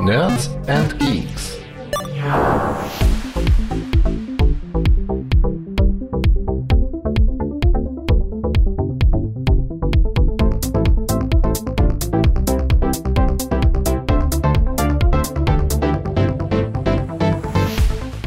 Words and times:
Nerds 0.00 0.50
and 0.66 0.98
Geeks. 0.98 1.58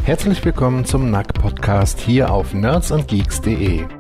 Herzlich 0.04 0.46
willkommen 0.46 0.86
zum 0.86 1.12
NAC 1.12 1.34
Podcast 1.34 2.00
hier 2.00 2.32
auf 2.32 2.54
nerdsandgeeks.de. 2.54 3.97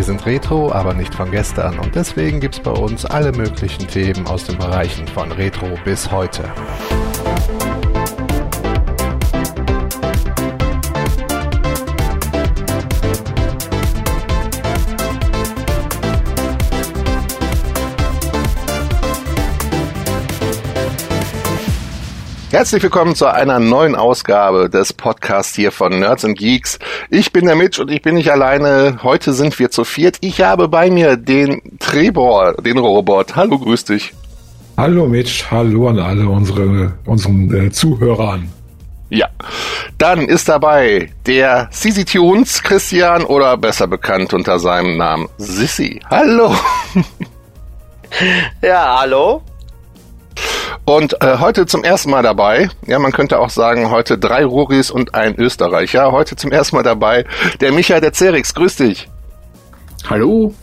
Wir 0.00 0.06
sind 0.06 0.24
Retro, 0.24 0.72
aber 0.72 0.94
nicht 0.94 1.14
von 1.14 1.30
gestern 1.30 1.78
und 1.78 1.94
deswegen 1.94 2.40
gibt's 2.40 2.58
bei 2.58 2.70
uns 2.70 3.04
alle 3.04 3.32
möglichen 3.32 3.86
Themen 3.86 4.26
aus 4.26 4.44
den 4.44 4.56
Bereichen 4.56 5.06
von 5.06 5.30
Retro 5.30 5.78
bis 5.84 6.10
heute. 6.10 6.44
Herzlich 22.50 22.82
willkommen 22.82 23.14
zu 23.14 23.26
einer 23.26 23.60
neuen 23.60 23.94
Ausgabe 23.94 24.68
des 24.68 24.92
Podcasts 24.92 25.54
hier 25.54 25.70
von 25.70 26.00
Nerds 26.00 26.24
and 26.24 26.36
Geeks. 26.36 26.80
Ich 27.08 27.32
bin 27.32 27.46
der 27.46 27.54
Mitch 27.54 27.80
und 27.80 27.92
ich 27.92 28.02
bin 28.02 28.16
nicht 28.16 28.32
alleine. 28.32 28.98
Heute 29.04 29.34
sind 29.34 29.56
wir 29.60 29.70
zu 29.70 29.84
viert. 29.84 30.16
Ich 30.20 30.40
habe 30.42 30.66
bei 30.66 30.90
mir 30.90 31.16
den 31.16 31.62
Trebor, 31.78 32.54
den 32.54 32.78
Robot. 32.78 33.36
Hallo, 33.36 33.56
grüß 33.56 33.84
dich. 33.84 34.12
Hallo 34.76 35.06
Mitch, 35.06 35.44
hallo 35.48 35.90
an 35.90 36.00
alle 36.00 36.28
unsere 36.28 36.94
unseren 37.06 37.54
äh, 37.54 37.70
Zuhörern. 37.70 38.48
Ja, 39.10 39.28
dann 39.96 40.22
ist 40.22 40.48
dabei 40.48 41.12
der 41.26 41.68
CC 41.70 42.04
Tunes 42.04 42.64
Christian 42.64 43.22
oder 43.22 43.56
besser 43.58 43.86
bekannt 43.86 44.34
unter 44.34 44.58
seinem 44.58 44.96
Namen 44.96 45.28
Sissy. 45.38 46.00
Hallo. 46.10 46.56
Ja, 48.60 48.98
hallo. 49.02 49.40
Und 50.84 51.22
äh, 51.22 51.38
heute 51.38 51.66
zum 51.66 51.84
ersten 51.84 52.10
Mal 52.10 52.22
dabei, 52.22 52.68
ja, 52.86 52.98
man 52.98 53.12
könnte 53.12 53.38
auch 53.38 53.50
sagen, 53.50 53.90
heute 53.90 54.18
drei 54.18 54.44
Ruris 54.44 54.90
und 54.90 55.14
ein 55.14 55.36
Österreicher. 55.36 56.12
Heute 56.12 56.36
zum 56.36 56.52
ersten 56.52 56.76
Mal 56.76 56.82
dabei 56.82 57.24
der 57.60 57.72
Michael 57.72 58.00
der 58.00 58.12
Zerix. 58.12 58.54
Grüß 58.54 58.76
dich. 58.76 59.08
Hallo. 60.08 60.54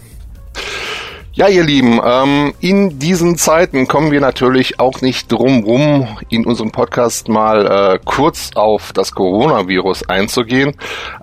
Ja, 1.37 1.47
ihr 1.49 1.63
Lieben, 1.63 2.01
ähm, 2.03 2.55
in 2.61 2.97
diesen 2.97 3.37
Zeiten 3.37 3.87
kommen 3.87 4.09
wir 4.09 4.21
natürlich 4.21 4.79
auch 4.79 5.01
nicht 5.01 5.31
drum 5.31 5.63
rum, 5.63 6.07
in 6.29 6.47
unserem 6.47 6.71
Podcast 6.71 7.29
mal 7.29 7.67
äh, 7.67 7.99
kurz 8.03 8.49
auf 8.55 8.91
das 8.91 9.11
Coronavirus 9.11 10.09
einzugehen. 10.09 10.75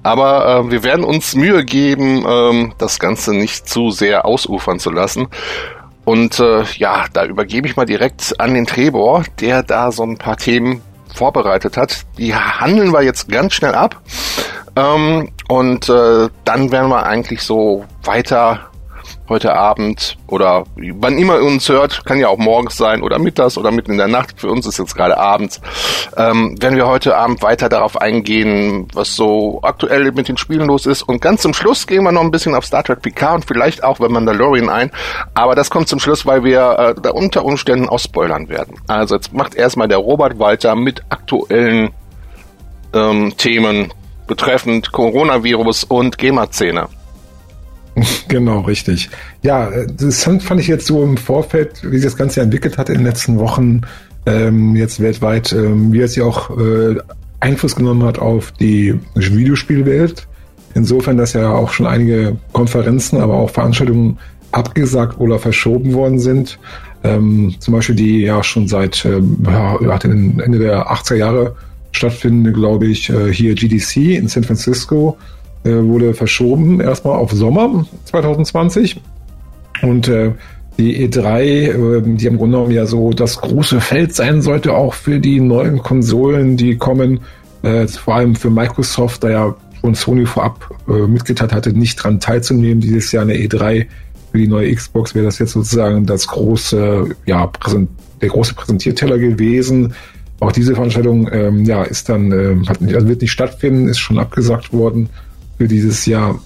Aber 0.04 0.66
äh, 0.66 0.70
wir 0.70 0.84
werden 0.84 1.04
uns 1.04 1.34
Mühe 1.34 1.64
geben, 1.64 2.24
ähm, 2.28 2.74
das 2.78 3.00
Ganze 3.00 3.34
nicht 3.34 3.68
zu 3.68 3.90
sehr 3.90 4.24
ausufern 4.24 4.78
zu 4.78 4.92
lassen. 4.92 5.26
Und 6.04 6.38
äh, 6.38 6.64
ja, 6.76 7.06
da 7.12 7.24
übergebe 7.24 7.66
ich 7.66 7.76
mal 7.76 7.86
direkt 7.86 8.38
an 8.38 8.54
den 8.54 8.66
Trebor, 8.66 9.24
der 9.40 9.62
da 9.62 9.90
so 9.90 10.02
ein 10.02 10.18
paar 10.18 10.36
Themen 10.36 10.82
vorbereitet 11.14 11.76
hat. 11.76 12.04
Die 12.18 12.34
handeln 12.34 12.92
wir 12.92 13.02
jetzt 13.02 13.28
ganz 13.28 13.54
schnell 13.54 13.74
ab. 13.74 14.00
Ähm, 14.76 15.30
und 15.48 15.88
äh, 15.88 16.28
dann 16.44 16.72
werden 16.72 16.90
wir 16.90 17.06
eigentlich 17.06 17.42
so 17.42 17.84
weiter 18.02 18.70
heute 19.28 19.54
Abend 19.54 20.16
oder 20.26 20.64
wann 20.76 21.18
immer 21.18 21.36
ihr 21.36 21.44
uns 21.44 21.68
hört, 21.68 22.04
kann 22.04 22.18
ja 22.18 22.28
auch 22.28 22.38
morgens 22.38 22.76
sein 22.76 23.02
oder 23.02 23.18
mittags 23.18 23.56
oder 23.56 23.70
mitten 23.70 23.92
in 23.92 23.98
der 23.98 24.08
Nacht. 24.08 24.40
Für 24.40 24.48
uns 24.48 24.66
ist 24.66 24.78
jetzt 24.78 24.94
gerade 24.94 25.16
abends. 25.16 25.60
Ähm, 26.16 26.60
werden 26.60 26.76
wir 26.76 26.86
heute 26.86 27.16
Abend 27.16 27.42
weiter 27.42 27.68
darauf 27.68 28.00
eingehen, 28.00 28.88
was 28.92 29.16
so 29.16 29.60
aktuell 29.62 30.12
mit 30.12 30.28
den 30.28 30.36
Spielen 30.36 30.66
los 30.66 30.86
ist. 30.86 31.02
Und 31.02 31.22
ganz 31.22 31.42
zum 31.42 31.54
Schluss 31.54 31.86
gehen 31.86 32.04
wir 32.04 32.12
noch 32.12 32.22
ein 32.22 32.30
bisschen 32.30 32.54
auf 32.54 32.66
Star 32.66 32.82
Trek 32.82 33.02
Picard 33.02 33.36
und 33.36 33.44
vielleicht 33.46 33.82
auch 33.82 33.98
bei 33.98 34.08
Mandalorian 34.08 34.68
ein. 34.68 34.90
Aber 35.32 35.54
das 35.54 35.70
kommt 35.70 35.88
zum 35.88 36.00
Schluss, 36.00 36.26
weil 36.26 36.44
wir 36.44 36.78
äh, 36.78 37.00
da 37.00 37.10
unter 37.10 37.44
Umständen 37.44 37.88
auch 37.88 37.98
spoilern 37.98 38.48
werden. 38.48 38.76
Also 38.86 39.14
jetzt 39.14 39.32
macht 39.32 39.54
erstmal 39.54 39.88
der 39.88 39.98
Robert 39.98 40.38
weiter 40.38 40.74
mit 40.76 41.02
aktuellen 41.08 41.90
ähm, 42.92 43.34
Themen 43.36 43.92
betreffend 44.26 44.92
Coronavirus 44.92 45.84
und 45.84 46.18
GEMA-Szene. 46.18 46.88
Genau, 48.28 48.60
richtig. 48.60 49.10
Ja, 49.42 49.70
das 49.86 50.24
fand 50.24 50.60
ich 50.60 50.66
jetzt 50.66 50.86
so 50.86 51.02
im 51.02 51.16
Vorfeld, 51.16 51.82
wie 51.84 51.96
sich 51.96 52.04
das 52.04 52.16
Ganze 52.16 52.40
entwickelt 52.40 52.78
hat 52.78 52.88
in 52.88 52.96
den 52.96 53.04
letzten 53.04 53.38
Wochen, 53.38 53.82
ähm, 54.26 54.74
jetzt 54.74 55.00
weltweit, 55.00 55.52
ähm, 55.52 55.92
wie 55.92 56.00
es 56.00 56.16
ja 56.16 56.24
auch 56.24 56.50
äh, 56.58 56.96
Einfluss 57.40 57.76
genommen 57.76 58.02
hat 58.04 58.18
auf 58.18 58.52
die 58.52 58.98
Videospielwelt. 59.14 60.26
Insofern, 60.74 61.16
dass 61.16 61.34
ja 61.34 61.52
auch 61.52 61.70
schon 61.70 61.86
einige 61.86 62.36
Konferenzen, 62.52 63.20
aber 63.20 63.34
auch 63.34 63.50
Veranstaltungen 63.50 64.18
abgesagt 64.50 65.20
oder 65.20 65.38
verschoben 65.38 65.92
worden 65.92 66.18
sind. 66.18 66.58
Ähm, 67.04 67.54
zum 67.60 67.74
Beispiel 67.74 67.94
die 67.94 68.22
ja 68.22 68.42
schon 68.42 68.66
seit 68.66 69.04
ja, 69.04 69.98
Ende 70.02 70.58
der 70.58 70.90
80er 70.90 71.16
Jahre 71.16 71.54
stattfindende, 71.92 72.52
glaube 72.52 72.86
ich, 72.86 73.10
äh, 73.10 73.32
hier 73.32 73.54
GDC 73.54 74.16
in 74.16 74.26
San 74.26 74.42
Francisco 74.42 75.16
äh, 75.64 75.82
wurde 75.82 76.14
verschoben 76.14 76.80
erstmal 76.80 77.16
auf 77.16 77.32
Sommer 77.32 77.86
2020. 78.04 79.00
Und 79.82 80.08
äh, 80.08 80.32
die 80.78 81.08
E3, 81.08 81.40
äh, 81.40 82.02
die 82.04 82.26
im 82.26 82.36
Grunde 82.36 82.56
genommen 82.56 82.72
ja 82.72 82.86
so 82.86 83.10
das 83.10 83.40
große 83.40 83.80
Feld 83.80 84.14
sein 84.14 84.42
sollte, 84.42 84.74
auch 84.74 84.94
für 84.94 85.20
die 85.20 85.40
neuen 85.40 85.82
Konsolen, 85.82 86.56
die 86.56 86.76
kommen, 86.76 87.20
äh, 87.62 87.86
vor 87.86 88.16
allem 88.16 88.34
für 88.34 88.50
Microsoft, 88.50 89.24
da 89.24 89.30
ja 89.30 89.54
schon 89.80 89.94
Sony 89.94 90.24
vorab 90.24 90.70
mitgeteilt 90.86 91.52
hatte, 91.52 91.72
nicht 91.74 91.96
dran 91.96 92.18
teilzunehmen, 92.18 92.80
dieses 92.80 93.12
Jahr 93.12 93.22
eine 93.22 93.34
E3 93.34 93.86
für 94.34 94.38
die 94.38 94.48
neue 94.48 94.74
Xbox 94.74 95.14
wäre 95.14 95.26
das 95.26 95.38
jetzt 95.38 95.52
sozusagen 95.52 96.06
das 96.06 96.26
große, 96.26 97.14
ja, 97.26 97.50
der 98.20 98.28
große 98.28 98.54
Präsentierteller 98.54 99.18
gewesen. 99.18 99.94
Auch 100.40 100.50
diese 100.50 100.74
Veranstaltung, 100.74 101.28
ähm, 101.30 101.64
ja, 101.64 101.84
ist 101.84 102.08
dann, 102.08 102.32
äh, 102.32 102.54
nicht, 102.54 102.94
also 102.96 103.08
wird 103.08 103.22
nicht 103.22 103.30
stattfinden, 103.30 103.88
ist 103.88 103.98
schon 103.98 104.18
abgesagt 104.18 104.72
worden 104.72 105.08
für 105.58 105.68
dieses 105.68 106.06
Jahr. 106.06 106.40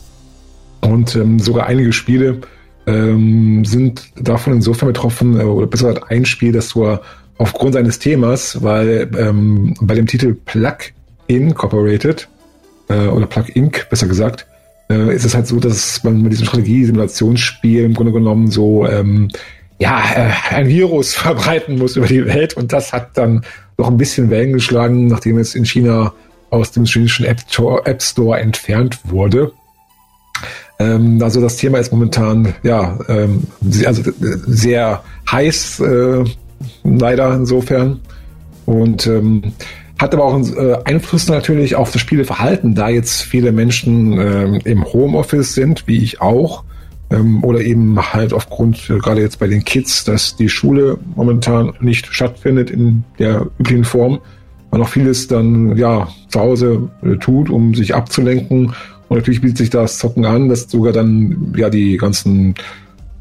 Und 0.81 1.17
ähm, 1.17 1.39
sogar 1.39 1.67
einige 1.67 1.93
Spiele 1.93 2.41
ähm, 2.87 3.65
sind 3.65 4.03
davon 4.17 4.55
insofern 4.55 4.89
betroffen, 4.89 5.39
äh, 5.39 5.45
oder 5.45 5.67
besser 5.67 5.89
gesagt 5.89 6.11
ein 6.11 6.25
Spiel, 6.25 6.53
das 6.53 6.71
so 6.71 6.99
aufgrund 7.37 7.75
seines 7.75 7.99
Themas, 7.99 8.63
weil 8.63 9.11
ähm, 9.19 9.75
bei 9.81 9.95
dem 9.95 10.07
Titel 10.07 10.35
Plug 10.35 10.77
Incorporated 11.27 12.29
äh, 12.89 13.07
oder 13.07 13.27
Plug 13.27 13.45
Inc. 13.55 13.89
besser 13.91 14.07
gesagt, 14.07 14.47
äh, 14.91 15.15
ist 15.15 15.25
es 15.25 15.35
halt 15.35 15.47
so, 15.47 15.61
dass 15.61 16.03
man 16.05 16.23
mit 16.23 16.33
diesem 16.33 16.47
Strategie-Simulationsspiel 16.47 17.85
im 17.85 17.95
Grunde 17.95 18.13
genommen 18.13 18.51
so 18.51 18.87
ähm, 18.87 19.29
ja, 19.79 20.03
äh, 20.15 20.55
ein 20.55 20.69
Virus 20.69 21.15
verbreiten 21.17 21.79
muss 21.79 21.97
über 21.97 22.07
die 22.07 22.27
Welt 22.27 22.55
und 22.55 22.73
das 22.73 22.93
hat 22.93 23.17
dann 23.17 23.45
noch 23.77 23.89
ein 23.89 23.97
bisschen 23.97 24.31
Wellen 24.31 24.53
geschlagen, 24.53 25.07
nachdem 25.07 25.39
es 25.39 25.55
in 25.55 25.65
China 25.65 26.13
aus 26.51 26.73
dem 26.73 26.85
chinesischen 26.85 27.27
App 27.27 27.41
Store, 27.49 27.85
App 27.87 28.03
Store 28.03 28.39
entfernt 28.39 28.99
wurde. 29.05 29.53
Ähm, 30.79 31.21
also 31.23 31.41
das 31.41 31.57
Thema 31.57 31.79
ist 31.79 31.93
momentan 31.93 32.55
ja 32.63 32.99
ähm, 33.09 33.45
also 33.85 34.03
sehr 34.21 35.03
heiß, 35.31 35.81
äh, 35.81 36.25
leider 36.85 37.35
insofern. 37.35 38.01
Und 38.67 39.07
ähm, 39.07 39.55
hat 39.99 40.15
aber 40.15 40.25
auch 40.25 40.35
einen 40.35 40.57
äh, 40.57 40.77
Einfluss 40.85 41.27
natürlich 41.29 41.75
auf 41.75 41.91
das 41.91 42.01
Spieleverhalten, 42.01 42.75
da 42.75 42.89
jetzt 42.89 43.23
viele 43.23 43.51
Menschen 43.51 44.13
ähm, 44.13 44.61
im 44.65 44.85
Homeoffice 44.85 45.55
sind, 45.55 45.87
wie 45.87 45.99
ich 45.99 46.21
auch. 46.21 46.65
Ähm, 47.11 47.43
oder 47.43 47.61
eben 47.63 47.99
halt 48.13 48.33
aufgrund, 48.33 48.91
äh, 48.91 48.99
gerade 48.99 49.23
jetzt 49.23 49.39
bei 49.39 49.49
den 49.49 49.65
Kids, 49.65 50.05
dass 50.05 50.37
die 50.37 50.49
Schule 50.49 50.99
momentan 51.17 51.73
nicht 51.81 52.07
stattfindet 52.13 52.71
in 52.71 53.03
der 53.19 53.47
üblichen 53.59 53.85
Form 53.85 54.21
man 54.71 54.83
auch 54.83 54.89
vieles 54.89 55.29
dann 55.29 55.77
ja 55.77 56.09
zu 56.29 56.41
Hause 56.41 56.89
äh, 57.03 57.17
tut, 57.17 57.51
um 57.51 57.75
sich 57.75 57.95
abzulenken. 57.95 58.75
Und 59.09 59.17
natürlich 59.17 59.41
bietet 59.41 59.59
sich 59.59 59.71
das 59.71 59.99
Zocken 59.99 60.25
an, 60.25 60.49
dass 60.49 60.71
sogar 60.71 60.93
dann 60.93 61.55
ja 61.57 61.71
die 61.71 61.97
ganzen 61.97 62.55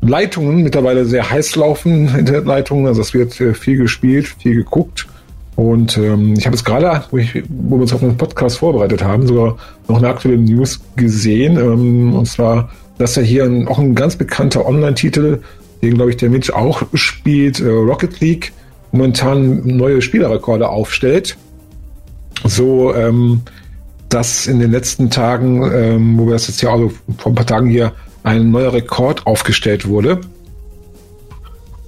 Leitungen 0.01 0.63
mittlerweile 0.63 1.05
sehr 1.05 1.29
heiß 1.29 1.55
laufen, 1.55 2.07
Internetleitungen. 2.17 2.87
Also 2.87 3.01
es 3.01 3.13
wird 3.13 3.39
äh, 3.39 3.53
viel 3.53 3.77
gespielt, 3.77 4.27
viel 4.27 4.55
geguckt. 4.55 5.07
Und 5.55 5.97
ähm, 5.97 6.35
ich 6.37 6.45
habe 6.45 6.55
es 6.55 6.63
gerade, 6.63 7.03
wo, 7.09 7.17
wo 7.17 7.77
wir 7.77 7.81
uns 7.81 7.93
auf 7.93 8.03
einen 8.03 8.17
Podcast 8.17 8.59
vorbereitet 8.59 9.03
haben, 9.03 9.25
sogar 9.25 9.57
noch 9.87 9.97
eine 9.97 10.09
aktuelle 10.09 10.37
News 10.37 10.79
gesehen. 10.95 11.57
Ähm, 11.57 12.13
und 12.13 12.27
zwar, 12.27 12.69
dass 12.99 13.15
ja 13.15 13.23
hier 13.23 13.45
ein, 13.45 13.67
auch 13.67 13.79
ein 13.79 13.95
ganz 13.95 14.15
bekannter 14.15 14.67
Online-Titel, 14.67 15.39
den 15.81 15.95
glaube 15.95 16.11
ich 16.11 16.17
der 16.17 16.29
Mensch 16.29 16.51
auch 16.51 16.83
spielt, 16.93 17.59
äh, 17.59 17.69
Rocket 17.69 18.19
League, 18.19 18.53
momentan 18.91 19.61
neue 19.65 20.01
Spielerrekorde 20.01 20.69
aufstellt. 20.69 21.37
So, 22.43 22.93
ähm, 22.95 23.41
dass 24.09 24.47
in 24.47 24.59
den 24.59 24.71
letzten 24.71 25.09
Tagen, 25.09 25.69
ähm, 25.73 26.17
wo 26.17 26.27
wir 26.27 26.33
das 26.33 26.47
jetzt 26.47 26.61
ja 26.61 26.71
also 26.71 26.91
vor 27.17 27.31
ein 27.31 27.35
paar 27.35 27.45
Tagen 27.45 27.67
hier, 27.67 27.93
ein 28.23 28.51
neuer 28.51 28.73
Rekord 28.73 29.25
aufgestellt 29.25 29.87
wurde. 29.87 30.21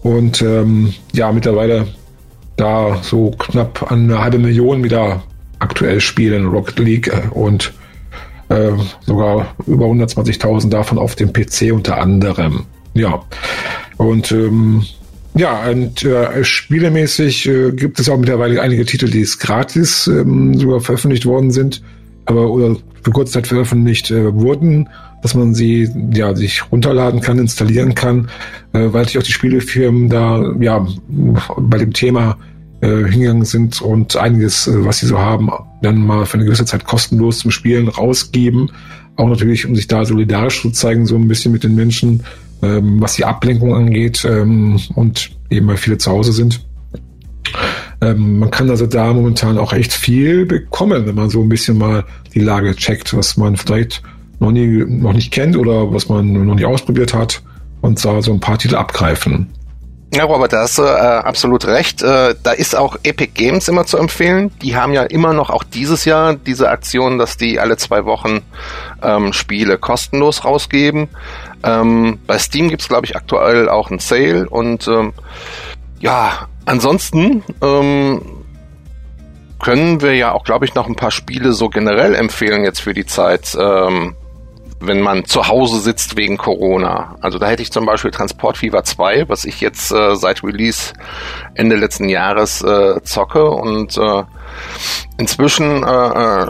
und 0.04 0.42
ähm, 0.42 0.94
ja, 1.13 1.31
mittlerweile 1.31 1.88
da 2.56 3.00
so 3.01 3.31
knapp 3.31 3.92
eine 3.92 4.22
halbe 4.22 4.38
Million 4.38 4.84
wieder 4.84 5.24
aktuell 5.60 6.00
spielen 6.00 6.48
Rocket 6.48 6.80
League 6.80 7.07
äh, 7.07 7.28
und 7.31 7.74
äh, 8.50 8.72
sogar 9.06 9.56
über 9.68 9.86
120.000 9.86 10.69
davon 10.69 10.98
auf 10.98 11.16
dem 11.16 11.31
PC 11.31 11.72
unter 11.72 11.98
anderem. 11.98 12.66
Ja, 12.94 13.22
und 13.98 14.31
ähm, 14.31 14.86
ja, 15.36 15.70
und 15.70 16.04
äh, 16.04 16.44
spielemäßig 16.44 17.48
äh, 17.48 17.72
gibt 17.72 18.00
es 18.00 18.10
auch 18.10 18.18
mittlerweile 18.18 18.62
einige 18.62 18.86
Titel, 18.86 19.10
die 19.10 19.22
es 19.22 19.40
gratis 19.40 20.08
ähm, 20.08 20.58
sogar 20.58 20.81
veröffentlicht 20.81 21.26
worden 21.26 21.52
sind, 21.52 21.81
aber 22.26 22.50
oder 22.50 22.76
für 23.02 23.12
kurze 23.12 23.34
Zeit 23.34 23.48
veröffentlicht 23.48 24.12
äh, 24.12 24.34
wurden, 24.34 24.90
dass 25.22 25.36
man 25.36 25.54
sie 25.54 25.90
ja 26.14 26.36
sich 26.36 26.72
runterladen 26.72 27.22
kann, 27.22 27.38
installieren 27.38 27.96
kann, 27.96 28.30
äh, 28.74 28.88
weil 28.92 29.06
sich 29.06 29.18
auch 29.18 29.24
die 29.24 29.31
Spielefirmen 29.31 30.10
da 30.10 30.54
ja 30.60 30.86
bei 31.58 31.78
dem 31.78 31.94
Thema 31.94 32.38
äh, 32.82 33.06
hingegangen 33.06 33.46
sind 33.46 33.82
und 33.82 34.16
einiges, 34.16 34.68
äh, 34.68 34.86
was 34.86 35.00
sie 35.00 35.08
so 35.08 35.20
haben, 35.20 35.50
dann 35.82 35.98
mal 36.06 36.25
für 36.25 36.36
eine 36.36 36.46
gewisse 36.46 36.66
Zeit 36.66 36.86
kostenlos 36.86 37.40
zum 37.40 37.52
Spielen 37.52 37.88
rausgeben. 37.88 38.72
Auch 39.16 39.28
natürlich, 39.28 39.66
um 39.66 39.75
sich 39.75 39.88
da 39.88 40.06
solidarisch 40.06 40.62
zu 40.62 40.72
zeigen, 40.72 41.06
so 41.06 41.16
ein 41.16 41.28
bisschen 41.28 41.52
mit 41.52 41.64
den 41.64 41.75
Menschen, 41.75 42.24
ähm, 42.62 43.02
was 43.02 43.16
die 43.16 43.26
Ablenkung 43.26 43.74
angeht 43.74 44.26
ähm, 44.26 44.80
und 44.96 45.32
eben 45.50 45.68
weil 45.68 45.78
viele 45.78 45.98
zu 45.98 46.12
Hause 46.12 46.34
sind. 46.34 46.62
Ähm, 48.02 48.40
man 48.40 48.52
kann 48.52 48.70
also 48.70 48.86
da 48.86 49.12
momentan 49.14 49.58
auch 49.58 49.74
echt 49.74 49.94
viel 49.94 50.46
bekommen, 50.46 51.06
wenn 51.06 51.16
man 51.16 51.30
so 51.30 51.42
ein 51.42 51.50
bisschen 51.50 51.78
mal 51.78 52.06
die 52.34 52.40
Lage 52.40 52.76
checkt, 52.76 53.16
was 53.16 53.38
man 53.38 53.58
vielleicht 53.58 54.02
noch 54.40 54.52
nie, 54.52 54.86
noch 54.86 55.14
nicht 55.14 55.32
kennt 55.32 55.58
oder 55.58 55.94
was 55.94 56.08
man 56.08 56.46
noch 56.46 56.56
nie 56.56 56.66
ausprobiert 56.66 57.14
hat 57.14 57.42
und 57.82 58.04
da 58.04 58.22
so 58.22 58.32
ein 58.32 58.40
paar 58.40 58.58
Titel 58.58 58.76
abgreifen. 58.76 59.48
Ja, 60.12 60.24
Robert, 60.24 60.54
da 60.54 60.62
hast 60.62 60.80
du 60.80 60.84
äh, 60.84 60.88
absolut 60.88 61.66
recht. 61.66 62.02
Äh, 62.02 62.34
da 62.42 62.52
ist 62.52 62.76
auch 62.76 62.98
Epic 63.04 63.32
Games 63.36 63.68
immer 63.68 63.86
zu 63.86 63.98
empfehlen. 63.98 64.50
Die 64.64 64.76
haben 64.76 64.92
ja 64.92 65.04
immer 65.04 65.34
noch 65.34 65.52
auch 65.52 65.64
dieses 65.64 66.04
Jahr 66.04 66.34
diese 66.34 66.70
Aktion, 66.70 67.20
dass 67.20 67.38
die 67.38 67.60
alle 67.60 67.78
zwei 67.78 68.06
Wochen 68.06 68.42
ähm, 69.04 69.34
Spiele 69.34 69.78
kostenlos 69.78 70.46
rausgeben. 70.46 71.10
Ähm, 71.64 72.20
bei 72.26 72.38
Steam 72.38 72.70
gibt's 72.70 72.88
glaube 72.88 73.06
ich, 73.06 73.16
aktuell 73.16 73.70
auch 73.70 73.90
einen 73.90 74.00
Sale. 74.00 74.50
Und 74.50 74.88
ähm, 74.88 75.14
ja, 76.00 76.48
ansonsten 76.66 77.44
ähm, 77.62 78.22
können 79.62 80.02
wir 80.02 80.16
ja 80.16 80.32
auch, 80.32 80.44
glaube 80.44 80.66
ich, 80.66 80.76
noch 80.76 80.88
ein 80.88 80.96
paar 80.96 81.12
Spiele 81.12 81.52
so 81.52 81.70
generell 81.70 82.16
empfehlen 82.16 82.64
jetzt 82.64 82.80
für 82.80 82.94
die 82.94 83.06
Zeit. 83.06 83.58
Ähm, 83.60 84.16
wenn 84.82 85.02
man 85.02 85.26
zu 85.26 85.48
Hause 85.48 85.80
sitzt 85.80 86.16
wegen 86.16 86.38
Corona. 86.38 87.18
Also 87.22 87.38
da 87.38 87.48
hätte 87.48 87.62
ich 87.62 87.72
zum 87.72 87.86
Beispiel 87.86 88.12
Transport 88.12 88.58
Fever 88.58 88.84
2, 88.84 89.28
was 89.28 89.46
ich 89.46 89.60
jetzt 89.60 89.92
äh, 89.92 90.16
seit 90.16 90.44
Release 90.44 90.94
Ende 91.54 91.76
letzten 91.76 92.08
Jahres 92.08 92.62
äh, 92.62 93.02
zocke 93.04 93.50
und 93.50 93.98
äh, 93.98 94.24
inzwischen 95.18 95.84
äh, 95.84 95.88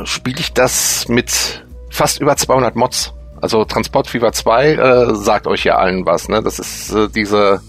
äh, 0.01 0.05
spiele 0.05 0.39
ich 0.39 0.53
das 0.53 1.07
mit 1.07 1.65
fast 1.89 2.21
über 2.21 2.35
200 2.35 2.75
Mods. 2.75 3.13
Also 3.41 3.65
Transport 3.65 4.07
Fever 4.07 4.31
2 4.31 4.73
äh, 4.73 5.15
sagt 5.15 5.47
euch 5.47 5.63
ja 5.63 5.77
allen 5.77 6.05
was. 6.05 6.29
Ne? 6.29 6.41
Das 6.41 6.59
ist 6.59 6.91
äh, 6.91 7.09
diese 7.09 7.61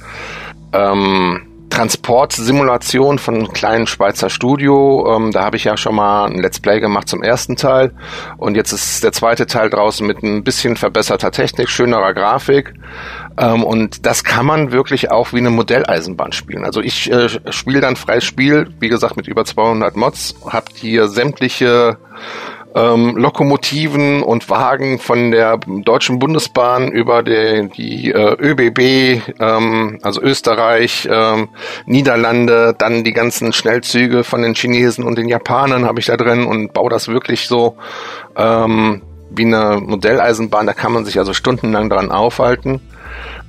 ähm, 0.73 1.51
Transportsimulation 1.71 3.19
von 3.19 3.37
einem 3.37 3.53
kleinen 3.53 3.87
Schweizer 3.87 4.29
Studio. 4.29 5.17
Ähm, 5.17 5.31
da 5.31 5.45
habe 5.45 5.57
ich 5.57 5.65
ja 5.65 5.77
schon 5.77 5.95
mal 5.95 6.27
ein 6.27 6.41
Let's 6.41 6.61
Play 6.61 6.81
gemacht 6.81 7.09
zum 7.09 7.23
ersten 7.23 7.57
Teil. 7.57 7.93
Und 8.37 8.57
jetzt 8.57 8.73
ist 8.73 9.05
der 9.05 9.13
zweite 9.13 9.47
Teil 9.47 9.71
draußen 9.71 10.07
mit 10.07 10.23
ein 10.23 10.43
bisschen 10.43 10.77
verbesserter 10.77 11.31
Technik, 11.31 11.71
schönerer 11.71 12.13
Grafik. 12.13 12.75
Ähm, 13.39 13.63
und 13.63 14.05
das 14.05 14.25
kann 14.25 14.47
man 14.47 14.73
wirklich 14.73 15.11
auch 15.11 15.33
wie 15.33 15.39
eine 15.39 15.51
Modelleisenbahn 15.51 16.33
spielen. 16.33 16.65
Also 16.65 16.81
ich 16.81 17.11
äh, 17.11 17.29
spiele 17.51 17.81
dann 17.81 17.97
freies 17.97 18.25
Spiel, 18.25 18.69
wie 18.81 18.89
gesagt, 18.89 19.17
mit 19.17 19.29
über 19.29 19.45
200 19.45 19.97
Mods, 19.97 20.35
habt 20.45 20.77
hier 20.77 21.09
sämtliche 21.09 21.99
ähm, 22.75 23.17
Lokomotiven 23.17 24.23
und 24.23 24.49
Wagen 24.49 24.99
von 24.99 25.31
der 25.31 25.59
Deutschen 25.59 26.19
Bundesbahn 26.19 26.89
über 26.89 27.23
die, 27.23 27.69
die 27.77 28.13
äh, 28.13 28.37
ÖBB, 28.39 29.23
ähm, 29.41 29.99
also 30.03 30.21
Österreich, 30.23 31.09
ähm, 31.11 31.49
Niederlande, 31.87 32.75
dann 32.79 33.05
die 33.05 33.13
ganzen 33.13 33.53
Schnellzüge 33.53 34.25
von 34.25 34.43
den 34.43 34.55
Chinesen 34.55 35.05
und 35.05 35.17
den 35.17 35.29
Japanern 35.29 35.85
habe 35.85 36.01
ich 36.01 36.07
da 36.07 36.17
drin 36.17 36.47
und 36.47 36.73
baue 36.73 36.91
das 36.91 37.09
wirklich 37.09 37.49
so 37.49 37.77
ähm, 38.37 39.03
wie 39.31 39.45
eine 39.45 39.81
Modelleisenbahn. 39.81 40.67
Da 40.67 40.73
kann 40.73 40.93
man 40.93 41.05
sich 41.05 41.19
also 41.19 41.33
stundenlang 41.33 41.89
dran 41.91 42.11
aufhalten. 42.11 42.81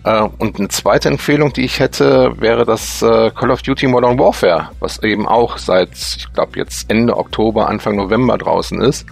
Äh, 0.03 0.27
und 0.39 0.57
eine 0.57 0.67
zweite 0.69 1.09
Empfehlung, 1.09 1.53
die 1.53 1.61
ich 1.61 1.79
hätte, 1.79 2.33
wäre 2.39 2.65
das 2.65 3.01
äh, 3.01 3.31
Call 3.31 3.51
of 3.51 3.61
Duty 3.61 3.87
Modern 3.87 4.17
Warfare, 4.17 4.69
was 4.79 5.01
eben 5.03 5.27
auch 5.27 5.57
seit, 5.57 5.91
ich 5.93 6.31
glaube, 6.33 6.57
jetzt 6.57 6.89
Ende 6.89 7.15
Oktober, 7.17 7.69
Anfang 7.69 7.95
November 7.95 8.37
draußen 8.37 8.81
ist. 8.81 9.05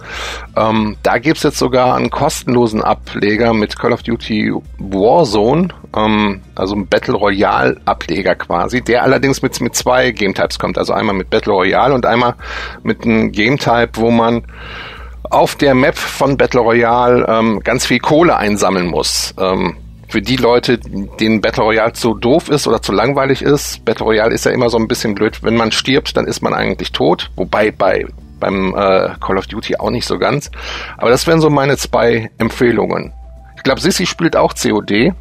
Ähm, 0.56 0.96
da 1.02 1.18
gibt's 1.18 1.42
jetzt 1.44 1.58
sogar 1.58 1.94
einen 1.94 2.10
kostenlosen 2.10 2.82
Ableger 2.82 3.54
mit 3.54 3.78
Call 3.78 3.92
of 3.92 4.02
Duty 4.02 4.52
Warzone, 4.78 5.68
ähm, 5.96 6.40
also 6.56 6.74
ein 6.74 6.88
Battle 6.88 7.14
Royale 7.14 7.80
Ableger 7.84 8.34
quasi, 8.34 8.82
der 8.82 9.02
allerdings 9.02 9.42
mit, 9.42 9.60
mit 9.60 9.76
zwei 9.76 10.10
Game 10.10 10.34
Types 10.34 10.58
kommt. 10.58 10.76
Also 10.76 10.92
einmal 10.92 11.14
mit 11.14 11.30
Battle 11.30 11.52
Royale 11.52 11.94
und 11.94 12.04
einmal 12.04 12.34
mit 12.82 13.04
einem 13.04 13.30
Game 13.30 13.58
Type, 13.58 13.90
wo 13.94 14.10
man 14.10 14.42
auf 15.30 15.54
der 15.54 15.74
Map 15.74 15.96
von 15.96 16.36
Battle 16.36 16.60
Royale 16.60 17.24
ähm, 17.28 17.60
ganz 17.62 17.86
viel 17.86 18.00
Kohle 18.00 18.36
einsammeln 18.36 18.88
muss. 18.88 19.32
Ähm, 19.38 19.76
für 20.10 20.20
die 20.20 20.36
Leute, 20.36 20.78
denen 20.78 21.40
Battle 21.40 21.62
Royale 21.62 21.92
zu 21.92 22.14
doof 22.14 22.48
ist 22.48 22.66
oder 22.66 22.82
zu 22.82 22.92
langweilig 22.92 23.42
ist, 23.42 23.84
Battle 23.84 24.04
Royale 24.04 24.34
ist 24.34 24.44
ja 24.44 24.50
immer 24.50 24.68
so 24.68 24.76
ein 24.76 24.88
bisschen 24.88 25.14
blöd. 25.14 25.42
Wenn 25.42 25.56
man 25.56 25.70
stirbt, 25.70 26.16
dann 26.16 26.26
ist 26.26 26.42
man 26.42 26.52
eigentlich 26.52 26.92
tot. 26.92 27.30
Wobei 27.36 27.70
bei 27.70 28.06
beim 28.40 28.74
äh, 28.74 29.10
Call 29.20 29.38
of 29.38 29.46
Duty 29.46 29.76
auch 29.76 29.90
nicht 29.90 30.06
so 30.06 30.18
ganz. 30.18 30.50
Aber 30.96 31.10
das 31.10 31.26
wären 31.26 31.40
so 31.40 31.50
meine 31.50 31.76
zwei 31.76 32.30
Empfehlungen. 32.38 33.12
Ich 33.56 33.62
glaube, 33.62 33.80
Sissy 33.80 34.06
spielt 34.06 34.34
auch 34.34 34.54
COD. 34.54 35.12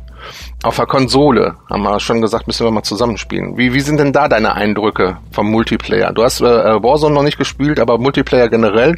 Auf 0.63 0.75
der 0.75 0.85
Konsole, 0.85 1.55
haben 1.69 1.83
wir 1.83 1.99
schon 1.99 2.21
gesagt, 2.21 2.47
müssen 2.47 2.65
wir 2.65 2.71
mal 2.71 2.83
zusammenspielen. 2.83 3.57
Wie, 3.57 3.73
wie 3.73 3.79
sind 3.79 3.99
denn 3.99 4.11
da 4.11 4.27
deine 4.27 4.53
Eindrücke 4.53 5.17
vom 5.31 5.49
Multiplayer? 5.49 6.11
Du 6.11 6.23
hast 6.23 6.41
äh, 6.41 6.43
Warzone 6.43 7.15
noch 7.15 7.23
nicht 7.23 7.37
gespielt, 7.37 7.79
aber 7.79 7.97
Multiplayer 7.97 8.49
generell, 8.49 8.97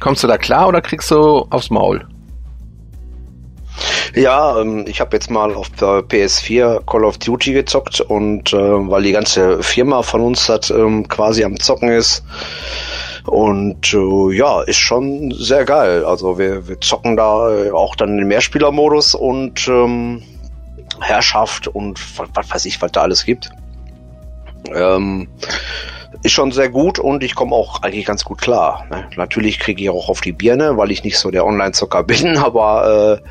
kommst 0.00 0.22
du 0.22 0.28
da 0.28 0.38
klar 0.38 0.68
oder 0.68 0.80
kriegst 0.82 1.10
du 1.10 1.46
aufs 1.50 1.70
Maul? 1.70 2.06
Ja, 4.14 4.60
ähm, 4.60 4.84
ich 4.86 5.00
habe 5.00 5.16
jetzt 5.16 5.30
mal 5.30 5.54
auf 5.54 5.68
der 5.70 6.02
PS4 6.02 6.84
Call 6.86 7.04
of 7.04 7.18
Duty 7.18 7.52
gezockt 7.52 8.00
und 8.00 8.52
äh, 8.52 8.56
weil 8.56 9.02
die 9.02 9.12
ganze 9.12 9.62
Firma 9.62 10.02
von 10.02 10.20
uns 10.20 10.48
hat 10.48 10.70
ähm, 10.70 11.06
quasi 11.08 11.44
am 11.44 11.58
Zocken 11.58 11.90
ist. 11.90 12.24
Und 13.26 13.92
äh, 13.92 14.34
ja, 14.34 14.62
ist 14.62 14.78
schon 14.78 15.32
sehr 15.32 15.64
geil. 15.64 16.04
Also 16.04 16.38
wir, 16.38 16.68
wir 16.68 16.80
zocken 16.80 17.16
da 17.16 17.50
äh, 17.50 17.70
auch 17.70 17.96
dann 17.96 18.16
den 18.16 18.28
Mehrspielermodus 18.28 19.14
und 19.14 19.66
ähm, 19.68 20.22
Herrschaft 21.00 21.68
und 21.68 22.00
was, 22.18 22.28
was 22.34 22.50
weiß 22.50 22.64
ich, 22.66 22.80
was 22.80 22.92
da 22.92 23.02
alles 23.02 23.24
gibt. 23.24 23.50
Ähm, 24.74 25.28
ist 26.22 26.32
schon 26.32 26.52
sehr 26.52 26.68
gut 26.68 26.98
und 26.98 27.22
ich 27.22 27.34
komme 27.34 27.54
auch 27.54 27.82
eigentlich 27.82 28.06
ganz 28.06 28.24
gut 28.24 28.40
klar. 28.40 28.86
Ne? 28.90 29.08
Natürlich 29.16 29.58
kriege 29.58 29.82
ich 29.82 29.90
auch 29.90 30.08
auf 30.08 30.20
die 30.20 30.32
Birne, 30.32 30.76
weil 30.76 30.90
ich 30.90 31.04
nicht 31.04 31.18
so 31.18 31.30
der 31.30 31.44
Online-Zocker 31.44 32.02
bin, 32.04 32.38
aber 32.38 33.20
äh, 33.22 33.28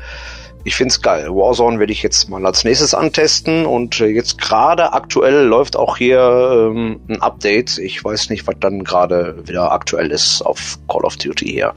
ich 0.66 0.74
find's 0.74 1.00
geil. 1.00 1.28
Warzone 1.28 1.78
werde 1.78 1.92
ich 1.92 2.02
jetzt 2.02 2.28
mal 2.28 2.44
als 2.44 2.64
nächstes 2.64 2.92
antesten 2.92 3.66
und 3.66 4.00
äh, 4.00 4.06
jetzt 4.06 4.40
gerade 4.40 4.92
aktuell 4.94 5.46
läuft 5.46 5.76
auch 5.76 5.96
hier 5.96 6.72
ähm, 6.74 7.00
ein 7.08 7.22
Update. 7.22 7.78
Ich 7.78 8.04
weiß 8.04 8.30
nicht, 8.30 8.48
was 8.48 8.56
dann 8.58 8.82
gerade 8.82 9.46
wieder 9.46 9.70
aktuell 9.70 10.10
ist 10.10 10.42
auf 10.42 10.76
Call 10.88 11.04
of 11.04 11.18
Duty 11.18 11.46
hier. 11.46 11.72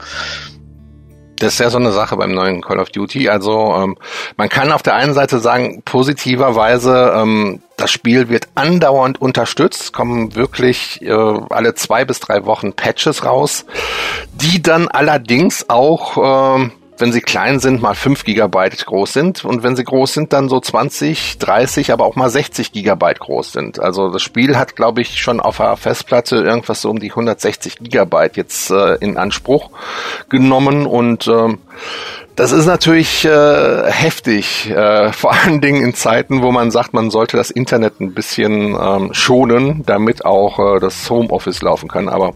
Das 1.36 1.52
ist 1.52 1.60
ja 1.60 1.70
so 1.70 1.78
eine 1.78 1.92
Sache 1.92 2.16
beim 2.16 2.32
neuen 2.32 2.62
Call 2.62 2.80
of 2.80 2.90
Duty. 2.90 3.28
Also 3.28 3.76
ähm, 3.76 3.96
man 4.36 4.48
kann 4.48 4.72
auf 4.72 4.82
der 4.82 4.96
einen 4.96 5.14
Seite 5.14 5.38
sagen, 5.38 5.82
positiverweise, 5.84 7.12
ähm, 7.14 7.62
das 7.76 7.92
Spiel 7.92 8.28
wird 8.28 8.48
andauernd 8.56 9.20
unterstützt, 9.20 9.92
kommen 9.92 10.34
wirklich 10.34 11.00
äh, 11.00 11.12
alle 11.12 11.76
zwei 11.76 12.04
bis 12.04 12.18
drei 12.18 12.44
Wochen 12.44 12.72
Patches 12.72 13.24
raus, 13.24 13.66
die 14.32 14.60
dann 14.60 14.88
allerdings 14.88 15.70
auch 15.70 16.56
ähm, 16.56 16.72
wenn 17.00 17.12
sie 17.12 17.20
klein 17.20 17.60
sind, 17.60 17.82
mal 17.82 17.94
5 17.94 18.24
Gigabyte 18.24 18.84
groß 18.84 19.12
sind 19.12 19.44
und 19.44 19.62
wenn 19.62 19.76
sie 19.76 19.84
groß 19.84 20.12
sind, 20.12 20.32
dann 20.32 20.48
so 20.48 20.60
20, 20.60 21.38
30, 21.38 21.92
aber 21.92 22.04
auch 22.04 22.16
mal 22.16 22.30
60 22.30 22.72
Gigabyte 22.72 23.18
groß 23.18 23.52
sind. 23.52 23.80
Also 23.80 24.10
das 24.10 24.22
Spiel 24.22 24.56
hat, 24.56 24.76
glaube 24.76 25.00
ich, 25.00 25.20
schon 25.20 25.40
auf 25.40 25.58
der 25.58 25.76
Festplatte 25.76 26.36
irgendwas 26.36 26.82
so 26.82 26.90
um 26.90 26.98
die 26.98 27.10
160 27.10 27.78
Gigabyte 27.78 28.36
jetzt 28.36 28.70
äh, 28.70 28.94
in 28.96 29.16
Anspruch 29.16 29.70
genommen 30.28 30.86
und 30.86 31.26
ähm, 31.26 31.58
das 32.36 32.52
ist 32.52 32.66
natürlich 32.66 33.24
äh, 33.24 33.90
heftig, 33.90 34.70
äh, 34.70 35.12
vor 35.12 35.32
allen 35.32 35.60
Dingen 35.60 35.84
in 35.84 35.94
Zeiten, 35.94 36.42
wo 36.42 36.50
man 36.52 36.70
sagt, 36.70 36.94
man 36.94 37.10
sollte 37.10 37.36
das 37.36 37.50
Internet 37.50 38.00
ein 38.00 38.14
bisschen 38.14 38.76
ähm, 38.80 39.12
schonen, 39.12 39.82
damit 39.86 40.24
auch 40.24 40.58
äh, 40.58 40.80
das 40.80 41.08
Homeoffice 41.10 41.62
laufen 41.62 41.88
kann. 41.88 42.08
Aber 42.08 42.32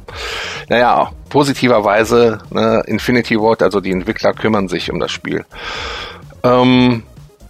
naja, 0.68 1.10
positiverweise, 1.28 2.38
ne, 2.50 2.82
Infinity 2.86 3.38
Ward, 3.38 3.62
also 3.62 3.80
die 3.80 3.92
Entwickler 3.92 4.32
kümmern 4.32 4.68
sich 4.68 4.90
um 4.90 5.00
das 5.00 5.10
Spiel. 5.10 5.44
Ähm, 6.42 7.02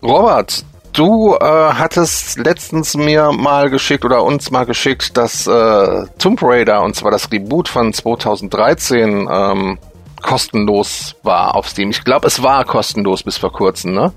Robert, 0.02 0.64
du 0.92 1.34
äh, 1.34 1.44
hattest 1.44 2.38
letztens 2.38 2.96
mir 2.96 3.32
mal 3.32 3.70
geschickt 3.70 4.04
oder 4.04 4.22
uns 4.22 4.50
mal 4.50 4.64
geschickt, 4.64 5.16
dass 5.16 5.46
äh, 5.46 6.06
Tomb 6.18 6.40
Raider, 6.42 6.82
und 6.82 6.94
zwar 6.94 7.10
das 7.10 7.30
Reboot 7.32 7.68
von 7.68 7.92
2013, 7.92 9.28
ähm, 9.30 9.78
kostenlos 10.24 11.14
war 11.22 11.54
auf 11.54 11.68
Steam. 11.68 11.90
Ich 11.90 12.02
glaube, 12.02 12.26
es 12.26 12.42
war 12.42 12.64
kostenlos 12.64 13.22
bis 13.22 13.36
vor 13.36 13.52
kurzem, 13.52 13.94
ne? 13.94 14.12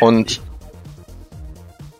Und 0.00 0.40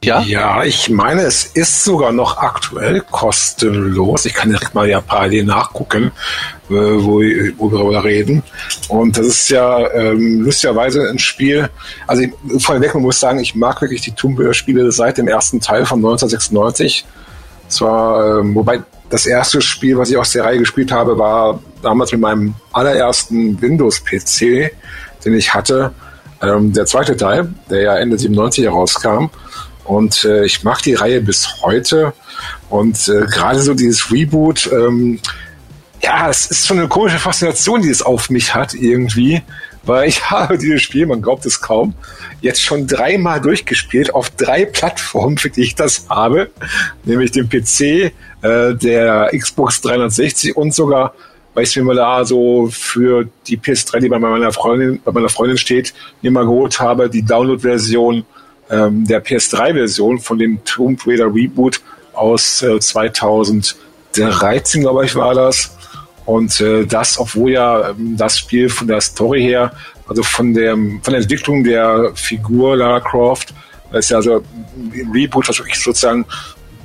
ja? 0.07 0.21
Ja, 0.23 0.63
ich 0.63 0.89
meine, 0.89 1.23
es 1.23 1.45
ist 1.45 1.83
sogar 1.83 2.13
noch 2.13 2.39
aktuell 2.39 3.01
kostenlos. 3.01 4.25
Ich 4.25 4.35
kann 4.35 4.51
direkt 4.51 4.73
mal 4.75 4.89
ja 4.89 5.01
parallel 5.01 5.45
nachgucken, 5.45 6.13
äh, 6.71 6.75
wo, 6.75 7.21
wo 7.59 7.73
wir 7.73 7.79
darüber 7.79 8.05
reden. 8.05 8.45
Und 8.89 9.19
das 9.19 9.27
ist 9.27 9.49
ja 9.49 9.91
ähm, 9.93 10.43
lustigerweise 10.43 11.09
ein 11.09 11.19
Spiel. 11.19 11.71
Also 12.07 12.23
ich, 12.23 12.33
vorweg, 12.63 12.95
man 12.95 13.03
muss 13.03 13.19
sagen, 13.19 13.41
ich 13.41 13.57
mag 13.57 13.81
wirklich 13.81 14.01
die 14.03 14.13
Tomb 14.13 14.39
Raider-Spiele 14.39 14.93
seit 14.93 15.19
dem 15.19 15.27
ersten 15.27 15.61
Teil 15.61 15.85
von 15.87 15.99
1996. 15.99 17.05
Zwar, 17.69 18.41
ähm, 18.41 18.55
wobei 18.55 18.83
das 19.11 19.27
erste 19.27 19.61
Spiel, 19.61 19.99
was 19.99 20.11
ich 20.11 20.17
aus 20.17 20.33
der 20.33 20.45
Reihe 20.45 20.59
gespielt 20.59 20.91
habe, 20.93 21.19
war 21.19 21.61
damals 21.83 22.13
mit 22.13 22.21
meinem 22.21 22.55
allerersten 22.73 23.61
Windows-PC, 23.61 24.73
den 25.25 25.35
ich 25.35 25.55
hatte. 25.55 25.93
Ähm, 26.43 26.73
der 26.73 26.87
zweite 26.87 27.17
Teil, 27.17 27.53
der 27.71 27.83
ja 27.83 27.97
Ende 27.97 28.19
97 28.19 28.65
herauskam. 28.65 29.27
Und 29.85 30.25
äh, 30.25 30.45
ich 30.45 30.65
mag 30.65 30.83
die 30.83 30.95
Reihe 30.95 31.21
bis 31.21 31.63
heute. 31.63 32.13
Und 32.69 33.09
äh, 33.09 33.27
gerade 33.27 33.61
so 33.61 33.75
dieses 33.75 34.11
Reboot, 34.11 34.69
ähm, 34.73 35.21
ja, 36.03 36.29
es 36.29 36.47
ist 36.47 36.67
schon 36.67 36.79
eine 36.79 36.89
komische 36.89 37.19
Faszination, 37.19 37.83
die 37.83 37.91
es 37.91 38.03
auf 38.03 38.29
mich 38.29 38.55
hat 38.55 38.75
irgendwie. 38.75 39.43
Weil 39.87 40.09
ich 40.09 40.25
habe 40.31 40.59
dieses 40.59 40.83
Spiel, 40.83 41.07
man 41.07 41.23
glaubt 41.23 41.47
es 41.47 41.61
kaum, 41.61 41.95
jetzt 42.41 42.63
schon 42.63 42.87
dreimal 42.87 43.41
durchgespielt 43.41 44.15
auf 44.15 44.31
drei 44.31 44.65
Plattformen, 44.65 45.39
für 45.39 45.51
die 45.51 45.63
ich 45.63 45.75
das 45.75 46.07
habe. 46.11 46.51
Nämlich 47.05 47.31
dem 47.31 47.49
PC, 47.49 47.81
äh, 47.81 48.13
der 48.75 49.31
Xbox 49.33 49.81
360 49.81 50.57
und 50.57 50.75
sogar 50.75 51.15
weil 51.57 51.65
ich 51.65 51.75
mir 51.75 51.85
mal 51.85 51.97
da 51.97 52.23
so 52.23 52.69
für 52.71 53.27
die 53.47 53.57
PS3, 53.57 54.01
die 54.01 54.11
bei 54.11 54.19
meiner 54.19 54.53
Freundin, 54.53 55.01
bei 55.03 55.11
meiner 55.11 55.31
Freundin 55.31 55.57
steht, 55.57 55.95
mir 56.21 56.31
mal 56.31 56.45
geholt 56.45 56.79
habe, 56.81 57.09
die 57.09 57.23
Download-Version 57.23 58.27
ähm, 58.71 59.07
der 59.07 59.25
PS3-Version 59.25 60.19
von 60.19 60.39
dem 60.39 60.63
Tomb 60.65 61.01
Raider 61.07 61.35
Reboot 61.35 61.81
aus 62.13 62.61
äh, 62.61 62.79
2013, 62.79 64.83
glaube 64.83 65.07
ich, 65.07 65.15
war 65.15 65.35
das. 65.35 65.76
Und 66.27 66.61
äh, 66.61 66.85
das, 66.85 67.19
obwohl 67.19 67.53
ja 67.53 67.91
ähm, 67.91 68.17
das 68.17 68.39
Spiel 68.39 68.69
von 68.69 68.87
der 68.87 69.01
Story 69.01 69.43
her, 69.43 69.73
also 70.09 70.23
von 70.23 70.53
der, 70.53 70.75
von 70.75 71.01
der 71.13 71.21
Entwicklung 71.21 71.65
der 71.65 72.13
Figur 72.15 72.77
Lara 72.77 73.01
Croft, 73.01 73.55
ist 73.93 74.11
ja 74.11 74.19
also 74.19 74.43
im 74.93 75.11
Reboot, 75.13 75.49
was 75.49 75.59
wirklich 75.59 75.79
sozusagen 75.79 76.27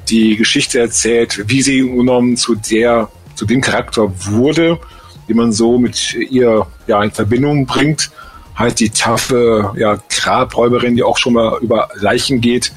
die 0.08 0.38
Geschichte 0.38 0.80
erzählt, 0.80 1.44
wie 1.48 1.62
sie 1.62 1.80
genommen 1.82 2.38
zu 2.38 2.56
der, 2.56 3.10
zu 3.36 3.46
dem 3.46 3.62
Charakter 3.62 4.12
wurde, 4.26 4.80
die 5.28 5.34
man 5.34 5.52
so 5.52 5.78
mit 5.78 6.14
ihr 6.14 6.66
ja 6.88 7.04
in 7.04 7.12
Verbindung 7.12 7.66
bringt 7.66 8.12
halt 8.56 8.80
die 8.80 8.90
taffe 8.90 9.74
ja, 9.76 9.98
Grabräuberin, 10.10 10.96
die 10.96 11.04
auch 11.04 11.18
schon 11.18 11.34
mal 11.34 11.58
über 11.62 11.90
Leichen 11.96 12.42
geht. 12.42 12.72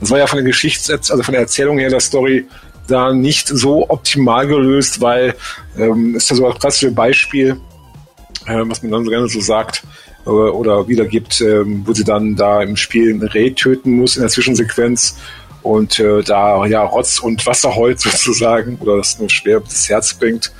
Das 0.00 0.10
war 0.10 0.18
ja 0.18 0.26
von 0.26 0.38
der 0.38 0.46
Geschichts-, 0.46 0.90
also 0.90 1.22
von 1.22 1.32
der 1.32 1.42
Erzählung 1.42 1.78
her 1.78 1.90
der 1.90 2.00
Story 2.00 2.46
da 2.86 3.12
nicht 3.12 3.48
so 3.48 3.88
optimal 3.88 4.46
gelöst, 4.46 5.00
weil 5.00 5.34
ähm, 5.78 6.16
ist 6.16 6.30
ja 6.30 6.36
so 6.36 6.46
ein 6.46 6.58
klassisches 6.58 6.94
Beispiel, 6.94 7.60
äh, 8.46 8.62
was 8.64 8.82
man 8.82 8.92
dann 8.92 9.04
so 9.04 9.10
gerne 9.10 9.28
so 9.28 9.40
sagt 9.40 9.82
äh, 10.26 10.30
oder 10.30 10.88
wiedergibt, 10.88 11.40
äh, 11.40 11.62
wo 11.64 11.92
sie 11.92 12.04
dann 12.04 12.36
da 12.36 12.62
im 12.62 12.76
Spiel 12.76 13.12
ein 13.12 13.22
Reh 13.22 13.50
töten 13.50 13.96
muss 13.96 14.16
in 14.16 14.22
der 14.22 14.30
Zwischensequenz 14.30 15.16
und 15.62 15.98
äh, 15.98 16.22
da 16.22 16.66
ja 16.66 16.82
Rotz 16.82 17.18
und 17.18 17.46
Wasserholz 17.46 18.02
sozusagen 18.04 18.76
oder 18.80 18.98
das 18.98 19.18
nur 19.18 19.30
schwer 19.30 19.60
das 19.60 19.88
Herz 19.88 20.14
bringt, 20.14 20.52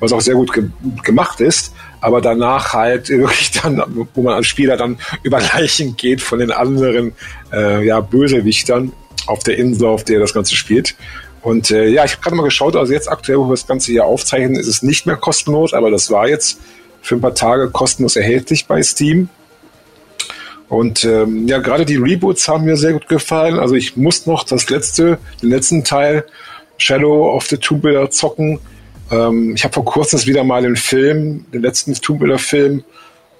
was 0.00 0.12
auch 0.12 0.20
sehr 0.20 0.34
gut 0.34 0.52
ge 0.52 0.64
gemacht 1.02 1.40
ist 1.40 1.72
aber 2.00 2.20
danach 2.20 2.72
halt 2.72 3.08
wirklich 3.08 3.50
dann, 3.52 3.82
wo 4.14 4.22
man 4.22 4.34
als 4.34 4.46
Spieler 4.46 4.76
dann 4.76 4.98
über 5.22 5.40
Leichen 5.40 5.96
geht 5.96 6.20
von 6.20 6.38
den 6.38 6.50
anderen 6.50 7.12
äh, 7.52 7.84
ja, 7.84 8.00
Bösewichtern 8.00 8.92
auf 9.26 9.42
der 9.42 9.58
Insel, 9.58 9.86
auf 9.88 10.04
der 10.04 10.20
das 10.20 10.32
Ganze 10.32 10.56
spielt. 10.56 10.94
Und 11.42 11.70
äh, 11.70 11.88
ja, 11.88 12.04
ich 12.04 12.12
habe 12.12 12.22
gerade 12.22 12.36
mal 12.36 12.42
geschaut, 12.42 12.76
also 12.76 12.92
jetzt 12.92 13.08
aktuell, 13.08 13.38
wo 13.38 13.44
wir 13.44 13.52
das 13.52 13.66
Ganze 13.66 13.92
hier 13.92 14.04
aufzeichnen, 14.04 14.56
ist 14.56 14.68
es 14.68 14.82
nicht 14.82 15.06
mehr 15.06 15.16
kostenlos, 15.16 15.72
aber 15.72 15.90
das 15.90 16.10
war 16.10 16.28
jetzt 16.28 16.60
für 17.02 17.14
ein 17.14 17.20
paar 17.20 17.34
Tage 17.34 17.70
kostenlos 17.70 18.16
erhältlich 18.16 18.66
bei 18.66 18.82
Steam. 18.82 19.28
Und 20.68 21.04
ähm, 21.04 21.48
ja, 21.48 21.58
gerade 21.58 21.84
die 21.84 21.96
Reboots 21.96 22.46
haben 22.46 22.64
mir 22.64 22.76
sehr 22.76 22.92
gut 22.92 23.08
gefallen. 23.08 23.58
Also 23.58 23.74
ich 23.74 23.96
muss 23.96 24.26
noch 24.26 24.44
das 24.44 24.70
letzte, 24.70 25.18
den 25.42 25.50
letzten 25.50 25.82
Teil 25.82 26.24
Shadow 26.76 27.34
of 27.34 27.46
the 27.46 27.56
Tomb 27.56 27.84
Raider 27.84 28.10
zocken. 28.10 28.60
Ähm, 29.10 29.54
ich 29.56 29.64
habe 29.64 29.74
vor 29.74 29.84
kurzem 29.84 30.24
wieder 30.26 30.44
mal 30.44 30.62
den 30.62 30.76
Film, 30.76 31.44
den 31.52 31.62
letzten 31.62 31.94
Tomb 31.94 32.22
Raider-Film, 32.22 32.84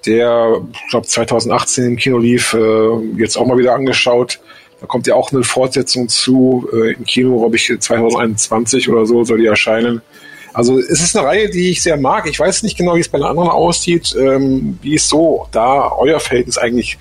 der, 0.07 0.61
ich 0.73 0.91
glaube, 0.91 1.07
2018 1.07 1.85
im 1.85 1.97
Kino 1.97 2.19
lief, 2.19 2.55
äh, 2.55 2.97
jetzt 3.17 3.37
auch 3.37 3.47
mal 3.47 3.59
wieder 3.59 3.75
angeschaut. 3.75 4.41
Da 4.81 4.87
kommt 4.87 5.07
ja 5.07 5.15
auch 5.15 5.31
eine 5.33 5.45
Fortsetzung 5.45 6.09
zu. 6.09 6.69
Äh, 6.73 6.95
Im 6.95 7.05
Kino, 7.05 7.39
glaube 7.39 7.57
ich, 7.57 7.73
2021 7.79 8.89
oder 8.89 9.07
so 9.07 9.25
soll 9.25 9.39
die 9.39 9.47
erscheinen. 9.47 10.01
Also 10.53 10.79
es 10.79 11.01
ist 11.01 11.17
eine 11.17 11.27
Reihe, 11.27 11.51
die 11.51 11.71
ich 11.71 11.83
sehr 11.83 11.97
mag. 11.97 12.27
Ich 12.27 12.39
weiß 12.39 12.63
nicht 12.63 12.77
genau, 12.77 12.97
wie 12.97 13.01
es 13.01 13.09
bei 13.09 13.19
den 13.19 13.27
anderen 13.27 13.51
aussieht. 13.51 14.15
Ähm, 14.19 14.79
wie 14.83 14.95
ist 14.95 15.09
so 15.09 15.47
da 15.53 15.93
euer 15.93 16.19
Verhältnis 16.19 16.59
eigentlich 16.59 16.99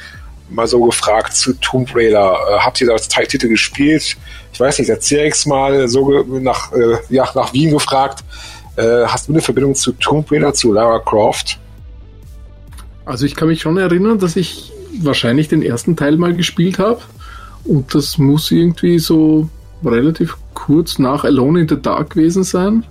mal 0.49 0.67
so 0.67 0.83
gefragt 0.83 1.35
zu 1.35 1.53
Tomb 1.53 1.95
Raider? 1.95 2.33
Äh, 2.33 2.59
habt 2.59 2.79
ihr 2.81 2.87
da 2.87 2.97
Titel 2.97 3.47
gespielt? 3.47 4.17
Ich 4.53 4.59
weiß 4.59 4.77
nicht, 4.79 4.89
der 4.89 4.99
CX 4.99 5.45
mal 5.45 5.87
so 5.87 6.23
nach, 6.23 6.71
äh, 6.73 6.97
ja, 7.09 7.27
nach 7.33 7.53
Wien 7.53 7.71
gefragt. 7.71 8.23
Äh, 8.75 9.05
hast 9.05 9.27
du 9.27 9.33
eine 9.33 9.41
Verbindung 9.41 9.73
zu 9.73 9.93
Tomb 9.93 10.31
Raider, 10.31 10.53
zu 10.53 10.73
Lara 10.73 10.99
Croft? 10.99 11.59
Also 13.05 13.25
ich 13.25 13.35
kann 13.35 13.47
mich 13.47 13.61
schon 13.61 13.77
erinnern, 13.77 14.19
dass 14.19 14.35
ich 14.35 14.71
wahrscheinlich 14.99 15.47
den 15.47 15.63
ersten 15.63 15.95
Teil 15.95 16.17
mal 16.17 16.35
gespielt 16.35 16.77
habe. 16.77 17.01
Und 17.65 17.93
das 17.93 18.17
muss 18.17 18.51
irgendwie 18.51 18.99
so 18.99 19.49
relativ 19.83 20.37
kurz 20.53 20.99
nach 20.99 21.23
Alone 21.23 21.61
in 21.61 21.69
the 21.69 21.81
Dark 21.81 22.11
gewesen 22.11 22.43
sein. 22.43 22.83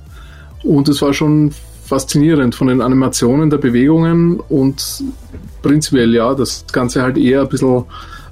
Und 0.63 0.89
es 0.89 1.03
war 1.03 1.13
schon 1.13 1.53
faszinierend 1.85 2.55
von 2.55 2.69
den 2.69 2.83
Animationen 2.83 3.49
der 3.49 3.59
Bewegungen 3.59 4.41
und 4.41 5.03
prinzipiell 5.63 6.15
ja, 6.15 6.35
das 6.35 6.67
Ganze 6.71 7.03
halt 7.03 7.17
eher 7.17 7.43
ein 7.43 7.49
bisschen 7.49 7.85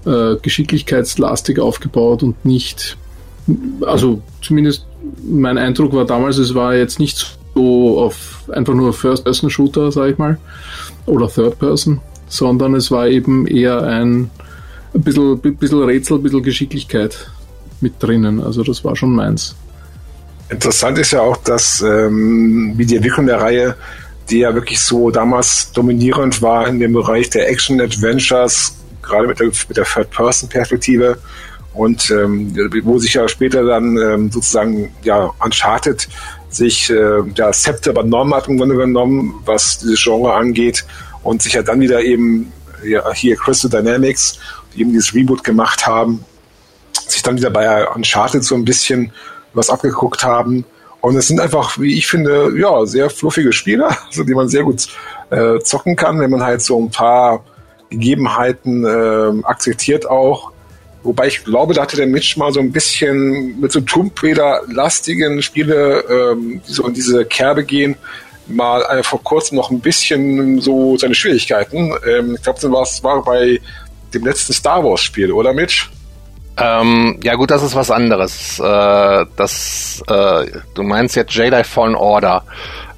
äh, 0.04 0.36
geschicklichkeitslastig 0.42 1.58
aufgebaut 1.58 2.22
und 2.22 2.44
nicht, 2.44 2.98
also 3.80 4.20
zumindest 4.42 4.86
mein 5.24 5.56
Eindruck 5.56 5.94
war 5.94 6.04
damals, 6.04 6.36
es 6.38 6.54
war 6.54 6.74
jetzt 6.74 6.98
nicht 6.98 7.38
so 7.54 7.98
auf 8.00 8.44
einfach 8.52 8.74
nur 8.74 8.92
First-Person-Shooter, 8.92 9.90
sag 9.90 10.10
ich 10.10 10.18
mal, 10.18 10.38
oder 11.06 11.28
Third-Person, 11.28 12.00
sondern 12.28 12.74
es 12.74 12.90
war 12.90 13.08
eben 13.08 13.46
eher 13.46 13.82
ein, 13.82 14.30
ein 14.94 15.02
bisschen, 15.02 15.40
bisschen 15.40 15.82
Rätsel, 15.82 16.18
ein 16.18 16.22
bisschen 16.22 16.42
Geschicklichkeit 16.42 17.30
mit 17.80 18.02
drinnen. 18.02 18.42
Also 18.42 18.62
das 18.62 18.84
war 18.84 18.96
schon 18.96 19.14
meins. 19.14 19.56
Interessant 20.48 20.98
ist 20.98 21.12
ja 21.12 21.20
auch, 21.20 21.36
dass 21.38 21.82
ähm, 21.82 22.74
wie 22.76 22.86
die 22.86 22.96
Entwicklung 22.96 23.26
der 23.26 23.40
Reihe, 23.40 23.76
die 24.30 24.38
ja 24.38 24.54
wirklich 24.54 24.80
so 24.80 25.10
damals 25.10 25.72
dominierend 25.72 26.40
war 26.40 26.68
in 26.68 26.78
dem 26.78 26.92
Bereich 26.92 27.30
der 27.30 27.48
Action-Adventures, 27.50 28.76
gerade 29.02 29.26
mit 29.26 29.40
der, 29.40 29.50
der 29.74 29.84
Third-Person-Perspektive 29.84 31.18
und 31.74 32.10
ähm, 32.10 32.56
wo 32.84 32.98
sich 32.98 33.14
ja 33.14 33.28
später 33.28 33.64
dann 33.64 33.98
ähm, 33.98 34.30
sozusagen 34.30 34.92
ja 35.02 35.30
Uncharted 35.44 36.08
sich 36.48 36.90
äh, 36.90 37.22
ja, 37.34 37.52
Scepter 37.52 37.90
übernommen 37.90 38.34
hat, 38.34 38.48
im 38.48 38.56
Grunde 38.56 38.76
genommen, 38.76 39.34
was 39.44 39.78
dieses 39.78 40.02
Genre 40.02 40.32
angeht 40.32 40.84
und 41.22 41.42
sich 41.42 41.52
ja 41.52 41.62
dann 41.62 41.80
wieder 41.80 42.02
eben 42.02 42.52
hier 43.14 43.36
Crystal 43.36 43.70
Dynamics, 43.70 44.38
die 44.74 44.80
eben 44.80 44.92
dieses 44.92 45.14
Reboot 45.14 45.44
gemacht 45.44 45.86
haben, 45.86 46.24
sich 46.92 47.22
dann 47.22 47.36
wieder 47.36 47.50
bei 47.50 47.88
Uncharted 47.88 48.44
so 48.44 48.54
ein 48.54 48.64
bisschen 48.64 49.12
was 49.54 49.70
abgeguckt 49.70 50.24
haben. 50.24 50.64
Und 51.00 51.16
es 51.16 51.28
sind 51.28 51.40
einfach, 51.40 51.78
wie 51.78 51.96
ich 51.96 52.06
finde, 52.06 52.52
ja, 52.58 52.84
sehr 52.86 53.10
fluffige 53.10 53.52
Spieler, 53.52 53.96
also 54.06 54.24
die 54.24 54.34
man 54.34 54.48
sehr 54.48 54.64
gut 54.64 54.88
äh, 55.30 55.58
zocken 55.60 55.96
kann, 55.96 56.20
wenn 56.20 56.30
man 56.30 56.42
halt 56.42 56.62
so 56.62 56.80
ein 56.80 56.90
paar 56.90 57.44
Gegebenheiten 57.90 58.84
äh, 58.84 59.44
akzeptiert 59.44 60.08
auch. 60.08 60.52
Wobei 61.02 61.28
ich 61.28 61.44
glaube, 61.44 61.72
da 61.72 61.82
hatte 61.82 61.96
der 61.96 62.08
Mitch 62.08 62.36
mal 62.36 62.52
so 62.52 62.58
ein 62.58 62.72
bisschen 62.72 63.60
mit 63.60 63.70
so 63.70 63.80
Tomb 63.80 64.20
Raider-lastigen 64.20 65.40
Spiele, 65.40 66.00
ähm, 66.10 66.60
die 66.66 66.72
so 66.72 66.84
in 66.88 66.94
diese 66.94 67.24
Kerbe 67.24 67.62
gehen, 67.62 67.94
mal 68.48 68.82
äh, 68.82 69.02
vor 69.02 69.22
kurzem 69.22 69.56
noch 69.56 69.70
ein 69.70 69.80
bisschen 69.80 70.60
so 70.60 70.96
seine 70.96 71.14
Schwierigkeiten. 71.14 71.92
Ähm, 72.08 72.34
ich 72.36 72.42
glaube, 72.42 72.60
das 72.60 73.02
war 73.02 73.22
bei 73.22 73.60
dem 74.14 74.24
letzten 74.24 74.52
Star 74.52 74.84
Wars-Spiel, 74.84 75.32
oder 75.32 75.52
Mitch? 75.52 75.90
Ähm, 76.58 77.20
ja 77.22 77.34
gut, 77.34 77.50
das 77.50 77.62
ist 77.62 77.74
was 77.74 77.90
anderes. 77.90 78.58
Äh, 78.58 79.26
das, 79.36 80.02
äh, 80.08 80.46
du 80.74 80.82
meinst 80.82 81.16
jetzt 81.16 81.34
Jedi 81.34 81.64
Fallen 81.64 81.94
Order. 81.94 82.44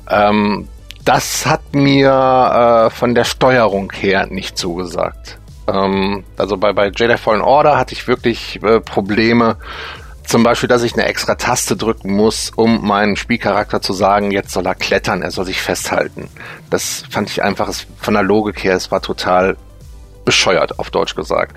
Ähm, 0.08 0.68
das 1.04 1.46
hat 1.46 1.74
mir 1.74 2.88
äh, 2.88 2.90
von 2.90 3.14
der 3.14 3.24
Steuerung 3.24 3.90
her 3.92 4.26
nicht 4.30 4.56
zugesagt. 4.56 5.38
Ähm, 5.66 6.24
also 6.36 6.56
bei, 6.56 6.72
bei 6.72 6.90
Jedi 6.94 7.16
Fallen 7.16 7.40
Order 7.40 7.76
hatte 7.76 7.94
ich 7.94 8.06
wirklich 8.06 8.62
äh, 8.62 8.80
Probleme, 8.80 9.56
zum 10.28 10.42
Beispiel, 10.42 10.68
dass 10.68 10.82
ich 10.82 10.92
eine 10.92 11.06
extra 11.06 11.36
Taste 11.36 11.74
drücken 11.74 12.14
muss, 12.14 12.52
um 12.54 12.86
meinem 12.86 13.16
Spielcharakter 13.16 13.80
zu 13.80 13.94
sagen, 13.94 14.30
jetzt 14.30 14.50
soll 14.50 14.66
er 14.66 14.74
klettern, 14.74 15.22
er 15.22 15.30
soll 15.30 15.46
sich 15.46 15.62
festhalten. 15.62 16.28
Das 16.68 17.04
fand 17.08 17.30
ich 17.30 17.42
einfach 17.42 17.72
von 17.98 18.12
der 18.12 18.22
Logik 18.22 18.62
her, 18.62 18.74
es 18.74 18.90
war 18.90 19.00
total 19.00 19.56
bescheuert, 20.26 20.78
auf 20.78 20.90
Deutsch 20.90 21.14
gesagt. 21.14 21.56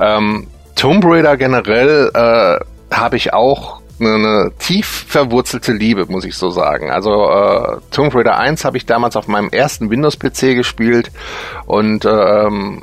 Ähm, 0.00 0.48
Tomb 0.74 1.04
Raider 1.04 1.36
generell 1.36 2.10
äh, 2.12 2.94
habe 2.94 3.16
ich 3.16 3.32
auch 3.32 3.80
eine, 4.00 4.50
tief 4.58 5.04
verwurzelte 5.06 5.72
Liebe, 5.72 6.06
muss 6.08 6.24
ich 6.24 6.34
so 6.34 6.50
sagen. 6.50 6.90
Also 6.90 7.10
äh, 7.10 7.76
Tomb 7.92 8.12
Raider 8.16 8.38
1 8.38 8.64
habe 8.64 8.76
ich 8.76 8.86
damals 8.86 9.14
auf 9.14 9.28
meinem 9.28 9.50
ersten 9.50 9.88
Windows-PC 9.88 10.56
gespielt 10.56 11.12
und 11.66 12.04
ähm, 12.06 12.82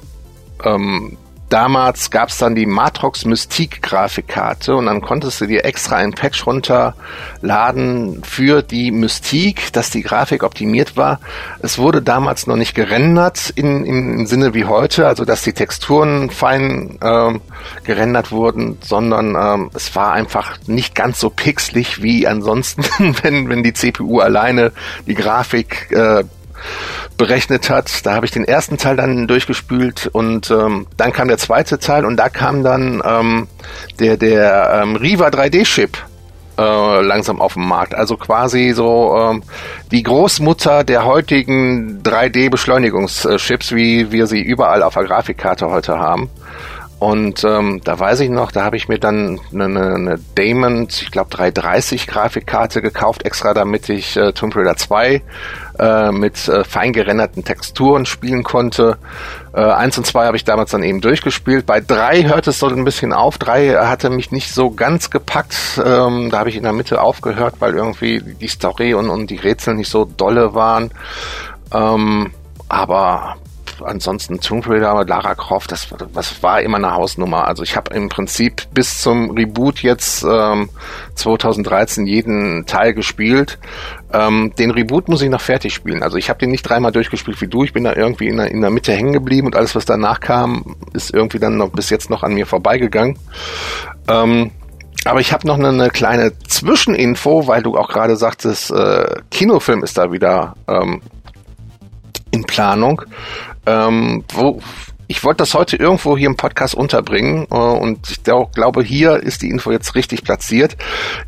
ähm, 0.64 1.18
damals 1.50 2.12
gab 2.12 2.30
es 2.30 2.38
dann 2.38 2.56
die 2.56 2.66
Matrox 2.66 3.26
Mystique 3.26 3.82
Grafikkarte 3.82 4.76
und 4.76 4.88
dann 4.88 5.02
konntest 5.02 5.42
du 5.42 5.46
dir 5.46 5.66
extra 5.66 5.98
ein 5.98 6.14
Patch 6.14 6.46
runterladen 6.46 8.24
für 8.24 8.62
die 8.62 8.92
Mystique, 8.92 9.72
dass 9.72 9.90
die 9.90 10.02
Grafik 10.02 10.44
optimiert 10.44 10.98
war. 10.98 11.20
Es 11.60 11.78
wurde 11.78 12.02
damals 12.02 12.48
noch 12.48 12.56
nicht 12.56 12.76
gerendert 12.76 13.52
in, 13.56 13.86
in, 13.86 14.20
im 14.20 14.26
Sinne 14.28 14.54
wie 14.54 14.66
heute, 14.66 15.08
also 15.08 15.26
dass 15.26 15.42
die 15.42 15.54
Texturen 15.54 16.30
fein 16.30 16.98
ähm, 17.02 17.42
gerendert 17.84 18.32
wurden, 18.32 18.78
sondern 18.82 19.36
ähm, 19.36 19.72
es 19.74 19.96
war 19.96 20.12
einfach 20.12 20.58
nicht 20.68 20.96
ganz 20.96 21.20
so 21.20 21.30
pixelig 21.30 22.02
wie 22.02 22.28
ansonsten, 22.28 22.84
wenn, 23.24 23.50
wenn 23.50 23.64
die 23.64 23.74
CPU 23.74 24.20
alleine 24.20 24.72
die 25.06 25.16
Grafik 25.16 25.92
äh, 25.92 26.24
berechnet 27.18 27.70
hat. 27.70 28.06
Da 28.06 28.14
habe 28.14 28.26
ich 28.26 28.32
den 28.32 28.46
ersten 28.46 28.78
Teil 28.78 28.96
dann 28.96 29.28
durchgespült 29.28 30.10
und 30.12 30.52
ähm, 30.52 30.88
dann 30.98 31.12
kam 31.12 31.28
der 31.28 31.38
zweite 31.38 31.80
Teil 31.80 32.06
und 32.06 32.18
da 32.18 32.30
kam 32.30 32.64
dann 32.64 33.02
ähm, 33.04 33.48
der, 34.00 34.18
der 34.18 34.82
ähm, 34.84 34.96
Riva 34.96 35.28
3D-Chip 35.28 35.98
äh, 36.58 37.02
langsam 37.02 37.42
auf 37.42 37.54
den 37.54 37.68
Markt. 37.68 37.96
Also 37.96 38.18
quasi 38.18 38.72
so 38.74 39.16
ähm, 39.18 39.44
die 39.92 40.04
Großmutter 40.04 40.84
der 40.84 41.06
heutigen 41.06 42.02
3D-Beschleunigungschips, 42.04 43.74
wie 43.74 44.12
wir 44.12 44.28
sie 44.28 44.42
überall 44.42 44.84
auf 44.84 44.94
der 44.94 45.04
Grafikkarte 45.04 45.70
heute 45.70 45.98
haben. 46.00 46.30
Und 47.00 47.44
ähm, 47.44 47.82
da 47.84 48.00
weiß 48.00 48.22
ich 48.22 48.30
noch, 48.32 48.52
da 48.52 48.64
habe 48.64 48.76
ich 48.76 48.88
mir 48.88 48.98
dann 48.98 49.40
eine, 49.54 49.66
eine 49.66 50.20
Damon, 50.34 50.88
ich 50.90 51.12
glaube 51.12 51.30
330 51.30 52.08
Grafikkarte 52.08 52.82
gekauft, 52.82 53.24
extra 53.24 53.54
damit 53.54 53.88
ich 53.90 54.18
äh, 54.18 54.34
Tomb 54.34 54.56
Raider 54.56 54.76
2 54.76 55.22
äh, 55.80 56.12
mit 56.12 56.48
äh, 56.48 56.64
fein 56.64 56.94
gerenderten 56.94 57.44
Texturen 57.44 58.06
spielen 58.06 58.44
konnte. 58.44 58.98
Äh, 59.54 59.62
eins 59.62 59.98
und 59.98 60.06
zwei 60.06 60.26
habe 60.26 60.38
ich 60.38 60.44
damals 60.44 60.72
dann 60.72 60.84
eben 60.84 61.02
durchgespielt. 61.02 61.66
Bei 61.66 61.82
drei 61.82 62.24
hört 62.24 62.48
es 62.48 62.60
so 62.60 62.68
ein 62.68 62.84
bisschen 62.84 63.14
auf. 63.14 63.38
Drei 63.38 63.76
hatte 63.76 64.10
mich 64.10 64.32
nicht 64.32 64.54
so 64.54 64.72
ganz 64.72 65.10
gepackt. 65.10 65.56
Ähm, 65.84 66.30
da 66.32 66.40
habe 66.40 66.50
ich 66.50 66.56
in 66.56 66.64
der 66.64 66.74
Mitte 66.74 67.02
aufgehört, 67.02 67.56
weil 67.60 67.76
irgendwie 67.76 68.22
die 68.22 68.48
Story 68.48 68.94
und, 68.94 69.10
und 69.10 69.30
die 69.30 69.38
Rätsel 69.38 69.76
nicht 69.76 69.90
so 69.90 70.06
dolle 70.06 70.54
waren. 70.54 70.92
Ähm, 71.74 72.32
aber 72.70 73.36
ansonsten 73.84 74.40
Tomb 74.40 74.68
Raider, 74.68 75.06
Lara 75.06 75.36
Croft, 75.36 75.72
das, 75.72 75.88
das 76.14 76.44
war 76.44 76.62
immer 76.62 76.78
eine 76.78 76.94
Hausnummer. 76.94 77.48
Also 77.48 77.64
ich 77.64 77.76
habe 77.76 77.94
im 77.96 78.10
Prinzip 78.10 78.64
bis 78.74 79.02
zum 79.02 79.32
Reboot 79.32 79.80
jetzt 79.80 80.24
ähm, 80.24 80.70
2013 81.16 82.06
jeden 82.06 82.66
Teil 82.66 82.94
gespielt. 82.94 83.60
Ähm, 84.14 84.54
den 84.58 84.72
Reboot 84.72 85.10
muss 85.10 85.22
ich 85.22 85.30
noch 85.30 85.42
fertig 85.42 85.74
spielen. 85.74 86.04
Also 86.04 86.18
ich 86.18 86.30
habe 86.30 86.40
den 86.40 86.52
nicht 86.52 86.64
dreimal 86.64 86.92
durchgespielt 86.92 87.42
wie 87.42 87.48
du. 87.48 87.64
Ich 87.64 87.74
bin 87.74 87.84
da 87.84 87.94
irgendwie 87.94 88.28
in 88.28 88.38
der, 88.38 88.52
in 88.52 88.62
der 88.62 88.70
Mitte 88.70 88.94
hängen 88.94 89.14
geblieben 89.14 89.48
und 89.48 89.56
alles, 89.56 89.76
was 89.76 89.86
danach 89.86 90.20
kam, 90.20 90.76
ist 90.94 91.14
irgendwie 91.14 91.40
dann 91.40 91.58
noch 91.58 91.70
bis 91.70 91.90
jetzt 91.90 92.10
noch 92.10 92.24
an 92.24 92.34
mir 92.34 92.46
vorbeigegangen. 92.46 93.18
Ähm, 94.08 94.52
aber 95.06 95.22
ich 95.22 95.32
habe 95.32 95.48
noch 95.48 95.58
eine, 95.58 95.70
eine, 95.70 95.90
kleine 95.90 96.38
Zwischeninfo, 96.40 97.48
weil 97.48 97.64
du 97.64 97.78
auch 97.78 97.88
gerade 97.88 98.18
sagtest, 98.18 98.72
äh, 98.72 99.22
Kinofilm 99.32 99.84
ist 99.84 99.98
da 99.98 100.12
wieder 100.12 100.56
ähm, 100.68 101.02
in 102.32 102.44
Planung. 102.44 103.02
Ähm, 103.68 104.24
wo, 104.34 104.62
ich 105.08 105.24
wollte 105.24 105.38
das 105.38 105.54
heute 105.54 105.78
irgendwo 105.78 106.18
hier 106.18 106.28
im 106.28 106.36
Podcast 106.36 106.76
unterbringen 106.76 107.48
äh, 107.50 107.56
und 107.56 108.10
ich 108.12 108.24
glaube, 108.24 108.84
hier 108.84 109.16
ist 109.18 109.42
die 109.42 109.50
Info 109.50 109.72
jetzt 109.72 109.96
richtig 109.96 110.24
platziert. 110.24 110.76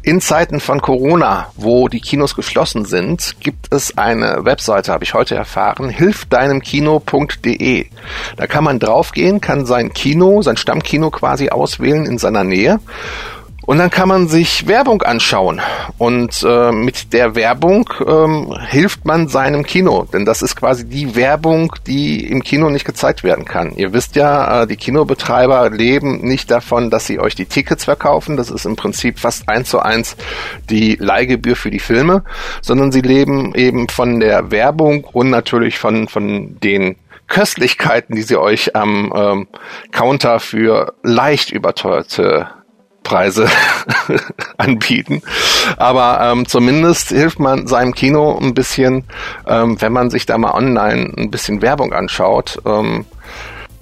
In 0.01 0.19
Zeiten 0.21 0.59
von 0.59 0.81
Corona, 0.81 1.51
wo 1.55 1.87
die 1.87 2.01
Kinos 2.01 2.35
geschlossen 2.35 2.83
sind, 2.85 3.35
gibt 3.39 3.73
es 3.73 3.97
eine 3.97 4.43
Webseite, 4.43 4.91
habe 4.91 5.05
ich 5.05 5.13
heute 5.13 5.35
erfahren, 5.35 5.89
hilfdeinemkino.de. 5.89 7.85
Da 8.35 8.47
kann 8.47 8.63
man 8.63 8.79
draufgehen, 8.79 9.39
kann 9.39 9.65
sein 9.65 9.93
Kino, 9.93 10.41
sein 10.41 10.57
Stammkino 10.57 11.09
quasi 11.09 11.49
auswählen 11.49 12.05
in 12.05 12.17
seiner 12.17 12.43
Nähe 12.43 12.79
und 13.69 13.77
dann 13.77 13.91
kann 13.91 14.07
man 14.07 14.27
sich 14.27 14.65
Werbung 14.65 15.03
anschauen. 15.03 15.61
Und 15.99 16.43
äh, 16.43 16.71
mit 16.71 17.13
der 17.13 17.35
Werbung 17.35 17.87
ähm, 18.03 18.51
hilft 18.67 19.05
man 19.05 19.27
seinem 19.27 19.63
Kino. 19.63 20.07
Denn 20.11 20.25
das 20.25 20.41
ist 20.41 20.55
quasi 20.55 20.89
die 20.89 21.15
Werbung, 21.15 21.75
die 21.85 22.25
im 22.25 22.41
Kino 22.41 22.71
nicht 22.71 22.83
gezeigt 22.83 23.23
werden 23.23 23.45
kann. 23.45 23.75
Ihr 23.75 23.93
wisst 23.93 24.15
ja, 24.15 24.63
äh, 24.63 24.67
die 24.67 24.75
Kinobetreiber 24.75 25.69
leben 25.69 26.21
nicht 26.21 26.49
davon, 26.49 26.89
dass 26.89 27.05
sie 27.05 27.19
euch 27.19 27.35
die 27.35 27.45
Tickets 27.45 27.85
verkaufen. 27.85 28.37
Das 28.37 28.49
ist 28.49 28.65
im 28.65 28.75
Prinzip 28.75 29.19
fast 29.19 29.47
eins 29.47 29.69
zu 29.69 29.77
eins 29.77 30.17
die 30.71 30.95
Leihgebühr 30.95 31.55
für 31.55 31.69
die 31.69 31.77
Filme. 31.77 32.23
Sondern 32.63 32.91
sie 32.91 33.01
leben 33.01 33.53
eben 33.53 33.87
von 33.87 34.19
der 34.19 34.49
Werbung 34.49 35.03
und 35.03 35.29
natürlich 35.29 35.77
von, 35.77 36.07
von 36.07 36.59
den 36.59 36.95
Köstlichkeiten, 37.27 38.15
die 38.15 38.23
sie 38.23 38.37
euch 38.37 38.75
am 38.75 39.13
ähm, 39.15 39.47
Counter 39.91 40.39
für 40.39 40.95
leicht 41.03 41.51
überteuerte 41.51 42.47
Preise 43.09 43.47
anbieten. 44.57 45.21
Aber 45.77 46.19
ähm, 46.21 46.47
zumindest 46.47 47.09
hilft 47.09 47.39
man 47.39 47.67
seinem 47.67 47.93
Kino 47.93 48.37
ein 48.39 48.53
bisschen, 48.53 49.03
ähm, 49.47 49.81
wenn 49.81 49.91
man 49.91 50.11
sich 50.11 50.27
da 50.27 50.37
mal 50.37 50.51
online 50.51 51.11
ein 51.17 51.31
bisschen 51.31 51.61
Werbung 51.61 51.91
anschaut. 51.91 52.61
Ähm, 52.65 53.05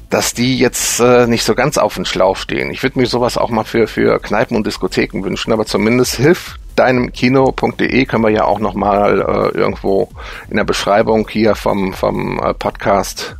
dass 0.10 0.34
die 0.34 0.58
jetzt 0.58 1.02
äh, 1.02 1.28
nicht 1.28 1.44
so 1.44 1.54
ganz 1.54 1.78
auf 1.78 1.96
den 1.96 2.06
Schlauch 2.06 2.38
stehen. 2.38 2.72
Ich 2.72 2.82
würde 2.82 2.98
mir 2.98 3.08
sowas 3.08 3.38
auch 3.38 3.50
mal 3.50 3.66
für, 3.66 3.88
für 3.88 4.20
Kneipen 4.20 4.56
und 4.56 4.66
Diskotheken 4.66 5.22
wünschen, 5.26 5.52
aber 5.52 5.66
zumindest 5.66 6.16
hilft 6.16 6.62
deinem 6.78 7.12
Kino.de 7.12 8.06
können 8.06 8.24
wir 8.24 8.30
ja 8.30 8.46
auch 8.46 8.60
nochmal 8.60 9.20
äh, 9.20 9.58
irgendwo 9.58 10.08
in 10.50 10.56
der 10.56 10.64
Beschreibung 10.64 11.28
hier 11.28 11.56
vom, 11.56 11.92
vom 11.92 12.40
äh, 12.40 12.54
Podcast 12.54 13.36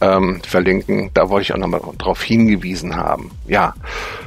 ähm, 0.00 0.40
verlinken. 0.46 1.10
Da 1.14 1.28
wollte 1.28 1.44
ich 1.44 1.52
auch 1.52 1.58
nochmal 1.58 1.80
drauf 1.98 2.22
hingewiesen 2.22 2.96
haben. 2.96 3.30
Ja, 3.46 3.74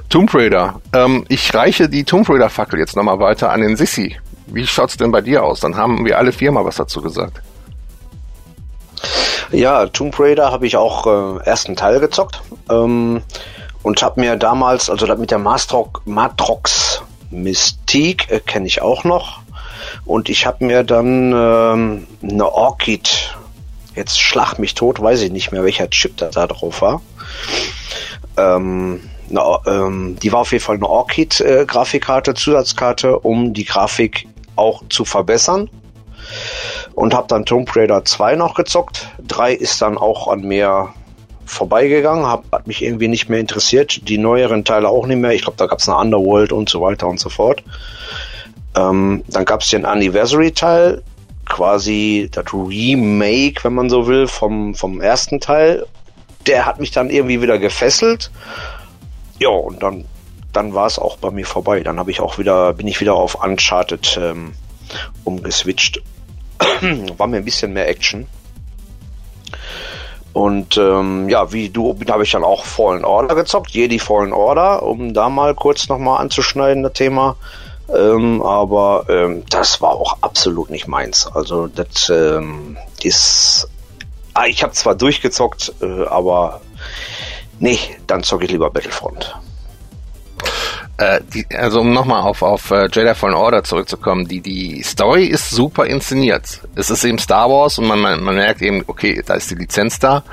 Tomb 0.10 0.34
Raider. 0.34 0.82
Ähm, 0.94 1.26
ich 1.30 1.54
reiche 1.54 1.90
die 1.90 2.04
Tomb 2.04 2.30
Raider 2.30 2.50
Fackel 2.50 2.80
jetzt 2.80 2.96
nochmal 2.96 3.20
weiter 3.20 3.52
an 3.52 3.62
den 3.62 3.76
Sissi. 3.76 4.16
Wie 4.48 4.68
schaut's 4.68 4.98
denn 4.98 5.12
bei 5.12 5.22
dir 5.22 5.44
aus? 5.44 5.60
Dann 5.60 5.76
haben 5.76 6.06
wir 6.06 6.18
alle 6.18 6.32
vier 6.32 6.52
mal 6.52 6.66
was 6.66 6.76
dazu 6.76 7.02
gesagt. 7.02 7.42
Ja, 9.52 9.86
Tomb 9.88 10.20
Raider 10.20 10.52
habe 10.52 10.66
ich 10.66 10.78
auch 10.78 11.06
äh, 11.06 11.44
ersten 11.44 11.76
Teil 11.76 12.00
gezockt 12.00 12.42
ähm, 12.70 13.22
und 13.84 14.02
habe 14.02 14.20
mir 14.20 14.36
damals, 14.36 14.90
also 14.90 15.06
mit 15.16 15.32
der 15.32 15.40
Matrox, 15.40 16.02
Matrox 16.06 17.04
Mystique 17.30 18.30
äh, 18.30 18.40
kenne 18.40 18.68
ich 18.68 18.82
auch 18.82 19.04
noch 19.04 19.42
und 20.06 20.30
ich 20.30 20.46
habe 20.46 20.66
mir 20.66 20.84
dann 20.84 21.34
ähm, 21.34 22.08
eine 22.22 22.52
Orchid 22.52 23.36
Jetzt 23.96 24.20
schlag 24.20 24.58
mich 24.58 24.74
tot, 24.74 25.02
weiß 25.02 25.22
ich 25.22 25.32
nicht 25.32 25.52
mehr, 25.52 25.64
welcher 25.64 25.90
Chip 25.90 26.18
da, 26.18 26.30
da 26.30 26.48
drauf 26.48 26.82
war. 26.82 27.02
Ähm, 28.38 29.02
na, 29.30 29.60
ähm, 29.66 30.18
die 30.22 30.32
war 30.32 30.42
auf 30.42 30.52
jeden 30.52 30.64
Fall 30.64 30.76
eine 30.76 30.90
Orchid-Grafikkarte, 30.90 32.34
Zusatzkarte, 32.34 33.20
um 33.20 33.54
die 33.54 33.66
Grafik 33.66 34.28
auch 34.56 34.84
zu 34.90 35.06
verbessern. 35.06 35.70
Und 36.94 37.14
habe 37.14 37.28
dann 37.28 37.46
Tomb 37.46 37.76
Raider 37.76 38.06
2 38.06 38.36
noch 38.36 38.56
gezockt. 38.56 39.08
3 39.28 39.54
ist 39.54 39.82
dann 39.82 39.98
auch 39.98 40.28
an 40.28 40.42
mir 40.42 40.94
vorbeigegangen, 41.46 42.26
hab, 42.26 42.52
hat 42.52 42.68
mich 42.68 42.84
irgendwie 42.84 43.08
nicht 43.08 43.30
mehr 43.30 43.40
interessiert. 43.40 44.08
Die 44.08 44.18
neueren 44.18 44.64
Teile 44.64 44.90
auch 44.90 45.06
nicht 45.06 45.18
mehr. 45.18 45.32
Ich 45.32 45.44
glaube, 45.44 45.58
da 45.58 45.68
gab 45.68 45.80
es 45.80 45.90
eine 45.90 45.98
Underworld 45.98 46.52
und 46.52 46.70
so 46.70 46.82
weiter 46.82 47.08
und 47.08 47.20
so 47.20 47.30
fort. 47.30 47.64
Ähm, 48.76 49.24
dann 49.28 49.46
gab 49.46 49.62
es 49.62 49.70
den 49.70 49.86
Anniversary-Teil, 49.86 51.04
quasi 51.46 52.30
das 52.32 52.46
Remake, 52.54 53.64
wenn 53.64 53.74
man 53.74 53.90
so 53.90 54.08
will, 54.08 54.28
vom, 54.28 54.76
vom 54.76 55.02
ersten 55.02 55.40
Teil. 55.40 55.86
Der 56.48 56.66
hat 56.66 56.80
mich 56.80 56.92
dann 56.92 57.10
irgendwie 57.10 57.42
wieder 57.42 57.58
gefesselt. 57.60 58.32
Ja, 59.40 59.50
und 59.50 59.82
dann, 59.82 60.06
dann 60.52 60.74
war 60.74 60.88
es 60.88 61.00
auch 61.00 61.18
bei 61.18 61.32
mir 61.32 61.46
vorbei. 61.46 61.82
Dann 61.82 62.00
habe 62.00 62.12
ich 62.12 62.20
auch 62.20 62.38
wieder, 62.38 62.74
bin 62.74 62.88
ich 62.88 63.00
wieder 63.02 63.16
auf 63.16 63.36
Uncharted 63.44 64.20
ähm, 64.22 64.54
umgeswitcht. 65.24 66.02
war 67.18 67.28
mir 67.28 67.38
ein 67.38 67.46
bisschen 67.46 67.74
mehr 67.74 67.88
Action. 67.88 68.28
Und 70.34 70.78
ähm, 70.78 71.30
ja, 71.30 71.54
wie 71.54 71.70
du 71.70 71.96
habe 72.10 72.24
ich 72.24 72.32
dann 72.32 72.44
auch 72.44 72.66
Fallen 72.66 73.06
Order 73.06 73.36
gezockt, 73.36 73.70
Jedi 73.72 74.00
Fallen 74.00 74.34
Order, 74.34 74.82
um 74.82 75.14
da 75.14 75.30
mal 75.30 75.54
kurz 75.54 75.88
nochmal 75.90 76.22
anzuschneiden, 76.22 76.82
das 76.82 76.94
Thema. 76.94 77.36
Ähm, 77.90 78.42
aber 78.42 79.06
ähm, 79.10 79.44
das 79.50 79.82
war 79.82 79.92
auch 79.92 80.18
absolut 80.22 80.70
nicht 80.70 80.88
meins. 80.88 81.28
Also 81.28 81.68
das 81.68 82.10
ähm, 82.10 82.78
ist. 83.02 83.68
Ah, 84.34 84.46
ich 84.48 84.64
habe 84.64 84.74
zwar 84.74 84.96
durchgezockt, 84.96 85.74
äh, 85.82 86.06
aber 86.06 86.62
nee, 87.60 87.78
dann 88.08 88.24
zocke 88.24 88.46
ich 88.46 88.52
lieber 88.52 88.72
Battlefront. 88.72 89.36
Äh, 90.98 91.22
die, 91.34 91.46
also 91.56 91.82
um 91.82 91.92
nochmal 91.92 92.22
auf, 92.22 92.42
auf 92.42 92.70
uh, 92.72 92.86
Jedi 92.92 93.16
Fallen 93.16 93.34
Order 93.34 93.64
zurückzukommen, 93.64 94.28
die, 94.28 94.42
die 94.42 94.84
Story 94.84 95.26
ist 95.26 95.50
super 95.50 95.86
inszeniert. 95.86 96.62
Es 96.76 96.90
ist 96.90 97.04
eben 97.04 97.18
Star 97.18 97.50
Wars 97.50 97.80
und 97.80 97.88
man, 97.88 98.00
man, 98.00 98.24
man 98.24 98.36
merkt 98.36 98.62
eben, 98.62 98.84
okay, 98.88 99.22
da 99.26 99.34
ist 99.34 99.50
die 99.50 99.56
Lizenz 99.56 100.00
da. 100.00 100.24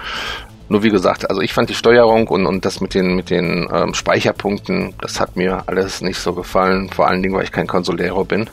Nur 0.70 0.85
wie 0.85 0.90
gesagt, 0.90 1.28
also 1.28 1.42
ich 1.42 1.52
fand 1.52 1.68
die 1.68 1.74
Steuerung 1.74 2.28
und, 2.28 2.46
und 2.46 2.64
das 2.64 2.80
mit 2.80 2.94
den, 2.94 3.16
mit 3.16 3.28
den 3.28 3.68
ähm, 3.72 3.92
Speicherpunkten, 3.92 4.94
das 5.00 5.18
hat 5.18 5.35
mir 5.35 5.64
alles 5.66 6.00
nicht 6.00 6.20
so 6.20 6.33
gefallen. 6.33 6.88
Vor 6.90 7.09
allen 7.09 7.24
Dingen, 7.24 7.35
weil 7.35 7.42
ich 7.42 7.50
kein 7.50 7.66
Consolero 7.66 8.24
bin. 8.24 8.48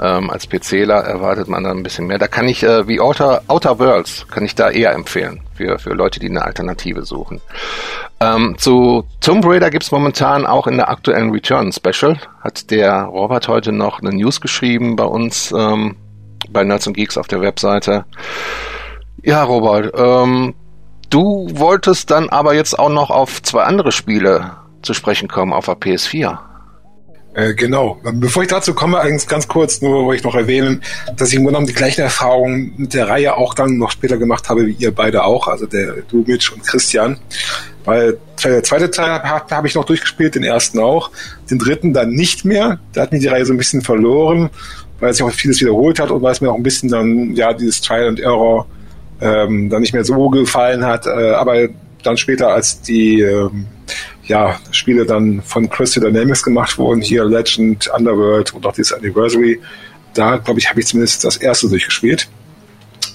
Ähm, 0.00 0.30
als 0.30 0.46
PCler 0.46 1.04
erwartet 1.04 1.46
man 1.48 1.62
da 1.62 1.70
ein 1.70 1.82
bisschen 1.82 2.06
mehr. 2.06 2.16
Da 2.16 2.28
kann 2.28 2.48
ich, 2.48 2.62
äh, 2.62 2.88
wie 2.88 2.98
Outer, 2.98 3.42
Outer 3.46 3.78
Worlds, 3.78 4.26
kann 4.28 4.46
ich 4.46 4.54
da 4.54 4.70
eher 4.70 4.92
empfehlen 4.92 5.42
für, 5.52 5.78
für 5.78 5.90
Leute, 5.90 6.18
die 6.18 6.30
eine 6.30 6.42
Alternative 6.42 7.04
suchen. 7.04 7.42
Ähm, 8.20 8.56
zu 8.56 9.04
Tomb 9.20 9.44
Raider 9.46 9.68
gibt's 9.68 9.92
momentan 9.92 10.46
auch 10.46 10.66
in 10.66 10.78
der 10.78 10.88
aktuellen 10.88 11.30
Return 11.30 11.72
Special. 11.72 12.16
Hat 12.40 12.70
der 12.70 13.02
Robert 13.02 13.48
heute 13.48 13.70
noch 13.70 14.00
eine 14.00 14.16
News 14.16 14.40
geschrieben 14.40 14.96
bei 14.96 15.04
uns 15.04 15.52
ähm, 15.54 15.96
bei 16.48 16.64
Nerds 16.64 16.90
Geeks 16.90 17.18
auf 17.18 17.28
der 17.28 17.42
Webseite. 17.42 18.06
Ja, 19.22 19.44
Robert, 19.44 19.92
ähm, 19.94 20.54
du 21.14 21.46
wolltest 21.52 22.10
dann 22.10 22.28
aber 22.28 22.54
jetzt 22.54 22.76
auch 22.76 22.88
noch 22.88 23.10
auf 23.10 23.40
zwei 23.42 23.62
andere 23.62 23.92
Spiele 23.92 24.56
zu 24.82 24.94
sprechen 24.94 25.28
kommen 25.28 25.52
auf 25.52 25.66
der 25.66 25.76
PS4. 25.76 26.38
Äh, 27.34 27.54
genau. 27.54 27.98
Bevor 28.14 28.42
ich 28.42 28.48
dazu 28.48 28.74
komme, 28.74 28.98
eigentlich 28.98 29.26
ganz 29.26 29.48
kurz, 29.48 29.80
nur 29.80 30.04
wollte 30.04 30.18
ich 30.18 30.24
noch 30.24 30.34
erwähnen, 30.34 30.82
dass 31.16 31.28
ich 31.28 31.34
im 31.34 31.40
Grunde 31.42 31.52
genommen 31.52 31.66
die 31.66 31.72
gleichen 31.72 32.00
Erfahrungen 32.00 32.74
mit 32.76 32.94
der 32.94 33.08
Reihe 33.08 33.36
auch 33.36 33.54
dann 33.54 33.78
noch 33.78 33.90
später 33.90 34.18
gemacht 34.18 34.48
habe, 34.48 34.66
wie 34.66 34.76
ihr 34.78 34.92
beide 34.92 35.24
auch, 35.24 35.48
also 35.48 35.66
der 35.66 36.02
du, 36.08 36.24
Mitch 36.26 36.52
und 36.52 36.64
Christian. 36.64 37.18
Weil 37.84 38.18
der 38.42 38.62
zweite 38.62 38.90
Teil 38.90 39.22
habe 39.22 39.54
hab 39.54 39.64
ich 39.64 39.74
noch 39.74 39.84
durchgespielt, 39.84 40.34
den 40.34 40.44
ersten 40.44 40.78
auch, 40.78 41.10
den 41.50 41.58
dritten 41.58 41.92
dann 41.92 42.10
nicht 42.10 42.44
mehr. 42.44 42.78
Da 42.92 43.02
hat 43.02 43.12
mich 43.12 43.20
die 43.20 43.28
Reihe 43.28 43.44
so 43.44 43.52
ein 43.52 43.58
bisschen 43.58 43.82
verloren, 43.82 44.50
weil 45.00 45.12
sich 45.12 45.22
auch 45.22 45.30
vieles 45.30 45.60
wiederholt 45.60 46.00
hat 46.00 46.10
und 46.10 46.22
weil 46.22 46.32
es 46.32 46.40
mir 46.40 46.50
auch 46.50 46.56
ein 46.56 46.62
bisschen 46.62 46.88
dann, 46.88 47.34
ja, 47.34 47.52
dieses 47.52 47.80
Trial 47.80 48.08
and 48.08 48.20
Error 48.20 48.66
ähm, 49.24 49.70
dann 49.70 49.80
nicht 49.80 49.94
mehr 49.94 50.04
so 50.04 50.28
gefallen 50.28 50.84
hat. 50.84 51.06
Äh, 51.06 51.32
aber 51.32 51.68
dann 52.02 52.16
später, 52.16 52.48
als 52.48 52.82
die 52.82 53.20
ähm, 53.22 53.66
ja, 54.24 54.58
Spiele 54.70 55.06
dann 55.06 55.42
von 55.42 55.68
Crystal 55.68 56.04
Dynamics 56.04 56.42
gemacht 56.42 56.78
wurden, 56.78 57.00
hier 57.00 57.24
Legend, 57.24 57.90
Underworld 57.96 58.54
und 58.54 58.64
auch 58.66 58.72
dieses 58.72 58.92
Anniversary. 58.92 59.60
Da, 60.12 60.36
glaube 60.36 60.60
ich, 60.60 60.68
habe 60.68 60.80
ich 60.80 60.86
zumindest 60.86 61.24
das 61.24 61.38
erste 61.38 61.68
durchgespielt. 61.68 62.28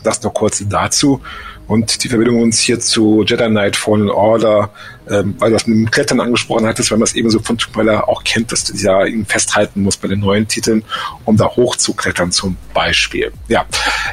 Das 0.04 0.22
noch 0.24 0.34
kurz 0.34 0.64
dazu. 0.68 1.22
Und 1.68 2.04
die 2.04 2.10
Verbindung 2.10 2.42
uns 2.42 2.60
hier 2.60 2.80
zu 2.80 3.24
Jedi 3.28 3.46
Knight 3.48 3.76
Fallen 3.76 4.10
Order, 4.10 4.72
ähm, 5.08 5.36
weil 5.38 5.52
du 5.52 5.56
das 5.56 5.68
mit 5.68 5.78
dem 5.78 5.92
Klettern 5.92 6.20
angesprochen 6.20 6.66
hattest, 6.66 6.90
weil 6.90 6.98
man 6.98 7.04
es 7.04 7.14
eben 7.14 7.30
so 7.30 7.40
von 7.40 7.58
Raider 7.76 8.10
auch 8.10 8.24
kennt, 8.24 8.52
dass 8.52 8.64
du 8.64 8.76
ja 8.76 9.06
ihn 9.06 9.26
festhalten 9.26 9.84
musst 9.84 10.02
bei 10.02 10.08
den 10.08 10.20
neuen 10.20 10.48
Titeln, 10.48 10.84
um 11.26 11.38
da 11.38 11.46
hochzuklettern 11.46 12.32
zum 12.32 12.58
Beispiel. 12.74 13.32
Ja, 13.50 13.66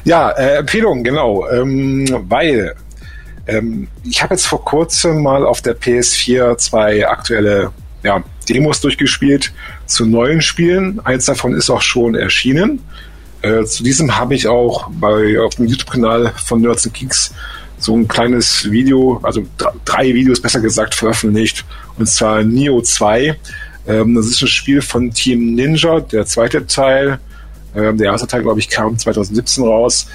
ja 0.05 0.31
äh, 0.33 0.59
Empfehlung, 0.59 1.03
genau, 1.03 1.49
ähm, 1.49 2.07
weil 2.29 2.75
ähm, 3.47 3.89
ich 4.05 4.23
habe 4.23 4.35
jetzt 4.35 4.47
vor 4.47 4.63
kurzem 4.63 5.23
mal 5.23 5.47
auf 5.47 5.63
der 5.63 5.81
PS4 5.81 6.59
zwei 6.59 7.09
aktuelle 7.09 7.73
ja, 8.03 8.23
Demos 8.49 8.81
durchgespielt 8.81 9.53
zu 9.87 10.05
neuen 10.05 10.43
Spielen. 10.43 11.01
Eins 11.05 11.25
davon 11.25 11.55
ist 11.55 11.71
auch 11.71 11.83
schon 11.83 12.15
erschienen. 12.15 12.81
Äh, 13.47 13.65
zu 13.65 13.83
diesem 13.85 14.17
habe 14.17 14.35
ich 14.35 14.49
auch 14.49 14.89
bei 14.91 15.39
auf 15.41 15.55
dem 15.55 15.67
YouTube-Kanal 15.67 16.33
von 16.45 16.61
Nerds 16.61 16.93
Geeks 16.93 17.33
so 17.79 17.97
ein 17.97 18.09
kleines 18.09 18.69
Video, 18.71 19.21
also 19.23 19.43
drei 19.85 20.15
Videos 20.15 20.41
besser 20.41 20.61
gesagt, 20.61 20.97
veröffentlicht. 20.97 21.65
Und 21.99 22.09
zwar 22.09 22.43
Neo 22.43 22.81
2. 22.81 23.37
Ähm, 23.87 24.15
das 24.17 24.27
ist 24.27 24.43
ein 24.43 24.49
Spiel 24.49 24.83
von 24.83 25.13
Team 25.13 25.55
Ninja, 25.55 26.01
der 26.01 26.27
zweite 26.27 26.67
Teil. 26.67 27.21
Ähm, 27.77 27.97
der 27.99 28.11
erste 28.13 28.27
Teil, 28.27 28.43
glaube 28.43 28.59
ich, 28.59 28.69
kam 28.69 28.99
2017 28.99 29.63
raus. 29.63 30.09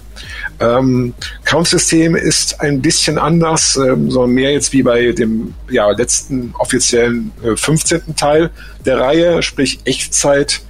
Ähm, 0.61 1.15
Kampfsystem 1.45 2.15
ist 2.15 2.61
ein 2.61 2.81
bisschen 2.81 3.19
anders, 3.19 3.77
ähm, 3.77 4.11
sondern 4.11 4.31
mehr 4.31 4.53
jetzt 4.53 4.73
wie 4.73 4.83
bei 4.83 5.13
dem 5.13 5.55
ja, 5.71 5.91
letzten 5.91 6.55
offiziellen 6.59 7.33
äh, 7.43 7.57
15. 7.57 8.15
Teil 8.17 8.51
der 8.85 9.01
Reihe, 9.01 9.43
sprich 9.43 9.81
Echtzeit. 9.85 10.61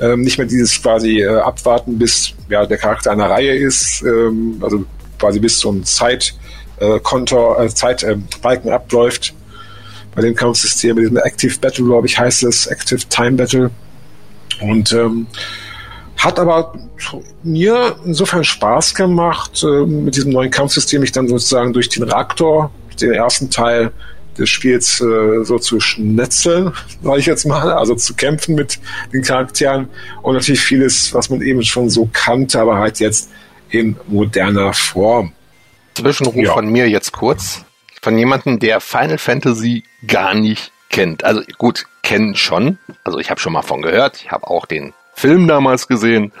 Ähm, 0.00 0.22
nicht 0.22 0.38
mehr 0.38 0.46
dieses 0.46 0.82
quasi 0.82 1.20
äh, 1.20 1.28
abwarten, 1.28 1.98
bis 1.98 2.32
ja, 2.48 2.66
der 2.66 2.78
Charakter 2.78 3.12
einer 3.12 3.30
Reihe 3.30 3.54
ist, 3.54 4.02
ähm, 4.02 4.58
also 4.60 4.84
quasi 5.20 5.38
bis 5.38 5.58
zum 5.58 5.84
Zeitkonto, 5.84 7.62
äh, 7.62 7.68
Zeitbalken 7.68 8.70
äh, 8.70 8.74
abläuft. 8.74 9.34
Bei 10.14 10.22
dem 10.22 10.34
Kampfsystem, 10.34 10.96
mit 10.96 11.04
diesem 11.04 11.16
Active 11.18 11.58
Battle, 11.60 11.84
glaube 11.84 12.06
ich, 12.06 12.18
heißt 12.18 12.42
es, 12.44 12.66
Active 12.66 13.00
Time 13.08 13.32
Battle. 13.32 13.70
Und 14.60 14.92
ähm, 14.92 15.26
hat 16.24 16.38
aber 16.38 16.72
mir 17.42 17.96
insofern 18.04 18.44
Spaß 18.44 18.94
gemacht, 18.94 19.62
äh, 19.62 19.86
mit 19.86 20.16
diesem 20.16 20.32
neuen 20.32 20.50
Kampfsystem 20.50 21.00
mich 21.00 21.12
dann 21.12 21.28
sozusagen 21.28 21.72
durch 21.72 21.88
den 21.88 22.02
Reaktor, 22.04 22.70
den 23.00 23.12
ersten 23.12 23.50
Teil 23.50 23.92
des 24.38 24.48
Spiels 24.48 25.00
äh, 25.00 25.44
so 25.44 25.58
zu 25.58 25.80
schnetzeln, 25.80 26.72
sage 27.02 27.20
ich 27.20 27.26
jetzt 27.26 27.46
mal, 27.46 27.72
also 27.72 27.94
zu 27.94 28.14
kämpfen 28.14 28.54
mit 28.54 28.78
den 29.12 29.22
Charakteren 29.22 29.88
und 30.22 30.34
natürlich 30.34 30.60
vieles, 30.60 31.12
was 31.14 31.30
man 31.30 31.42
eben 31.42 31.62
schon 31.62 31.90
so 31.90 32.08
kannte, 32.12 32.60
aber 32.60 32.78
halt 32.78 33.00
jetzt 33.00 33.30
in 33.70 33.96
moderner 34.06 34.72
Form. 34.72 35.32
Zwischenruf 35.94 36.36
ja. 36.36 36.52
von 36.52 36.66
mir 36.66 36.88
jetzt 36.88 37.12
kurz, 37.12 37.64
von 38.02 38.18
jemandem, 38.18 38.58
der 38.58 38.80
Final 38.80 39.18
Fantasy 39.18 39.84
gar 40.06 40.34
nicht 40.34 40.72
kennt. 40.90 41.24
Also 41.24 41.42
gut, 41.58 41.84
kennen 42.02 42.34
schon, 42.34 42.78
also 43.04 43.18
ich 43.18 43.30
habe 43.30 43.40
schon 43.40 43.52
mal 43.52 43.62
von 43.62 43.82
gehört, 43.82 44.20
ich 44.22 44.30
habe 44.30 44.48
auch 44.48 44.66
den 44.66 44.92
Film 45.14 45.48
damals 45.48 45.88
gesehen. 45.88 46.32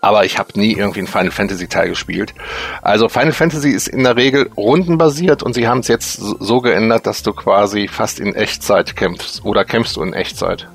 Aber 0.00 0.24
ich 0.26 0.38
habe 0.38 0.58
nie 0.60 0.72
irgendwie 0.72 0.98
einen 0.98 1.08
Final 1.08 1.30
Fantasy 1.30 1.66
Teil 1.66 1.88
gespielt. 1.88 2.34
Also 2.82 3.08
Final 3.08 3.32
Fantasy 3.32 3.70
ist 3.70 3.88
in 3.88 4.04
der 4.04 4.16
Regel 4.16 4.50
rundenbasiert 4.56 5.42
und 5.42 5.54
sie 5.54 5.66
haben 5.66 5.80
es 5.80 5.88
jetzt 5.88 6.14
so 6.14 6.60
geändert, 6.60 7.06
dass 7.06 7.22
du 7.22 7.32
quasi 7.32 7.88
fast 7.88 8.20
in 8.20 8.34
Echtzeit 8.34 8.96
kämpfst. 8.96 9.44
Oder 9.44 9.64
kämpfst 9.64 9.96
du 9.96 10.02
in 10.02 10.12
Echtzeit? 10.12 10.68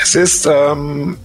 Es 0.00 0.14
ist, 0.14 0.46
ähm, 0.46 1.16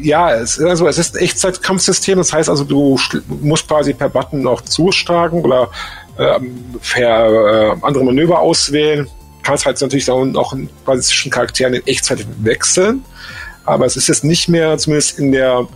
Ja, 0.00 0.32
es, 0.32 0.60
also 0.60 0.86
es 0.86 0.98
ist 0.98 1.16
ein 1.16 1.22
Echtzeitkampfsystem, 1.24 2.18
das 2.18 2.32
heißt 2.32 2.48
also, 2.48 2.64
du 2.64 2.96
musst 3.28 3.66
quasi 3.66 3.92
per 3.92 4.08
Button 4.08 4.46
auch 4.46 4.60
zuschlagen 4.60 5.42
oder 5.42 5.68
ähm, 6.18 6.64
per 6.92 7.72
äh, 7.72 7.76
andere 7.82 8.04
Manöver 8.04 8.38
auswählen. 8.38 9.08
Kannst 9.42 9.66
halt 9.66 9.80
natürlich 9.80 10.04
dann 10.04 10.36
auch 10.36 10.54
quasi 10.84 11.02
zwischen 11.02 11.30
Charakteren 11.32 11.74
in 11.74 11.86
Echtzeit 11.86 12.24
wechseln. 12.42 13.04
Aber 13.64 13.86
es 13.86 13.96
ist 13.96 14.08
jetzt 14.08 14.24
nicht 14.24 14.48
mehr, 14.48 14.76
zumindest 14.78 15.18
in 15.18 15.32
der 15.32 15.66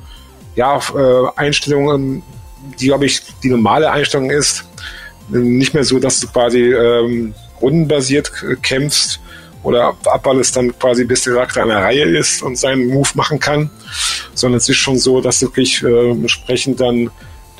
ja, 0.56 0.78
äh, 0.78 1.28
Einstellung, 1.36 1.94
ähm, 1.94 2.22
die, 2.80 2.86
glaube 2.86 3.06
ich, 3.06 3.22
die 3.42 3.50
normale 3.50 3.90
Einstellung 3.90 4.30
ist, 4.30 4.64
nicht 5.28 5.74
mehr 5.74 5.84
so, 5.84 5.98
dass 5.98 6.20
du 6.20 6.28
quasi 6.28 6.72
ähm, 6.72 7.34
rundenbasiert 7.60 8.30
kämpfst 8.62 9.20
oder 9.62 9.96
ab 10.04 10.26
alles 10.26 10.52
dann 10.52 10.78
quasi 10.78 11.04
bis 11.04 11.22
der 11.22 11.34
Charakter 11.34 11.62
an 11.62 11.68
der 11.68 11.78
Reihe 11.78 12.04
ist 12.04 12.42
und 12.42 12.56
seinen 12.58 12.88
Move 12.88 13.08
machen 13.14 13.40
kann, 13.40 13.70
sondern 14.34 14.58
es 14.58 14.68
ist 14.68 14.76
schon 14.76 14.98
so, 14.98 15.20
dass 15.20 15.40
du 15.40 15.46
wirklich 15.46 15.82
äh, 15.82 16.10
entsprechend 16.10 16.80
dann 16.80 17.10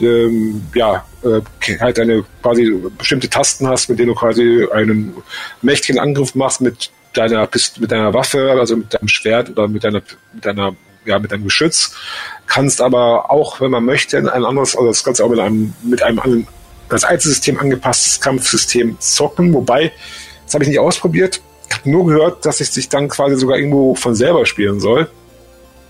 ähm, 0.00 0.62
ja, 0.74 1.06
äh, 1.22 1.78
halt 1.78 1.98
eine 1.98 2.24
quasi 2.42 2.70
bestimmte 2.98 3.30
Tasten 3.30 3.66
hast, 3.68 3.88
mit 3.88 3.98
denen 3.98 4.08
du 4.08 4.14
quasi 4.14 4.66
einen 4.72 5.14
mächtigen 5.62 5.98
Angriff 5.98 6.34
machst 6.34 6.60
mit 6.60 6.90
deiner 7.16 7.48
mit 7.78 7.92
deiner 7.92 8.14
Waffe, 8.14 8.56
also 8.58 8.76
mit 8.76 8.94
deinem 8.94 9.08
Schwert 9.08 9.50
oder 9.50 9.68
mit 9.68 9.84
deiner 9.84 10.02
mit 10.32 10.44
deiner 10.44 10.74
ja 11.04 11.18
mit 11.18 11.32
deinem 11.32 11.44
Geschütz, 11.44 11.94
kannst 12.46 12.80
aber 12.80 13.30
auch, 13.30 13.60
wenn 13.60 13.70
man 13.70 13.84
möchte, 13.84 14.16
ein 14.16 14.28
anderes, 14.28 14.76
also 14.76 14.88
das 14.88 15.04
Ganze 15.04 15.24
auch 15.24 15.28
mit 15.28 15.38
einem 15.38 15.74
mit 15.82 16.02
einem 16.02 16.18
anderen 16.18 16.46
das 16.88 17.04
Einzelsystem 17.04 17.58
angepasstes 17.58 18.20
Kampfsystem 18.20 18.96
zocken, 19.00 19.52
wobei 19.52 19.92
das 20.44 20.54
habe 20.54 20.64
ich 20.64 20.68
nicht 20.68 20.78
ausprobiert. 20.78 21.40
Ich 21.68 21.74
habe 21.74 21.90
nur 21.90 22.06
gehört, 22.06 22.44
dass 22.44 22.60
es 22.60 22.72
sich 22.72 22.88
dann 22.88 23.08
quasi 23.08 23.36
sogar 23.36 23.56
irgendwo 23.56 23.94
von 23.94 24.14
selber 24.14 24.44
spielen 24.46 24.80
soll. 24.80 25.08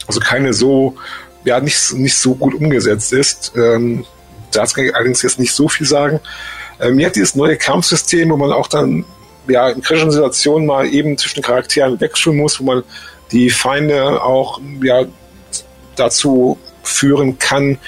Also 0.06 0.20
keine 0.20 0.52
so 0.52 0.96
ja 1.44 1.60
nicht, 1.60 1.92
nicht 1.94 2.16
so 2.16 2.34
gut 2.34 2.54
umgesetzt 2.54 3.12
ist. 3.12 3.52
Ähm, 3.56 4.04
dazu 4.52 4.76
kann 4.76 4.84
ich 4.84 4.94
allerdings 4.94 5.22
jetzt 5.22 5.38
nicht 5.38 5.52
so 5.52 5.68
viel 5.68 5.86
sagen. 5.86 6.20
Ähm, 6.80 6.96
mir 6.96 7.06
hat 7.06 7.16
dieses 7.16 7.34
neue 7.34 7.56
Kampfsystem, 7.56 8.30
wo 8.30 8.36
man 8.36 8.52
auch 8.52 8.68
dann 8.68 9.04
ja 9.48 9.68
in 9.68 9.82
kritischen 9.82 10.10
Situationen 10.10 10.66
mal 10.66 10.86
eben 10.86 11.16
zwischen 11.18 11.42
Charakteren 11.42 12.00
wechseln 12.00 12.36
muss, 12.36 12.60
wo 12.60 12.64
man 12.64 12.82
die 13.32 13.50
Feinde 13.50 14.22
auch 14.22 14.60
ja 14.82 15.04
dazu 15.96 16.58
führen 16.82 17.38
kann, 17.38 17.78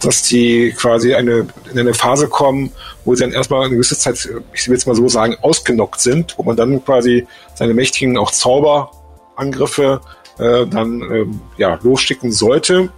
dass 0.00 0.22
die 0.22 0.74
quasi 0.76 1.14
eine, 1.14 1.46
in 1.72 1.78
eine 1.78 1.94
Phase 1.94 2.28
kommen, 2.28 2.70
wo 3.04 3.14
sie 3.14 3.24
dann 3.24 3.32
erstmal 3.32 3.64
eine 3.64 3.74
gewisse 3.74 3.98
Zeit, 3.98 4.28
ich 4.52 4.68
will 4.68 4.74
jetzt 4.74 4.86
mal 4.86 4.94
so 4.94 5.08
sagen, 5.08 5.36
ausgenockt 5.40 6.00
sind, 6.00 6.34
wo 6.36 6.42
man 6.42 6.56
dann 6.56 6.84
quasi 6.84 7.26
seine 7.54 7.74
mächtigen 7.74 8.18
auch 8.18 8.30
Zauberangriffe 8.30 10.00
äh, 10.38 10.66
dann 10.66 11.00
ähm, 11.02 11.40
ja, 11.56 11.78
losschicken 11.82 12.32
sollte, 12.32 12.90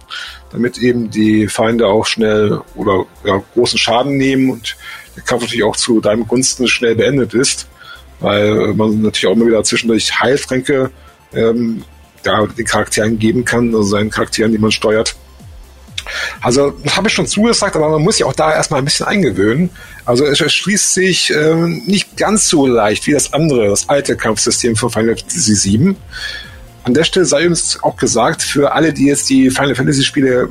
damit 0.51 0.79
eben 0.79 1.09
die 1.09 1.47
Feinde 1.47 1.87
auch 1.87 2.05
schnell 2.05 2.61
oder 2.75 3.05
ja, 3.23 3.41
großen 3.53 3.77
Schaden 3.77 4.17
nehmen 4.17 4.49
und 4.49 4.75
der 5.15 5.23
Kampf 5.23 5.43
natürlich 5.43 5.63
auch 5.63 5.75
zu 5.75 6.01
deinem 6.01 6.27
Gunsten 6.27 6.67
schnell 6.67 6.95
beendet 6.95 7.33
ist, 7.33 7.67
weil 8.19 8.73
man 8.73 9.01
natürlich 9.01 9.27
auch 9.27 9.35
immer 9.35 9.47
wieder 9.47 9.63
zwischendurch 9.63 10.19
Heiltränke 10.19 10.91
ähm, 11.33 11.83
ja, 12.25 12.45
den 12.45 12.65
Charakteren 12.65 13.19
geben 13.19 13.45
kann, 13.45 13.67
also 13.67 13.83
seinen 13.83 14.09
Charakteren, 14.09 14.51
die 14.51 14.57
man 14.57 14.71
steuert. 14.71 15.15
Also, 16.41 16.73
habe 16.95 17.07
ich 17.09 17.13
schon 17.13 17.27
zugesagt, 17.27 17.75
aber 17.75 17.89
man 17.89 18.01
muss 18.01 18.17
sich 18.17 18.23
auch 18.23 18.33
da 18.33 18.53
erstmal 18.53 18.79
ein 18.81 18.85
bisschen 18.85 19.07
eingewöhnen. 19.07 19.69
Also, 20.05 20.25
es 20.25 20.39
erschließt 20.39 20.93
sich 20.93 21.33
äh, 21.33 21.55
nicht 21.55 22.15
ganz 22.15 22.47
so 22.47 22.65
leicht 22.65 23.07
wie 23.07 23.11
das 23.11 23.33
andere, 23.33 23.67
das 23.67 23.89
alte 23.89 24.15
Kampfsystem 24.15 24.75
von 24.75 24.89
Final 24.89 25.17
Fantasy 25.17 25.77
VII. 25.77 25.95
An 26.83 26.93
der 26.93 27.03
Stelle 27.03 27.25
sei 27.25 27.45
uns 27.45 27.83
auch 27.83 27.97
gesagt, 27.97 28.41
für 28.41 28.71
alle, 28.71 28.93
die 28.93 29.07
jetzt 29.07 29.29
die 29.29 29.49
Final 29.49 29.75
Fantasy 29.75 30.03
Spiele 30.03 30.49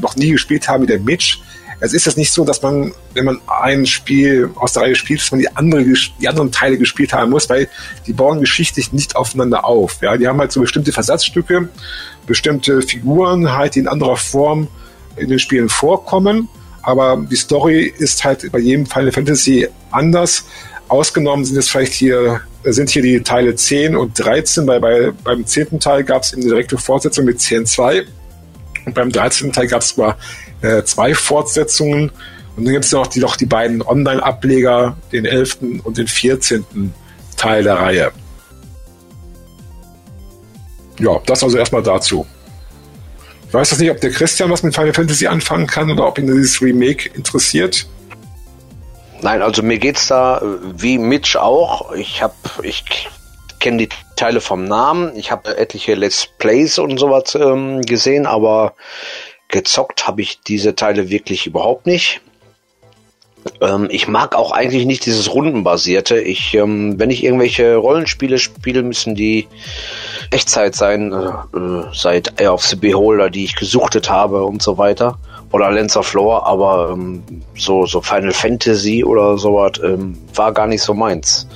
noch 0.00 0.16
nie 0.16 0.32
gespielt 0.32 0.68
haben, 0.68 0.82
wie 0.82 0.88
der 0.88 0.98
Mitch, 0.98 1.38
es 1.80 1.92
ist 1.92 2.06
jetzt 2.06 2.16
nicht 2.16 2.32
so, 2.32 2.44
dass 2.44 2.62
man, 2.62 2.92
wenn 3.14 3.26
man 3.26 3.40
ein 3.46 3.86
Spiel 3.86 4.50
aus 4.54 4.72
der 4.72 4.84
Reihe 4.84 4.94
spielt, 4.94 5.20
dass 5.20 5.30
man 5.30 5.40
die, 5.40 5.54
andere, 5.56 5.84
die 5.84 6.28
anderen 6.28 6.50
Teile 6.50 6.78
gespielt 6.78 7.12
haben 7.12 7.30
muss, 7.30 7.48
weil 7.48 7.68
die 8.06 8.12
bauen 8.12 8.40
geschichtlich 8.40 8.92
nicht 8.92 9.16
aufeinander 9.16 9.64
auf. 9.64 9.98
Ja, 10.00 10.16
die 10.16 10.26
haben 10.26 10.38
halt 10.38 10.52
so 10.52 10.60
bestimmte 10.60 10.92
Versatzstücke, 10.92 11.68
bestimmte 12.26 12.82
Figuren 12.82 13.52
halt, 13.52 13.74
die 13.74 13.80
in 13.80 13.88
anderer 13.88 14.16
Form 14.16 14.68
in 15.16 15.28
den 15.28 15.38
Spielen 15.38 15.68
vorkommen. 15.68 16.48
Aber 16.82 17.22
die 17.30 17.36
Story 17.36 17.92
ist 17.98 18.24
halt 18.24 18.50
bei 18.52 18.58
jedem 18.58 18.86
Final 18.86 19.12
Fantasy 19.12 19.68
anders. 19.90 20.44
Ausgenommen 20.88 21.44
sind 21.44 21.56
es 21.56 21.68
vielleicht 21.68 21.94
hier 21.94 22.40
sind 22.72 22.90
hier 22.90 23.02
die 23.02 23.20
Teile 23.20 23.54
10 23.54 23.96
und 23.96 24.18
13, 24.18 24.66
weil 24.66 24.80
bei, 24.80 25.12
beim 25.22 25.46
10. 25.46 25.78
Teil 25.78 26.02
gab 26.04 26.22
es 26.22 26.32
eine 26.32 26.42
direkte 26.42 26.78
Fortsetzung 26.78 27.24
mit 27.24 27.38
10.2 27.38 28.04
und 28.86 28.94
beim 28.94 29.12
13. 29.12 29.52
Teil 29.52 29.68
gab 29.68 29.82
es 29.82 29.90
sogar 29.90 30.16
äh, 30.62 30.82
zwei 30.84 31.14
Fortsetzungen 31.14 32.10
und 32.56 32.64
dann 32.64 32.72
gibt 32.72 32.86
es 32.86 32.92
noch 32.92 33.06
die, 33.06 33.20
noch 33.20 33.36
die 33.36 33.46
beiden 33.46 33.82
Online-Ableger, 33.82 34.96
den 35.12 35.26
11. 35.26 35.58
und 35.84 35.98
den 35.98 36.08
14. 36.08 36.94
Teil 37.36 37.62
der 37.64 37.74
Reihe. 37.74 38.12
Ja, 40.98 41.20
das 41.26 41.42
also 41.42 41.58
erstmal 41.58 41.82
dazu. 41.82 42.26
Ich 43.48 43.54
weiß 43.54 43.70
jetzt 43.72 43.80
nicht, 43.80 43.90
ob 43.90 44.00
der 44.00 44.10
Christian 44.10 44.50
was 44.50 44.62
mit 44.62 44.74
Final 44.74 44.94
Fantasy 44.94 45.26
anfangen 45.26 45.66
kann 45.66 45.90
oder 45.90 46.06
ob 46.06 46.18
ihn 46.18 46.26
dieses 46.26 46.62
Remake 46.62 47.10
interessiert. 47.14 47.86
Nein, 49.20 49.42
also 49.42 49.62
mir 49.62 49.78
geht's 49.78 50.08
da 50.08 50.38
äh, 50.38 50.42
wie 50.76 50.98
Mitch 50.98 51.38
auch. 51.38 51.92
Ich 51.92 52.22
habe, 52.22 52.34
ich 52.62 52.84
kenne 53.60 53.78
die 53.78 53.88
Teile 54.16 54.40
vom 54.40 54.64
Namen. 54.64 55.14
Ich 55.16 55.30
habe 55.30 55.56
etliche 55.56 55.94
Let's 55.94 56.26
Plays 56.38 56.78
und 56.78 56.98
sowas 56.98 57.34
ähm, 57.34 57.82
gesehen, 57.82 58.26
aber 58.26 58.74
gezockt 59.48 60.06
habe 60.06 60.22
ich 60.22 60.40
diese 60.40 60.74
Teile 60.74 61.10
wirklich 61.10 61.46
überhaupt 61.46 61.86
nicht. 61.86 62.20
Ähm, 63.60 63.88
ich 63.90 64.08
mag 64.08 64.34
auch 64.34 64.52
eigentlich 64.52 64.86
nicht 64.86 65.06
dieses 65.06 65.32
Rundenbasierte. 65.32 66.20
Ich, 66.20 66.54
ähm, 66.54 66.98
wenn 66.98 67.10
ich 67.10 67.22
irgendwelche 67.22 67.76
Rollenspiele 67.76 68.38
spiele, 68.38 68.82
müssen 68.82 69.14
die 69.14 69.46
Echtzeit 70.30 70.74
sein, 70.74 71.12
äh, 71.12 71.56
äh 71.56 71.84
seit 71.92 72.40
Eye 72.40 72.48
of 72.48 72.64
the 72.64 72.76
Beholder, 72.76 73.30
die 73.30 73.44
ich 73.44 73.56
gesuchtet 73.56 74.10
habe 74.10 74.44
und 74.44 74.62
so 74.62 74.78
weiter 74.78 75.18
oder 75.52 75.70
Lancer 75.70 76.02
Floor, 76.02 76.46
aber 76.46 76.90
ähm, 76.92 77.22
so, 77.56 77.86
so 77.86 78.00
Final 78.00 78.32
Fantasy 78.32 79.04
oder 79.04 79.38
sowas 79.38 79.72
ähm, 79.82 80.18
war 80.34 80.52
gar 80.52 80.66
nicht 80.66 80.82
so 80.82 80.92
meins. 80.92 81.46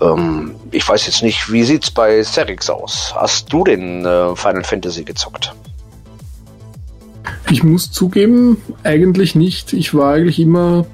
Ähm, 0.00 0.54
ich 0.70 0.88
weiß 0.88 1.06
jetzt 1.06 1.22
nicht, 1.22 1.50
wie 1.50 1.64
sieht's 1.64 1.90
bei 1.90 2.22
Serix 2.22 2.68
aus? 2.68 3.14
Hast 3.16 3.52
du 3.52 3.64
den 3.64 4.04
äh, 4.04 4.36
Final 4.36 4.64
Fantasy 4.64 5.04
gezockt? 5.04 5.54
Ich 7.52 7.62
muss 7.62 7.90
zugeben, 7.90 8.56
eigentlich 8.82 9.34
nicht. 9.34 9.74
Ich 9.74 9.92
war 9.92 10.14
eigentlich 10.14 10.40
immer 10.40 10.86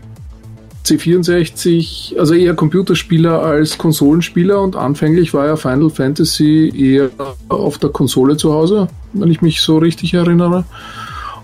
C64, 0.85 2.18
also 2.18 2.35
eher 2.35 2.55
Computerspieler 2.55 3.40
als 3.40 3.79
Konsolenspieler 3.79 4.61
und 4.61 4.75
anfänglich 4.75 5.33
war 5.33 5.47
ja 5.47 5.55
Final 5.55 5.88
Fantasy 5.88 6.73
eher 6.77 7.11
auf 7.49 7.79
der 7.79 7.90
Konsole 7.90 8.37
zu 8.37 8.53
Hause, 8.53 8.88
wenn 9.12 9.31
ich 9.31 9.40
mich 9.40 9.61
so 9.61 9.79
richtig 9.79 10.14
erinnere. 10.14 10.64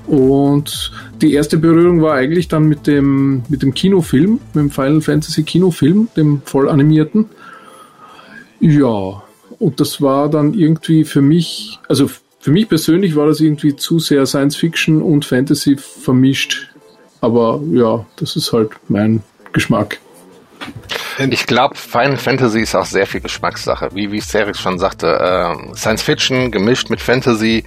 Und 0.08 0.90
die 1.22 1.32
erste 1.32 1.58
Berührung 1.58 2.02
war 2.02 2.14
eigentlich 2.14 2.48
dann 2.48 2.64
mit 2.64 2.88
dem, 2.88 3.44
mit 3.48 3.62
dem 3.62 3.72
Kinofilm, 3.72 4.40
mit 4.52 4.64
dem 4.64 4.70
Final 4.70 5.00
Fantasy 5.00 5.44
Kinofilm, 5.44 6.08
dem 6.16 6.42
voll 6.44 6.68
animierten. 6.68 7.26
Ja, 8.58 9.22
und 9.60 9.78
das 9.78 10.02
war 10.02 10.28
dann 10.28 10.54
irgendwie 10.54 11.04
für 11.04 11.22
mich, 11.22 11.78
also 11.88 12.10
für 12.44 12.50
mich 12.50 12.68
persönlich 12.68 13.16
war 13.16 13.26
das 13.26 13.40
irgendwie 13.40 13.74
zu 13.74 13.98
sehr 13.98 14.26
Science 14.26 14.54
Fiction 14.54 15.00
und 15.00 15.24
Fantasy 15.24 15.78
vermischt. 15.78 16.68
Aber 17.22 17.58
ja, 17.72 18.04
das 18.16 18.36
ist 18.36 18.52
halt 18.52 18.72
mein 18.88 19.22
Geschmack. 19.54 19.98
Ich 21.30 21.46
glaube, 21.46 21.74
Final 21.74 22.18
Fantasy 22.18 22.60
ist 22.60 22.74
auch 22.74 22.84
sehr 22.84 23.06
viel 23.06 23.22
Geschmackssache. 23.22 23.88
Wie, 23.94 24.12
wie 24.12 24.20
Serix 24.20 24.60
schon 24.60 24.78
sagte, 24.78 25.06
äh, 25.06 25.74
Science 25.74 26.02
Fiction 26.02 26.50
gemischt 26.50 26.90
mit 26.90 27.00
Fantasy. 27.00 27.64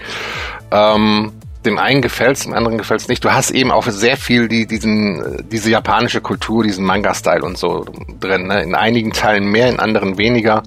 Ähm, 0.69 1.31
dem 1.65 1.79
einen 1.79 2.03
gefällt's, 2.03 2.43
dem 2.43 2.53
anderen 2.53 2.77
gefällt's 2.77 3.07
nicht. 3.07 3.25
Du 3.25 3.33
hast 3.33 3.49
eben 3.49 3.71
auch 3.71 3.87
sehr 3.87 4.15
viel 4.15 4.47
die, 4.47 4.67
diesen, 4.67 5.43
diese 5.49 5.71
japanische 5.71 6.21
Kultur, 6.21 6.63
diesen 6.63 6.85
Manga-Style 6.85 7.41
und 7.41 7.57
so 7.57 7.83
drin. 8.19 8.45
Ne? 8.45 8.61
In 8.61 8.75
einigen 8.75 9.11
Teilen 9.11 9.45
mehr, 9.49 9.69
in 9.69 9.79
anderen 9.79 10.19
weniger. 10.19 10.61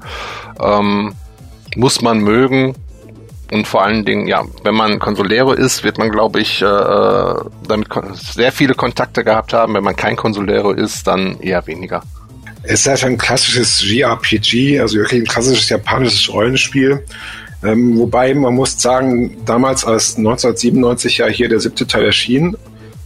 Ähm, 0.61 1.15
muss 1.77 2.03
man 2.03 2.19
mögen. 2.19 2.75
Und 3.53 3.67
vor 3.67 3.83
allen 3.83 4.05
Dingen, 4.05 4.29
ja, 4.29 4.45
wenn 4.63 4.75
man 4.75 4.99
Consolero 5.01 5.53
ist, 5.53 5.83
wird 5.83 5.99
man, 5.99 6.11
glaube 6.11 6.41
ich, 6.41 6.63
äh, 6.63 6.67
äh 6.67 7.35
damit 7.67 7.89
sehr 8.15 8.53
viele 8.53 8.75
Kontakte 8.75 9.25
gehabt 9.25 9.53
haben. 9.53 9.75
Wenn 9.75 9.85
man 9.85 9.97
kein 9.97 10.17
Consolero 10.17 10.73
ist, 10.73 11.07
dann 11.07 11.41
eher 11.41 11.67
weniger. 11.67 12.03
Es 12.63 12.81
ist 12.81 12.89
halt 12.89 13.05
ein 13.05 13.19
klassisches 13.19 13.83
JRPG, 13.83 14.81
also 14.81 14.99
wirklich 14.99 15.23
ein 15.23 15.27
klassisches 15.27 15.69
japanisches 15.69 16.33
Rollenspiel. 16.33 17.05
Ähm, 17.63 17.99
wobei 17.99 18.35
man 18.35 18.55
muss 18.55 18.81
sagen, 18.81 19.37
damals 19.45 19.85
als 19.85 20.17
1997 20.17 21.19
ja 21.19 21.27
hier 21.27 21.49
der 21.49 21.61
siebte 21.61 21.87
Teil 21.87 22.05
erschien 22.05 22.57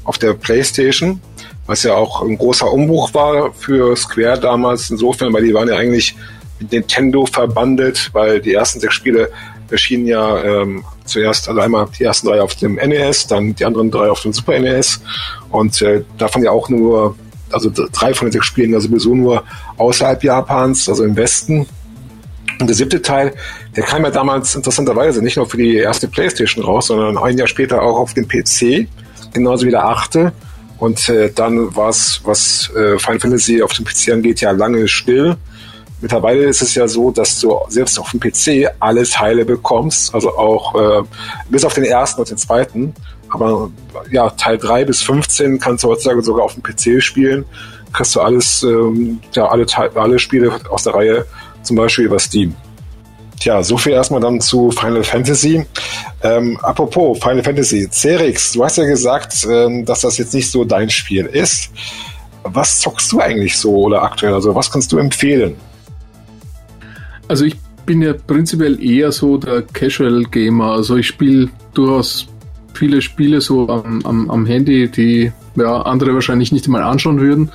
auf 0.04 0.18
der 0.18 0.34
PlayStation, 0.34 1.20
was 1.66 1.82
ja 1.82 1.94
auch 1.94 2.22
ein 2.22 2.36
großer 2.36 2.70
Umbruch 2.70 3.14
war 3.14 3.52
für 3.54 3.96
Square 3.96 4.40
damals 4.40 4.90
insofern, 4.90 5.32
weil 5.32 5.44
die 5.44 5.54
waren 5.54 5.68
ja 5.68 5.76
eigentlich 5.76 6.14
mit 6.60 6.72
Nintendo 6.72 7.26
verbandet, 7.26 8.10
weil 8.12 8.40
die 8.40 8.54
ersten 8.54 8.80
sechs 8.80 8.94
Spiele 8.94 9.30
erschienen 9.70 10.06
ja 10.06 10.42
ähm, 10.42 10.84
Zuerst 11.04 11.48
also 11.48 11.60
einmal 11.60 11.86
die 11.98 12.04
ersten 12.04 12.28
drei 12.28 12.40
auf 12.40 12.54
dem 12.54 12.76
NES, 12.76 13.26
dann 13.26 13.54
die 13.54 13.64
anderen 13.64 13.90
drei 13.90 14.08
auf 14.08 14.22
dem 14.22 14.32
Super 14.32 14.58
NES 14.58 15.00
und 15.50 15.80
äh, 15.82 16.02
davon 16.16 16.42
ja 16.42 16.50
auch 16.50 16.70
nur, 16.70 17.14
also 17.52 17.70
drei 17.70 18.14
von 18.14 18.28
den 18.28 18.32
sechs 18.32 18.46
Spielen 18.46 18.72
ja 18.72 18.80
sowieso 18.80 19.14
nur 19.14 19.44
außerhalb 19.76 20.24
Japans, 20.24 20.88
also 20.88 21.04
im 21.04 21.14
Westen. 21.16 21.66
Und 22.58 22.68
der 22.68 22.74
siebte 22.74 23.02
Teil, 23.02 23.34
der 23.76 23.82
kam 23.82 24.04
ja 24.04 24.10
damals 24.10 24.54
interessanterweise 24.54 25.20
nicht 25.20 25.36
nur 25.36 25.46
für 25.46 25.58
die 25.58 25.76
erste 25.76 26.08
Playstation 26.08 26.64
raus, 26.64 26.86
sondern 26.86 27.18
ein 27.18 27.36
Jahr 27.36 27.48
später 27.48 27.82
auch 27.82 27.98
auf 27.98 28.14
dem 28.14 28.26
PC, 28.26 28.88
genauso 29.34 29.66
wie 29.66 29.70
der 29.70 29.84
achte. 29.84 30.32
Und 30.78 31.08
äh, 31.10 31.30
dann 31.34 31.74
war 31.76 31.90
es, 31.90 32.20
was 32.24 32.70
äh, 32.70 32.98
Final 32.98 33.20
Fantasy 33.20 33.62
auf 33.62 33.72
dem 33.74 33.84
PC 33.84 34.10
angeht, 34.12 34.40
ja 34.40 34.52
lange 34.52 34.88
still. 34.88 35.36
Mittlerweile 36.00 36.44
ist 36.44 36.60
es 36.60 36.74
ja 36.74 36.86
so, 36.86 37.10
dass 37.10 37.40
du 37.40 37.56
selbst 37.68 37.98
auf 37.98 38.10
dem 38.10 38.20
PC 38.20 38.70
alle 38.78 39.04
Teile 39.04 39.44
bekommst, 39.44 40.14
also 40.14 40.36
auch 40.36 40.74
äh, 40.74 41.02
bis 41.48 41.64
auf 41.64 41.74
den 41.74 41.84
ersten 41.84 42.20
und 42.20 42.30
den 42.30 42.36
zweiten. 42.36 42.94
Aber 43.30 43.70
ja, 44.10 44.30
Teil 44.30 44.58
3 44.58 44.84
bis 44.84 45.02
15 45.02 45.58
kannst 45.58 45.82
du 45.82 45.88
heutzutage 45.88 46.22
sogar 46.22 46.44
auf 46.44 46.54
dem 46.54 46.62
PC 46.62 47.02
spielen. 47.02 47.44
Kriegst 47.92 48.14
du 48.14 48.20
alles, 48.20 48.62
ähm, 48.62 49.20
ja, 49.32 49.46
alle, 49.48 49.66
alle 49.94 50.18
Spiele 50.18 50.52
aus 50.70 50.84
der 50.84 50.94
Reihe, 50.94 51.26
zum 51.62 51.76
Beispiel 51.76 52.04
über 52.04 52.18
Steam. 52.18 52.54
Tja, 53.40 53.62
so 53.62 53.76
viel 53.76 53.92
erstmal 53.92 54.20
dann 54.20 54.40
zu 54.40 54.70
Final 54.70 55.04
Fantasy. 55.04 55.66
Ähm, 56.22 56.58
apropos 56.62 57.18
Final 57.18 57.42
Fantasy, 57.42 57.88
Cerix, 57.90 58.52
du 58.52 58.64
hast 58.64 58.78
ja 58.78 58.84
gesagt, 58.84 59.46
ähm, 59.50 59.84
dass 59.84 60.02
das 60.02 60.18
jetzt 60.18 60.34
nicht 60.34 60.50
so 60.50 60.64
dein 60.64 60.88
Spiel 60.88 61.26
ist. 61.26 61.70
Was 62.44 62.80
zockst 62.80 63.10
du 63.12 63.20
eigentlich 63.20 63.56
so 63.56 63.74
oder 63.74 64.02
aktuell? 64.02 64.34
Also 64.34 64.54
was 64.54 64.70
kannst 64.70 64.92
du 64.92 64.98
empfehlen? 64.98 65.56
Also 67.28 67.44
ich 67.44 67.56
bin 67.86 68.02
ja 68.02 68.12
prinzipiell 68.12 68.82
eher 68.82 69.12
so 69.12 69.36
der 69.36 69.62
Casual 69.62 70.24
Gamer. 70.24 70.72
Also 70.72 70.96
ich 70.96 71.06
spiele 71.06 71.48
durchaus 71.74 72.26
viele 72.72 73.02
Spiele 73.02 73.40
so 73.40 73.68
am, 73.68 74.04
am, 74.04 74.30
am 74.30 74.46
Handy, 74.46 74.88
die 74.88 75.32
ja, 75.56 75.82
andere 75.82 76.14
wahrscheinlich 76.14 76.52
nicht 76.52 76.66
einmal 76.66 76.82
anschauen 76.82 77.20
würden. 77.20 77.50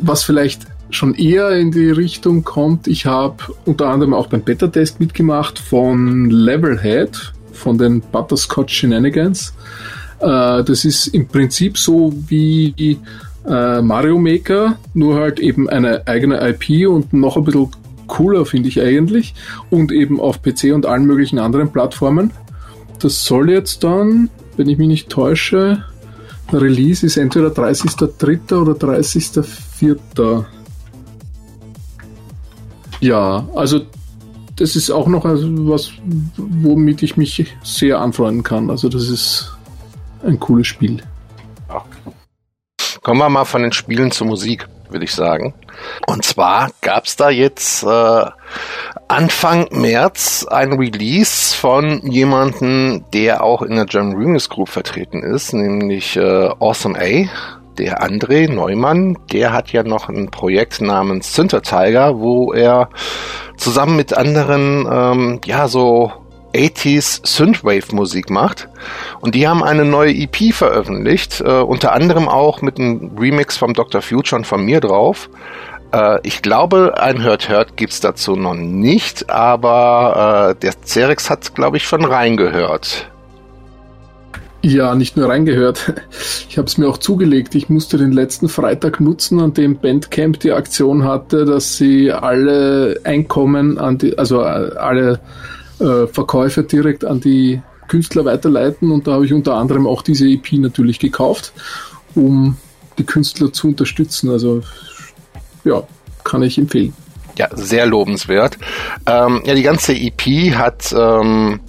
Was 0.00 0.22
vielleicht 0.22 0.66
schon 0.90 1.14
eher 1.14 1.50
in 1.50 1.70
die 1.70 1.90
Richtung 1.90 2.44
kommt, 2.44 2.86
ich 2.86 3.06
habe 3.06 3.36
unter 3.64 3.88
anderem 3.88 4.14
auch 4.14 4.28
beim 4.28 4.42
Beta-Test 4.42 5.00
mitgemacht 5.00 5.58
von 5.58 6.30
Levelhead, 6.30 7.32
von 7.52 7.78
den 7.78 8.00
Butterscotch 8.00 8.74
Shenanigans. 8.74 9.54
Äh, 10.20 10.62
das 10.62 10.84
ist 10.84 11.08
im 11.08 11.26
Prinzip 11.26 11.78
so 11.78 12.12
wie 12.28 12.98
äh, 13.46 13.82
Mario 13.82 14.18
Maker, 14.18 14.76
nur 14.92 15.16
halt 15.16 15.40
eben 15.40 15.68
eine 15.68 16.06
eigene 16.06 16.40
IP 16.48 16.88
und 16.88 17.12
noch 17.12 17.36
ein 17.36 17.44
bisschen 17.44 17.70
cooler, 18.06 18.46
finde 18.46 18.68
ich 18.68 18.80
eigentlich. 18.80 19.34
Und 19.70 19.92
eben 19.92 20.20
auf 20.20 20.42
PC 20.42 20.74
und 20.74 20.86
allen 20.86 21.06
möglichen 21.06 21.38
anderen 21.38 21.70
Plattformen. 21.72 22.32
Das 23.00 23.24
soll 23.24 23.50
jetzt 23.50 23.84
dann, 23.84 24.30
wenn 24.56 24.68
ich 24.68 24.78
mich 24.78 24.88
nicht 24.88 25.08
täusche, 25.10 25.84
Release 26.52 27.04
ist 27.04 27.16
entweder 27.16 27.48
30.03. 27.48 28.54
oder 28.54 28.72
30.04. 28.72 30.44
Ja, 33.00 33.48
also 33.54 33.80
das 34.56 34.76
ist 34.76 34.90
auch 34.90 35.08
noch 35.08 35.24
was, 35.24 35.90
womit 36.36 37.02
ich 37.02 37.16
mich 37.16 37.54
sehr 37.62 38.00
anfreunden 38.00 38.42
kann. 38.42 38.70
Also 38.70 38.88
das 38.88 39.08
ist 39.08 39.56
ein 40.24 40.38
cooles 40.38 40.66
Spiel. 40.66 41.02
Kommen 43.02 43.20
wir 43.20 43.28
mal 43.28 43.44
von 43.44 43.62
den 43.62 43.72
Spielen 43.72 44.10
zur 44.12 44.28
Musik, 44.28 44.66
würde 44.88 45.04
ich 45.04 45.12
sagen. 45.12 45.54
Und 46.06 46.24
zwar 46.24 46.70
gab 46.80 47.04
es 47.04 47.16
da 47.16 47.30
jetzt 47.30 47.82
äh, 47.82 48.24
Anfang 49.08 49.68
März 49.70 50.46
ein 50.48 50.72
Release 50.72 51.54
von 51.54 52.00
jemanden, 52.06 53.04
der 53.12 53.42
auch 53.42 53.62
in 53.62 53.76
der 53.76 53.86
German 53.86 54.16
Remix 54.16 54.48
Group 54.48 54.68
vertreten 54.68 55.22
ist, 55.22 55.52
nämlich 55.52 56.16
äh, 56.16 56.48
Awesome 56.58 56.98
A. 56.98 57.28
Der 57.78 58.02
André 58.02 58.48
Neumann, 58.48 59.18
der 59.32 59.52
hat 59.52 59.72
ja 59.72 59.82
noch 59.82 60.08
ein 60.08 60.30
Projekt 60.30 60.80
namens 60.80 61.34
Synthesizer 61.34 61.62
Tiger, 61.62 62.20
wo 62.20 62.52
er 62.52 62.88
zusammen 63.56 63.96
mit 63.96 64.16
anderen, 64.16 64.86
ähm, 64.88 65.40
ja, 65.44 65.66
so 65.66 66.12
80s 66.54 67.26
Synthwave 67.26 67.94
Musik 67.94 68.30
macht. 68.30 68.68
Und 69.20 69.34
die 69.34 69.48
haben 69.48 69.62
eine 69.62 69.84
neue 69.84 70.14
EP 70.14 70.52
veröffentlicht, 70.52 71.40
äh, 71.40 71.60
unter 71.60 71.92
anderem 71.92 72.28
auch 72.28 72.62
mit 72.62 72.78
einem 72.78 73.16
Remix 73.18 73.56
vom 73.56 73.74
Dr. 73.74 74.02
Future 74.02 74.38
und 74.38 74.46
von 74.46 74.64
mir 74.64 74.80
drauf. 74.80 75.28
Äh, 75.92 76.20
ich 76.22 76.42
glaube, 76.42 76.94
ein 77.00 77.22
Hört 77.22 77.48
Hört 77.48 77.76
gibt's 77.76 78.00
dazu 78.00 78.36
noch 78.36 78.54
nicht, 78.54 79.30
aber 79.30 80.54
äh, 80.56 80.60
der 80.60 80.74
Cerex 80.84 81.30
hat, 81.30 81.54
glaube 81.54 81.76
ich, 81.76 81.84
schon 81.84 82.04
reingehört. 82.04 83.10
Ja, 84.64 84.94
nicht 84.94 85.16
nur 85.16 85.28
reingehört. 85.28 85.92
Ich 86.48 86.58
habe 86.58 86.68
es 86.68 86.78
mir 86.78 86.88
auch 86.88 86.98
zugelegt. 86.98 87.56
Ich 87.56 87.68
musste 87.68 87.98
den 87.98 88.12
letzten 88.12 88.48
Freitag 88.48 89.00
nutzen, 89.00 89.40
an 89.40 89.54
dem 89.54 89.76
Bandcamp 89.76 90.38
die 90.38 90.52
Aktion 90.52 91.02
hatte, 91.02 91.44
dass 91.44 91.76
sie 91.76 92.12
alle 92.12 93.00
Einkommen 93.02 93.76
an 93.76 93.98
die, 93.98 94.16
also 94.16 94.42
äh, 94.42 94.76
alle 94.76 95.18
äh, 95.80 96.06
Verkäufe 96.06 96.62
direkt 96.62 97.04
an 97.04 97.20
die 97.20 97.60
Künstler 97.88 98.24
weiterleiten 98.24 98.90
und 98.90 99.06
da 99.06 99.12
habe 99.12 99.26
ich 99.26 99.32
unter 99.32 99.54
anderem 99.54 99.86
auch 99.86 100.02
diese 100.02 100.26
EP 100.26 100.52
natürlich 100.54 100.98
gekauft, 100.98 101.52
um 102.14 102.56
die 102.98 103.04
Künstler 103.04 103.52
zu 103.52 103.68
unterstützen. 103.68 104.30
Also 104.30 104.62
ja, 105.64 105.82
kann 106.22 106.42
ich 106.42 106.58
empfehlen. 106.58 106.94
Ja, 107.36 107.48
sehr 107.52 107.86
lobenswert. 107.86 108.58
Ähm, 109.06 109.42
ja, 109.44 109.54
die 109.54 109.62
ganze 109.62 109.92
EP 109.92 110.54
hat 110.54 110.94
ähm, 110.96 111.60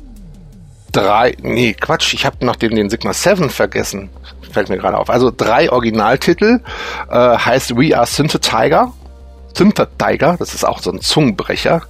drei, 0.91 1.35
nee, 1.41 1.73
Quatsch, 1.73 2.13
ich 2.13 2.25
habe 2.25 2.45
noch 2.45 2.55
den, 2.55 2.75
den 2.75 2.89
Sigma 2.89 3.13
7 3.13 3.49
vergessen. 3.49 4.09
Fällt 4.51 4.69
mir 4.69 4.77
gerade 4.77 4.97
auf. 4.97 5.09
Also 5.09 5.31
drei 5.35 5.71
Originaltitel, 5.71 6.61
äh, 7.09 7.15
heißt 7.15 7.75
We 7.75 7.97
Are 7.97 8.05
Synthetiger 8.05 8.93
Tiger, 9.55 10.35
das 10.37 10.53
ist 10.53 10.65
auch 10.65 10.79
so 10.79 10.91
ein 10.91 11.01
Zungenbrecher. 11.01 11.81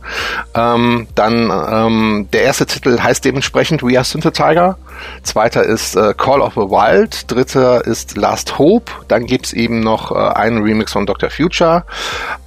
Ähm, 0.53 1.07
dann 1.15 1.51
ähm, 1.51 2.27
der 2.31 2.43
erste 2.43 2.65
Titel 2.65 2.99
heißt 2.99 3.25
dementsprechend 3.25 3.83
We 3.83 3.97
Are 3.97 4.05
Tiger. 4.05 4.77
Zweiter 5.23 5.63
ist 5.63 5.95
äh, 5.95 6.13
Call 6.15 6.41
of 6.41 6.53
the 6.53 6.61
Wild. 6.61 7.29
Dritter 7.31 7.85
ist 7.85 8.15
Last 8.15 8.57
Hope. 8.57 8.91
Dann 9.07 9.25
gibt's 9.25 9.53
eben 9.53 9.81
noch 9.81 10.11
äh, 10.11 10.15
einen 10.15 10.63
Remix 10.63 10.93
von 10.93 11.05
Dr. 11.05 11.29
Future, 11.29 11.83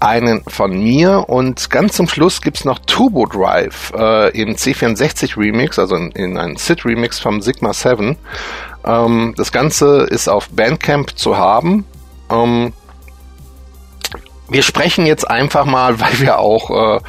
einen 0.00 0.42
von 0.46 0.72
mir 0.72 1.28
und 1.28 1.70
ganz 1.70 1.94
zum 1.94 2.08
Schluss 2.08 2.40
gibt's 2.40 2.64
noch 2.64 2.78
Turbo 2.86 3.26
Drive 3.26 3.92
äh, 3.96 4.30
im 4.30 4.54
C64 4.54 5.36
Remix, 5.36 5.78
also 5.78 5.96
in, 5.96 6.10
in 6.12 6.38
einem 6.38 6.56
SID 6.56 6.84
Remix 6.84 7.18
vom 7.18 7.40
Sigma 7.40 7.72
7. 7.72 8.16
Ähm, 8.84 9.34
das 9.36 9.52
Ganze 9.52 10.06
ist 10.08 10.28
auf 10.28 10.48
Bandcamp 10.50 11.16
zu 11.18 11.36
haben. 11.36 11.84
Ähm, 12.30 12.72
wir 14.50 14.62
sprechen 14.62 15.06
jetzt 15.06 15.28
einfach 15.28 15.64
mal, 15.64 16.00
weil 16.00 16.20
wir 16.20 16.38
auch 16.38 16.70
äh, 16.96 17.00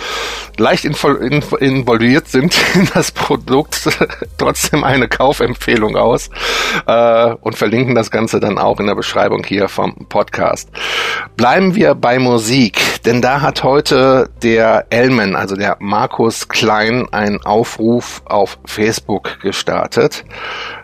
leicht 0.57 0.85
involviert 0.85 2.27
sind 2.27 2.55
in 2.75 2.89
das 2.93 3.11
Produkt, 3.11 3.89
trotzdem 4.37 4.83
eine 4.83 5.07
Kaufempfehlung 5.07 5.95
aus 5.95 6.29
äh, 6.85 7.33
und 7.41 7.57
verlinken 7.57 7.95
das 7.95 8.11
Ganze 8.11 8.39
dann 8.39 8.57
auch 8.57 8.79
in 8.79 8.87
der 8.87 8.95
Beschreibung 8.95 9.43
hier 9.43 9.69
vom 9.69 10.07
Podcast. 10.09 10.69
Bleiben 11.37 11.75
wir 11.75 11.95
bei 11.95 12.19
Musik, 12.19 12.81
denn 13.05 13.21
da 13.21 13.41
hat 13.41 13.63
heute 13.63 14.29
der 14.43 14.87
Elman, 14.89 15.35
also 15.35 15.55
der 15.55 15.77
Markus 15.79 16.49
Klein, 16.49 17.07
einen 17.11 17.41
Aufruf 17.45 18.21
auf 18.25 18.59
Facebook 18.65 19.39
gestartet. 19.41 20.25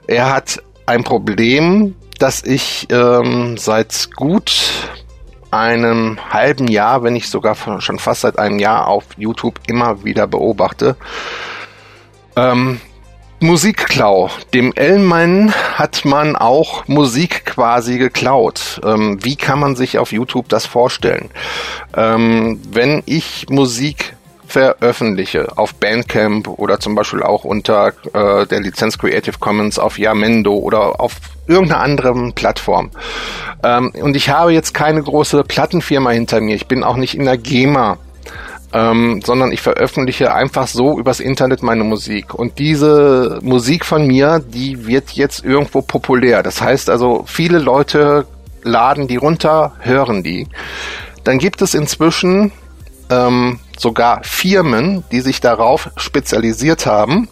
Er 0.07 0.33
hat 0.33 0.61
ein 0.85 1.03
Problem, 1.03 1.95
das 2.19 2.43
ich 2.43 2.87
ähm, 2.91 3.57
seit 3.57 4.09
gut 4.15 4.51
einem 5.55 6.19
halben 6.29 6.67
Jahr, 6.67 7.03
wenn 7.03 7.13
nicht 7.13 7.29
sogar 7.29 7.55
schon 7.79 7.99
fast 7.99 8.21
seit 8.21 8.39
einem 8.39 8.59
Jahr 8.59 8.87
auf 8.87 9.05
YouTube 9.17 9.59
immer 9.67 10.03
wieder 10.03 10.27
beobachte. 10.27 10.95
Ähm, 12.35 12.79
Musikklau. 13.41 14.29
Dem 14.53 14.73
Elman 14.73 15.53
hat 15.75 16.05
man 16.05 16.35
auch 16.35 16.87
Musik 16.87 17.45
quasi 17.45 17.97
geklaut. 17.97 18.79
Ähm, 18.83 19.23
wie 19.23 19.35
kann 19.35 19.59
man 19.59 19.75
sich 19.75 19.99
auf 19.99 20.11
YouTube 20.11 20.47
das 20.49 20.65
vorstellen? 20.65 21.29
Ähm, 21.95 22.61
wenn 22.71 23.03
ich 23.05 23.47
Musik 23.49 24.14
veröffentliche 24.47 25.57
auf 25.57 25.75
Bandcamp 25.75 26.47
oder 26.47 26.79
zum 26.79 26.95
Beispiel 26.95 27.23
auch 27.23 27.43
unter 27.43 27.93
äh, 28.13 28.45
der 28.45 28.61
Lizenz 28.61 28.97
Creative 28.97 29.37
Commons 29.39 29.79
auf 29.79 29.97
Yamendo 29.97 30.53
oder 30.53 30.99
auf 30.99 31.15
irgendeiner 31.47 31.81
anderen 31.81 32.33
Plattform. 32.33 32.91
Ähm, 33.63 33.91
und 34.01 34.15
ich 34.15 34.29
habe 34.29 34.53
jetzt 34.53 34.73
keine 34.73 35.01
große 35.01 35.43
Plattenfirma 35.43 36.11
hinter 36.11 36.41
mir. 36.41 36.55
Ich 36.55 36.67
bin 36.67 36.83
auch 36.83 36.97
nicht 36.97 37.15
in 37.15 37.25
der 37.25 37.37
GEMA. 37.37 37.97
Ähm, 38.73 39.21
sondern 39.23 39.53
ich 39.53 39.61
veröffentliche 39.61 40.33
einfach 40.33 40.67
so 40.67 40.99
übers 40.99 41.21
Internet 41.21 41.63
meine 41.63 41.85
Musik. 41.85 42.33
Und 42.33 42.59
diese 42.59 43.39
Musik 43.41 43.85
von 43.85 44.05
mir, 44.05 44.43
die 44.45 44.85
wird 44.85 45.11
jetzt 45.11 45.45
irgendwo 45.45 45.81
populär. 45.81 46.43
Das 46.43 46.61
heißt 46.61 46.89
also, 46.89 47.23
viele 47.25 47.59
Leute 47.59 48.25
laden 48.63 49.07
die 49.07 49.15
runter, 49.15 49.73
hören 49.79 50.23
die. 50.23 50.49
Dann 51.23 51.37
gibt 51.37 51.61
es 51.61 51.73
inzwischen 51.73 52.51
ähm, 53.09 53.59
sogar 53.79 54.23
Firmen, 54.23 55.03
die 55.11 55.21
sich 55.21 55.41
darauf 55.41 55.89
spezialisiert 55.97 56.85
haben, 56.85 57.27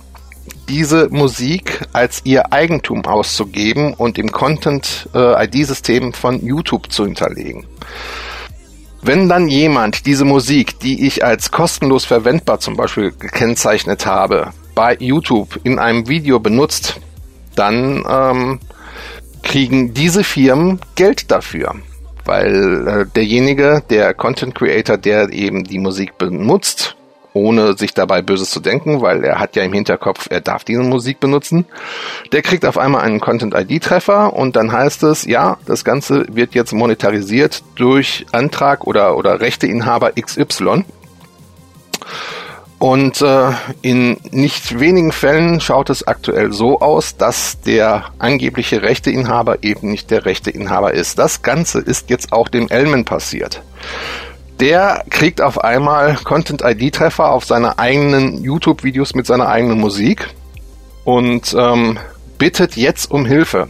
diese 0.69 1.09
Musik 1.09 1.81
als 1.93 2.21
ihr 2.23 2.51
Eigentum 2.53 3.05
auszugeben 3.05 3.93
und 3.93 4.17
im 4.17 4.31
Content-ID-System 4.31 6.09
äh, 6.09 6.13
von 6.13 6.45
YouTube 6.45 6.91
zu 6.91 7.05
hinterlegen. 7.05 7.65
Wenn 9.01 9.27
dann 9.27 9.49
jemand 9.49 10.05
diese 10.05 10.23
Musik, 10.23 10.79
die 10.79 11.05
ich 11.05 11.25
als 11.25 11.51
kostenlos 11.51 12.05
verwendbar 12.05 12.59
zum 12.59 12.77
Beispiel 12.77 13.11
gekennzeichnet 13.11 14.05
habe, 14.05 14.51
bei 14.75 14.95
YouTube 14.97 15.59
in 15.63 15.77
einem 15.77 16.07
Video 16.07 16.39
benutzt, 16.39 17.01
dann 17.55 18.03
ähm, 18.09 18.59
kriegen 19.43 19.93
diese 19.93 20.23
Firmen 20.23 20.79
Geld 20.95 21.29
dafür. 21.31 21.75
Weil 22.26 22.88
äh, 22.88 23.05
derjenige, 23.13 23.84
der 23.89 24.13
Content 24.13 24.55
Creator, 24.55 24.97
der 24.97 25.32
eben 25.32 25.63
die 25.63 25.80
Musik 25.80 26.17
benutzt, 26.17 26.95
ohne 27.34 27.76
sich 27.78 27.93
dabei 27.93 28.21
Böses 28.21 28.51
zu 28.51 28.59
denken, 28.59 29.01
weil 29.01 29.24
er 29.24 29.39
hat 29.39 29.55
ja 29.55 29.63
im 29.63 29.74
Hinterkopf, 29.74 30.28
er 30.30 30.41
darf 30.41 30.63
diese 30.63 30.82
Musik 30.82 31.19
benutzen. 31.19 31.65
Der 32.32 32.41
kriegt 32.41 32.65
auf 32.65 32.78
einmal 32.78 33.01
einen 33.01 33.19
Content-ID-Treffer 33.19 34.34
und 34.34 34.55
dann 34.55 34.71
heißt 34.71 35.03
es, 35.03 35.26
ja, 35.26 35.57
das 35.65 35.84
Ganze 35.84 36.26
wird 36.30 36.53
jetzt 36.53 36.74
monetarisiert 36.74 37.63
durch 37.76 38.26
Antrag 38.32 38.86
oder, 38.86 39.17
oder 39.17 39.39
Rechteinhaber 39.39 40.11
XY. 40.11 40.86
Und 42.84 43.21
äh, 43.21 43.51
in 43.81 44.17
nicht 44.31 44.77
wenigen 44.77 45.13
Fällen 45.13 45.61
schaut 45.61 45.89
es 45.89 46.05
aktuell 46.05 46.51
so 46.51 46.81
aus, 46.81 47.15
dass 47.15 47.61
der 47.61 48.07
angebliche 48.19 48.81
Rechteinhaber 48.81 49.63
eben 49.63 49.89
nicht 49.89 50.11
der 50.11 50.25
Rechteinhaber 50.25 50.93
ist. 50.93 51.17
Das 51.17 51.43
Ganze 51.43 51.79
ist 51.79 52.09
jetzt 52.09 52.34
auch 52.34 52.49
dem 52.49 52.67
Elmen 52.67 53.05
passiert 53.05 53.61
der 54.59 55.03
kriegt 55.09 55.41
auf 55.41 55.61
einmal 55.61 56.15
Content-ID-Treffer 56.23 57.31
auf 57.31 57.43
seine 57.43 57.79
eigenen 57.79 58.43
YouTube-Videos 58.43 59.15
mit 59.15 59.25
seiner 59.25 59.49
eigenen 59.49 59.79
Musik 59.79 60.29
und 61.03 61.53
ähm, 61.57 61.97
bittet 62.38 62.77
jetzt 62.77 63.11
um 63.11 63.25
Hilfe. 63.25 63.67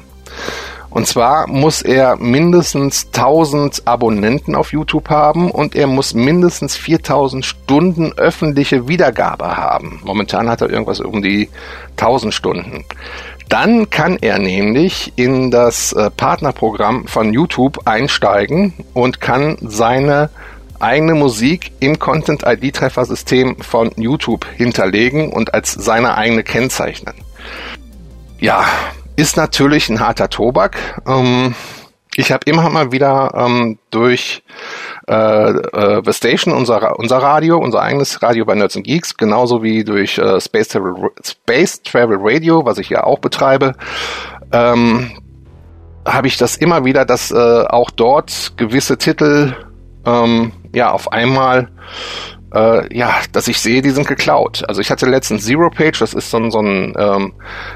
Und 0.94 1.08
zwar 1.08 1.48
muss 1.48 1.82
er 1.82 2.18
mindestens 2.18 3.08
1000 3.08 3.88
Abonnenten 3.88 4.54
auf 4.54 4.72
YouTube 4.72 5.10
haben 5.10 5.50
und 5.50 5.76
er 5.76 5.88
muss 5.88 6.14
mindestens 6.14 6.78
4000 6.78 7.44
Stunden 7.44 8.14
öffentliche 8.14 8.88
Wiedergabe 8.88 9.58
haben. 9.58 10.02
Momentan 10.04 10.48
hat 10.48 10.62
er 10.62 10.70
irgendwas 10.70 11.00
um 11.00 11.24
die 11.24 11.50
1000 11.98 12.32
Stunden. 12.32 12.86
Dann 13.50 13.90
kann 13.90 14.20
er 14.22 14.38
nämlich 14.38 15.14
in 15.16 15.50
das 15.50 15.94
äh, 15.94 16.12
Partnerprogramm 16.12 17.08
von 17.08 17.34
YouTube 17.34 17.88
einsteigen 17.88 18.74
und 18.94 19.20
kann 19.20 19.58
seine 19.62 20.30
eigene 20.80 21.16
Musik 21.16 21.72
im 21.80 21.98
Content-ID-Treffer-System 21.98 23.58
von 23.62 23.90
YouTube 23.96 24.46
hinterlegen 24.46 25.34
und 25.34 25.56
als 25.56 25.72
seine 25.72 26.16
eigene 26.18 26.44
kennzeichnen. 26.44 27.16
Ja, 28.40 28.66
ist 29.16 29.38
natürlich 29.38 29.90
ein 29.90 30.00
harter 30.00 30.30
Tobak. 30.30 31.02
Ähm, 31.08 31.56
ich 32.16 32.32
habe 32.32 32.42
immer 32.46 32.70
mal 32.70 32.92
wieder 32.92 33.32
ähm, 33.36 33.80
durch 33.90 34.44
äh, 35.08 35.14
äh, 35.14 36.02
The 36.06 36.14
Station, 36.14 36.54
unser, 36.54 37.00
unser 37.00 37.18
Radio, 37.18 37.58
unser 37.58 37.82
eigenes 37.82 38.22
Radio 38.22 38.46
bei 38.46 38.54
Nerds 38.54 38.76
Geeks, 38.76 39.18
genauso 39.18 39.64
wie 39.64 39.84
durch 39.84 40.18
äh, 40.20 40.40
Space, 40.40 40.68
Travel, 40.68 41.10
Space 41.24 41.82
Travel 41.82 42.18
Radio, 42.20 42.66
was 42.66 42.78
ich 42.78 42.90
ja 42.90 43.04
auch 43.04 43.20
betreibe, 43.20 43.74
ähm, 44.52 45.12
habe 46.06 46.28
ich 46.28 46.38
das 46.38 46.58
immer 46.58 46.86
wieder, 46.86 47.06
dass 47.06 47.32
äh, 47.32 47.64
auch 47.68 47.90
dort 47.90 48.54
gewisse 48.58 48.98
Titel 48.98 49.56
ähm, 50.06 50.52
ja 50.74 50.92
auf 50.92 51.12
einmal 51.12 51.70
äh, 52.54 52.96
ja, 52.96 53.16
dass 53.32 53.48
ich 53.48 53.60
sehe, 53.60 53.82
die 53.82 53.90
sind 53.90 54.08
geklaut. 54.08 54.64
Also 54.68 54.82
ich 54.82 54.92
hatte 54.92 55.08
letztens 55.08 55.46
Zero 55.46 55.70
Page, 55.70 55.98
das 56.00 56.14
ist 56.14 56.30
so 56.30 56.38
ein, 56.38 56.52
so 56.52 56.60
ein 56.60 56.94
ähm, 56.98 57.34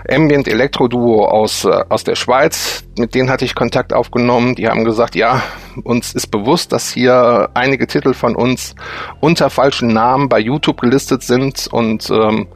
Ambient 0.10 0.48
Elektro 0.48 0.88
Duo 0.88 1.26
aus 1.26 1.66
äh, 1.66 1.84
aus 1.90 2.04
der 2.04 2.16
Schweiz. 2.16 2.84
Mit 2.98 3.16
denen 3.16 3.30
hatte 3.30 3.46
ich 3.46 3.56
Kontakt 3.56 3.94
aufgenommen. 3.94 4.56
Die 4.56 4.68
haben 4.68 4.86
gesagt, 4.86 5.16
ja, 5.16 5.42
uns 5.84 6.14
ist 6.14 6.28
bewusst, 6.28 6.72
dass 6.72 6.92
hier 6.92 7.50
einige 7.54 7.88
Titel 7.88 8.14
von 8.14 8.36
uns 8.36 8.76
unter 9.20 9.50
falschen 9.50 9.90
Namen 9.90 10.30
bei 10.30 10.40
YouTube 10.40 10.82
gelistet 10.82 11.24
sind 11.24 11.68
und 11.72 12.10
ähm, 12.10 12.48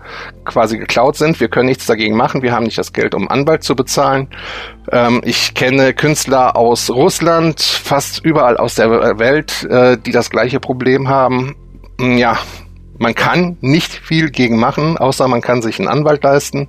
quasi 0.46 0.78
geklaut 0.78 1.16
sind. 1.16 1.40
Wir 1.40 1.48
können 1.48 1.68
nichts 1.68 1.86
dagegen 1.86 2.16
machen. 2.16 2.42
Wir 2.42 2.54
haben 2.54 2.66
nicht 2.66 2.78
das 2.78 2.94
Geld, 2.94 3.16
um 3.16 3.30
Anwalt 3.30 3.64
zu 3.64 3.76
bezahlen. 3.76 4.30
Ähm, 4.92 5.22
ich 5.24 5.54
kenne 5.54 5.94
Künstler 5.94 6.56
aus 6.56 6.90
Russland, 6.90 7.62
fast 7.62 8.24
überall 8.26 8.58
aus 8.58 8.76
der 8.76 8.90
Welt, 8.90 9.64
äh, 9.70 9.98
die 9.98 10.12
das 10.12 10.30
gleiche 10.30 10.60
Problem 10.60 11.08
haben 11.08 11.56
ja, 12.02 12.38
man 12.98 13.16
kann 13.16 13.58
nicht 13.62 13.92
viel 13.92 14.30
gegen 14.30 14.60
machen, 14.60 14.98
außer 14.98 15.28
man 15.28 15.42
kann 15.42 15.62
sich 15.62 15.80
einen 15.80 15.88
Anwalt 15.88 16.24
leisten. 16.24 16.68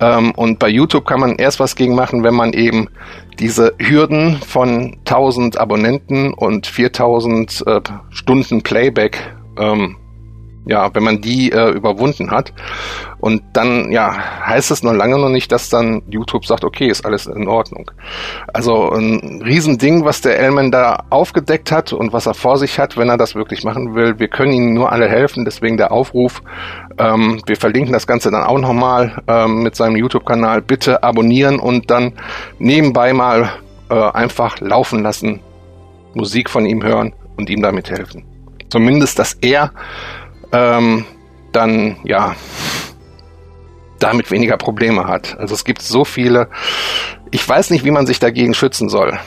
Ähm, 0.00 0.32
und 0.32 0.58
bei 0.58 0.68
YouTube 0.68 1.06
kann 1.06 1.20
man 1.20 1.36
erst 1.36 1.60
was 1.60 1.76
gegen 1.76 1.94
machen, 1.94 2.24
wenn 2.24 2.34
man 2.34 2.52
eben 2.52 2.88
diese 3.38 3.74
Hürden 3.78 4.36
von 4.36 4.96
1000 5.06 5.58
Abonnenten 5.58 6.34
und 6.34 6.66
4000 6.66 7.64
äh, 7.66 7.80
Stunden 8.10 8.62
Playback 8.62 9.18
ähm, 9.58 9.96
ja, 10.66 10.94
wenn 10.94 11.02
man 11.02 11.20
die 11.20 11.52
äh, 11.52 11.70
überwunden 11.70 12.30
hat. 12.30 12.52
Und 13.20 13.42
dann, 13.52 13.90
ja, 13.90 14.14
heißt 14.46 14.70
es 14.70 14.82
noch 14.82 14.92
lange 14.92 15.18
noch 15.18 15.28
nicht, 15.28 15.50
dass 15.50 15.68
dann 15.68 16.02
YouTube 16.08 16.46
sagt, 16.46 16.64
okay, 16.64 16.88
ist 16.88 17.06
alles 17.06 17.26
in 17.26 17.48
Ordnung. 17.48 17.90
Also 18.52 18.90
ein 18.90 19.42
Riesending, 19.42 20.04
was 20.04 20.20
der 20.20 20.38
Elman 20.38 20.70
da 20.70 21.04
aufgedeckt 21.10 21.72
hat 21.72 21.92
und 21.92 22.12
was 22.12 22.26
er 22.26 22.34
vor 22.34 22.58
sich 22.58 22.78
hat, 22.78 22.96
wenn 22.96 23.08
er 23.08 23.16
das 23.16 23.34
wirklich 23.34 23.64
machen 23.64 23.94
will. 23.94 24.18
Wir 24.18 24.28
können 24.28 24.52
ihnen 24.52 24.74
nur 24.74 24.92
alle 24.92 25.08
helfen, 25.08 25.44
deswegen 25.44 25.76
der 25.76 25.92
Aufruf. 25.92 26.42
Ähm, 26.98 27.40
wir 27.46 27.56
verlinken 27.56 27.92
das 27.92 28.06
Ganze 28.06 28.30
dann 28.30 28.44
auch 28.44 28.58
nochmal 28.58 29.22
ähm, 29.26 29.62
mit 29.62 29.74
seinem 29.76 29.96
YouTube-Kanal. 29.96 30.62
Bitte 30.62 31.02
abonnieren 31.02 31.58
und 31.58 31.90
dann 31.90 32.12
nebenbei 32.58 33.12
mal 33.12 33.50
äh, 33.90 33.94
einfach 33.94 34.60
laufen 34.60 35.02
lassen, 35.02 35.40
Musik 36.14 36.50
von 36.50 36.66
ihm 36.66 36.82
hören 36.82 37.12
und 37.36 37.50
ihm 37.50 37.62
damit 37.62 37.90
helfen. 37.90 38.24
Zumindest, 38.68 39.18
dass 39.18 39.34
er 39.34 39.72
ähm, 40.54 41.04
dann 41.52 41.96
ja 42.04 42.36
damit 43.98 44.30
weniger 44.30 44.56
Probleme 44.56 45.06
hat. 45.06 45.36
Also 45.38 45.54
es 45.54 45.64
gibt 45.64 45.82
so 45.82 46.04
viele. 46.04 46.48
Ich 47.30 47.46
weiß 47.46 47.70
nicht, 47.70 47.84
wie 47.84 47.90
man 47.90 48.06
sich 48.06 48.18
dagegen 48.18 48.54
schützen 48.54 48.88
soll. 48.88 49.18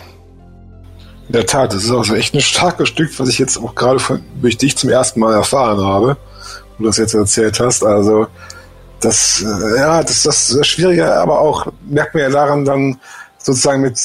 In 1.27 1.33
der 1.33 1.45
Tat, 1.45 1.73
das 1.73 1.83
ist 1.83 1.91
auch 1.91 2.07
echt 2.13 2.33
ein 2.33 2.41
starkes 2.41 2.87
Stück, 2.87 3.19
was 3.19 3.27
ich 3.27 3.37
jetzt 3.37 3.57
auch 3.57 3.75
gerade 3.75 3.99
von, 3.99 4.23
durch 4.41 4.57
dich 4.57 4.77
zum 4.77 4.89
ersten 4.89 5.19
Mal 5.19 5.33
erfahren 5.33 5.83
habe, 5.83 6.17
wo 6.77 6.83
du 6.83 6.85
das 6.85 6.97
jetzt 6.97 7.13
erzählt 7.13 7.59
hast. 7.59 7.83
Also 7.83 8.27
das, 9.01 9.41
äh, 9.43 9.77
ja, 9.77 10.01
das, 10.03 10.23
das 10.23 10.51
ist 10.51 10.67
schwieriger, 10.67 11.19
aber 11.21 11.41
auch 11.41 11.67
merkt 11.87 12.13
man 12.13 12.23
ja 12.23 12.29
daran 12.29 12.63
dann, 12.63 12.99
sozusagen 13.47 13.81
mit 13.81 13.97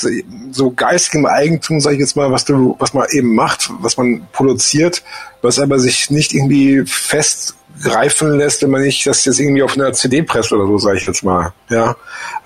so 0.53 0.71
geistigem 0.71 1.27
Eigentum, 1.27 1.81
sage 1.81 1.97
ich 1.97 2.01
jetzt 2.01 2.15
mal, 2.15 2.31
was 2.31 2.45
du, 2.45 2.77
was 2.79 2.95
man 2.95 3.07
eben 3.11 3.35
macht, 3.35 3.71
was 3.81 3.97
man 3.97 4.25
produziert, 4.33 5.03
was 5.43 5.59
aber 5.59 5.81
sich 5.81 6.11
nicht 6.11 6.33
irgendwie 6.33 6.85
festgreifen 6.87 8.39
lässt, 8.39 8.63
wenn 8.63 8.71
man 8.71 8.83
nicht 8.83 9.05
das 9.05 9.25
jetzt 9.25 9.41
irgendwie 9.41 9.65
auf 9.65 9.77
einer 9.77 9.93
CD 9.95 10.23
presst 10.23 10.53
oder 10.53 10.65
so, 10.67 10.79
sage 10.79 10.99
ich 10.99 11.07
jetzt 11.09 11.25
mal. 11.25 11.53
Ja, 11.71 11.97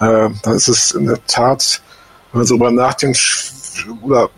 äh, 0.00 0.30
dann 0.42 0.54
ist 0.54 0.68
es 0.68 0.92
in 0.92 1.04
der 1.06 1.24
Tat, 1.26 1.82
wenn 2.32 2.38
man 2.38 2.46
so 2.46 2.54
drüber 2.54 2.70
nachdenkt, 2.70 3.52
oder 4.00 4.30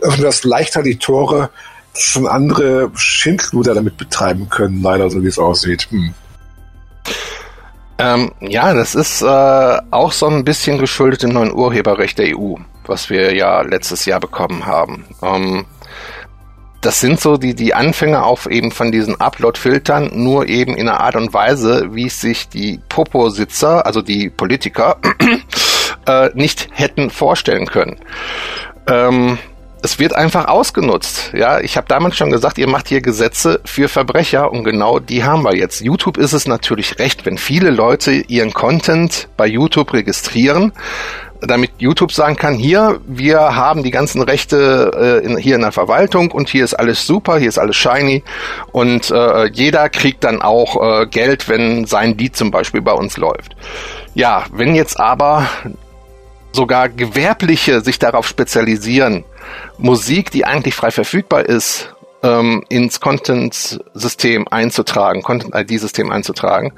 öffnet 0.00 0.24
das 0.24 0.44
leichter 0.44 0.84
die 0.84 0.98
Tore, 0.98 1.50
schon 1.94 2.28
andere 2.28 2.92
Schindluder 2.94 3.74
damit 3.74 3.96
betreiben 3.96 4.48
können, 4.48 4.82
leider 4.82 5.10
so 5.10 5.20
wie 5.20 5.26
es 5.26 5.38
aussieht. 5.40 5.88
Hm. 5.90 6.14
Ähm, 8.02 8.32
ja, 8.40 8.74
das 8.74 8.96
ist 8.96 9.22
äh, 9.22 9.78
auch 9.92 10.10
so 10.10 10.26
ein 10.26 10.44
bisschen 10.44 10.78
geschuldet 10.78 11.22
dem 11.22 11.30
neuen 11.30 11.52
Urheberrecht 11.52 12.18
der 12.18 12.36
EU, 12.36 12.56
was 12.84 13.10
wir 13.10 13.32
ja 13.32 13.62
letztes 13.62 14.06
Jahr 14.06 14.18
bekommen 14.18 14.66
haben. 14.66 15.04
Ähm, 15.22 15.64
das 16.80 16.98
sind 16.98 17.20
so 17.20 17.36
die, 17.36 17.54
die 17.54 17.74
Anfänge 17.74 18.24
auf 18.24 18.50
eben 18.50 18.72
von 18.72 18.90
diesen 18.90 19.20
Upload-Filtern, 19.20 20.10
nur 20.14 20.48
eben 20.48 20.74
in 20.74 20.88
einer 20.88 21.00
Art 21.00 21.14
und 21.14 21.32
Weise, 21.32 21.94
wie 21.94 22.08
sich 22.08 22.48
die 22.48 22.80
Popo-Sitzer, 22.88 23.86
also 23.86 24.02
die 24.02 24.30
Politiker, 24.30 24.96
äh, 26.06 26.30
nicht 26.34 26.70
hätten 26.72 27.08
vorstellen 27.08 27.66
können. 27.66 28.00
Ähm, 28.88 29.38
es 29.82 29.98
wird 29.98 30.14
einfach 30.14 30.46
ausgenutzt. 30.46 31.32
Ja, 31.34 31.60
ich 31.60 31.76
habe 31.76 31.88
damals 31.88 32.16
schon 32.16 32.30
gesagt, 32.30 32.56
ihr 32.58 32.68
macht 32.68 32.88
hier 32.88 33.00
Gesetze 33.00 33.60
für 33.64 33.88
Verbrecher 33.88 34.50
und 34.50 34.64
genau 34.64 35.00
die 35.00 35.24
haben 35.24 35.42
wir 35.42 35.56
jetzt. 35.56 35.80
YouTube 35.80 36.16
ist 36.16 36.32
es 36.32 36.46
natürlich 36.46 36.98
recht, 36.98 37.26
wenn 37.26 37.36
viele 37.36 37.70
Leute 37.70 38.12
ihren 38.12 38.52
Content 38.52 39.28
bei 39.36 39.46
YouTube 39.46 39.92
registrieren, 39.92 40.72
damit 41.40 41.72
YouTube 41.78 42.12
sagen 42.12 42.36
kann, 42.36 42.54
hier, 42.54 43.00
wir 43.06 43.56
haben 43.56 43.82
die 43.82 43.90
ganzen 43.90 44.22
Rechte 44.22 45.20
äh, 45.22 45.26
in, 45.26 45.36
hier 45.36 45.56
in 45.56 45.62
der 45.62 45.72
Verwaltung 45.72 46.30
und 46.30 46.48
hier 46.48 46.64
ist 46.64 46.74
alles 46.74 47.04
super, 47.04 47.38
hier 47.38 47.48
ist 47.48 47.58
alles 47.58 47.74
shiny 47.74 48.22
und 48.70 49.10
äh, 49.10 49.46
jeder 49.46 49.88
kriegt 49.88 50.22
dann 50.22 50.40
auch 50.40 51.00
äh, 51.00 51.06
Geld, 51.06 51.48
wenn 51.48 51.84
sein 51.86 52.16
Lied 52.16 52.36
zum 52.36 52.52
Beispiel 52.52 52.80
bei 52.82 52.92
uns 52.92 53.16
läuft. 53.16 53.56
Ja, 54.14 54.44
wenn 54.52 54.76
jetzt 54.76 55.00
aber 55.00 55.48
sogar 56.52 56.88
Gewerbliche 56.88 57.80
sich 57.80 57.98
darauf 57.98 58.26
spezialisieren, 58.26 59.24
Musik, 59.78 60.30
die 60.30 60.44
eigentlich 60.44 60.74
frei 60.74 60.90
verfügbar 60.90 61.44
ist, 61.46 61.94
ähm, 62.22 62.64
ins 62.68 63.00
Content-System 63.00 64.46
einzutragen, 64.48 65.22
Content-ID-System 65.22 66.10
einzutragen, 66.10 66.72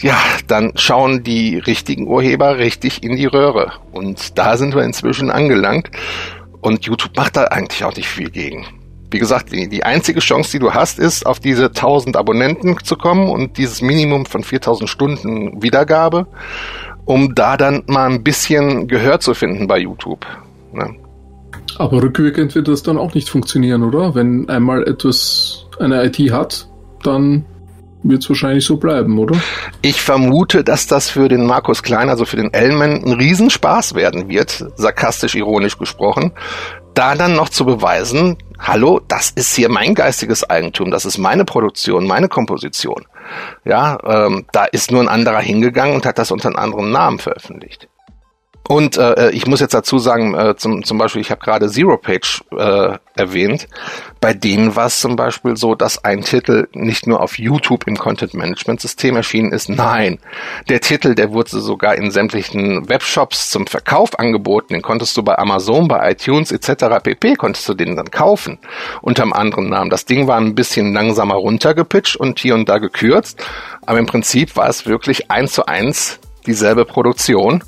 ja, 0.00 0.16
dann 0.46 0.72
schauen 0.76 1.24
die 1.24 1.58
richtigen 1.58 2.06
Urheber 2.06 2.58
richtig 2.58 3.02
in 3.02 3.16
die 3.16 3.26
Röhre. 3.26 3.72
Und 3.90 4.38
da 4.38 4.56
sind 4.56 4.74
wir 4.74 4.82
inzwischen 4.82 5.30
angelangt. 5.30 5.90
Und 6.60 6.86
YouTube 6.86 7.16
macht 7.16 7.36
da 7.36 7.44
eigentlich 7.44 7.84
auch 7.84 7.96
nicht 7.96 8.08
viel 8.08 8.30
gegen. 8.30 8.66
Wie 9.10 9.18
gesagt, 9.18 9.52
die, 9.52 9.68
die 9.68 9.84
einzige 9.84 10.20
Chance, 10.20 10.52
die 10.52 10.58
du 10.58 10.74
hast, 10.74 10.98
ist, 10.98 11.24
auf 11.24 11.40
diese 11.40 11.66
1000 11.66 12.16
Abonnenten 12.16 12.76
zu 12.84 12.96
kommen 12.96 13.28
und 13.28 13.56
dieses 13.56 13.80
Minimum 13.80 14.26
von 14.26 14.44
4000 14.44 14.88
Stunden 14.88 15.62
Wiedergabe, 15.62 16.26
um 17.08 17.34
da 17.34 17.56
dann 17.56 17.84
mal 17.86 18.10
ein 18.10 18.22
bisschen 18.22 18.86
Gehör 18.86 19.18
zu 19.18 19.32
finden 19.32 19.66
bei 19.66 19.78
YouTube. 19.78 20.26
Ne? 20.74 20.94
Aber 21.78 22.02
rückwirkend 22.02 22.54
wird 22.54 22.68
das 22.68 22.82
dann 22.82 22.98
auch 22.98 23.14
nicht 23.14 23.30
funktionieren, 23.30 23.82
oder? 23.82 24.14
Wenn 24.14 24.46
einmal 24.50 24.86
etwas 24.86 25.66
eine 25.78 26.04
IT 26.04 26.18
hat, 26.30 26.68
dann 27.02 27.46
wird 28.02 28.22
es 28.22 28.28
wahrscheinlich 28.28 28.66
so 28.66 28.76
bleiben, 28.76 29.18
oder? 29.18 29.36
Ich 29.80 30.02
vermute, 30.02 30.62
dass 30.64 30.86
das 30.86 31.08
für 31.08 31.28
den 31.28 31.46
Markus 31.46 31.82
Klein, 31.82 32.10
also 32.10 32.26
für 32.26 32.36
den 32.36 32.52
Elman, 32.52 33.02
ein 33.02 33.12
Riesenspaß 33.12 33.94
werden 33.94 34.28
wird, 34.28 34.66
sarkastisch 34.76 35.34
ironisch 35.34 35.78
gesprochen, 35.78 36.32
da 36.92 37.14
dann 37.14 37.34
noch 37.34 37.48
zu 37.48 37.64
beweisen, 37.64 38.36
hallo, 38.58 39.00
das 39.06 39.30
ist 39.30 39.54
hier 39.54 39.68
mein 39.68 39.94
geistiges 39.94 40.48
Eigentum, 40.48 40.90
das 40.90 41.04
ist 41.04 41.18
meine 41.18 41.44
Produktion, 41.44 42.06
meine 42.06 42.28
Komposition. 42.28 43.06
Ja, 43.64 43.98
ähm, 44.04 44.46
da 44.52 44.64
ist 44.64 44.90
nur 44.90 45.02
ein 45.02 45.08
anderer 45.08 45.40
hingegangen 45.40 45.94
und 45.94 46.06
hat 46.06 46.18
das 46.18 46.30
unter 46.30 46.48
einem 46.48 46.56
anderen 46.56 46.90
Namen 46.90 47.18
veröffentlicht. 47.18 47.88
Und 48.68 48.98
äh, 48.98 49.30
ich 49.30 49.46
muss 49.46 49.60
jetzt 49.60 49.72
dazu 49.72 49.98
sagen, 49.98 50.34
äh, 50.34 50.54
zum, 50.56 50.84
zum 50.84 50.98
Beispiel, 50.98 51.22
ich 51.22 51.30
habe 51.30 51.40
gerade 51.40 51.68
Zero 51.70 51.96
Page 51.96 52.44
äh, 52.52 52.98
erwähnt. 53.16 53.66
Bei 54.20 54.34
denen 54.34 54.76
war 54.76 54.86
es 54.86 55.00
zum 55.00 55.16
Beispiel 55.16 55.56
so, 55.56 55.74
dass 55.74 56.04
ein 56.04 56.20
Titel 56.20 56.68
nicht 56.72 57.06
nur 57.06 57.22
auf 57.22 57.38
YouTube 57.38 57.86
im 57.86 57.96
Content 57.96 58.34
Management 58.34 58.82
System 58.82 59.16
erschienen 59.16 59.52
ist. 59.52 59.70
Nein, 59.70 60.18
der 60.68 60.82
Titel, 60.82 61.14
der 61.14 61.32
wurde 61.32 61.48
sogar 61.48 61.94
in 61.96 62.10
sämtlichen 62.10 62.90
Webshops 62.90 63.48
zum 63.48 63.66
Verkauf 63.66 64.18
angeboten. 64.18 64.74
Den 64.74 64.82
konntest 64.82 65.16
du 65.16 65.22
bei 65.22 65.38
Amazon, 65.38 65.88
bei 65.88 66.10
iTunes 66.10 66.52
etc. 66.52 67.02
pp. 67.02 67.36
konntest 67.36 67.66
du 67.70 67.74
den 67.74 67.96
dann 67.96 68.10
kaufen 68.10 68.58
unter 69.00 69.22
einem 69.22 69.32
anderen 69.32 69.70
Namen. 69.70 69.88
Das 69.88 70.04
Ding 70.04 70.26
war 70.26 70.36
ein 70.36 70.54
bisschen 70.54 70.92
langsamer 70.92 71.36
runtergepitcht 71.36 72.16
und 72.16 72.38
hier 72.38 72.54
und 72.54 72.68
da 72.68 72.76
gekürzt, 72.76 73.42
aber 73.86 73.98
im 73.98 74.06
Prinzip 74.06 74.56
war 74.56 74.68
es 74.68 74.84
wirklich 74.84 75.30
eins 75.30 75.52
zu 75.52 75.64
eins 75.64 76.20
dieselbe 76.46 76.84
Produktion 76.84 77.62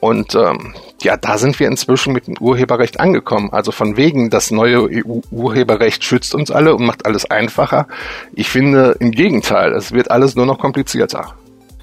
und 0.00 0.34
ähm, 0.34 0.74
ja, 1.02 1.16
da 1.18 1.36
sind 1.36 1.60
wir 1.60 1.68
inzwischen 1.68 2.12
mit 2.14 2.26
dem 2.26 2.36
Urheberrecht 2.38 2.98
angekommen. 2.98 3.50
Also 3.52 3.70
von 3.70 3.96
wegen, 3.98 4.30
das 4.30 4.50
neue 4.50 4.88
EU-Urheberrecht 4.90 6.02
schützt 6.04 6.34
uns 6.34 6.50
alle 6.50 6.74
und 6.74 6.84
macht 6.84 7.04
alles 7.04 7.30
einfacher. 7.30 7.86
Ich 8.32 8.48
finde 8.48 8.96
im 8.98 9.10
Gegenteil, 9.10 9.72
es 9.74 9.92
wird 9.92 10.10
alles 10.10 10.34
nur 10.36 10.46
noch 10.46 10.58
komplizierter. 10.58 11.34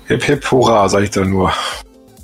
Hip 0.07 0.23
hip 0.23 0.49
hurra, 0.49 0.89
sag 0.89 1.03
ich 1.03 1.11
da 1.11 1.23
nur. 1.23 1.53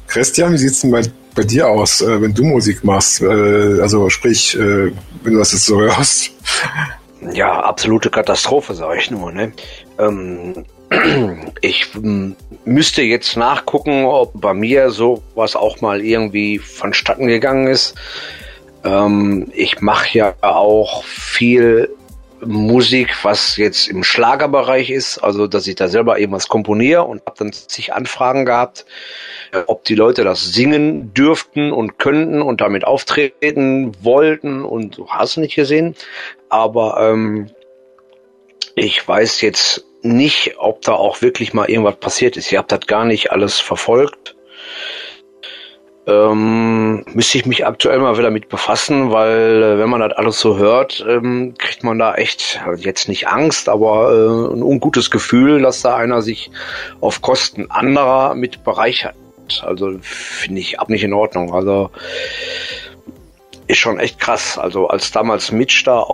Christian, 0.08 0.54
wie 0.54 0.58
sieht's 0.58 0.82
denn 0.82 0.92
bei, 0.92 1.04
bei 1.36 1.44
dir 1.44 1.68
aus, 1.68 2.02
äh, 2.02 2.22
wenn 2.22 2.34
du 2.34 2.44
Musik 2.44 2.84
machst? 2.84 3.22
Äh, 3.22 3.82
also 3.82 4.10
sprich, 4.10 4.56
äh, 4.56 4.92
wenn 5.24 5.34
du 5.34 5.40
das 5.40 5.52
jetzt 5.52 5.66
so 5.66 5.80
hörst. 5.80 6.32
Ja, 7.34 7.62
absolute 7.62 8.10
Katastrophe, 8.10 8.74
sage 8.74 9.00
ich 9.00 9.12
nur. 9.12 9.32
Ne? 9.32 9.54
Ähm, 9.98 10.66
ich 11.62 11.88
müsste 12.66 13.02
jetzt 13.02 13.38
nachgucken, 13.38 14.06
ob 14.06 14.40
bei 14.40 14.54
mir 14.54 14.90
sowas 14.90 15.56
auch 15.56 15.82
mal 15.82 16.02
irgendwie 16.02 16.60
vonstatten 16.60 17.28
gegangen 17.28 17.68
ist. 17.68 17.96
Ähm, 18.84 19.52
ich 19.54 19.82
mache 19.82 20.18
ja 20.18 20.36
auch 20.42 21.04
viel 21.04 21.90
Musik, 22.46 23.16
was 23.24 23.58
jetzt 23.58 23.88
im 23.88 24.04
Schlagerbereich 24.04 24.90
ist, 24.90 25.18
also 25.20 25.48
dass 25.48 25.68
ich 25.68 25.76
da 25.76 25.88
selber 25.88 26.20
irgendwas 26.20 26.48
komponiere 26.48 27.04
und 27.04 27.26
habe 27.26 27.38
dann 27.38 27.54
zig 27.54 27.94
Anfragen 27.94 28.46
gehabt, 28.46 28.86
äh, 29.52 29.62
ob 29.68 29.84
die 29.86 29.96
Leute 29.96 30.24
das 30.24 30.44
singen 30.44 31.14
dürften 31.14 31.72
und 31.72 31.98
könnten 31.98 32.42
und 32.42 32.62
damit 32.62 32.86
auftreten 32.86 33.94
wollten 34.02 34.64
und 34.66 34.98
du 34.98 35.08
hast 35.08 35.38
nicht 35.38 35.56
gesehen. 35.56 35.96
Aber 36.50 36.98
ähm, 37.00 37.50
ich 38.76 39.08
weiß 39.08 39.42
jetzt 39.42 39.86
nicht, 40.04 40.56
ob 40.58 40.82
da 40.82 40.94
auch 40.94 41.22
wirklich 41.22 41.54
mal 41.54 41.70
irgendwas 41.70 41.96
passiert 41.96 42.38
ist. 42.38 42.52
Ihr 42.52 42.60
habt 42.60 42.72
das 42.72 42.88
gar 42.88 43.06
nicht 43.06 43.32
alles 43.32 43.60
verfolgt. 43.60 44.36
Ähm, 46.06 47.06
müsste 47.14 47.38
ich 47.38 47.46
mich 47.46 47.66
aktuell 47.66 48.00
mal 48.00 48.18
wieder 48.18 48.30
mit 48.30 48.50
befassen, 48.50 49.12
weil 49.12 49.64
äh, 49.64 49.78
wenn 49.80 49.90
man 49.90 50.02
das 50.02 50.12
alles 50.12 50.38
so 50.38 50.58
hört, 50.58 51.04
ähm, 51.08 51.54
kriegt 51.58 51.86
man 51.86 51.98
da 51.98 52.16
echt 52.16 52.62
also 52.66 52.84
jetzt 52.84 53.08
nicht 53.08 53.30
Angst, 53.30 53.70
aber 53.70 54.12
äh, 54.12 54.54
ein 54.54 54.64
ungutes 54.64 55.12
Gefühl, 55.12 55.62
dass 55.62 55.82
da 55.82 55.96
einer 55.96 56.22
sich 56.22 56.52
auf 57.00 57.22
Kosten 57.22 57.72
anderer 57.72 58.36
mit 58.36 58.66
bereichert. 58.66 59.16
Also 59.62 59.98
finde 60.02 60.60
ich 60.60 60.78
ab 60.78 60.90
nicht 60.90 61.06
in 61.06 61.14
Ordnung. 61.14 61.54
Also 61.54 61.90
ist 63.68 63.78
schon 63.78 63.98
echt 63.98 64.20
krass. 64.20 64.58
Also 64.58 64.88
als 64.88 65.12
damals 65.12 65.54
Mitch 65.54 65.84
da 65.86 66.06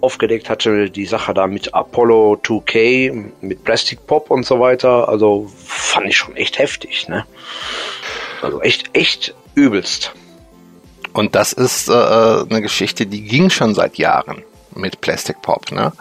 aufgedeckt 0.00 0.48
hatte, 0.48 0.90
die 0.90 1.06
Sache 1.06 1.34
da 1.34 1.46
mit 1.46 1.74
Apollo 1.74 2.40
2K, 2.42 3.32
mit 3.40 3.64
Plastic 3.64 4.06
Pop 4.06 4.30
und 4.30 4.44
so 4.44 4.60
weiter. 4.60 5.08
Also 5.08 5.50
fand 5.64 6.06
ich 6.06 6.16
schon 6.16 6.36
echt 6.36 6.58
heftig, 6.58 7.08
ne? 7.08 7.24
Also 8.42 8.60
echt, 8.62 8.90
echt 8.94 9.34
übelst. 9.54 10.12
Und 11.12 11.34
das 11.34 11.52
ist 11.52 11.88
äh, 11.88 11.92
eine 11.92 12.62
Geschichte, 12.62 13.06
die 13.06 13.22
ging 13.22 13.50
schon 13.50 13.74
seit 13.74 13.98
Jahren 13.98 14.42
mit 14.74 15.00
Plastic 15.00 15.42
Pop, 15.42 15.72
ne? 15.72 15.92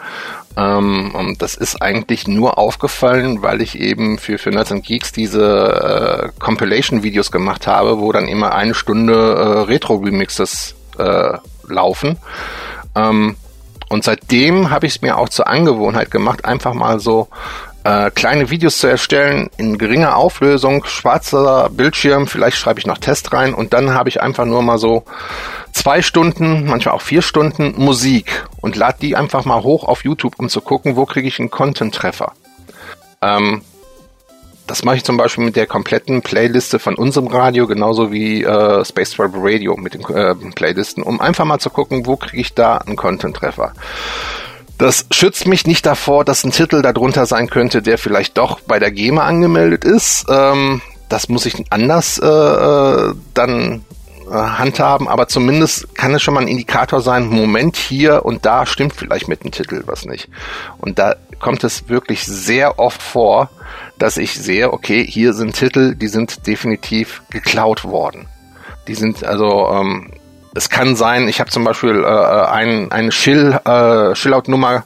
Ähm, 0.58 1.14
und 1.16 1.42
das 1.42 1.56
ist 1.56 1.82
eigentlich 1.82 2.28
nur 2.28 2.58
aufgefallen, 2.58 3.42
weil 3.42 3.62
ich 3.62 3.80
eben 3.80 4.18
für, 4.18 4.38
für 4.38 4.50
Nerds 4.50 4.72
and 4.72 4.86
Geeks 4.86 5.12
diese 5.12 6.32
äh, 6.34 6.40
Compilation-Videos 6.40 7.32
gemacht 7.32 7.68
habe, 7.68 8.00
wo 8.00 8.12
dann 8.12 8.28
immer 8.28 8.54
eine 8.54 8.74
Stunde 8.74 9.14
äh, 9.14 9.60
Retro-Remixes 9.62 10.76
äh, 10.98 11.38
laufen. 11.68 12.18
Ähm, 12.96 13.36
und 13.90 14.04
seitdem 14.04 14.70
habe 14.70 14.86
ich 14.86 14.96
es 14.96 15.02
mir 15.02 15.18
auch 15.18 15.30
zur 15.30 15.48
Angewohnheit 15.48 16.12
gemacht, 16.12 16.46
einfach 16.46 16.74
mal 16.74 17.00
so 17.00 17.28
äh, 17.84 18.12
kleine 18.12 18.50
Videos 18.50 18.78
zu 18.78 18.88
erstellen 18.88 19.50
in 19.58 19.78
geringer 19.78 20.16
Auflösung, 20.16 20.86
schwarzer 20.86 21.70
Bildschirm, 21.70 22.28
vielleicht 22.28 22.58
schreibe 22.58 22.80
ich 22.80 22.86
noch 22.86 22.98
Test 23.00 23.34
rein 23.34 23.54
und 23.54 23.74
dann 23.74 23.94
habe 23.94 24.10
ich 24.10 24.22
einfach 24.22 24.46
nur 24.46 24.62
mal 24.62 24.78
so 24.78 25.04
zwei 25.72 26.02
Stunden, 26.02 26.68
manchmal 26.68 26.96
auch 26.96 27.02
vier 27.02 27.22
Stunden 27.22 27.74
Musik 27.78 28.46
und 28.62 28.76
lade 28.76 28.98
die 29.02 29.16
einfach 29.16 29.46
mal 29.46 29.64
hoch 29.64 29.84
auf 29.84 30.04
YouTube, 30.04 30.36
um 30.38 30.50
zu 30.50 30.62
gucken, 30.62 30.96
wo 30.96 31.06
kriege 31.06 31.28
ich 31.28 31.40
einen 31.40 31.50
Content-Treffer. 31.50 32.34
Ähm, 33.22 33.62
das 34.70 34.84
mache 34.84 34.98
ich 34.98 35.04
zum 35.04 35.18
Beispiel 35.18 35.44
mit 35.44 35.56
der 35.56 35.66
kompletten 35.66 36.22
Playliste 36.22 36.78
von 36.78 36.94
unserem 36.94 37.28
Radio, 37.28 37.66
genauso 37.66 38.12
wie 38.12 38.44
äh, 38.44 38.86
Space 38.86 39.12
Travel 39.12 39.42
Radio 39.42 39.76
mit 39.76 39.96
den 39.96 40.02
äh, 40.02 40.36
Playlisten, 40.54 41.02
um 41.02 41.20
einfach 41.20 41.44
mal 41.44 41.58
zu 41.58 41.72
gucken, 41.72 42.06
wo 42.06 42.18
kriege 42.18 42.40
ich 42.40 42.54
da 42.54 42.78
einen 42.78 42.96
Content-Treffer. 42.96 43.74
Das 44.78 45.08
schützt 45.12 45.48
mich 45.48 45.66
nicht 45.66 45.88
davor, 45.88 46.24
dass 46.24 46.44
ein 46.44 46.52
Titel 46.52 46.84
darunter 46.84 47.26
sein 47.26 47.50
könnte, 47.50 47.82
der 47.82 47.98
vielleicht 47.98 48.38
doch 48.38 48.60
bei 48.60 48.78
der 48.78 48.92
GEMA 48.92 49.24
angemeldet 49.24 49.84
ist. 49.84 50.26
Ähm, 50.30 50.82
das 51.10 51.30
muss 51.30 51.48
ich 51.48 51.56
anders 51.72 52.20
äh, 52.20 52.28
äh 52.28 53.14
dann 53.34 53.84
äh, 54.30 54.34
handhaben, 54.34 55.08
aber 55.08 55.28
zumindest 55.28 55.96
kann 55.96 56.14
es 56.14 56.22
schon 56.22 56.36
mal 56.36 56.42
ein 56.42 56.48
Indikator 56.48 57.02
sein, 57.02 57.26
Moment 57.26 57.76
hier 57.76 58.24
und 58.24 58.46
da 58.46 58.68
stimmt 58.68 58.94
vielleicht 58.94 59.28
mit 59.28 59.44
dem 59.44 59.50
Titel 59.50 59.82
was 59.88 60.06
nicht. 60.06 60.30
Und 60.78 61.00
da 61.00 61.16
kommt 61.40 61.64
es 61.64 61.90
wirklich 61.90 62.24
sehr 62.26 62.78
oft 62.78 63.02
vor, 63.02 63.50
dass 64.00 64.18
ich 64.18 64.34
sehe, 64.34 64.74
okay, 64.74 65.06
hier 65.06 65.34
sind 65.34 65.56
Titel, 65.56 65.96
die 65.96 66.08
sind 66.08 66.48
definitiv 66.48 67.22
geklaut 67.30 67.84
worden. 67.84 68.28
Die 68.88 68.96
sind 68.96 69.24
also, 69.24 69.70
ähm, 69.72 70.12
es 70.56 70.70
kann 70.70 70.96
sein, 70.96 71.28
ich 71.28 71.40
habe 71.40 71.52
zum 71.52 71.64
Beispiel 71.64 72.04
äh, 72.04 72.08
ein, 72.08 72.92
eine 72.92 73.10
Chill, 73.10 73.60
äh, 73.66 74.14
Chillout-Nummer 74.14 74.84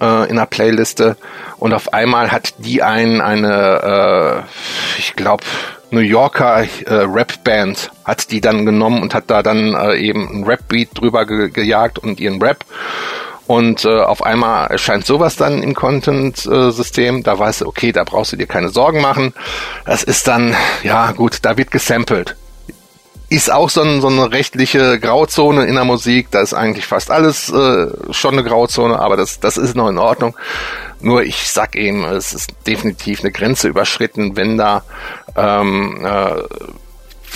äh, 0.00 0.30
in 0.30 0.36
der 0.36 0.46
Playliste 0.46 1.16
und 1.58 1.74
auf 1.74 1.92
einmal 1.92 2.32
hat 2.32 2.54
die 2.58 2.82
ein, 2.82 3.20
eine, 3.20 4.44
äh, 4.46 4.98
ich 4.98 5.14
glaube, 5.16 5.44
New 5.90 6.00
Yorker 6.00 6.64
äh, 6.64 6.94
Rap-Band 6.94 7.90
hat 8.04 8.30
die 8.30 8.40
dann 8.40 8.66
genommen 8.66 9.02
und 9.02 9.14
hat 9.14 9.24
da 9.28 9.42
dann 9.42 9.74
äh, 9.74 9.96
eben 9.96 10.28
ein 10.28 10.44
Rap-Beat 10.44 10.90
drüber 10.94 11.26
ge 11.26 11.48
gejagt 11.50 11.98
und 11.98 12.18
ihren 12.18 12.42
Rap. 12.42 12.64
Und 13.46 13.84
äh, 13.84 14.00
auf 14.00 14.22
einmal 14.22 14.66
erscheint 14.68 15.06
sowas 15.06 15.36
dann 15.36 15.62
im 15.62 15.74
Content-System. 15.74 17.22
Da 17.22 17.38
weißt 17.38 17.60
du, 17.60 17.66
okay, 17.66 17.92
da 17.92 18.04
brauchst 18.04 18.32
du 18.32 18.36
dir 18.36 18.46
keine 18.46 18.70
Sorgen 18.70 19.00
machen. 19.00 19.34
Das 19.84 20.02
ist 20.02 20.26
dann, 20.26 20.54
ja 20.82 21.12
gut, 21.12 21.38
da 21.42 21.56
wird 21.56 21.70
gesampelt. 21.70 22.36
Ist 23.28 23.50
auch 23.50 23.70
so, 23.70 23.82
ein, 23.82 24.00
so 24.00 24.08
eine 24.08 24.30
rechtliche 24.30 25.00
Grauzone 25.00 25.66
in 25.66 25.74
der 25.74 25.84
Musik. 25.84 26.30
Da 26.30 26.40
ist 26.40 26.54
eigentlich 26.54 26.86
fast 26.86 27.10
alles 27.10 27.48
äh, 27.50 27.88
schon 28.10 28.34
eine 28.34 28.44
Grauzone, 28.44 28.98
aber 28.98 29.16
das, 29.16 29.40
das 29.40 29.56
ist 29.56 29.76
noch 29.76 29.88
in 29.88 29.98
Ordnung. 29.98 30.36
Nur 31.00 31.22
ich 31.22 31.48
sag 31.48 31.76
eben, 31.76 32.04
es 32.04 32.32
ist 32.32 32.52
definitiv 32.66 33.20
eine 33.20 33.30
Grenze 33.30 33.68
überschritten, 33.68 34.36
wenn 34.36 34.56
da 34.56 34.82
ähm, 35.36 36.04
äh, 36.04 36.42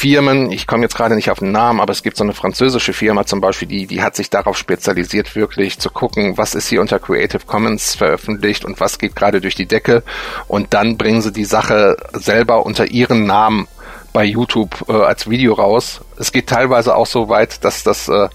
Firmen, 0.01 0.51
ich 0.51 0.67
komme 0.67 0.85
jetzt 0.85 0.97
gerade 0.97 1.15
nicht 1.15 1.31
auf 1.31 1.41
den 1.41 1.53
Namen, 1.53 1.79
aber 1.79 1.93
es 1.93 2.03
gibt 2.03 2.17
so 2.17 2.25
eine 2.25 2.33
französische 2.33 2.95
Firma 2.95 3.27
zum 3.27 3.43
Beispiel, 3.43 3.69
die, 3.69 3.87
die 3.87 4.03
hat 4.03 4.17
sich 4.17 4.31
darauf 4.31 4.57
spezialisiert, 4.57 5.37
wirklich 5.37 5.79
zu 5.79 5.91
gucken, 5.91 6.39
was 6.39 6.55
ist 6.55 6.69
hier 6.69 6.81
unter 6.81 6.99
Creative 6.99 7.43
Commons 7.45 7.97
veröffentlicht 7.97 8.65
und 8.65 8.81
was 8.81 8.99
geht 8.99 9.15
gerade 9.15 9.43
durch 9.43 9.57
die 9.57 9.67
Decke. 9.67 10.03
Und 10.49 10.73
dann 10.73 10.97
bringen 10.97 11.21
sie 11.21 11.33
die 11.33 11.45
Sache 11.45 11.99
selber 12.15 12.65
unter 12.65 12.87
ihren 12.87 13.27
Namen 13.27 13.69
bei 14.15 14.25
YouTube 14.25 14.87
äh, 14.89 14.93
als 14.93 15.29
Video 15.29 15.53
raus. 15.53 16.01
Es 16.17 16.33
geht 16.33 16.47
teilweise 16.47 16.97
auch 16.97 17.05
so 17.05 17.29
weit, 17.29 17.63
dass 17.63 17.83
das 17.83 18.09
äh, 18.09 18.31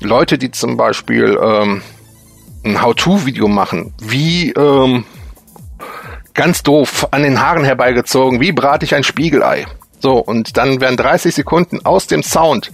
Leute, 0.00 0.38
die 0.38 0.50
zum 0.50 0.78
Beispiel 0.78 1.38
ähm, 1.42 1.82
ein 2.64 2.80
How-To-Video 2.80 3.48
machen, 3.48 3.92
wie 4.00 4.52
ähm, 4.52 5.04
ganz 6.32 6.62
doof 6.62 7.08
an 7.10 7.22
den 7.22 7.38
Haaren 7.38 7.64
herbeigezogen, 7.64 8.40
wie 8.40 8.52
brate 8.52 8.86
ich 8.86 8.94
ein 8.94 9.04
Spiegelei. 9.04 9.66
So, 10.02 10.14
und 10.14 10.56
dann 10.56 10.80
werden 10.80 10.96
30 10.96 11.32
Sekunden 11.32 11.86
aus 11.86 12.08
dem 12.08 12.24
Sound, 12.24 12.72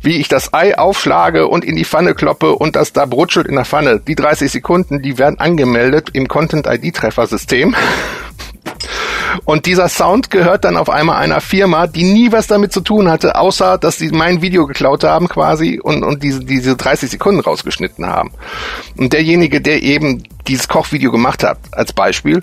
wie 0.00 0.16
ich 0.16 0.26
das 0.26 0.52
Ei 0.52 0.76
aufschlage 0.76 1.46
und 1.46 1.64
in 1.64 1.76
die 1.76 1.84
Pfanne 1.84 2.14
kloppe 2.14 2.56
und 2.56 2.74
das 2.74 2.92
da 2.92 3.06
brutschelt 3.06 3.46
in 3.46 3.54
der 3.54 3.64
Pfanne. 3.64 4.00
Die 4.00 4.16
30 4.16 4.50
Sekunden, 4.50 5.00
die 5.00 5.16
werden 5.16 5.38
angemeldet 5.38 6.10
im 6.14 6.26
Content-ID-Treffer-System. 6.26 7.76
Und 9.44 9.66
dieser 9.66 9.88
Sound 9.88 10.30
gehört 10.30 10.64
dann 10.64 10.76
auf 10.76 10.88
einmal 10.88 11.16
einer 11.16 11.40
Firma, 11.40 11.88
die 11.88 12.04
nie 12.04 12.30
was 12.30 12.46
damit 12.46 12.72
zu 12.72 12.80
tun 12.80 13.10
hatte, 13.10 13.34
außer 13.34 13.78
dass 13.78 13.98
sie 13.98 14.10
mein 14.10 14.42
Video 14.42 14.66
geklaut 14.66 15.02
haben 15.02 15.28
quasi 15.28 15.80
und, 15.82 16.04
und 16.04 16.22
diese, 16.22 16.44
diese 16.44 16.76
30 16.76 17.10
Sekunden 17.10 17.40
rausgeschnitten 17.40 18.06
haben. 18.06 18.30
Und 18.96 19.12
derjenige, 19.12 19.60
der 19.60 19.82
eben 19.82 20.22
dieses 20.46 20.68
Kochvideo 20.68 21.10
gemacht 21.10 21.42
hat, 21.42 21.58
als 21.72 21.92
Beispiel, 21.92 22.42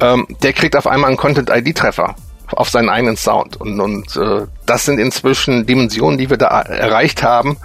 ähm, 0.00 0.26
der 0.42 0.54
kriegt 0.54 0.74
auf 0.74 0.86
einmal 0.86 1.08
einen 1.08 1.18
Content-ID-Treffer 1.18 2.16
auf 2.54 2.68
seinen 2.68 2.88
eigenen 2.88 3.16
Sound. 3.16 3.56
Und, 3.60 3.80
und 3.80 4.16
äh, 4.16 4.46
das 4.66 4.84
sind 4.84 4.98
inzwischen 4.98 5.66
Dimensionen, 5.66 6.18
die 6.18 6.30
wir 6.30 6.36
da 6.36 6.60
erreicht 6.60 7.22
haben, 7.22 7.56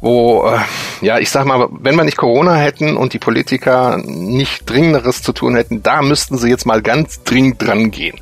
wo, 0.00 0.46
äh, 0.46 1.04
ja, 1.04 1.18
ich 1.18 1.30
sag 1.30 1.46
mal, 1.46 1.68
wenn 1.70 1.96
wir 1.96 2.04
nicht 2.04 2.16
Corona 2.16 2.56
hätten 2.56 2.96
und 2.96 3.12
die 3.12 3.18
Politiker 3.18 3.98
nicht 4.04 4.68
Dringenderes 4.68 5.22
zu 5.22 5.32
tun 5.32 5.56
hätten, 5.56 5.82
da 5.82 6.02
müssten 6.02 6.38
sie 6.38 6.48
jetzt 6.48 6.66
mal 6.66 6.82
ganz 6.82 7.22
dringend 7.22 7.62
dran 7.62 7.90
gehen. 7.90 8.20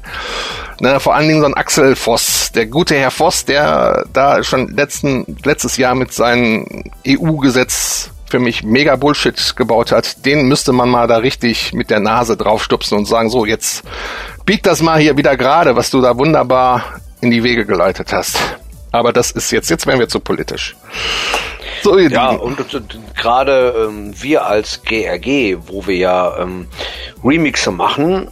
Ne, 0.80 1.00
vor 1.00 1.14
allen 1.16 1.26
Dingen 1.26 1.40
so 1.40 1.46
ein 1.46 1.54
Axel 1.54 1.96
Voss, 1.96 2.52
der 2.52 2.66
gute 2.66 2.94
Herr 2.94 3.10
Voss, 3.10 3.44
der 3.44 4.04
da 4.12 4.44
schon 4.44 4.68
letzten, 4.68 5.36
letztes 5.42 5.76
Jahr 5.76 5.96
mit 5.96 6.12
seinem 6.12 6.84
EU-Gesetz 7.06 8.10
für 8.30 8.38
mich 8.38 8.62
mega 8.62 8.94
Bullshit 8.96 9.56
gebaut 9.56 9.90
hat, 9.90 10.24
den 10.24 10.46
müsste 10.46 10.72
man 10.72 10.88
mal 10.88 11.06
da 11.08 11.16
richtig 11.16 11.72
mit 11.72 11.90
der 11.90 12.00
Nase 12.00 12.36
draufstupsen 12.36 12.96
und 12.96 13.06
sagen, 13.06 13.30
so, 13.30 13.44
jetzt 13.44 13.82
bieg 14.48 14.62
das 14.62 14.80
mal 14.80 14.98
hier 14.98 15.14
wieder 15.14 15.36
gerade, 15.36 15.76
was 15.76 15.90
du 15.90 16.00
da 16.00 16.16
wunderbar 16.16 16.82
in 17.20 17.30
die 17.30 17.44
Wege 17.44 17.66
geleitet 17.66 18.14
hast. 18.14 18.38
Aber 18.90 19.12
das 19.12 19.30
ist 19.30 19.50
jetzt, 19.50 19.68
jetzt 19.68 19.86
werden 19.86 20.00
wir 20.00 20.08
zu 20.08 20.20
politisch. 20.20 20.74
So, 21.82 21.98
ja, 21.98 22.30
und, 22.30 22.58
und, 22.58 22.74
und 22.74 22.98
gerade 23.14 23.74
ähm, 23.90 24.14
wir 24.16 24.46
als 24.46 24.82
GRG, 24.82 25.58
wo 25.66 25.86
wir 25.86 25.96
ja 25.96 26.38
ähm, 26.38 26.66
Remixe 27.22 27.70
machen 27.70 28.28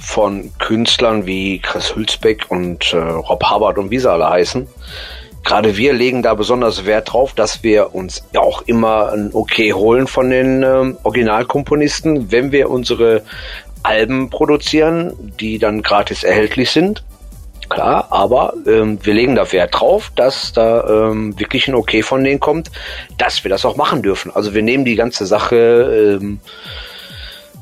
von 0.00 0.50
Künstlern 0.58 1.26
wie 1.26 1.58
Chris 1.58 1.94
Hülsbeck 1.94 2.46
und 2.48 2.94
äh, 2.94 2.96
Rob 2.96 3.44
Hubbard 3.50 3.76
und 3.76 3.90
wie 3.90 3.98
sie 3.98 4.10
alle 4.10 4.30
heißen, 4.30 4.66
gerade 5.44 5.76
wir 5.76 5.92
legen 5.92 6.22
da 6.22 6.32
besonders 6.32 6.86
Wert 6.86 7.12
drauf, 7.12 7.34
dass 7.34 7.62
wir 7.62 7.94
uns 7.94 8.24
auch 8.38 8.62
immer 8.62 9.12
ein 9.12 9.30
Okay 9.34 9.74
holen 9.74 10.06
von 10.06 10.30
den 10.30 10.62
ähm, 10.62 10.96
Originalkomponisten, 11.02 12.32
wenn 12.32 12.52
wir 12.52 12.70
unsere 12.70 13.22
Alben 13.82 14.30
produzieren, 14.30 15.32
die 15.40 15.58
dann 15.58 15.82
gratis 15.82 16.24
erhältlich 16.24 16.70
sind. 16.70 17.02
Klar, 17.68 18.08
aber 18.10 18.52
ähm, 18.66 18.98
wir 19.02 19.14
legen 19.14 19.34
da 19.34 19.50
Wert 19.50 19.80
drauf, 19.80 20.12
dass 20.14 20.52
da 20.52 21.10
ähm, 21.10 21.38
wirklich 21.38 21.68
ein 21.68 21.74
Okay 21.74 22.02
von 22.02 22.22
denen 22.22 22.38
kommt, 22.38 22.70
dass 23.16 23.44
wir 23.44 23.48
das 23.48 23.64
auch 23.64 23.76
machen 23.76 24.02
dürfen. 24.02 24.30
Also 24.34 24.52
wir 24.52 24.62
nehmen 24.62 24.84
die 24.84 24.96
ganze 24.96 25.24
Sache, 25.24 26.18
ähm, 26.20 26.40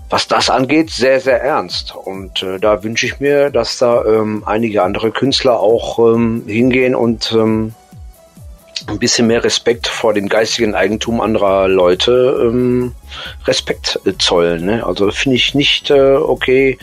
was 0.09 0.27
das 0.27 0.51
angeht, 0.51 0.91
sehr, 0.91 1.21
sehr 1.21 1.41
ernst. 1.41 1.95
Und 1.95 2.43
äh, 2.43 2.59
da 2.59 2.83
wünsche 2.83 3.07
ich 3.07 3.21
mir, 3.21 3.51
dass 3.51 3.79
da 3.79 4.05
ähm, 4.05 4.43
einige 4.45 4.83
andere 4.83 5.13
Künstler 5.13 5.61
auch 5.61 5.99
ähm, 6.01 6.43
hingehen 6.47 6.97
und 6.97 7.31
ähm, 7.33 7.75
ein 8.89 8.99
bisschen 8.99 9.27
mehr 9.27 9.45
Respekt 9.45 9.89
vor 9.89 10.15
dem 10.15 10.29
geistigen 10.29 10.75
Eigentum 10.75 11.21
anderer 11.21 11.69
Leute 11.69 12.41
ähm, 12.43 12.95
Respekt 13.47 14.01
äh, 14.05 14.13
zollen. 14.19 14.65
Ne? 14.65 14.87
Also 14.87 15.11
finde 15.11 15.37
ich 15.37 15.55
nicht 15.55 15.91
äh, 15.91 16.17
okay, 16.17 16.79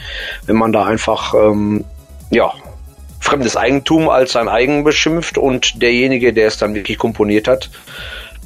wenn 0.46 0.56
man 0.56 0.72
da 0.72 0.86
einfach 0.86 1.34
ähm, 1.34 1.86
ja 2.30 2.52
fremdes 3.20 3.58
Eigentum 3.58 4.10
als 4.10 4.34
sein 4.34 4.48
eigen 4.48 4.84
beschimpft 4.84 5.38
und 5.38 5.82
derjenige, 5.82 6.34
der 6.34 6.48
es 6.48 6.58
dann 6.58 6.76
wirklich 6.76 6.98
komponiert 6.98 7.48
hat, 7.48 7.70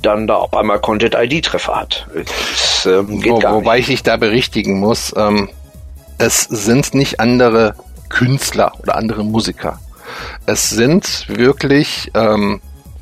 dann 0.02 0.28
da 0.28 0.36
auf 0.36 0.54
einmal 0.54 0.80
Content-ID-Treffer 0.80 1.76
hat. 1.76 2.08
Das, 2.16 2.86
ähm, 2.86 3.22
geht 3.22 3.34
Wo, 3.34 3.40
gar 3.40 3.56
wobei 3.56 3.78
nicht. 3.78 3.90
ich 3.90 3.96
dich 3.96 4.04
da 4.04 4.18
berichtigen 4.18 4.80
muss, 4.80 5.14
ähm, 5.16 5.50
es 6.18 6.44
sind 6.44 6.94
nicht 6.94 7.20
andere 7.20 7.76
Künstler 8.10 8.74
oder 8.80 8.96
andere 8.96 9.24
Musiker. 9.24 9.80
Es 10.46 10.70
sind 10.70 11.26
wirklich 11.28 12.12
ähm, 12.14 12.62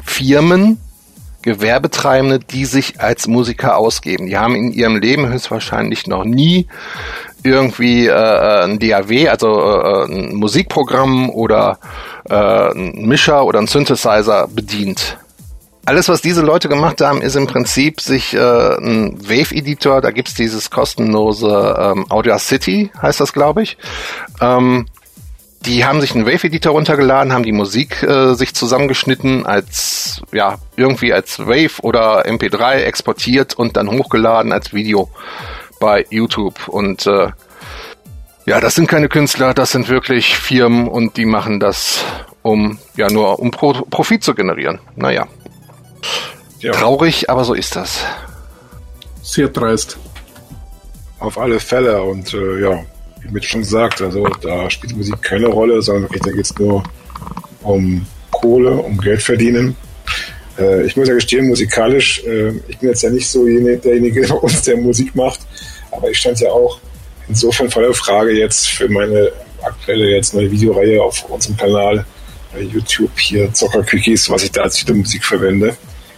Firmen, 0.09 0.79
Gewerbetreibende, 1.41 2.39
die 2.39 2.65
sich 2.65 2.99
als 2.99 3.27
Musiker 3.27 3.77
ausgeben. 3.77 4.25
Die 4.25 4.37
haben 4.37 4.55
in 4.55 4.73
ihrem 4.73 4.97
Leben 4.97 5.31
höchstwahrscheinlich 5.31 6.07
noch 6.07 6.25
nie 6.25 6.67
irgendwie 7.43 8.07
äh, 8.07 8.11
äh 8.11 8.63
ein 8.65 8.79
DAW, 8.79 9.29
also 9.29 9.47
äh, 9.47 10.05
ein 10.05 10.35
Musikprogramm 10.35 11.29
oder 11.29 11.79
äh, 12.29 12.35
ein 12.35 13.07
Mischer 13.07 13.45
oder 13.45 13.59
ein 13.59 13.67
Synthesizer 13.67 14.49
bedient. 14.49 15.17
Alles, 15.85 16.09
was 16.09 16.21
diese 16.21 16.41
Leute 16.41 16.67
gemacht 16.67 16.99
haben, 16.99 17.21
ist 17.21 17.35
im 17.35 17.47
Prinzip 17.47 18.01
sich 18.01 18.33
äh, 18.33 18.37
ein 18.37 19.17
Wave-Editor, 19.21 20.01
da 20.01 20.11
gibt's 20.11 20.33
dieses 20.33 20.69
kostenlose 20.69 21.75
ähm, 21.79 22.05
Audacity, 22.09 22.91
heißt 23.01 23.21
das, 23.21 23.31
glaube 23.31 23.63
ich, 23.63 23.77
ähm, 24.41 24.85
die 25.65 25.85
haben 25.85 25.99
sich 25.99 26.15
einen 26.15 26.25
Wave-Editor 26.25 26.71
runtergeladen, 26.71 27.33
haben 27.33 27.43
die 27.43 27.51
Musik 27.51 28.01
äh, 28.03 28.33
sich 28.33 28.53
zusammengeschnitten 28.53 29.45
als, 29.45 30.21
ja, 30.31 30.57
irgendwie 30.77 31.11
als 31.13 31.39
Wave 31.39 31.81
oder 31.81 32.25
MP3 32.25 32.83
exportiert 32.83 33.55
und 33.55 33.75
dann 33.75 33.89
hochgeladen 33.89 34.53
als 34.53 34.73
Video 34.73 35.09
bei 35.79 36.05
YouTube. 36.09 36.67
Und 36.67 37.05
äh, 37.07 37.31
ja, 38.45 38.59
das 38.59 38.75
sind 38.75 38.87
keine 38.87 39.09
Künstler, 39.09 39.53
das 39.53 39.71
sind 39.71 39.89
wirklich 39.89 40.37
Firmen 40.37 40.87
und 40.87 41.17
die 41.17 41.25
machen 41.25 41.59
das, 41.59 42.05
um 42.41 42.79
ja 42.95 43.09
nur 43.09 43.39
um 43.39 43.51
Pro 43.51 43.73
Profit 43.73 44.23
zu 44.23 44.33
generieren. 44.33 44.79
Naja. 44.95 45.27
Ja. 46.59 46.71
Traurig, 46.71 47.29
aber 47.29 47.43
so 47.43 47.53
ist 47.53 47.75
das. 47.75 48.05
Sehr 49.21 49.49
dreist. 49.49 49.97
Auf 51.19 51.37
alle 51.37 51.59
Fälle 51.59 52.01
und 52.01 52.33
äh, 52.33 52.61
ja, 52.61 52.83
wie 53.21 53.31
Mitch 53.31 53.49
schon 53.49 53.61
gesagt, 53.61 54.01
also 54.01 54.25
da 54.41 54.69
spielt 54.69 54.95
Musik 54.95 55.21
keine 55.21 55.47
Rolle, 55.47 55.81
sondern 55.81 56.03
wirklich, 56.03 56.21
da 56.21 56.31
geht 56.31 56.45
es 56.45 56.57
nur 56.57 56.83
um 57.61 58.05
Kohle, 58.31 58.71
um 58.71 58.97
Geld 58.97 59.21
verdienen. 59.21 59.75
Äh, 60.57 60.85
ich 60.85 60.95
muss 60.95 61.07
ja 61.07 61.13
gestehen, 61.13 61.47
musikalisch, 61.47 62.23
äh, 62.25 62.49
ich 62.67 62.77
bin 62.77 62.89
jetzt 62.89 63.03
ja 63.03 63.09
nicht 63.09 63.27
so 63.27 63.45
derjenige 63.45 64.27
bei 64.27 64.35
uns, 64.35 64.61
der 64.63 64.77
Musik 64.77 65.15
macht, 65.15 65.39
aber 65.91 66.09
ich 66.09 66.17
stand 66.17 66.39
ja 66.39 66.49
auch 66.49 66.79
insofern 67.27 67.69
vor 67.69 67.83
der 67.83 67.93
Frage 67.93 68.31
jetzt 68.31 68.67
für 68.67 68.89
meine 68.89 69.31
aktuelle 69.61 70.09
jetzt 70.09 70.33
neue 70.33 70.51
Videoreihe 70.51 71.01
auf 71.01 71.29
unserem 71.29 71.57
Kanal 71.57 72.05
bei 72.53 72.61
YouTube 72.61 73.17
hier 73.19 73.53
Zocker 73.53 73.83
Quickies, 73.83 74.29
was 74.29 74.43
ich 74.43 74.51
da 74.51 74.63
als 74.63 74.85
Musik 74.87 75.23
verwende. 75.23 75.75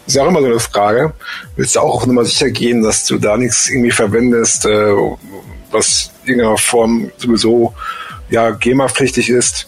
ist 0.07 0.15
ja 0.15 0.23
auch 0.23 0.29
immer 0.29 0.41
so 0.41 0.47
eine 0.47 0.59
Frage. 0.59 1.13
Willst 1.55 1.75
du 1.75 1.79
auch 1.81 2.05
Nummer 2.05 2.25
sicher 2.25 2.49
gehen, 2.49 2.81
dass 2.81 3.05
du 3.05 3.17
da 3.17 3.37
nichts 3.37 3.69
irgendwie 3.69 3.91
verwendest, 3.91 4.65
äh, 4.65 4.93
was 5.71 6.10
irgendeiner 6.25 6.57
Form 6.57 7.11
sowieso 7.17 7.73
ja 8.29 8.51
GEMA-pflichtig 8.51 9.29
ist. 9.29 9.67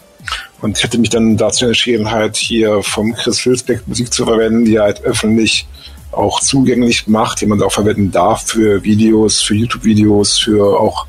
Und 0.61 0.77
ich 0.77 0.83
hätte 0.83 0.97
mich 0.97 1.09
dann 1.09 1.35
dazu 1.35 1.65
entschieden, 1.65 2.09
halt 2.09 2.37
hier 2.37 2.81
vom 2.83 3.13
Chris 3.13 3.39
Filsbeck 3.39 3.85
Musik 3.85 4.13
zu 4.13 4.25
verwenden, 4.25 4.63
die 4.63 4.79
halt 4.79 5.03
öffentlich 5.03 5.67
auch 6.13 6.39
zugänglich 6.39 7.07
macht, 7.07 7.41
die 7.41 7.45
man 7.45 7.61
auch 7.61 7.71
verwenden 7.71 8.11
darf 8.11 8.43
für 8.47 8.83
Videos, 8.83 9.41
für 9.41 9.55
YouTube-Videos, 9.55 10.37
für 10.37 10.79
auch 10.79 11.05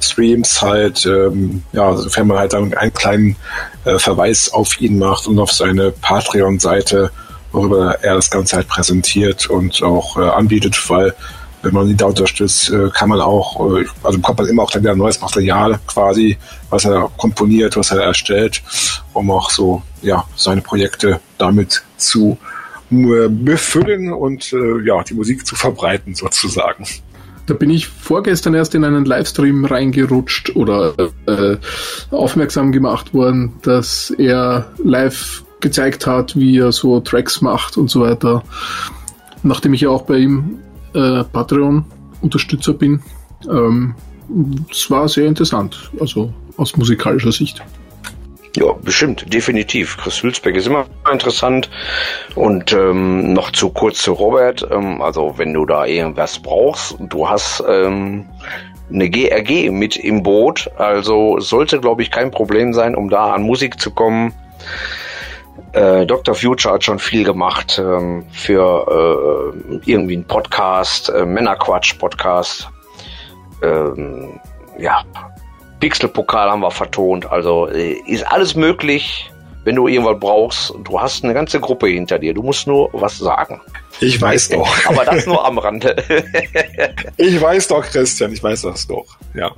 Streams 0.00 0.60
halt, 0.62 1.06
ähm, 1.06 1.62
ja, 1.72 1.94
sofern 1.96 2.26
man 2.26 2.38
halt 2.38 2.52
dann 2.52 2.74
einen 2.74 2.92
kleinen 2.92 3.36
äh, 3.84 3.98
Verweis 3.98 4.52
auf 4.52 4.80
ihn 4.80 4.98
macht 4.98 5.26
und 5.26 5.38
auf 5.38 5.52
seine 5.52 5.92
Patreon-Seite, 5.92 7.10
worüber 7.52 7.98
er 8.02 8.14
das 8.14 8.30
Ganze 8.30 8.56
halt 8.56 8.68
präsentiert 8.68 9.48
und 9.48 9.82
auch 9.82 10.16
äh, 10.16 10.22
anbietet, 10.22 10.76
weil 10.88 11.14
wenn 11.66 11.74
man 11.74 11.88
ihn 11.88 11.96
da 11.96 12.06
unterstützt, 12.06 12.70
äh, 12.70 12.88
kann 12.90 13.08
man 13.08 13.20
auch, 13.20 13.76
äh, 13.76 13.84
also 14.02 14.18
bekommt 14.18 14.38
man 14.38 14.48
immer 14.48 14.62
auch 14.62 14.70
dann 14.70 14.82
wieder 14.82 14.94
neues 14.94 15.20
Material 15.20 15.78
quasi, 15.86 16.38
was 16.70 16.84
er 16.84 17.10
komponiert, 17.16 17.76
was 17.76 17.90
er 17.90 18.02
erstellt, 18.02 18.62
um 19.12 19.30
auch 19.30 19.50
so, 19.50 19.82
ja, 20.02 20.24
seine 20.36 20.60
Projekte 20.60 21.20
damit 21.38 21.82
zu 21.96 22.38
äh, 22.90 23.28
befüllen 23.28 24.12
und 24.12 24.52
ja, 24.84 25.02
die 25.02 25.14
Musik 25.14 25.46
zu 25.46 25.56
verbreiten 25.56 26.14
sozusagen. 26.14 26.86
Da 27.46 27.54
bin 27.54 27.70
ich 27.70 27.86
vorgestern 27.86 28.54
erst 28.54 28.74
in 28.74 28.84
einen 28.84 29.04
Livestream 29.04 29.64
reingerutscht 29.64 30.54
oder 30.56 30.94
äh, 31.26 31.56
aufmerksam 32.10 32.72
gemacht 32.72 33.14
worden, 33.14 33.54
dass 33.62 34.12
er 34.18 34.72
live 34.82 35.44
gezeigt 35.60 36.06
hat, 36.06 36.36
wie 36.36 36.58
er 36.58 36.72
so 36.72 37.00
Tracks 37.00 37.40
macht 37.40 37.76
und 37.76 37.88
so 37.88 38.00
weiter. 38.00 38.42
Nachdem 39.42 39.74
ich 39.74 39.82
ja 39.82 39.90
auch 39.90 40.02
bei 40.02 40.18
ihm 40.18 40.58
äh, 40.96 41.24
Patreon-Unterstützer 41.24 42.72
bin. 42.72 43.02
Ähm, 43.48 43.94
es 44.70 44.90
war 44.90 45.08
sehr 45.08 45.26
interessant, 45.26 45.90
also 46.00 46.32
aus 46.56 46.76
musikalischer 46.76 47.32
Sicht. 47.32 47.62
Ja, 48.56 48.72
bestimmt, 48.72 49.32
definitiv. 49.34 49.98
Chris 49.98 50.22
Hülsbeck 50.22 50.56
ist 50.56 50.66
immer 50.66 50.86
interessant. 51.12 51.68
Und 52.34 52.72
ähm, 52.72 53.34
noch 53.34 53.50
zu 53.50 53.68
kurz 53.68 53.98
zu 53.98 54.14
Robert. 54.14 54.66
Ähm, 54.70 55.02
also 55.02 55.34
wenn 55.36 55.52
du 55.52 55.66
da 55.66 55.84
irgendwas 55.84 56.38
brauchst, 56.38 56.96
du 56.98 57.28
hast 57.28 57.62
ähm, 57.68 58.24
eine 58.90 59.10
GRG 59.10 59.70
mit 59.70 59.96
im 59.96 60.22
Boot. 60.22 60.70
Also 60.78 61.38
sollte, 61.38 61.80
glaube 61.80 62.00
ich, 62.00 62.10
kein 62.10 62.30
Problem 62.30 62.72
sein, 62.72 62.94
um 62.94 63.10
da 63.10 63.34
an 63.34 63.42
Musik 63.42 63.78
zu 63.78 63.90
kommen. 63.90 64.32
Äh, 65.72 66.06
Dr. 66.06 66.34
Future 66.34 66.74
hat 66.74 66.84
schon 66.84 66.98
viel 66.98 67.24
gemacht 67.24 67.78
ähm, 67.78 68.24
für 68.32 69.52
äh, 69.62 69.80
irgendwie 69.84 70.14
einen 70.14 70.24
Podcast, 70.24 71.08
äh, 71.10 71.24
Männerquatsch-Podcast. 71.24 72.68
Ähm, 73.62 74.40
ja, 74.78 75.04
Pixelpokal 75.80 76.50
haben 76.50 76.60
wir 76.60 76.70
vertont. 76.70 77.30
Also 77.30 77.68
äh, 77.68 77.92
ist 78.06 78.26
alles 78.26 78.54
möglich, 78.54 79.30
wenn 79.64 79.76
du 79.76 79.88
irgendwas 79.88 80.18
brauchst. 80.18 80.72
Du 80.84 81.00
hast 81.00 81.24
eine 81.24 81.34
ganze 81.34 81.60
Gruppe 81.60 81.88
hinter 81.88 82.18
dir. 82.18 82.32
Du 82.32 82.42
musst 82.42 82.66
nur 82.66 82.88
was 82.92 83.18
sagen. 83.18 83.60
Ich 84.00 84.20
weiß 84.20 84.50
doch. 84.50 84.68
Aber 84.86 85.04
das 85.04 85.26
nur 85.26 85.44
am 85.44 85.58
Rande. 85.58 85.96
ich 87.16 87.40
weiß 87.40 87.68
doch, 87.68 87.84
Christian, 87.84 88.32
ich 88.32 88.42
weiß 88.42 88.62
das 88.62 88.86
doch. 88.86 89.06
Ja. 89.34 89.52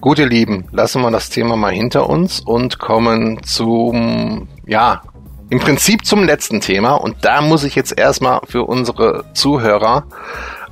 Gut, 0.00 0.18
ihr 0.18 0.26
Lieben, 0.26 0.66
lassen 0.72 1.02
wir 1.02 1.10
das 1.10 1.30
Thema 1.30 1.56
mal 1.56 1.72
hinter 1.72 2.08
uns 2.08 2.40
und 2.40 2.78
kommen 2.78 3.42
zum, 3.42 4.46
ja, 4.66 5.02
im 5.48 5.58
Prinzip 5.58 6.04
zum 6.04 6.22
letzten 6.22 6.60
Thema. 6.60 6.94
Und 6.94 7.24
da 7.24 7.40
muss 7.40 7.64
ich 7.64 7.74
jetzt 7.74 7.98
erstmal 7.98 8.40
für 8.46 8.64
unsere 8.64 9.24
Zuhörer 9.32 10.04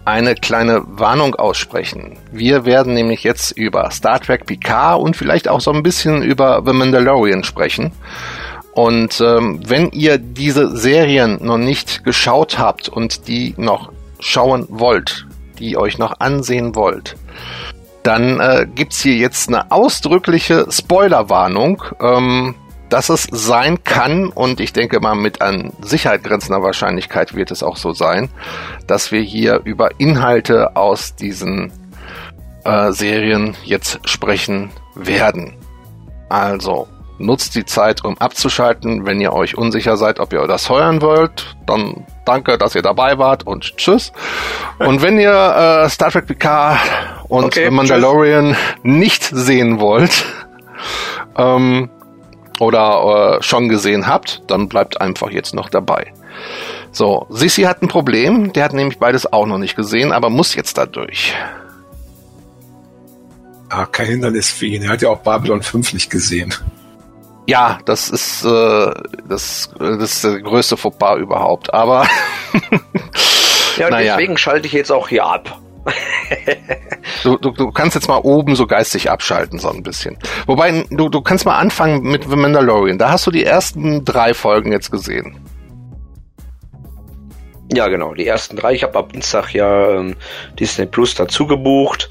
eine 0.05 0.35
kleine 0.35 0.83
Warnung 0.87 1.35
aussprechen. 1.35 2.19
Wir 2.33 2.67
werden 2.67 2.93
nämlich 2.93 3.25
jetzt 3.25 3.53
über 3.53 3.91
Star 3.91 4.21
Trek 4.21 4.47
Picard 4.47 5.01
und 5.01 5.17
vielleicht 5.17 5.49
auch 5.49 5.61
so 5.61 5.73
ein 5.73 5.83
bisschen 5.83 6.23
über 6.23 6.63
The 6.65 6.73
Mandalorian 6.73 7.45
sprechen. 7.45 7.93
Und 8.73 9.21
ähm, 9.21 9.61
wenn 9.67 9.91
ihr 9.91 10.19
diese 10.19 10.77
Serien 10.77 11.39
noch 11.41 11.59
nicht 11.59 12.05
geschaut 12.05 12.59
habt 12.59 12.89
und 12.89 13.27
die 13.27 13.55
noch 13.57 13.91
schauen 14.21 14.67
wollt, 14.69 15.27
die 15.59 15.77
euch 15.77 15.97
noch 15.97 16.21
ansehen 16.21 16.75
wollt, 16.75 17.17
dann 18.05 18.39
äh, 18.39 18.67
gibt's 18.73 19.01
hier 19.01 19.17
jetzt 19.17 19.49
eine 19.49 19.73
ausdrückliche 19.73 20.67
Spoilerwarnung. 20.71 21.83
Ähm, 22.01 22.55
dass 22.91 23.09
es 23.09 23.27
sein 23.33 23.83
kann, 23.83 24.29
und 24.29 24.61
ich 24.61 24.73
denke 24.73 25.01
mal 25.01 25.17
mit 25.17 25.43
an 25.43 25.73
Sicherheit 25.81 26.23
grenzender 26.23 26.63
Wahrscheinlichkeit 26.63 27.35
wird 27.35 27.51
es 27.51 27.65
auch 27.65 27.77
so 27.77 27.93
sein, 27.93 28.29
dass 28.87 29.11
wir 29.11 29.21
hier 29.21 29.63
über 29.65 29.99
Inhalte 29.99 30.77
aus 30.77 31.17
diesen 31.17 31.73
äh, 32.65 32.93
Serien 32.93 33.57
jetzt 33.65 33.99
sprechen 34.05 34.71
werden. 34.95 35.57
Also 36.29 36.87
nutzt 37.19 37.55
die 37.55 37.65
Zeit, 37.65 38.05
um 38.05 38.19
abzuschalten. 38.19 39.07
Wenn 39.07 39.21
ihr 39.21 39.33
euch 39.33 39.57
unsicher 39.57 39.97
seid, 39.97 40.21
ob 40.21 40.33
ihr 40.33 40.47
das 40.47 40.69
heuern 40.69 41.01
wollt, 41.01 41.57
dann 41.67 42.07
danke, 42.25 42.59
dass 42.59 42.75
ihr 42.75 42.83
dabei 42.83 43.19
wart 43.19 43.47
und 43.47 43.77
tschüss. 43.77 44.13
Und 44.79 45.03
wenn 45.03 45.19
ihr 45.19 45.85
äh, 45.85 45.89
Star 45.89 46.11
Trek 46.11 46.27
PK 46.27 46.79
und 47.29 47.45
okay, 47.45 47.71
Mandalorian 47.71 48.53
tschüss. 48.55 48.83
nicht 48.83 49.25
sehen 49.25 49.81
wollt, 49.81 50.25
ähm, 51.37 51.91
oder 52.61 53.39
äh, 53.39 53.43
schon 53.43 53.69
gesehen 53.69 54.07
habt, 54.07 54.43
dann 54.47 54.69
bleibt 54.69 55.01
einfach 55.01 55.31
jetzt 55.31 55.55
noch 55.55 55.69
dabei. 55.69 56.13
So, 56.93 57.27
Sissi 57.31 57.63
hat 57.63 57.83
ein 57.83 57.89
Problem, 57.89 58.53
der 58.53 58.65
hat 58.65 58.73
nämlich 58.73 58.99
beides 58.99 59.33
auch 59.33 59.47
noch 59.47 59.59
nicht 59.59 59.77
gesehen, 59.77 60.13
aber 60.13 60.31
muss 60.31 60.55
jetzt 60.55 60.79
da 60.79 60.87
durch. 60.87 61.35
Ah, 63.69 63.87
kein 63.87 64.07
Hindernis 64.07 64.51
für 64.51 64.67
ihn. 64.67 64.83
Er 64.83 64.91
hat 64.91 65.03
ja 65.03 65.09
auch 65.09 65.19
Babylon 65.19 65.63
5 65.63 65.95
nicht 65.95 66.11
gesehen. 66.11 66.55
Ja, 67.47 67.79
das 67.85 68.09
ist 68.09 68.45
äh, 68.45 68.93
das, 69.29 69.71
das 69.79 69.99
ist 69.99 70.25
der 70.25 70.41
größte 70.41 70.77
Fauxpas 70.77 71.19
überhaupt. 71.19 71.73
Aber 71.75 72.07
ja, 73.79 73.91
naja. 73.91 74.17
deswegen 74.17 74.39
schalte 74.39 74.67
ich 74.67 74.73
jetzt 74.73 74.91
auch 74.91 75.09
hier 75.09 75.27
ab. 75.27 75.61
du, 77.23 77.37
du, 77.37 77.51
du 77.51 77.71
kannst 77.71 77.95
jetzt 77.95 78.09
mal 78.09 78.17
oben 78.17 78.57
so 78.57 78.67
geistig 78.67 79.11
abschalten, 79.11 79.59
so 79.59 79.69
ein 79.69 79.83
bisschen. 79.83 80.17
Wobei, 80.47 80.87
du, 80.91 81.11
du 81.11 81.21
kannst 81.21 81.45
mal 81.45 81.59
anfangen 81.59 82.03
mit 82.03 82.25
The 82.25 82.37
Mandalorian. 82.37 82.97
Da 82.97 83.11
hast 83.11 83.27
du 83.27 83.31
die 83.31 83.45
ersten 83.45 84.05
drei 84.07 84.33
Folgen 84.33 84.73
jetzt 84.73 84.91
gesehen. 84.91 85.39
Ja, 87.73 87.89
genau, 87.89 88.15
die 88.15 88.27
ersten 88.27 88.57
drei. 88.57 88.73
Ich 88.73 88.83
habe 88.83 88.99
ab 88.99 89.13
Dienstag 89.13 89.53
ja 89.53 89.97
ähm, 89.97 90.17
Disney 90.59 90.87
Plus 90.87 91.15
dazu 91.15 91.47
gebucht 91.47 92.09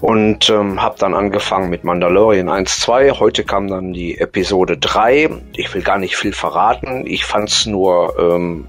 und 0.00 0.50
ähm, 0.50 0.80
habe 0.80 0.96
dann 0.98 1.14
angefangen 1.14 1.70
mit 1.70 1.84
Mandalorian 1.84 2.48
1, 2.48 2.80
2. 2.80 3.12
Heute 3.12 3.44
kam 3.44 3.68
dann 3.68 3.92
die 3.92 4.18
Episode 4.18 4.76
3. 4.76 5.30
Ich 5.54 5.72
will 5.74 5.82
gar 5.82 5.98
nicht 5.98 6.16
viel 6.16 6.32
verraten. 6.32 7.06
Ich 7.06 7.24
fand's 7.24 7.66
nur 7.66 8.14
ähm, 8.18 8.66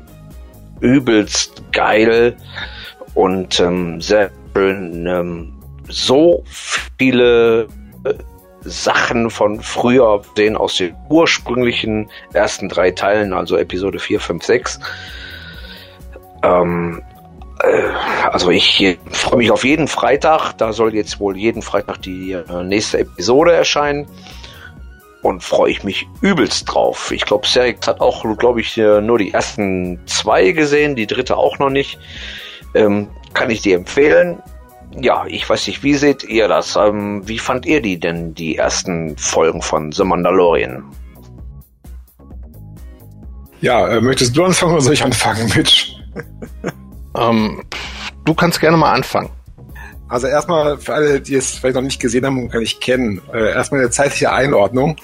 übelst 0.80 1.64
geil 1.72 2.36
und 3.14 3.60
ähm, 3.60 4.00
sehr 4.00 4.32
schön 4.54 5.06
ähm, 5.08 5.54
so 5.90 6.44
viele 6.98 7.68
äh, 8.04 8.14
Sachen 8.62 9.30
von 9.30 9.62
früher 9.62 10.22
sehen 10.36 10.58
aus 10.58 10.78
den 10.78 10.96
ursprünglichen 11.10 12.10
ersten 12.34 12.68
drei 12.70 12.92
Teilen, 12.92 13.34
also 13.34 13.58
Episode 13.58 14.00
4, 14.00 14.20
5, 14.20 14.44
6. 14.44 14.80
Ähm, 16.44 17.02
äh, 17.02 17.17
also 17.60 18.50
ich 18.50 19.00
freue 19.12 19.38
mich 19.38 19.52
auf 19.52 19.64
jeden 19.64 19.88
Freitag. 19.88 20.54
Da 20.54 20.74
soll 20.74 20.94
jetzt 20.94 21.20
wohl 21.20 21.38
jeden 21.38 21.62
Freitag 21.62 22.02
die 22.02 22.34
äh, 22.34 22.64
nächste 22.64 23.00
Episode 23.00 23.54
erscheinen. 23.54 24.08
Und 25.24 25.44
freue 25.44 25.72
ich 25.72 25.84
mich 25.84 26.08
übelst 26.22 26.72
drauf. 26.72 27.12
Ich 27.12 27.26
glaube, 27.26 27.48
Serix 27.48 27.88
hat 27.88 28.00
auch, 28.00 28.24
glaube 28.38 28.62
ich, 28.62 28.78
äh, 28.78 29.02
nur 29.02 29.18
die 29.18 29.34
ersten 29.34 30.00
zwei 30.06 30.52
gesehen, 30.52 30.96
die 30.96 31.08
dritte 31.08 31.36
auch 31.36 31.58
noch 31.60 31.70
nicht. 31.70 32.00
Ähm, 32.76 33.10
kann 33.34 33.50
ich 33.50 33.62
dir 33.62 33.76
empfehlen. 33.76 34.42
Ja, 34.96 35.26
ich 35.28 35.50
weiß 35.50 35.68
nicht, 35.68 35.84
wie 35.84 35.96
seht 35.96 36.24
ihr 36.24 36.48
das? 36.48 36.76
Ähm, 36.76 37.28
wie 37.28 37.40
fand 37.40 37.66
ihr 37.66 37.82
die 37.82 38.00
denn, 38.00 38.36
die 38.36 38.56
ersten 38.56 39.18
Folgen 39.18 39.62
von 39.62 39.92
The 39.92 40.04
Mandalorian? 40.04 40.84
Ja, 43.60 43.88
äh, 43.88 44.02
möchtest 44.02 44.38
du 44.38 44.46
anfangen 44.46 44.74
oder 44.74 44.82
soll 44.82 44.94
ich 44.94 45.04
anfangen, 45.04 45.52
Mitch? 45.56 45.94
ähm, 47.16 47.64
du 48.26 48.34
kannst 48.34 48.60
gerne 48.60 48.78
mal 48.78 48.94
anfangen. 48.94 49.30
Also 50.10 50.28
erstmal 50.28 50.78
für 50.78 50.94
alle, 50.94 51.20
die 51.20 51.36
es 51.36 51.52
vielleicht 51.52 51.76
noch 51.76 51.82
nicht 51.82 52.00
gesehen 52.00 52.26
haben 52.26 52.42
und 52.42 52.50
gar 52.50 52.60
nicht 52.60 52.80
kennen, 52.80 53.22
äh, 53.34 53.52
erstmal 53.52 53.82
eine 53.82 53.90
zeitliche 53.90 54.32
Einordnung. 54.32 54.96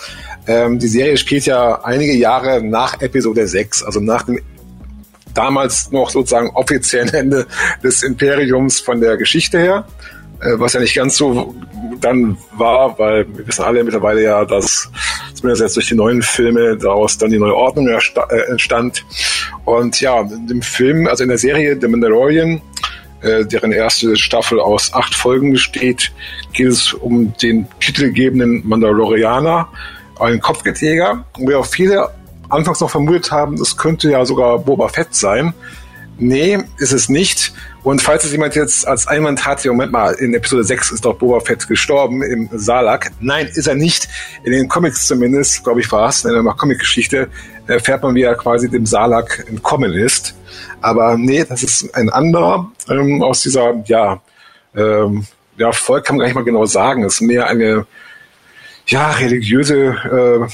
Ähm, 0.48 0.80
die 0.80 0.88
Serie 0.88 1.18
spielt 1.18 1.46
ja 1.46 1.84
einige 1.84 2.14
Jahre 2.14 2.64
nach 2.64 3.02
Episode 3.02 3.48
6, 3.48 3.84
also 3.84 4.00
nach 4.00 4.24
dem 4.24 4.40
damals 5.34 5.92
noch 5.92 6.10
sozusagen 6.10 6.50
offiziellen 6.52 7.10
Ende 7.14 7.48
des 7.84 8.04
Imperiums 8.04 8.80
von 8.80 9.02
der 9.02 9.18
Geschichte 9.18 9.60
her, 9.60 9.86
äh, 10.40 10.54
was 10.60 10.74
ja 10.74 10.80
nicht 10.80 10.96
ganz 10.96 11.18
so 11.18 11.54
dann 12.00 12.38
war, 12.54 12.98
weil 12.98 13.26
wir 13.36 13.48
wissen 13.48 13.64
alle 13.64 13.84
mittlerweile 13.84 14.24
ja, 14.24 14.46
dass 14.46 14.90
zumindest 15.34 15.62
jetzt 15.62 15.76
durch 15.76 15.88
die 15.88 15.96
neuen 15.96 16.22
Filme 16.22 16.78
daraus 16.78 17.18
dann 17.18 17.32
die 17.32 17.40
neue 17.40 17.56
Ordnung 17.56 17.88
äh, 17.88 18.36
entstand. 18.50 19.06
Und 19.66 20.02
ja, 20.02 20.22
in 20.22 20.48
dem 20.48 20.62
Film, 20.62 21.08
also 21.08 21.24
in 21.24 21.30
der 21.30 21.38
Serie 21.38 21.78
The 21.80 21.88
Mandalorian, 21.88 22.62
äh, 23.22 23.46
deren 23.46 23.72
erste 23.72 24.18
Staffel 24.18 24.60
aus 24.60 24.94
acht 24.94 25.16
Folgen 25.16 25.52
besteht, 25.54 26.12
geht 26.52 26.68
es 26.68 26.94
um 26.94 27.34
den 27.42 27.68
titelgebenden 27.80 28.68
Mandalorianer, 28.68 29.70
einen 30.20 30.42
Kopfgeldjäger, 30.42 31.26
wo 31.38 31.52
ja 31.52 31.64
viele 31.64 32.10
anfangs 32.50 32.82
noch 32.82 32.90
vermutet 32.90 33.32
haben, 33.32 33.56
es 33.56 33.78
könnte 33.78 34.12
ja 34.12 34.26
sogar 34.26 34.60
Boba 34.60 34.88
Fett 34.90 35.16
sein. 35.16 35.54
Nee, 36.20 36.60
ist 36.78 36.94
es 36.94 37.10
nicht. 37.10 37.54
Und 37.84 38.02
falls 38.02 38.24
es 38.24 38.32
jemand 38.32 38.56
jetzt 38.56 38.88
als 38.88 39.08
Einwand 39.08 39.46
hat, 39.46 39.66
Moment 39.66 39.92
mal, 39.92 40.14
in 40.14 40.34
Episode 40.34 40.64
6 40.64 40.92
ist 40.92 41.06
doch 41.06 41.16
Boba 41.18 41.40
Fett 41.40 41.68
gestorben 41.68 42.22
im 42.22 42.50
Salak. 42.54 43.12
Nein, 43.20 43.48
ist 43.48 43.68
er 43.68 43.76
nicht. 43.76 44.08
In 44.44 44.52
den 44.52 44.70
Comics 44.70 45.08
zumindest, 45.08 45.64
glaube 45.64 45.82
ich, 45.82 45.92
war 45.92 46.10
es, 46.10 46.24
in 46.24 46.36
einer 46.36 46.54
Comic-Geschichte, 46.54 47.30
erfährt 47.68 48.04
man, 48.04 48.16
wie 48.16 48.24
er 48.24 48.36
quasi 48.36 48.70
dem 48.70 48.86
Salak 48.86 49.46
entkommen 49.50 49.94
ist. 49.94 50.36
Aber 50.82 51.18
nee, 51.18 51.44
das 51.44 51.64
ist 51.64 51.96
ein 51.96 52.10
anderer 52.10 52.72
ähm, 52.90 53.22
aus 53.22 53.44
dieser, 53.44 53.84
ja, 53.86 54.22
ähm, 54.76 55.26
ja, 55.58 55.72
Volk 55.72 56.06
kann 56.06 56.18
man 56.18 56.22
gar 56.22 56.28
nicht 56.28 56.36
mal 56.36 56.44
genau 56.44 56.66
sagen. 56.66 57.04
Es 57.04 57.16
ist 57.16 57.22
mehr 57.22 57.48
eine, 57.48 57.86
ja, 58.88 59.12
religiöse 59.12 60.50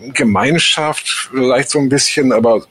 äh, 0.00 0.10
Gemeinschaft 0.12 1.30
vielleicht 1.32 1.70
so 1.70 1.78
ein 1.78 1.88
bisschen, 1.88 2.32
aber 2.32 2.62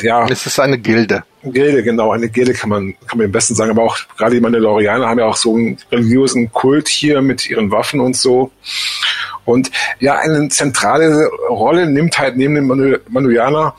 ja. 0.00 0.26
Es 0.28 0.46
ist 0.46 0.60
eine 0.60 0.78
Gilde. 0.78 1.24
Gilde, 1.42 1.82
genau, 1.82 2.12
eine 2.12 2.28
Gilde 2.28 2.52
kann 2.52 2.70
man, 2.70 2.94
kann 3.06 3.18
man 3.18 3.26
am 3.26 3.32
besten 3.32 3.54
sagen, 3.54 3.70
aber 3.70 3.82
auch 3.82 3.96
gerade 4.16 4.34
die 4.34 4.40
Mandalorianer 4.40 5.08
haben 5.08 5.18
ja 5.18 5.26
auch 5.26 5.36
so 5.36 5.54
einen 5.54 5.78
religiösen 5.90 6.52
Kult 6.52 6.88
hier 6.88 7.22
mit 7.22 7.48
ihren 7.48 7.70
Waffen 7.70 8.00
und 8.00 8.16
so. 8.16 8.50
Und 9.48 9.70
ja, 9.98 10.18
eine 10.18 10.50
zentrale 10.50 11.26
Rolle 11.48 11.86
nimmt 11.86 12.18
halt 12.18 12.36
neben 12.36 12.54
dem 12.54 13.00
Manuianer 13.08 13.74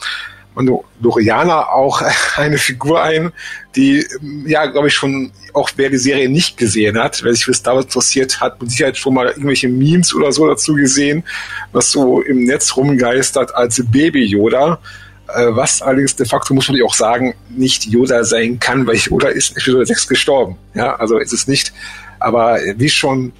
Mandalorianer 0.56 1.72
auch 1.72 2.02
eine 2.38 2.58
Figur 2.58 3.04
ein, 3.04 3.32
die, 3.76 4.04
ja, 4.48 4.66
glaube 4.66 4.88
ich, 4.88 4.96
schon, 4.96 5.32
auch 5.54 5.70
wer 5.76 5.92
die 5.92 5.98
Serie 5.98 6.28
nicht 6.28 6.58
gesehen 6.58 6.98
hat, 6.98 7.24
wer 7.24 7.34
sich 7.36 7.46
für 7.46 7.54
Star 7.54 7.76
Wars 7.76 7.86
interessiert, 7.86 8.42
hat 8.42 8.60
mit 8.60 8.72
Sicherheit 8.72 8.98
schon 8.98 9.14
mal 9.14 9.28
irgendwelche 9.28 9.70
Memes 9.70 10.14
oder 10.16 10.32
so 10.32 10.48
dazu 10.48 10.74
gesehen, 10.74 11.24
was 11.72 11.92
so 11.92 12.20
im 12.22 12.46
Netz 12.46 12.76
rumgeistert 12.76 13.54
als 13.54 13.80
Baby 13.92 14.26
Yoda. 14.26 14.80
Äh, 15.28 15.50
was 15.50 15.84
allerdings 15.84 16.16
de 16.16 16.26
facto, 16.26 16.56
muss 16.56 16.68
man 16.68 16.82
auch 16.82 16.96
sagen, 16.96 17.36
nicht 17.50 17.86
Yoda 17.86 18.24
sein 18.24 18.60
kann, 18.60 18.88
weil 18.88 18.96
Yoda 18.96 19.28
ist 19.28 19.52
in 19.52 19.58
Episode 19.58 19.86
6 19.86 20.08
gestorben. 20.08 20.58
Ja, 20.74 20.96
also 20.96 21.20
ist 21.20 21.32
es 21.32 21.48
nicht. 21.48 21.72
Aber 22.20 22.58
wie 22.76 22.90
schon, 22.90 23.34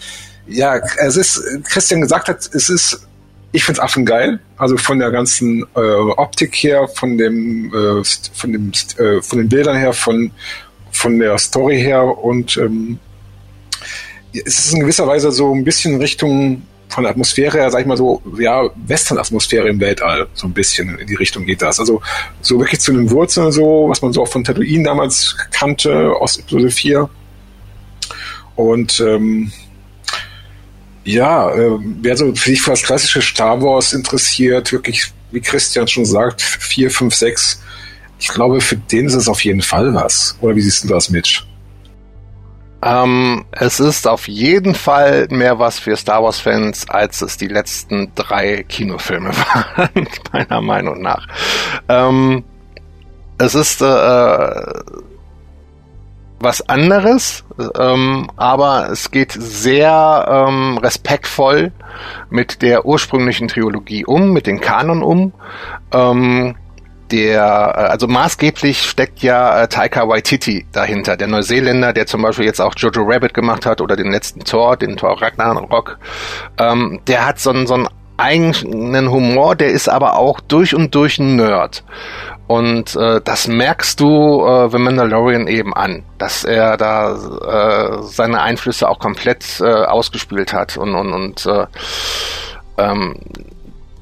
ja, 0.50 0.78
es 0.98 1.16
ist, 1.16 1.42
Christian 1.66 2.02
gesagt 2.02 2.28
hat, 2.28 2.50
es 2.54 2.70
ist 2.70 3.06
ich 3.52 3.64
find's 3.64 3.80
affengeil. 3.80 4.40
Also 4.58 4.78
von 4.78 5.00
der 5.00 5.10
ganzen 5.10 5.66
äh, 5.76 5.80
Optik 5.80 6.56
her, 6.58 6.88
von 6.88 7.18
dem, 7.18 7.74
äh, 7.74 8.04
von 8.34 8.52
dem, 8.52 8.72
äh, 8.98 9.24
von 9.24 9.40
den 9.40 9.50
Bildern 9.50 9.76
her, 9.76 9.92
von 9.92 10.32
von 10.92 11.20
der 11.20 11.38
Story 11.38 11.80
her 11.80 12.04
und 12.04 12.58
ähm, 12.58 13.00
es 14.34 14.66
ist 14.66 14.74
in 14.74 14.82
gewisser 14.82 15.08
Weise 15.08 15.32
so 15.32 15.54
ein 15.54 15.64
bisschen 15.64 15.98
Richtung 15.98 16.64
von 16.90 17.04
der 17.04 17.12
Atmosphäre 17.12 17.58
her, 17.58 17.72
sag 17.72 17.82
ich 17.82 17.86
mal 17.86 17.98
so, 17.98 18.22
ja, 18.38 18.70
Western-Atmosphäre 18.88 19.70
im 19.70 19.80
Weltall, 19.80 20.28
so 20.34 20.48
ein 20.48 20.54
bisschen 20.54 20.98
in 20.98 21.08
die 21.08 21.16
Richtung 21.16 21.46
geht 21.46 21.62
das. 21.62 21.80
Also 21.80 22.02
so 22.42 22.60
wirklich 22.60 22.80
zu 22.80 22.92
den 22.92 23.10
Wurzeln 23.12 23.52
so, 23.52 23.86
was 23.88 24.02
man 24.02 24.12
so 24.12 24.24
auch 24.24 24.28
von 24.28 24.44
Tatooine 24.44 24.84
damals 24.84 25.36
kannte, 25.52 26.14
aus 26.20 26.38
Episode 26.38 26.72
4. 26.72 27.10
Und 28.56 29.00
ähm, 29.00 29.52
ja, 31.14 31.52
äh, 31.52 31.78
wer 32.02 32.16
so 32.16 32.34
sich 32.36 32.62
für 32.62 32.72
das 32.72 32.84
klassische 32.84 33.22
Star 33.22 33.62
Wars 33.62 33.94
interessiert, 33.94 34.72
wirklich, 34.72 35.12
wie 35.32 35.42
Christian 35.42 35.88
schon 35.88 36.06
sagt, 36.06 36.42
4, 36.42 36.92
5, 36.92 37.14
6, 37.14 37.62
ich 38.20 38.28
glaube, 38.28 38.62
für 38.62 38.76
den 38.76 39.08
ist 39.08 39.16
es 39.16 39.28
auf 39.28 39.44
jeden 39.44 39.62
Fall 39.62 39.94
was. 39.94 40.38
Oder 40.42 40.56
wie 40.56 40.62
siehst 40.62 40.84
du 40.84 40.90
das, 40.90 41.10
Mitch? 41.10 41.46
Ähm, 42.82 43.46
es 43.52 43.80
ist 43.80 44.08
auf 44.08 44.28
jeden 44.28 44.76
Fall 44.76 45.28
mehr 45.30 45.60
was 45.60 45.80
für 45.80 45.96
Star 45.98 46.24
Wars-Fans, 46.24 46.90
als 46.90 47.22
es 47.22 47.38
die 47.38 47.48
letzten 47.48 48.12
drei 48.16 48.64
Kinofilme 48.64 49.32
waren, 49.76 50.08
meiner 50.32 50.62
Meinung 50.62 51.02
nach. 51.02 51.28
Ähm, 51.88 52.44
es 53.38 53.56
ist 53.56 53.82
äh, 53.82 54.64
was 56.40 56.68
anderes, 56.70 57.44
ähm, 57.78 58.30
aber 58.38 58.90
es 58.92 59.12
geht 59.12 59.34
sehr 59.34 60.48
ähm, 60.48 60.78
respektvoll 60.78 61.72
mit 62.30 62.62
der 62.62 62.86
ursprünglichen 62.86 63.48
Trilogie 63.48 64.06
um, 64.06 64.32
mit 64.32 64.48
den 64.48 64.62
Kanon 64.62 65.04
um. 65.04 65.34
Ähm, 65.92 66.56
der, 67.12 67.74
äh, 67.76 67.92
also 67.92 68.08
maßgeblich 68.08 68.84
steckt 68.84 69.22
ja 69.22 69.64
äh, 69.64 69.68
Taika 69.68 70.08
Waititi 70.08 70.66
dahinter, 70.72 71.18
der 71.18 71.28
Neuseeländer, 71.28 71.94
der 71.94 72.06
zum 72.06 72.22
Beispiel 72.22 72.46
jetzt 72.46 72.62
auch 72.62 72.74
Jojo 72.78 73.04
Rabbit 73.04 73.34
gemacht 73.34 73.66
hat 73.66 73.82
oder 73.82 73.96
den 73.96 74.12
letzten 74.12 74.42
Tor, 74.42 74.78
den 74.78 74.98
Tor 74.98 75.22
Ragnarok. 75.22 75.98
Ähm, 76.58 77.02
der 77.08 77.26
hat 77.26 77.40
so 77.40 77.50
einen, 77.50 77.68
so 77.68 77.74
einen 77.74 77.88
eigenen 78.18 79.10
Humor, 79.10 79.56
der 79.56 79.70
ist 79.70 79.90
aber 79.90 80.18
auch 80.18 80.40
durch 80.42 80.76
und 80.76 80.94
durch 80.94 81.20
ein 81.20 81.38
Nerd. 81.38 81.84
Und 82.50 82.96
äh, 82.96 83.22
das 83.24 83.48
merkst 83.48 84.00
du 84.00 84.44
äh, 84.44 84.70
The 84.72 84.80
Mandalorian 84.80 85.46
eben 85.48 85.72
an, 85.72 86.04
dass 86.18 86.44
er 86.44 86.78
da 86.78 87.12
äh, 87.14 88.02
seine 88.02 88.42
Einflüsse 88.42 88.90
auch 88.90 88.98
komplett 88.98 89.62
äh, 89.62 89.66
ausgespielt 89.66 90.52
hat 90.52 90.76
und, 90.76 90.96
und, 90.96 91.14
und 91.14 91.46
äh, 91.46 91.68
ähm, 92.80 93.18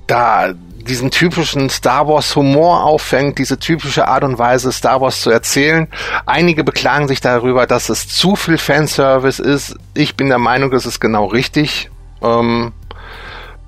da 0.08 0.54
diesen 0.54 1.12
typischen 1.12 1.70
Star 1.70 2.08
Wars 2.08 2.38
Humor 2.38 2.86
auffängt, 2.86 3.38
diese 3.38 3.60
typische 3.60 4.08
Art 4.08 4.24
und 4.24 4.40
Weise, 4.40 4.72
Star 4.72 5.02
Wars 5.02 5.20
zu 5.20 5.30
erzählen. 5.30 5.90
Einige 6.26 6.64
beklagen 6.64 7.10
sich 7.10 7.20
darüber, 7.20 7.68
dass 7.68 7.90
es 7.90 8.08
zu 8.08 8.38
viel 8.38 8.58
Fanservice 8.58 9.42
ist. 9.42 9.76
Ich 9.94 10.16
bin 10.16 10.30
der 10.30 10.40
Meinung, 10.40 10.72
das 10.72 10.86
ist 10.86 11.02
genau 11.02 11.26
richtig. 11.26 11.90
Ähm, 12.22 12.72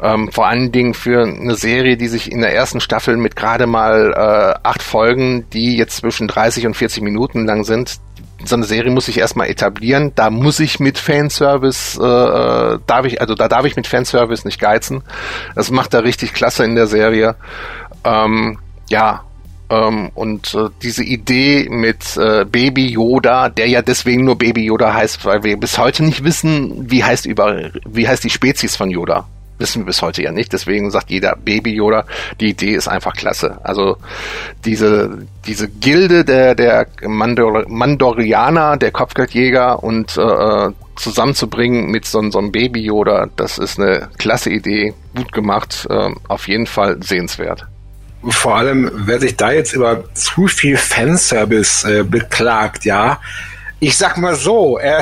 ähm, 0.01 0.31
vor 0.31 0.47
allen 0.47 0.71
Dingen 0.71 0.93
für 0.93 1.23
eine 1.23 1.55
Serie, 1.55 1.97
die 1.97 2.07
sich 2.07 2.31
in 2.31 2.41
der 2.41 2.53
ersten 2.53 2.79
Staffel 2.79 3.17
mit 3.17 3.35
gerade 3.35 3.67
mal 3.67 4.13
äh, 4.13 4.59
acht 4.63 4.81
Folgen, 4.81 5.49
die 5.51 5.75
jetzt 5.75 5.97
zwischen 5.97 6.27
30 6.27 6.67
und 6.67 6.75
40 6.75 7.03
Minuten 7.03 7.45
lang 7.45 7.65
sind, 7.65 7.99
so 8.45 8.55
eine 8.55 8.65
Serie 8.65 8.91
muss 8.91 9.09
ich 9.09 9.17
erstmal 9.17 9.49
etablieren. 9.49 10.13
Da 10.15 10.29
muss 10.29 10.61
ich 10.61 10.79
mit 10.79 10.97
Fanservice, 10.97 11.99
äh, 12.01 12.05
äh, 12.05 12.79
darf 12.87 13.05
ich, 13.05 13.19
also 13.19 13.35
da 13.35 13.49
darf 13.49 13.65
ich 13.65 13.75
mit 13.75 13.87
Fanservice 13.87 14.45
nicht 14.45 14.59
geizen. 14.59 15.03
Das 15.55 15.71
macht 15.71 15.93
er 15.93 16.05
richtig 16.05 16.33
klasse 16.33 16.63
in 16.63 16.75
der 16.75 16.87
Serie. 16.87 17.35
Ähm, 18.05 18.59
ja, 18.89 19.23
ähm, 19.69 20.09
und 20.15 20.53
äh, 20.55 20.69
diese 20.81 21.03
Idee 21.03 21.67
mit 21.69 22.15
äh, 22.15 22.45
Baby 22.45 22.87
Yoda, 22.87 23.49
der 23.49 23.67
ja 23.67 23.81
deswegen 23.81 24.23
nur 24.23 24.37
Baby 24.37 24.63
Yoda 24.63 24.93
heißt, 24.93 25.25
weil 25.25 25.43
wir 25.43 25.57
bis 25.57 25.77
heute 25.77 26.05
nicht 26.05 26.23
wissen, 26.23 26.89
wie 26.89 27.03
heißt 27.03 27.25
über, 27.25 27.71
wie 27.85 28.07
heißt 28.07 28.23
die 28.23 28.29
Spezies 28.29 28.77
von 28.77 28.89
Yoda 28.89 29.27
wissen 29.59 29.81
wir 29.81 29.87
bis 29.87 30.01
heute 30.01 30.23
ja 30.23 30.31
nicht. 30.31 30.53
Deswegen 30.53 30.89
sagt 30.89 31.09
jeder 31.11 31.35
Baby 31.35 31.73
Yoda, 31.75 32.05
die 32.39 32.49
Idee 32.49 32.73
ist 32.73 32.87
einfach 32.87 33.13
klasse. 33.13 33.59
Also 33.63 33.97
diese, 34.65 35.27
diese 35.45 35.67
Gilde 35.67 36.25
der, 36.25 36.55
der 36.55 36.87
Mandor 37.03 37.65
Mandorianer, 37.67 38.77
der 38.77 38.91
Kopfgeldjäger 38.91 39.83
und 39.83 40.17
äh, 40.17 40.69
zusammenzubringen 40.95 41.91
mit 41.91 42.05
so, 42.05 42.29
so 42.31 42.39
einem 42.39 42.51
Baby 42.51 42.81
Yoda, 42.81 43.27
das 43.35 43.57
ist 43.57 43.79
eine 43.79 44.09
klasse 44.17 44.49
Idee, 44.49 44.93
gut 45.15 45.31
gemacht, 45.31 45.87
äh, 45.89 46.09
auf 46.27 46.47
jeden 46.47 46.65
Fall 46.65 47.01
sehenswert. 47.01 47.65
Vor 48.27 48.55
allem, 48.57 48.91
wer 48.93 49.19
sich 49.19 49.37
da 49.37 49.51
jetzt 49.51 49.73
über 49.73 50.13
zu 50.13 50.47
viel 50.47 50.75
Fanservice 50.75 51.85
äh, 51.85 52.03
beklagt, 52.03 52.83
ja, 52.83 53.19
ich 53.79 53.97
sag 53.97 54.17
mal 54.17 54.35
so, 54.35 54.77
äh, 54.77 55.01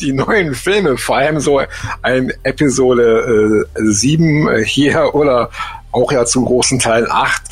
die 0.00 0.12
neuen 0.12 0.54
Filme, 0.54 0.96
vor 0.96 1.16
allem 1.16 1.40
so 1.40 1.60
ein 2.02 2.32
Episode 2.42 3.66
äh, 3.76 3.82
7 3.82 4.48
äh, 4.48 4.64
hier 4.64 5.14
oder 5.14 5.50
auch 5.92 6.12
ja 6.12 6.24
zum 6.24 6.44
großen 6.44 6.78
Teil 6.78 7.08
8, 7.10 7.42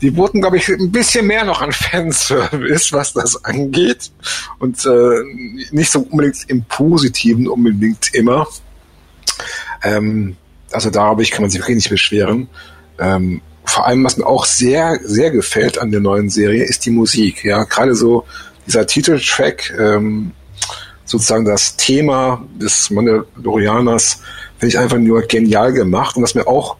die 0.00 0.16
wurden, 0.16 0.40
glaube 0.40 0.56
ich, 0.58 0.68
ein 0.68 0.92
bisschen 0.92 1.26
mehr 1.26 1.44
noch 1.44 1.60
an 1.60 1.72
Fanservice, 1.72 2.92
was 2.92 3.12
das 3.12 3.44
angeht. 3.44 4.10
Und 4.58 4.84
äh, 4.86 5.22
nicht 5.70 5.90
so 5.90 6.00
unbedingt 6.00 6.48
im 6.48 6.64
Positiven 6.64 7.48
unbedingt 7.48 8.14
immer. 8.14 8.46
Ähm, 9.82 10.36
also 10.70 10.90
da 10.90 11.04
habe 11.04 11.22
ich, 11.22 11.30
kann 11.30 11.42
man 11.42 11.50
sich 11.50 11.60
wirklich 11.60 11.76
nicht 11.76 11.90
beschweren. 11.90 12.48
Ähm, 12.98 13.40
vor 13.64 13.86
allem, 13.86 14.04
was 14.04 14.16
mir 14.16 14.26
auch 14.26 14.44
sehr, 14.44 14.98
sehr 15.02 15.30
gefällt 15.30 15.78
an 15.78 15.90
der 15.90 16.00
neuen 16.00 16.30
Serie, 16.30 16.64
ist 16.64 16.86
die 16.86 16.90
Musik. 16.90 17.44
Ja, 17.44 17.64
gerade 17.64 17.94
so 17.94 18.24
dieser 18.66 18.86
Titeltrack, 18.86 19.74
ähm, 19.78 20.32
sozusagen 21.08 21.44
das 21.44 21.76
Thema 21.76 22.44
des 22.60 22.90
Mandalorianers 22.90 24.20
finde 24.58 24.74
ich 24.74 24.78
einfach 24.78 24.98
nur 24.98 25.22
genial 25.22 25.72
gemacht. 25.72 26.16
Und 26.16 26.22
was 26.22 26.34
mir 26.34 26.46
auch 26.46 26.76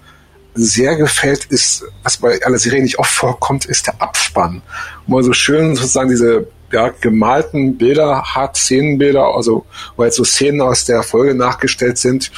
sehr 0.55 0.97
gefällt, 0.97 1.47
ist, 1.47 1.85
was 2.03 2.18
bei 2.18 2.41
aller 2.43 2.59
Serie 2.59 2.83
nicht 2.83 2.99
oft 2.99 3.11
vorkommt, 3.11 3.64
ist 3.64 3.87
der 3.87 4.01
Abspann. 4.03 4.62
Wo 5.07 5.16
man 5.16 5.24
so 5.24 5.33
schön 5.33 5.74
sozusagen 5.76 6.11
diese 6.11 6.49
ja, 6.70 6.91
gemalten 7.01 7.79
Bilder 7.79 8.22
hat, 8.22 8.57
Szenenbilder, 8.57 9.24
also 9.35 9.64
wo 9.97 10.05
jetzt 10.05 10.16
so 10.16 10.24
Szenen 10.24 10.61
aus 10.61 10.85
der 10.85 11.03
Folge 11.03 11.35
nachgestellt 11.35 11.97
sind, 11.97 12.31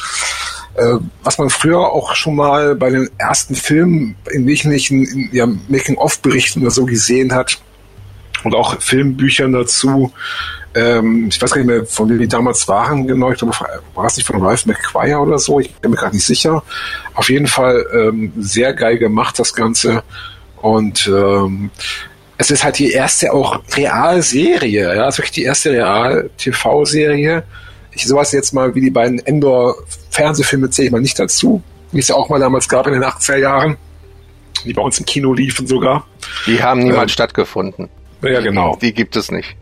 äh, 0.75 0.99
was 1.25 1.39
man 1.39 1.51
früher 1.51 1.81
auch 1.81 2.15
schon 2.15 2.37
mal 2.37 2.77
bei 2.77 2.91
den 2.91 3.11
ersten 3.19 3.57
Filmen 3.57 4.17
in 4.31 4.47
wesentlichen 4.47 5.29
ja, 5.33 5.49
Making-of-Berichten 5.69 6.63
oder 6.63 6.71
so 6.71 6.85
gesehen 6.85 7.35
hat 7.35 7.59
und 8.45 8.55
auch 8.55 8.81
Filmbüchern 8.81 9.53
dazu, 9.53 10.13
ähm, 10.75 11.29
ich 11.29 11.41
weiß 11.41 11.51
gar 11.51 11.59
nicht 11.59 11.67
mehr, 11.67 11.85
von 11.85 12.09
wem 12.09 12.19
die 12.19 12.29
damals 12.29 12.67
waren, 12.69 13.07
genau. 13.07 13.33
Ich 13.33 13.39
glaube, 13.39 13.55
war 13.95 14.07
es 14.07 14.17
nicht 14.17 14.27
von 14.27 14.43
Ralph 14.43 14.67
McQuire 14.67 15.19
oder 15.19 15.39
so? 15.39 15.59
Ich 15.59 15.73
bin 15.75 15.91
mir 15.91 15.97
gerade 15.97 16.15
nicht 16.15 16.27
sicher. 16.27 16.63
Auf 17.15 17.29
jeden 17.29 17.49
Fall 17.49 17.85
ähm, 17.93 18.33
sehr 18.39 18.73
geil 18.73 18.99
gemacht, 18.99 19.39
das 19.39 19.53
Ganze. 19.53 20.03
Und 20.61 21.09
ähm, 21.09 21.71
es 22.39 22.51
ist 22.51 22.65
halt 22.65 22.79
die 22.79 22.93
erste 22.93 23.33
auch 23.33 23.61
Realserie, 23.77 24.95
ja, 24.95 25.09
es 25.09 25.15
ist 25.15 25.19
wirklich 25.19 25.33
die 25.33 25.43
erste 25.43 25.73
Real-TV-Serie. 25.73 27.43
Ich 27.93 28.07
sowas 28.07 28.33
jetzt 28.33 28.53
mal 28.53 28.75
wie 28.75 28.81
die 28.81 28.91
beiden 28.91 29.19
Endor-Fernsehfilme 29.19 30.71
zähle 30.71 30.87
ich 30.87 30.93
mal 30.93 31.01
nicht 31.01 31.19
dazu, 31.19 31.63
wie 31.93 31.99
es 31.99 32.09
ja 32.09 32.15
auch 32.15 32.29
mal 32.29 32.39
damals 32.39 32.69
gab 32.69 32.87
in 32.87 32.93
den 32.93 33.03
80er 33.03 33.37
Jahren, 33.37 33.77
die 34.65 34.73
bei 34.73 34.83
uns 34.83 34.99
im 34.99 35.07
Kino 35.07 35.35
liefen 35.35 35.67
sogar. 35.67 36.07
Die 36.47 36.63
haben 36.63 36.81
niemals 36.81 37.03
ähm, 37.03 37.09
stattgefunden. 37.09 37.89
Ja, 38.23 38.41
genau. 38.41 38.79
Die 38.81 38.95
gibt 38.95 39.17
es 39.17 39.31
nicht. 39.31 39.57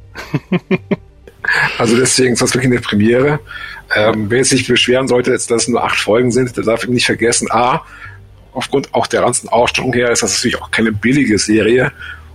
also 1.78 1.96
deswegen 1.96 2.34
ist 2.34 2.42
das 2.42 2.54
wirklich 2.54 2.72
eine 2.72 2.80
Premiere. 2.80 3.40
Ähm, 3.94 4.26
wer 4.28 4.44
sich 4.44 4.66
beschweren 4.66 5.08
sollte, 5.08 5.30
dass 5.30 5.50
es 5.50 5.68
nur 5.68 5.82
acht 5.82 5.98
Folgen 5.98 6.30
sind, 6.30 6.56
der 6.56 6.64
darf 6.64 6.86
nicht 6.86 7.06
vergessen, 7.06 7.50
A, 7.50 7.84
aufgrund 8.52 8.92
auch 8.94 9.06
der 9.06 9.22
ganzen 9.22 9.48
Ausstellung 9.48 9.92
her 9.92 10.10
ist 10.10 10.22
das 10.22 10.34
natürlich 10.34 10.60
auch 10.60 10.70
keine 10.70 10.92
billige 10.92 11.38
Serie. 11.38 11.92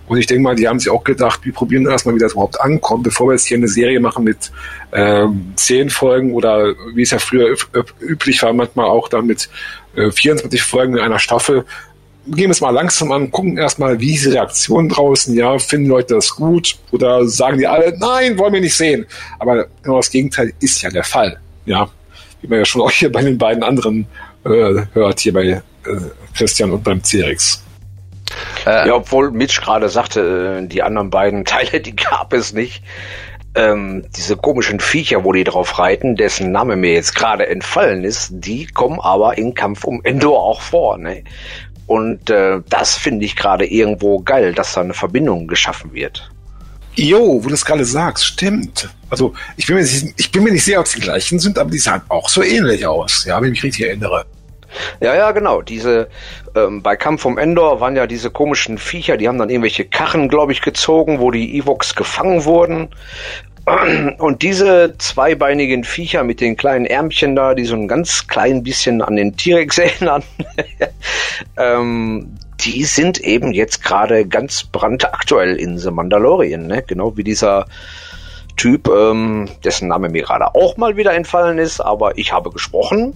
Und 0.08 0.18
ich 0.18 0.26
denke 0.26 0.44
mal, 0.44 0.56
die 0.56 0.68
haben 0.68 0.80
sich 0.80 0.92
auch 0.92 1.04
gedacht, 1.04 1.42
wir 1.44 1.54
probieren 1.54 1.86
erstmal, 1.86 2.16
wie 2.16 2.20
das 2.20 2.34
überhaupt 2.34 2.60
ankommt, 2.60 3.04
bevor 3.04 3.28
wir 3.28 3.34
jetzt 3.34 3.46
hier 3.46 3.58
eine 3.58 3.70
Serie 3.70 4.00
machen 4.00 4.26
mit 4.26 4.52
ähm, 4.92 5.54
zehn 5.56 5.90
Folgen 5.90 6.34
oder 6.34 6.74
wie 6.94 7.04
es 7.04 7.12
ja 7.12 7.20
früher 7.20 7.56
üblich 8.02 8.42
war, 8.44 8.52
manchmal 8.54 8.88
auch 8.88 9.08
dann 9.08 9.28
mit 9.28 9.50
äh, 9.96 10.12
24 10.12 10.62
Folgen 10.62 10.98
in 10.98 11.00
einer 11.00 11.20
Staffel. 11.20 11.66
Gehen 12.26 12.46
wir 12.46 12.52
es 12.52 12.62
mal 12.62 12.70
langsam 12.70 13.12
an, 13.12 13.32
gucken 13.32 13.58
erstmal, 13.58 14.00
wie 14.00 14.14
ist 14.14 14.26
die 14.26 14.30
Reaktion 14.30 14.88
draußen, 14.88 15.34
ja, 15.36 15.60
finden 15.60 15.90
Leute 15.90 16.16
das 16.16 16.30
gut 16.30 16.78
oder 16.92 17.28
sagen 17.28 17.58
die 17.58 17.68
alle, 17.68 17.98
nein, 17.98 18.38
wollen 18.38 18.54
wir 18.54 18.62
nicht 18.62 18.76
sehen. 18.76 19.06
Aber 19.40 19.68
genau 19.82 19.98
das 19.98 20.10
Gegenteil 20.10 20.54
ist 20.62 20.82
ja 20.82 20.90
der 20.90 21.04
Fall, 21.04 21.38
ja. 21.66 21.90
Wie 22.42 22.48
man 22.48 22.60
ja 22.60 22.66
schon 22.66 22.82
auch 22.82 22.92
hier 22.92 23.12
bei 23.12 23.22
den 23.22 23.38
beiden 23.38 23.64
anderen 23.64 24.08
äh, 24.46 24.86
hört, 24.94 25.20
hier 25.20 25.34
bei 25.34 25.44
äh, 25.44 25.62
Christian 26.34 26.72
und 26.72 26.84
beim 26.84 27.02
CRX. 27.02 27.64
Äh, 28.66 28.88
ja, 28.88 28.96
obwohl 28.96 29.32
Mitch 29.32 29.62
gerade 29.62 29.90
sagte, 29.90 30.62
äh, 30.64 30.68
die 30.68 30.84
anderen 30.84 31.10
beiden 31.10 31.46
Teile, 31.46 31.82
die 31.82 31.96
gab 31.96 32.34
es 32.34 32.54
nicht. 32.54 32.84
Ähm, 33.56 34.06
diese 34.16 34.36
komischen 34.36 34.80
Viecher, 34.80 35.24
wo 35.24 35.32
die 35.32 35.44
drauf 35.44 35.78
reiten, 35.78 36.16
dessen 36.16 36.52
Name 36.52 36.76
mir 36.76 36.94
jetzt 36.94 37.14
gerade 37.14 37.48
entfallen 37.48 38.04
ist, 38.04 38.30
die 38.32 38.66
kommen 38.66 39.00
aber 39.00 39.38
in 39.38 39.54
Kampf 39.54 39.84
um 39.84 40.04
Endor 40.04 40.42
auch 40.42 40.62
vor. 40.62 40.98
Ne? 40.98 41.24
Und 41.88 42.30
äh, 42.30 42.62
das 42.70 42.96
finde 42.96 43.26
ich 43.26 43.36
gerade 43.36 43.66
irgendwo 43.66 44.20
geil, 44.20 44.54
dass 44.54 44.74
da 44.74 44.82
eine 44.82 44.94
Verbindung 44.94 45.48
geschaffen 45.48 45.94
wird. 45.94 46.30
Jo, 46.96 47.44
wo 47.44 47.48
du 47.48 47.54
es 47.54 47.66
gerade 47.66 47.86
sagst, 47.86 48.26
stimmt. 48.26 48.90
Also 49.10 49.34
ich 49.58 49.66
bin, 49.66 49.76
mir 49.76 49.82
nicht, 49.82 50.14
ich 50.18 50.32
bin 50.32 50.44
mir 50.44 50.52
nicht 50.52 50.64
sicher, 50.64 50.80
ob 50.80 50.86
es 50.86 50.94
die 50.94 51.02
gleichen 51.02 51.40
sind, 51.40 51.58
aber 51.58 51.72
die 51.72 51.80
sahen 51.80 52.02
auch 52.10 52.30
so 52.30 52.44
ähnlich 52.44 52.86
aus, 52.86 53.26
ja, 53.26 53.42
wenn 53.42 53.48
ich 53.48 53.52
mich 53.52 53.64
richtig 53.64 53.88
erinnere. 53.88 54.26
Ja, 55.00 55.16
ja, 55.16 55.32
genau. 55.32 55.62
Diese 55.62 56.08
ähm, 56.56 56.82
bei 56.82 56.96
Kampf 56.96 57.26
um 57.26 57.38
Endor 57.38 57.80
waren 57.80 57.96
ja 57.96 58.08
diese 58.08 58.32
komischen 58.32 58.78
Viecher, 58.78 59.18
die 59.18 59.28
haben 59.28 59.38
dann 59.38 59.50
irgendwelche 59.50 59.86
Karren, 59.86 60.30
glaube 60.30 60.52
ich, 60.52 60.62
gezogen, 60.62 61.20
wo 61.20 61.32
die 61.32 61.58
Evox 61.58 61.96
gefangen 61.96 62.46
wurden. 62.46 62.90
Und 64.18 64.42
diese 64.42 64.96
zweibeinigen 64.98 65.86
Viecher 65.86 66.24
mit 66.24 66.42
den 66.42 66.58
kleinen 66.58 66.86
Ärmchen 66.86 67.36
da, 67.36 67.54
die 67.54 67.64
so 67.64 67.76
ein 67.76 67.88
ganz 67.88 68.28
klein 68.28 68.62
bisschen 68.62 69.02
an 69.02 69.16
den 69.16 69.38
T-Rex 69.38 69.78
erinnern, 69.78 70.24
ähm, 71.58 72.38
die 72.60 72.84
sind 72.84 73.20
eben 73.20 73.54
jetzt 73.54 73.84
gerade 73.84 74.26
ganz 74.26 74.64
brandaktuell 74.66 75.56
in 75.56 75.78
The 75.78 75.92
Mandalorian, 75.92 76.68
ne? 76.68 76.84
genau 76.86 77.16
wie 77.16 77.24
dieser 77.24 77.66
Typ, 78.58 78.88
ähm, 78.90 79.50
dessen 79.64 79.88
Name 79.88 80.10
mir 80.10 80.24
gerade 80.24 80.54
auch 80.56 80.78
mal 80.78 80.98
wieder 80.98 81.14
entfallen 81.14 81.58
ist, 81.58 81.80
aber 81.80 82.18
ich 82.18 82.32
habe 82.32 82.52
gesprochen, 82.52 83.14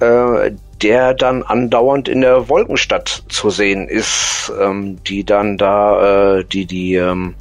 äh, 0.00 0.52
der 0.82 1.14
dann 1.14 1.42
andauernd 1.42 2.08
in 2.08 2.22
der 2.22 2.48
Wolkenstadt 2.48 3.24
zu 3.28 3.50
sehen 3.50 3.88
ist, 3.88 4.52
ähm, 4.60 5.02
die 5.04 5.24
dann 5.24 5.58
da, 5.58 6.38
äh, 6.38 6.44
die, 6.44 6.66
die, 6.66 6.94
ähm, 6.94 7.34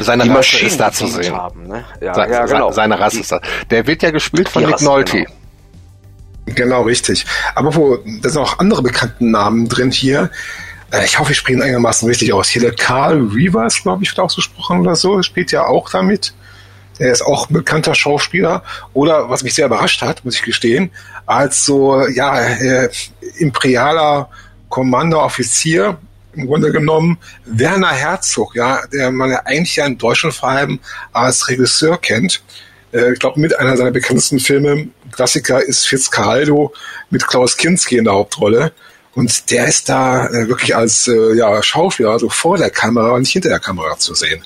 seine 0.00 0.24
die 0.24 0.30
Rasse 0.30 0.58
ist 0.58 0.78
da 0.78 0.92
zu 0.92 1.06
sehen. 1.06 1.34
Haben, 1.34 1.66
ne? 1.66 1.84
ja, 2.00 2.14
Se 2.14 2.20
ja, 2.30 2.46
genau. 2.46 2.72
Seine 2.72 2.98
Rasse 2.98 3.16
die, 3.16 3.22
ist 3.22 3.32
da. 3.32 3.40
Der 3.70 3.86
wird 3.86 4.02
ja 4.02 4.10
gespielt 4.10 4.48
von 4.48 4.64
Nick 4.64 4.80
Nolte. 4.80 5.18
Genau. 6.46 6.54
genau. 6.54 6.82
richtig. 6.82 7.24
Aber 7.54 7.74
wo, 7.74 7.98
da 8.22 8.28
sind 8.28 8.42
auch 8.42 8.58
andere 8.58 8.82
bekannte 8.82 9.24
Namen 9.24 9.68
drin 9.68 9.90
hier. 9.90 10.30
Äh, 10.90 11.04
ich 11.04 11.18
hoffe, 11.18 11.32
ich 11.32 11.38
spreche 11.38 11.62
einigermaßen 11.62 12.08
richtig 12.08 12.32
aus. 12.32 12.48
Hier 12.48 12.62
der 12.62 12.74
Carl 12.74 13.20
Rivers, 13.20 13.82
glaube 13.82 14.02
ich, 14.02 14.10
wird 14.10 14.20
auch 14.20 14.30
so 14.30 14.36
gesprochen 14.36 14.80
oder 14.80 14.96
so, 14.96 15.22
spielt 15.22 15.52
ja 15.52 15.66
auch 15.66 15.90
damit. 15.90 16.34
Der 16.98 17.10
ist 17.10 17.22
auch 17.22 17.50
ein 17.50 17.54
bekannter 17.54 17.94
Schauspieler. 17.94 18.62
Oder, 18.92 19.28
was 19.28 19.42
mich 19.42 19.54
sehr 19.54 19.66
überrascht 19.66 20.02
hat, 20.02 20.24
muss 20.24 20.36
ich 20.36 20.42
gestehen, 20.42 20.90
als 21.26 21.64
so, 21.64 22.06
ja, 22.06 22.38
äh, 22.38 22.88
imperialer 23.38 24.28
Kommandooffizier 24.68 25.98
im 26.36 26.46
Grunde 26.46 26.72
genommen 26.72 27.18
Werner 27.44 27.92
Herzog, 27.92 28.54
ja, 28.54 28.80
der 28.92 29.10
man 29.10 29.30
ja 29.30 29.42
eigentlich 29.44 29.76
ja 29.76 29.86
in 29.86 29.98
Deutschland 29.98 30.34
vor 30.34 30.48
allem 30.48 30.80
als 31.12 31.48
Regisseur 31.48 31.98
kennt. 31.98 32.42
Äh, 32.92 33.12
ich 33.12 33.18
glaube, 33.18 33.40
mit 33.40 33.58
einer 33.58 33.76
seiner 33.76 33.90
bekanntesten 33.90 34.40
Filme, 34.40 34.88
Klassiker, 35.12 35.62
ist 35.62 35.86
Fitzcarraldo 35.86 36.72
mit 37.10 37.26
Klaus 37.26 37.56
Kinski 37.56 37.96
in 37.96 38.04
der 38.04 38.14
Hauptrolle. 38.14 38.72
Und 39.14 39.50
der 39.50 39.68
ist 39.68 39.88
da 39.88 40.26
äh, 40.26 40.48
wirklich 40.48 40.74
als 40.74 41.06
äh, 41.06 41.34
ja, 41.36 41.62
Schauspieler, 41.62 42.10
also 42.10 42.28
vor 42.28 42.56
der 42.56 42.70
Kamera 42.70 43.12
und 43.12 43.20
nicht 43.20 43.32
hinter 43.32 43.48
der 43.48 43.60
Kamera 43.60 43.96
zu 43.96 44.14
sehen. 44.14 44.44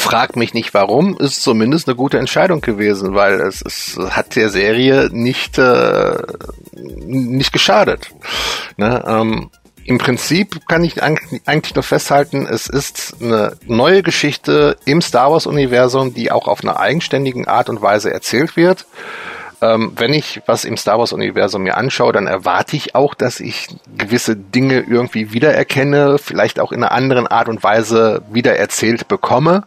Frag 0.00 0.34
mich 0.34 0.54
nicht 0.54 0.72
warum, 0.72 1.18
ist 1.18 1.42
zumindest 1.42 1.86
eine 1.86 1.94
gute 1.94 2.18
Entscheidung 2.18 2.62
gewesen, 2.62 3.14
weil 3.14 3.38
es, 3.40 3.62
es 3.62 3.98
hat 3.98 4.34
der 4.34 4.48
Serie 4.48 5.10
nicht, 5.12 5.58
äh, 5.58 6.16
nicht 6.72 7.52
geschadet. 7.52 8.10
Ne? 8.78 9.04
Ähm, 9.06 9.50
Im 9.84 9.98
Prinzip 9.98 10.66
kann 10.68 10.84
ich 10.84 11.02
eigentlich 11.02 11.74
nur 11.74 11.84
festhalten, 11.84 12.46
es 12.46 12.66
ist 12.66 13.16
eine 13.20 13.58
neue 13.66 14.02
Geschichte 14.02 14.78
im 14.86 15.02
Star 15.02 15.32
Wars-Universum, 15.32 16.14
die 16.14 16.32
auch 16.32 16.48
auf 16.48 16.64
einer 16.64 16.80
eigenständigen 16.80 17.46
Art 17.46 17.68
und 17.68 17.82
Weise 17.82 18.10
erzählt 18.10 18.56
wird 18.56 18.86
ähm, 19.62 19.92
wenn 19.96 20.12
ich 20.12 20.40
was 20.46 20.64
im 20.64 20.76
Star 20.76 20.98
Wars 20.98 21.12
Universum 21.12 21.62
mir 21.62 21.76
anschaue, 21.76 22.12
dann 22.12 22.26
erwarte 22.26 22.76
ich 22.76 22.94
auch, 22.94 23.14
dass 23.14 23.40
ich 23.40 23.68
gewisse 23.96 24.36
Dinge 24.36 24.80
irgendwie 24.80 25.32
wiedererkenne, 25.32 26.18
vielleicht 26.18 26.60
auch 26.60 26.72
in 26.72 26.82
einer 26.82 26.92
anderen 26.92 27.26
Art 27.26 27.48
und 27.48 27.62
Weise 27.62 28.22
wiedererzählt 28.30 29.08
bekomme. 29.08 29.64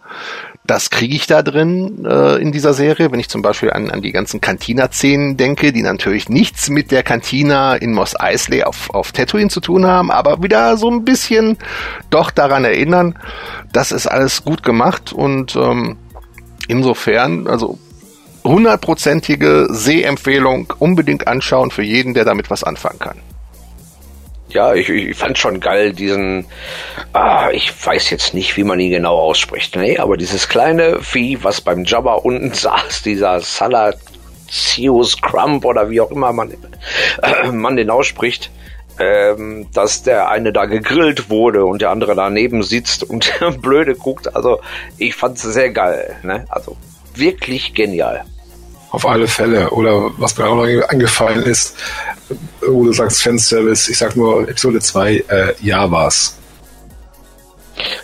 Das 0.65 0.89
kriege 0.89 1.13
ich 1.13 1.27
da 1.27 1.41
drin 1.41 2.05
äh, 2.05 2.41
in 2.41 2.53
dieser 2.53 2.73
Serie, 2.73 3.11
wenn 3.11 3.19
ich 3.19 3.27
zum 3.27 3.41
Beispiel 3.41 3.71
an, 3.71 3.91
an 3.91 4.01
die 4.01 4.13
ganzen 4.13 4.39
Cantina-Szenen 4.39 5.35
denke, 5.35 5.73
die 5.73 5.81
natürlich 5.81 6.29
nichts 6.29 6.69
mit 6.69 6.89
der 6.89 7.03
Cantina 7.03 7.75
in 7.75 7.91
Mos 7.93 8.17
Eisley 8.17 8.63
auf, 8.63 8.89
auf 8.91 9.11
Tatooine 9.11 9.49
zu 9.49 9.59
tun 9.59 9.85
haben, 9.85 10.09
aber 10.09 10.41
wieder 10.41 10.77
so 10.77 10.89
ein 10.89 11.03
bisschen 11.03 11.57
doch 12.09 12.31
daran 12.31 12.63
erinnern. 12.63 13.19
Das 13.73 13.91
ist 13.91 14.07
alles 14.07 14.45
gut 14.45 14.63
gemacht 14.63 15.11
und 15.11 15.53
ähm, 15.57 15.97
insofern, 16.69 17.47
also 17.47 17.77
hundertprozentige 18.43 19.67
Sehempfehlung 19.69 20.73
unbedingt 20.79 21.27
anschauen 21.27 21.71
für 21.71 21.83
jeden, 21.83 22.13
der 22.13 22.25
damit 22.25 22.49
was 22.49 22.63
anfangen 22.63 22.99
kann. 22.99 23.19
Ja, 24.49 24.75
ich, 24.75 24.87
ich 24.89 25.17
fand 25.17 25.37
schon 25.39 25.59
geil 25.59 25.93
diesen, 25.93 26.45
ah, 27.13 27.49
ich 27.51 27.73
weiß 27.85 28.11
jetzt 28.11 28.35
nicht, 28.35 28.55
wie 28.55 28.63
man 28.63 28.79
ihn 28.79 28.91
genau 28.91 29.17
ausspricht, 29.17 29.75
nee, 29.75 29.97
aber 29.97 30.15
dieses 30.15 30.47
kleine 30.47 31.01
Vieh, 31.01 31.39
was 31.43 31.59
beim 31.61 31.85
Jabba 31.85 32.13
unten 32.15 32.53
saß, 32.53 33.01
dieser 33.01 33.39
Salatius 33.39 35.19
Crump 35.21 35.65
oder 35.65 35.89
wie 35.89 36.01
auch 36.01 36.11
immer 36.11 36.31
man, 36.33 36.51
äh, 36.51 37.51
man 37.51 37.75
den 37.75 37.89
ausspricht, 37.89 38.51
ähm, 38.99 39.69
dass 39.73 40.03
der 40.03 40.29
eine 40.29 40.53
da 40.53 40.65
gegrillt 40.65 41.31
wurde 41.31 41.65
und 41.65 41.81
der 41.81 41.89
andere 41.89 42.13
daneben 42.13 42.61
sitzt 42.61 43.03
und 43.03 43.33
blöde 43.61 43.95
guckt. 43.95 44.35
Also 44.35 44.59
ich 44.99 45.15
fand 45.15 45.37
es 45.37 45.43
sehr 45.43 45.71
geil, 45.71 46.15
ne? 46.21 46.45
Also 46.49 46.77
wirklich 47.17 47.73
genial. 47.73 48.25
Auf 48.91 49.07
alle 49.07 49.27
Fälle. 49.27 49.71
Oder 49.71 50.11
was 50.17 50.37
mir 50.37 50.45
auch 50.45 50.55
noch 50.55 50.89
angefallen 50.89 51.43
ist, 51.43 51.75
wo 52.61 52.83
du 52.83 52.93
sagst 52.93 53.23
Fanservice, 53.23 53.89
ich 53.89 53.97
sag 53.97 54.15
nur 54.15 54.47
Episode 54.47 54.79
2, 54.79 55.15
äh, 55.15 55.53
Javas. 55.61 56.37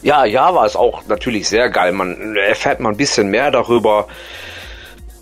Ja, 0.01 0.25
Java 0.25 0.65
ist 0.65 0.75
auch 0.75 1.05
natürlich 1.07 1.47
sehr 1.47 1.69
geil. 1.69 1.91
Man 1.91 2.35
erfährt 2.35 2.79
mal 2.79 2.89
ein 2.89 2.97
bisschen 2.97 3.29
mehr 3.29 3.51
darüber. 3.51 4.07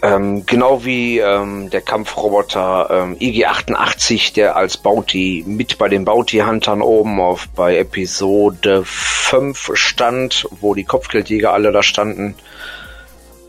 Ähm, 0.02 0.46
genau 0.46 0.86
wie 0.86 1.18
ähm, 1.18 1.72
der 1.72 1.82
Kampfroboter 1.82 2.88
ähm, 2.92 3.18
IG-88, 3.20 4.36
der 4.36 4.56
als 4.56 4.78
Bounty 4.78 5.44
mit 5.48 5.80
bei 5.80 5.90
den 5.90 6.06
Bounty-Huntern 6.06 6.84
oben 6.84 7.20
auf 7.20 7.50
bei 7.56 7.78
Episode 7.78 8.84
5 8.86 9.72
stand, 9.74 10.48
wo 10.62 10.76
die 10.76 10.84
Kopfgeldjäger 10.84 11.52
alle 11.52 11.72
da 11.72 11.82
standen. 11.82 12.36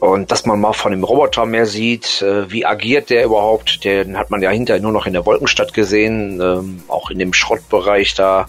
Und 0.01 0.30
dass 0.30 0.46
man 0.46 0.61
mal 0.61 0.74
von 0.74 0.92
dem 0.92 1.03
Roboter 1.03 1.44
mehr 1.44 1.66
sieht, 1.66 2.22
äh, 2.22 2.51
wie 2.51 2.64
agiert 2.64 3.11
der 3.11 3.24
überhaupt, 3.24 3.84
den 3.84 4.16
hat 4.16 4.30
man 4.30 4.40
ja 4.40 4.51
hinterher 4.51 4.80
nur 4.80 4.92
noch 4.92 5.07
in 5.07 5.12
der 5.12 5.26
Wolkenstadt 5.26 5.74
gesehen, 5.74 6.40
ähm, 6.40 6.82
auch 6.86 7.11
in 7.11 7.18
dem 7.18 7.32
Schrottbereich 7.32 8.14
da. 8.14 8.46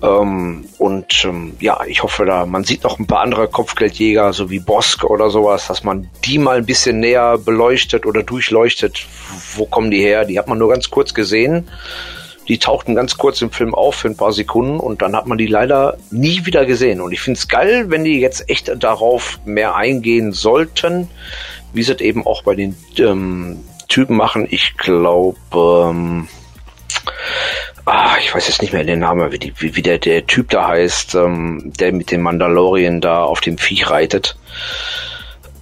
Ähm, 0.00 0.64
und 0.78 1.24
ähm, 1.24 1.56
ja, 1.60 1.80
ich 1.86 2.02
hoffe 2.02 2.24
da, 2.24 2.46
man 2.46 2.62
sieht 2.64 2.84
noch 2.84 2.98
ein 2.98 3.06
paar 3.06 3.20
andere 3.20 3.48
Kopfgeldjäger, 3.48 4.32
so 4.32 4.48
wie 4.50 4.60
Bosk 4.60 5.04
oder 5.04 5.30
sowas, 5.30 5.66
dass 5.66 5.82
man 5.82 6.08
die 6.24 6.38
mal 6.38 6.58
ein 6.58 6.66
bisschen 6.66 7.00
näher 7.00 7.38
beleuchtet 7.38 8.06
oder 8.06 8.22
durchleuchtet. 8.22 9.06
Wo 9.56 9.66
kommen 9.66 9.90
die 9.90 10.00
her? 10.00 10.24
Die 10.24 10.38
hat 10.38 10.48
man 10.48 10.58
nur 10.58 10.68
ganz 10.68 10.90
kurz 10.90 11.14
gesehen. 11.14 11.68
Die 12.48 12.58
tauchten 12.58 12.94
ganz 12.94 13.16
kurz 13.16 13.40
im 13.40 13.50
Film 13.50 13.74
auf 13.74 13.96
für 13.96 14.08
ein 14.08 14.16
paar 14.16 14.32
Sekunden 14.32 14.80
und 14.80 15.02
dann 15.02 15.14
hat 15.14 15.26
man 15.26 15.38
die 15.38 15.46
leider 15.46 15.96
nie 16.10 16.44
wieder 16.44 16.66
gesehen. 16.66 17.00
Und 17.00 17.12
ich 17.12 17.20
finde 17.20 17.38
es 17.38 17.48
geil, 17.48 17.84
wenn 17.88 18.04
die 18.04 18.20
jetzt 18.20 18.48
echt 18.50 18.72
darauf 18.82 19.38
mehr 19.44 19.76
eingehen 19.76 20.32
sollten, 20.32 21.08
wie 21.72 21.82
sie 21.82 21.92
es 21.92 22.00
eben 22.00 22.26
auch 22.26 22.42
bei 22.42 22.54
den 22.54 22.76
ähm, 22.98 23.60
Typen 23.88 24.16
machen. 24.16 24.46
Ich 24.50 24.76
glaube, 24.76 25.36
ähm, 25.90 26.28
ah, 27.84 28.16
ich 28.18 28.34
weiß 28.34 28.48
jetzt 28.48 28.62
nicht 28.62 28.72
mehr 28.72 28.84
den 28.84 29.00
Namen, 29.00 29.30
wie, 29.32 29.38
die, 29.38 29.52
wie, 29.58 29.76
wie 29.76 29.82
der, 29.82 29.98
der 29.98 30.26
Typ 30.26 30.50
da 30.50 30.68
heißt, 30.68 31.14
ähm, 31.14 31.72
der 31.78 31.92
mit 31.92 32.10
dem 32.10 32.22
Mandalorien 32.22 33.00
da 33.00 33.22
auf 33.22 33.40
dem 33.40 33.58
Viech 33.58 33.88
reitet. 33.90 34.36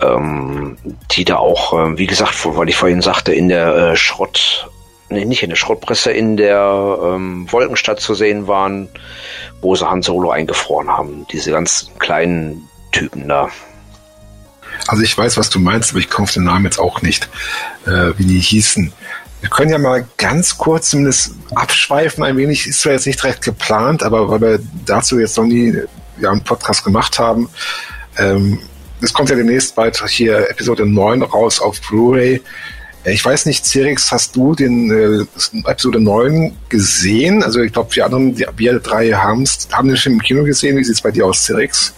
Ähm, 0.00 0.78
die 1.10 1.26
da 1.26 1.36
auch, 1.36 1.74
äh, 1.74 1.98
wie 1.98 2.06
gesagt, 2.06 2.34
weil 2.56 2.70
ich 2.70 2.76
vorhin 2.76 3.02
sagte, 3.02 3.34
in 3.34 3.50
der 3.50 3.74
äh, 3.74 3.96
Schrott 3.96 4.70
nee, 5.10 5.24
nicht 5.24 5.42
in 5.42 5.50
der 5.50 5.56
Schrottpresse, 5.56 6.10
in 6.12 6.36
der 6.36 6.98
ähm, 7.02 7.50
Wolkenstadt 7.50 8.00
zu 8.00 8.14
sehen 8.14 8.46
waren, 8.46 8.88
wo 9.60 9.74
sie 9.74 9.88
Han 9.88 10.02
Solo 10.02 10.30
eingefroren 10.30 10.88
haben. 10.88 11.26
Diese 11.32 11.50
ganz 11.50 11.90
kleinen 11.98 12.68
Typen 12.92 13.28
da. 13.28 13.50
Also 14.86 15.02
ich 15.02 15.16
weiß, 15.16 15.36
was 15.36 15.50
du 15.50 15.58
meinst, 15.58 15.90
aber 15.90 15.98
ich 16.00 16.08
komme 16.08 16.24
auf 16.24 16.32
den 16.32 16.44
Namen 16.44 16.64
jetzt 16.64 16.78
auch 16.78 17.02
nicht, 17.02 17.28
äh, 17.86 18.12
wie 18.16 18.24
die 18.24 18.40
hießen. 18.40 18.92
Wir 19.40 19.50
können 19.50 19.70
ja 19.70 19.78
mal 19.78 20.06
ganz 20.16 20.58
kurz 20.58 20.90
zumindest 20.90 21.34
abschweifen 21.54 22.22
ein 22.24 22.36
wenig. 22.36 22.66
Ist 22.66 22.82
zwar 22.82 22.92
jetzt 22.92 23.06
nicht 23.06 23.22
direkt 23.22 23.42
geplant, 23.42 24.02
aber 24.02 24.28
weil 24.28 24.40
wir 24.40 24.60
dazu 24.84 25.18
jetzt 25.18 25.36
noch 25.36 25.44
nie 25.44 25.74
ja, 26.18 26.30
einen 26.30 26.44
Podcast 26.44 26.84
gemacht 26.84 27.18
haben. 27.18 27.48
Ähm, 28.18 28.60
es 29.00 29.14
kommt 29.14 29.30
ja 29.30 29.36
demnächst 29.36 29.74
bald 29.74 30.02
hier 30.08 30.50
Episode 30.50 30.84
9 30.84 31.22
raus 31.22 31.60
auf 31.60 31.80
Blu-ray. 31.80 32.42
Äh, 33.04 33.12
ich 33.12 33.24
weiß 33.24 33.46
nicht, 33.46 33.64
Cerix, 33.64 34.10
hast 34.12 34.36
du 34.36 34.54
den 34.54 34.90
äh, 34.90 35.68
Episode 35.68 36.00
9 36.00 36.56
gesehen? 36.68 37.42
Also 37.42 37.60
ich 37.60 37.72
glaube, 37.72 37.94
wir 37.94 38.04
anderen, 38.04 38.36
wir 38.38 38.78
drei 38.80 39.12
haben 39.12 39.44
den 39.44 39.96
Film 39.96 40.16
im 40.16 40.22
Kino 40.22 40.44
gesehen. 40.44 40.76
Wie 40.76 40.84
sieht 40.84 40.94
es 40.94 41.00
bei 41.00 41.10
dir 41.10 41.26
aus, 41.26 41.44
Cerix? 41.44 41.94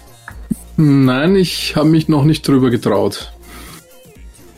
Nein, 0.76 1.36
ich 1.36 1.76
habe 1.76 1.88
mich 1.88 2.08
noch 2.08 2.24
nicht 2.24 2.46
drüber 2.46 2.70
getraut. 2.70 3.32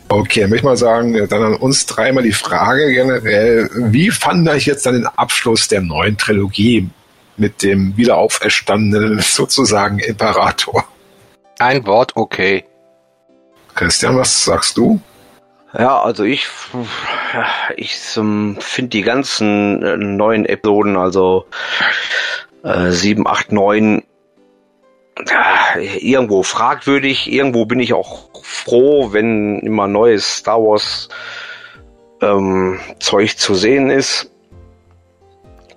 Okay, 0.09 0.43
dann 0.43 0.51
möchte 0.51 0.61
ich 0.61 0.65
mal 0.65 0.77
sagen, 0.77 1.27
dann 1.29 1.43
an 1.43 1.55
uns 1.57 1.87
dreimal 1.87 2.23
die 2.23 2.33
Frage 2.33 2.93
generell, 2.93 3.69
wie 3.75 4.11
fand 4.11 4.49
ich 4.51 4.67
jetzt 4.67 4.87
dann 4.87 4.95
den 4.95 5.07
Abschluss 5.07 5.67
der 5.67 5.81
neuen 5.81 6.17
Trilogie 6.17 6.89
mit 7.37 7.63
dem 7.63 7.97
wiederauferstandenen 7.97 9.19
sozusagen 9.23 9.99
Imperator? 9.99 10.85
Ein 11.59 11.85
Wort, 11.87 12.13
okay. 12.15 12.65
Christian, 13.75 14.17
was 14.17 14.45
sagst 14.45 14.77
du? 14.77 15.01
Ja, 15.77 16.01
also 16.01 16.23
ich, 16.23 16.47
ich 17.77 17.97
finde 17.97 18.89
die 18.91 19.03
ganzen 19.03 19.83
äh, 19.83 19.97
neuen 19.97 20.47
Episoden, 20.47 20.97
also 20.97 21.47
äh, 22.63 22.91
7, 22.91 23.27
8, 23.27 23.51
9, 23.51 24.05
irgendwo 25.77 26.43
fragwürdig, 26.45 27.31
irgendwo 27.31 27.65
bin 27.67 27.81
ich 27.81 27.93
auch 27.93 28.31
froh, 28.43 29.13
wenn 29.13 29.61
immer 29.61 29.89
neues 29.89 30.37
Star 30.37 30.61
Wars 30.61 31.09
ähm, 32.21 32.79
Zeug 33.01 33.37
zu 33.37 33.55
sehen 33.55 33.91
ist. 33.91 34.31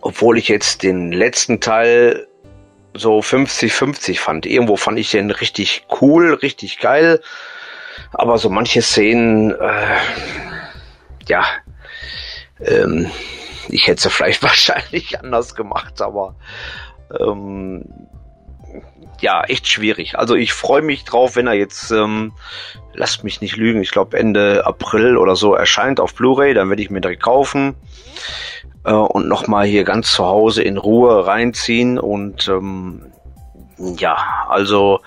Obwohl 0.02 0.38
ich 0.38 0.48
jetzt 0.48 0.84
den 0.84 1.12
letzten 1.12 1.60
Teil 1.60 2.28
so 2.94 3.20
50-50 3.20 4.20
fand. 4.20 4.46
Irgendwo 4.46 4.76
fand 4.76 5.00
ich 5.00 5.12
den 5.12 5.32
richtig 5.32 5.86
cool, 6.02 6.34
richtig 6.36 6.80
geil. 6.80 7.22
Aber 8.14 8.38
so 8.38 8.50
manche 8.50 8.82
Szenen, 8.82 9.52
äh, 9.52 9.98
ja, 11.28 11.44
ähm, 12.60 13.10
ich 13.70 13.88
hätte 13.88 14.02
sie 14.02 14.10
vielleicht 14.12 14.44
wahrscheinlich 14.44 15.20
anders 15.20 15.56
gemacht, 15.56 16.02
aber 16.02 16.36
ähm, 17.20 17.86
ja, 19.20 19.44
echt 19.44 19.68
schwierig. 19.68 20.18
Also 20.18 20.36
ich 20.36 20.54
freue 20.54 20.82
mich 20.82 21.04
drauf, 21.04 21.36
wenn 21.36 21.48
er 21.48 21.54
jetzt, 21.54 21.92
ähm, 21.92 22.34
lasst 22.94 23.24
mich 23.24 23.42
nicht 23.42 23.56
lügen, 23.56 23.82
ich 23.82 23.92
glaube 23.92 24.18
Ende 24.18 24.66
April 24.66 25.18
oder 25.18 25.36
so 25.36 25.56
erscheint 25.56 26.00
auf 26.00 26.14
Blu-ray, 26.14 26.54
dann 26.54 26.70
werde 26.70 26.82
ich 26.82 26.90
mir 26.90 27.02
direkt 27.02 27.24
kaufen 27.24 27.76
äh, 28.86 28.92
und 28.92 29.28
nochmal 29.28 29.66
hier 29.66 29.84
ganz 29.84 30.12
zu 30.12 30.26
Hause 30.26 30.64
in 30.64 30.78
Ruhe 30.78 31.26
reinziehen 31.26 31.98
und 31.98 32.48
ähm, 32.48 33.12
ja, 33.78 34.46
also 34.50 35.02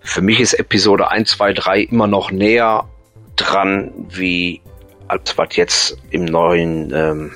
für 0.00 0.22
mich 0.22 0.40
ist 0.40 0.54
Episode 0.54 1.10
1, 1.10 1.30
2, 1.30 1.52
3 1.52 1.80
immer 1.80 2.06
noch 2.06 2.30
näher 2.30 2.88
dran, 3.36 3.92
wie 4.08 4.60
als 5.08 5.36
was 5.36 5.56
jetzt 5.56 5.96
im 6.10 6.24
neuen, 6.24 6.92
ähm, 6.94 7.32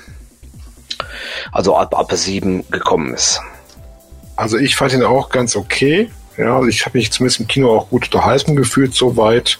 also 1.51 1.75
ab, 1.75 1.97
ab 1.97 2.11
7 2.11 2.69
gekommen 2.71 3.13
ist. 3.13 3.41
Also 4.35 4.57
ich 4.57 4.75
fand 4.75 4.93
ihn 4.93 5.03
auch 5.03 5.29
ganz 5.29 5.55
okay. 5.55 6.09
Ja, 6.37 6.55
also 6.55 6.69
ich 6.69 6.85
habe 6.85 6.97
mich 6.97 7.11
zumindest 7.11 7.41
im 7.41 7.47
Kino 7.47 7.75
auch 7.75 7.89
gut 7.89 8.05
unterhalten 8.05 8.55
gefühlt, 8.55 8.95
soweit. 8.95 9.59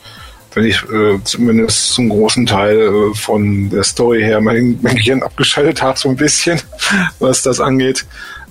Wenn 0.53 0.63
ich 0.63 0.81
äh, 0.89 1.19
zumindest 1.23 1.93
zum 1.93 2.09
großen 2.09 2.45
Teil 2.45 2.79
äh, 2.79 3.13
von 3.13 3.69
der 3.69 3.83
Story 3.83 4.21
her 4.21 4.41
mein, 4.41 4.79
mein 4.81 4.95
Gehirn 4.95 5.21
abgeschaltet 5.21 5.81
habe, 5.81 5.99
so 5.99 6.09
ein 6.09 6.15
bisschen, 6.15 6.59
was 7.19 7.43
das 7.43 7.59
angeht. 7.59 8.05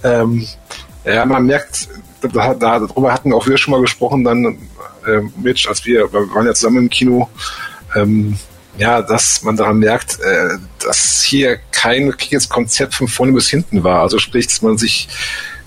Ähm, 0.05 0.47
ja, 1.05 1.25
man 1.25 1.47
merkt, 1.47 1.89
da, 2.21 2.55
da, 2.55 2.79
darüber 2.81 3.13
hatten 3.13 3.33
auch 3.33 3.47
wir 3.47 3.57
schon 3.57 3.73
mal 3.73 3.81
gesprochen, 3.81 4.25
dann 4.25 4.59
äh, 5.07 5.21
Mitch, 5.37 5.69
als 5.69 5.85
wir, 5.85 6.13
wir 6.13 6.35
waren 6.35 6.47
ja 6.47 6.55
zusammen 6.55 6.85
im 6.85 6.91
Kino, 6.91 7.29
ähm, 7.95 8.39
ja, 8.77 9.03
dass 9.03 9.43
man 9.43 9.57
daran 9.57 9.79
merkt, 9.79 10.21
äh, 10.21 10.59
dass 10.79 11.23
hier 11.23 11.59
kein 11.73 12.09
richtiges 12.09 12.49
Konzept 12.49 12.95
von 12.95 13.09
vorne 13.09 13.33
bis 13.33 13.49
hinten 13.49 13.83
war. 13.83 14.03
Also 14.03 14.19
sprich, 14.19 14.47
dass 14.47 14.63
man 14.63 14.79
sich 14.79 15.09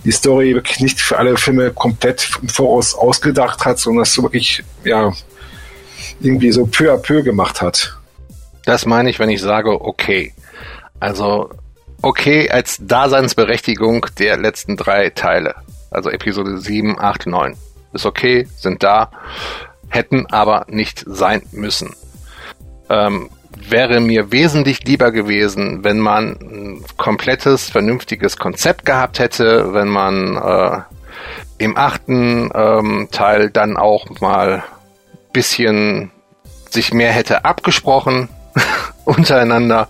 die 0.03 0.11
Story 0.11 0.55
wirklich 0.55 0.79
nicht 0.79 0.99
für 0.99 1.17
alle 1.17 1.37
Filme 1.37 1.71
komplett 1.71 2.29
im 2.41 2.49
Voraus 2.49 2.95
ausgedacht 2.95 3.65
hat, 3.65 3.79
sondern 3.79 4.03
das 4.03 4.13
so 4.13 4.23
wirklich, 4.23 4.63
ja, 4.83 5.11
irgendwie 6.21 6.51
so 6.51 6.65
peu 6.65 6.91
à 6.91 6.97
peu 6.97 7.21
gemacht 7.21 7.61
hat. 7.61 7.97
Das 8.65 8.85
meine 8.85 9.09
ich, 9.09 9.19
wenn 9.19 9.29
ich 9.29 9.41
sage, 9.41 9.81
okay. 9.81 10.33
Also, 10.99 11.49
okay 12.01 12.49
als 12.49 12.77
Daseinsberechtigung 12.81 14.05
der 14.17 14.37
letzten 14.37 14.77
drei 14.77 15.09
Teile. 15.09 15.55
Also 15.91 16.09
Episode 16.09 16.57
7, 16.57 16.99
8, 16.99 17.27
9. 17.27 17.55
Ist 17.93 18.05
okay, 18.05 18.47
sind 18.55 18.81
da, 18.81 19.11
hätten 19.89 20.25
aber 20.27 20.65
nicht 20.69 21.03
sein 21.05 21.43
müssen. 21.51 21.93
Ähm, 22.89 23.29
wäre 23.69 23.99
mir 23.99 24.31
wesentlich 24.31 24.83
lieber 24.85 25.11
gewesen, 25.11 25.83
wenn 25.83 25.99
man 25.99 26.37
ein 26.41 26.85
komplettes, 26.97 27.69
vernünftiges 27.69 28.37
Konzept 28.37 28.85
gehabt 28.85 29.19
hätte, 29.19 29.73
wenn 29.73 29.89
man 29.89 30.37
äh, 30.37 30.81
im 31.57 31.77
achten 31.77 32.49
ähm, 32.55 33.09
Teil 33.11 33.49
dann 33.49 33.75
auch 33.77 34.21
mal 34.21 34.63
bisschen 35.33 36.11
sich 36.69 36.93
mehr 36.93 37.11
hätte 37.11 37.45
abgesprochen 37.45 38.29
untereinander, 39.17 39.87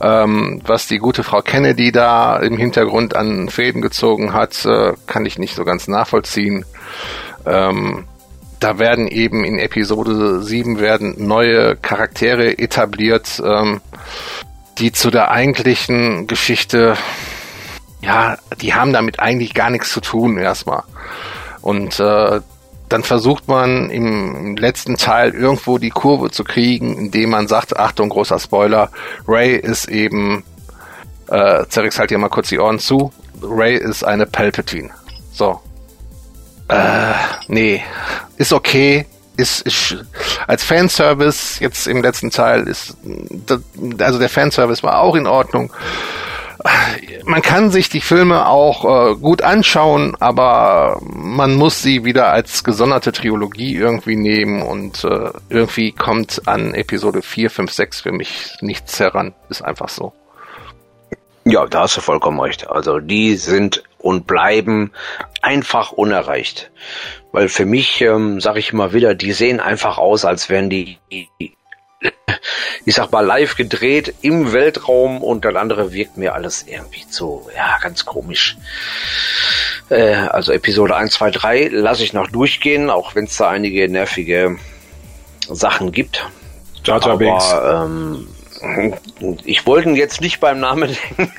ähm, 0.00 0.60
was 0.64 0.86
die 0.86 0.98
gute 0.98 1.22
Frau 1.22 1.40
Kennedy 1.42 1.92
da 1.92 2.36
im 2.36 2.56
Hintergrund 2.56 3.16
an 3.16 3.48
Fäden 3.48 3.82
gezogen 3.82 4.32
hat, 4.32 4.64
äh, 4.64 4.94
kann 5.06 5.26
ich 5.26 5.38
nicht 5.38 5.54
so 5.54 5.64
ganz 5.64 5.88
nachvollziehen. 5.88 6.64
Ähm, 7.46 8.04
da 8.60 8.78
werden 8.78 9.08
eben 9.08 9.44
in 9.44 9.58
Episode 9.58 10.42
7 10.42 10.78
werden 10.78 11.14
neue 11.18 11.76
Charaktere 11.76 12.58
etabliert, 12.58 13.42
ähm, 13.44 13.80
die 14.78 14.92
zu 14.92 15.10
der 15.10 15.30
eigentlichen 15.30 16.28
Geschichte, 16.28 16.96
ja, 18.00 18.38
die 18.60 18.74
haben 18.74 18.92
damit 18.92 19.18
eigentlich 19.20 19.54
gar 19.54 19.70
nichts 19.70 19.92
zu 19.92 20.00
tun 20.00 20.38
erstmal. 20.38 20.84
Und 21.60 21.98
äh, 21.98 22.40
dann 22.92 23.02
versucht 23.02 23.48
man 23.48 23.90
im 23.90 24.56
letzten 24.56 24.96
Teil 24.96 25.34
irgendwo 25.34 25.78
die 25.78 25.90
Kurve 25.90 26.30
zu 26.30 26.44
kriegen, 26.44 26.96
indem 26.96 27.30
man 27.30 27.48
sagt, 27.48 27.76
Achtung, 27.76 28.10
großer 28.10 28.38
Spoiler, 28.38 28.90
Ray 29.26 29.56
ist 29.56 29.88
eben, 29.88 30.44
äh, 31.28 31.64
Zerix 31.68 31.98
halt 31.98 32.10
hier 32.10 32.18
mal 32.18 32.28
kurz 32.28 32.48
die 32.48 32.58
Ohren 32.58 32.78
zu, 32.78 33.12
Ray 33.42 33.76
ist 33.76 34.04
eine 34.04 34.26
Palpatine. 34.26 34.90
So, 35.32 35.60
äh, 36.68 37.12
nee, 37.48 37.82
ist 38.36 38.52
okay. 38.52 39.06
Ist, 39.34 39.62
ist 39.62 39.96
als 40.46 40.62
Fanservice 40.62 41.58
jetzt 41.60 41.86
im 41.86 42.02
letzten 42.02 42.30
Teil 42.30 42.68
ist 42.68 42.98
also 43.98 44.18
der 44.18 44.28
Fanservice 44.28 44.82
war 44.82 45.00
auch 45.00 45.14
in 45.14 45.26
Ordnung. 45.26 45.72
Man 47.24 47.42
kann 47.42 47.70
sich 47.70 47.88
die 47.88 48.00
Filme 48.00 48.46
auch 48.46 48.84
äh, 48.84 49.14
gut 49.16 49.42
anschauen, 49.42 50.16
aber 50.20 51.00
man 51.02 51.54
muss 51.54 51.82
sie 51.82 52.04
wieder 52.04 52.28
als 52.28 52.64
gesonderte 52.64 53.12
Trilogie 53.12 53.74
irgendwie 53.76 54.16
nehmen 54.16 54.62
und 54.62 55.04
äh, 55.04 55.30
irgendwie 55.48 55.92
kommt 55.92 56.42
an 56.46 56.74
Episode 56.74 57.22
4, 57.22 57.50
5, 57.50 57.72
6 57.72 58.00
für 58.02 58.12
mich 58.12 58.56
nichts 58.60 58.98
heran. 59.00 59.34
Ist 59.48 59.62
einfach 59.62 59.88
so. 59.88 60.12
Ja, 61.44 61.66
da 61.66 61.82
hast 61.82 61.96
du 61.96 62.00
vollkommen 62.00 62.40
recht. 62.40 62.70
Also 62.70 63.00
die 63.00 63.34
sind 63.36 63.82
und 63.98 64.26
bleiben 64.26 64.92
einfach 65.40 65.92
unerreicht. 65.92 66.70
Weil 67.32 67.48
für 67.48 67.64
mich, 67.64 68.00
ähm, 68.00 68.40
sage 68.40 68.58
ich 68.58 68.72
immer 68.72 68.92
wieder, 68.92 69.14
die 69.14 69.32
sehen 69.32 69.58
einfach 69.58 69.98
aus, 69.98 70.24
als 70.24 70.48
wären 70.48 70.70
die, 70.70 70.98
ich 72.84 72.94
sag 72.94 73.12
mal, 73.12 73.24
live 73.24 73.56
gedreht 73.56 74.14
im 74.20 74.52
Weltraum 74.52 75.22
und 75.22 75.44
das 75.44 75.54
andere 75.54 75.92
wirkt 75.92 76.16
mir 76.16 76.34
alles 76.34 76.64
irgendwie 76.66 77.04
so, 77.08 77.48
ja, 77.54 77.78
ganz 77.80 78.04
komisch. 78.04 78.56
Äh, 79.88 80.14
also 80.14 80.52
Episode 80.52 80.96
1, 80.96 81.12
2, 81.12 81.30
3 81.30 81.68
lasse 81.68 82.02
ich 82.02 82.12
noch 82.12 82.28
durchgehen, 82.28 82.90
auch 82.90 83.14
wenn 83.14 83.24
es 83.24 83.36
da 83.36 83.50
einige 83.50 83.88
nervige 83.88 84.56
Sachen 85.48 85.92
gibt. 85.92 86.28
Jar 86.84 87.04
Aber, 87.06 87.86
ähm, 87.86 88.28
ich 89.44 89.66
wollte 89.66 89.88
ihn 89.88 89.96
jetzt 89.96 90.20
nicht 90.20 90.40
beim 90.40 90.60
Namen 90.60 90.96
nennen, 91.16 91.32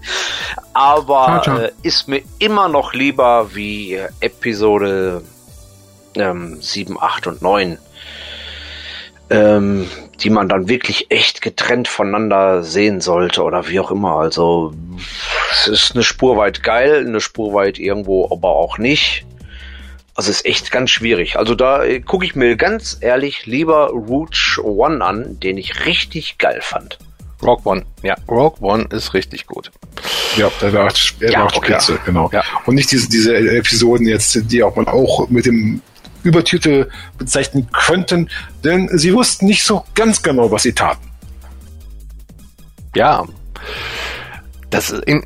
aber 0.74 1.72
äh, 1.82 1.86
ist 1.86 2.08
mir 2.08 2.22
immer 2.38 2.68
noch 2.68 2.92
lieber 2.92 3.54
wie 3.54 3.98
Episode 4.20 5.22
ähm, 6.14 6.60
7, 6.60 7.00
8 7.00 7.26
und 7.28 7.42
9. 7.42 7.78
ähm, 9.30 9.88
die 10.22 10.30
man 10.30 10.48
dann 10.48 10.68
wirklich 10.68 11.10
echt 11.10 11.42
getrennt 11.42 11.88
voneinander 11.88 12.62
sehen 12.62 13.00
sollte 13.00 13.42
oder 13.42 13.68
wie 13.68 13.80
auch 13.80 13.90
immer. 13.90 14.16
Also 14.16 14.72
es 15.52 15.66
ist 15.66 15.94
eine 15.94 16.02
Spur 16.02 16.36
weit 16.36 16.62
geil, 16.62 17.04
eine 17.06 17.20
Spur 17.20 17.54
weit 17.54 17.78
irgendwo 17.78 18.30
aber 18.30 18.50
auch 18.50 18.78
nicht. 18.78 19.24
Also 20.14 20.30
ist 20.30 20.44
echt 20.44 20.70
ganz 20.70 20.90
schwierig. 20.90 21.38
Also 21.38 21.54
da 21.54 21.82
äh, 21.82 22.00
gucke 22.00 22.24
ich 22.24 22.34
mir 22.34 22.56
ganz 22.56 22.98
ehrlich 23.00 23.46
lieber 23.46 23.88
Rouge 23.88 24.60
One 24.62 25.02
an, 25.04 25.40
den 25.40 25.56
ich 25.56 25.86
richtig 25.86 26.38
geil 26.38 26.60
fand. 26.62 26.98
Rogue 27.42 27.62
One, 27.64 27.84
ja. 28.02 28.16
Rogue 28.28 28.58
One 28.60 28.86
ist 28.90 29.14
richtig 29.14 29.46
gut. 29.46 29.70
Ja, 30.36 30.50
der 30.60 30.72
war, 30.72 30.92
der 31.20 31.30
ja, 31.30 31.40
war 31.40 31.56
okay. 31.56 31.72
Spitze, 31.72 31.98
genau. 32.04 32.28
Ja. 32.32 32.44
Und 32.66 32.74
nicht 32.74 32.92
diese, 32.92 33.08
diese 33.08 33.36
Episoden 33.36 34.06
jetzt, 34.06 34.38
die 34.50 34.62
auch 34.62 34.76
man 34.76 34.86
auch 34.88 35.28
mit 35.28 35.46
dem 35.46 35.80
Übertitel 36.22 36.90
bezeichnen 37.18 37.68
könnten, 37.72 38.28
denn 38.64 38.88
sie 38.96 39.14
wussten 39.14 39.46
nicht 39.46 39.64
so 39.64 39.84
ganz 39.94 40.22
genau, 40.22 40.50
was 40.50 40.62
sie 40.62 40.72
taten. 40.72 41.08
Ja, 42.94 43.24
das 44.70 44.90
in, 44.90 45.22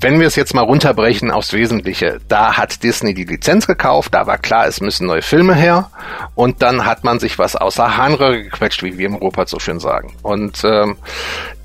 wenn 0.00 0.20
wir 0.20 0.26
es 0.26 0.36
jetzt 0.36 0.54
mal 0.54 0.62
runterbrechen 0.62 1.30
aufs 1.30 1.52
Wesentliche, 1.52 2.20
da 2.28 2.56
hat 2.56 2.82
Disney 2.82 3.14
die 3.14 3.24
Lizenz 3.24 3.66
gekauft, 3.66 4.14
da 4.14 4.26
war 4.26 4.38
klar, 4.38 4.66
es 4.66 4.80
müssen 4.80 5.06
neue 5.06 5.22
Filme 5.22 5.54
her 5.54 5.90
und 6.34 6.62
dann 6.62 6.84
hat 6.84 7.02
man 7.02 7.18
sich 7.18 7.38
was 7.38 7.56
außer 7.56 7.96
Harnröhre 7.96 8.42
gequetscht, 8.42 8.82
wie 8.82 8.98
wir 8.98 9.06
im 9.06 9.14
Europa 9.14 9.46
so 9.46 9.58
schön 9.58 9.80
sagen. 9.80 10.14
Und 10.22 10.62
ähm, 10.64 10.96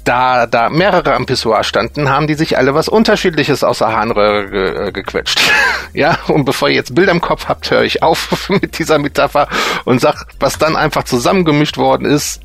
da 0.04 0.48
da 0.48 0.70
mehrere 0.70 1.14
am 1.16 1.26
Pissoir 1.26 1.64
standen, 1.64 2.10
haben 2.10 2.28
die 2.28 2.34
sich 2.34 2.58
alle 2.58 2.74
was 2.74 2.88
Unterschiedliches 2.88 3.64
außer 3.64 3.92
Harnröhre 3.92 4.50
ge 4.50 4.88
äh, 4.88 4.92
gequetscht. 4.92 5.40
ja, 5.94 6.18
und 6.28 6.46
bevor 6.46 6.70
ihr 6.70 6.76
jetzt 6.76 6.96
Bilder 6.96 7.12
im 7.12 7.22
Kopf 7.22 7.48
habt, 7.48 7.70
höre 7.72 7.84
ich 7.84 8.04
auf 8.04 8.50
mit 8.50 8.80
dieser 8.80 9.00
Metapher 9.00 9.48
und 9.86 10.02
sag, 10.02 10.26
was 10.40 10.58
dann 10.58 10.76
einfach 10.76 11.04
zusammengemischt 11.04 11.78
worden 11.78 12.06
ist, 12.06 12.42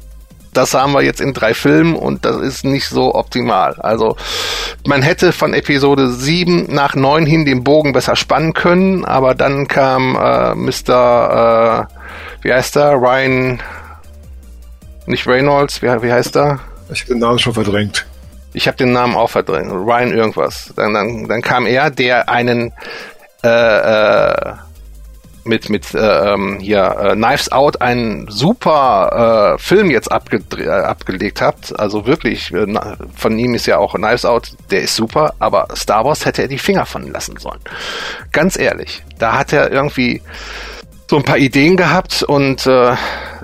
das 0.57 0.73
haben 0.73 0.93
wir 0.93 1.03
jetzt 1.03 1.21
in 1.21 1.35
drei 1.35 1.53
Filmen 1.53 1.95
und 1.95 2.25
das 2.25 2.37
ist 2.37 2.65
nicht 2.65 2.89
so 2.89 3.15
optimal. 3.15 3.75
Also 3.79 4.17
man 4.87 5.03
hätte 5.03 5.33
von 5.33 5.53
Episode 5.53 6.09
7 6.11 6.73
nach 6.73 6.95
9 6.95 7.27
hin 7.27 7.45
den 7.45 7.63
Bogen 7.63 7.93
besser 7.93 8.17
spannen 8.17 8.55
können, 8.55 9.05
aber 9.05 9.35
dann 9.35 9.69
kam 9.69 10.17
äh, 10.17 10.55
Mr. 10.55 11.89
Äh, 11.91 11.95
wie 12.43 12.53
heißt 12.53 12.77
er? 12.77 12.93
Ryan 12.93 13.61
nicht 15.07 15.27
Reynolds, 15.27 15.83
wie, 15.83 15.89
wie 16.03 16.13
heißt 16.13 16.37
er? 16.37 16.61
Ich 16.91 17.03
habe 17.03 17.15
den 17.15 17.19
Namen 17.19 17.39
schon 17.39 17.55
verdrängt. 17.55 18.07
Ich 18.53 18.67
habe 18.67 18.77
den 18.77 18.93
Namen 18.93 19.17
auch 19.17 19.31
verdrängt. 19.31 19.71
Ryan 19.71 20.13
irgendwas. 20.13 20.73
Dann, 20.77 20.95
dann, 20.95 21.29
dann 21.29 21.43
kam 21.43 21.67
er, 21.67 21.91
der 21.91 22.29
einen 22.29 22.73
äh, 23.43 23.49
äh, 23.49 24.55
mit 25.45 25.71
mit 25.71 25.95
äh, 25.95 26.33
ähm, 26.33 26.59
hier 26.61 26.97
äh, 26.99 27.15
Knives 27.15 27.53
Out 27.53 27.81
einen 27.81 28.29
super 28.29 29.55
äh, 29.55 29.59
Film 29.63 29.91
jetzt 29.91 30.11
abge 30.11 30.43
abgelegt 30.85 31.41
habt. 31.41 31.79
Also 31.79 32.07
wirklich, 32.07 32.53
von 33.15 33.39
ihm 33.39 33.55
ist 33.55 33.67
ja 33.67 33.79
auch 33.79 33.95
Knives 33.95 34.25
Out, 34.25 34.53
der 34.71 34.83
ist 34.83 34.97
super, 34.97 35.35
aber 35.39 35.69
Star 35.75 36.05
Wars 36.05 36.25
hätte 36.27 36.43
er 36.43 36.49
die 36.49 36.59
Finger 36.59 36.87
von 36.87 37.11
lassen 37.11 37.37
sollen. 37.37 37.61
Ganz 38.33 38.59
ehrlich, 38.59 39.03
da 39.19 39.39
hat 39.39 39.53
er 39.53 39.71
irgendwie 39.71 40.23
so 41.09 41.17
ein 41.17 41.23
paar 41.23 41.39
Ideen 41.39 41.77
gehabt 41.77 42.23
und 42.25 42.67
äh, 42.67 42.95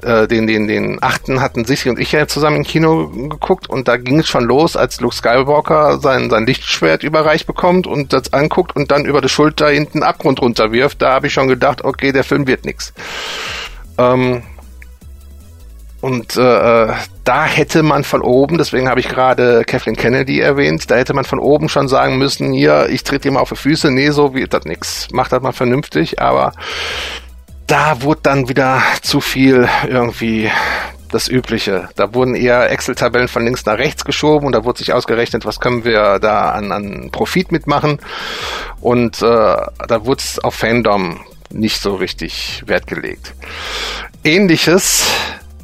äh, 0.02 0.26
den, 0.26 0.46
den, 0.46 0.66
den 0.66 0.98
achten 1.00 1.40
hatten 1.40 1.64
Sissi 1.64 1.88
und 1.88 1.98
ich 1.98 2.10
ja 2.10 2.26
zusammen 2.26 2.56
im 2.56 2.64
Kino 2.64 3.08
geguckt 3.08 3.68
und 3.68 3.86
da 3.86 3.96
ging 3.96 4.18
es 4.20 4.28
schon 4.28 4.44
los, 4.44 4.76
als 4.76 5.00
Luke 5.00 5.14
Skywalker 5.14 5.98
sein, 5.98 6.28
sein 6.28 6.44
Lichtschwert 6.44 7.04
überreicht 7.04 7.46
bekommt 7.46 7.86
und 7.86 8.12
das 8.12 8.32
anguckt 8.32 8.74
und 8.74 8.90
dann 8.90 9.04
über 9.04 9.20
die 9.20 9.28
Schulter 9.28 9.68
hinten 9.68 10.02
Abgrund 10.02 10.42
runterwirft. 10.42 11.00
Da 11.00 11.12
habe 11.12 11.28
ich 11.28 11.32
schon 11.32 11.46
gedacht, 11.46 11.84
okay, 11.84 12.10
der 12.10 12.24
Film 12.24 12.48
wird 12.48 12.64
nix. 12.64 12.92
Ähm, 13.96 14.42
und 16.00 16.36
äh, 16.36 16.88
da 17.22 17.44
hätte 17.44 17.84
man 17.84 18.02
von 18.02 18.22
oben, 18.22 18.58
deswegen 18.58 18.88
habe 18.88 18.98
ich 18.98 19.08
gerade 19.08 19.62
Kathleen 19.64 19.94
Kennedy 19.94 20.40
erwähnt, 20.40 20.90
da 20.90 20.96
hätte 20.96 21.14
man 21.14 21.24
von 21.24 21.38
oben 21.38 21.68
schon 21.68 21.86
sagen 21.86 22.18
müssen, 22.18 22.52
hier, 22.52 22.88
ich 22.90 23.04
trete 23.04 23.28
dir 23.28 23.30
mal 23.30 23.40
auf 23.40 23.50
die 23.50 23.56
Füße, 23.56 23.88
nee, 23.92 24.10
so 24.10 24.34
wird 24.34 24.52
das 24.52 24.64
nix. 24.64 25.06
Macht 25.12 25.30
das 25.30 25.40
mal 25.42 25.52
vernünftig, 25.52 26.20
aber 26.20 26.54
da 27.66 28.02
wurde 28.02 28.20
dann 28.22 28.48
wieder 28.48 28.82
zu 29.02 29.20
viel 29.20 29.68
irgendwie 29.88 30.50
das 31.12 31.28
Übliche. 31.28 31.88
Da 31.94 32.14
wurden 32.14 32.34
eher 32.34 32.70
Excel-Tabellen 32.70 33.28
von 33.28 33.44
links 33.44 33.64
nach 33.64 33.78
rechts 33.78 34.04
geschoben 34.04 34.46
und 34.46 34.52
da 34.52 34.64
wurde 34.64 34.78
sich 34.78 34.92
ausgerechnet, 34.92 35.44
was 35.44 35.60
können 35.60 35.84
wir 35.84 36.18
da 36.18 36.50
an, 36.50 36.72
an 36.72 37.10
Profit 37.12 37.52
mitmachen. 37.52 37.98
Und 38.80 39.22
äh, 39.22 39.24
da 39.24 40.04
wurde 40.04 40.20
es 40.20 40.38
auf 40.38 40.54
Fandom 40.54 41.20
nicht 41.50 41.80
so 41.80 41.94
richtig 41.94 42.62
Wert 42.66 42.86
gelegt. 42.86 43.34
Ähnliches, 44.24 45.06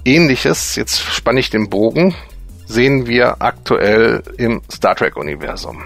ähnliches, 0.05 0.77
jetzt 0.77 1.01
spanne 1.01 1.41
ich 1.41 1.51
den 1.51 1.71
Bogen, 1.71 2.15
sehen 2.67 3.07
wir 3.07 3.41
aktuell 3.41 4.23
im 4.37 4.63
Star 4.71 4.95
Trek-Universum. 4.95 5.83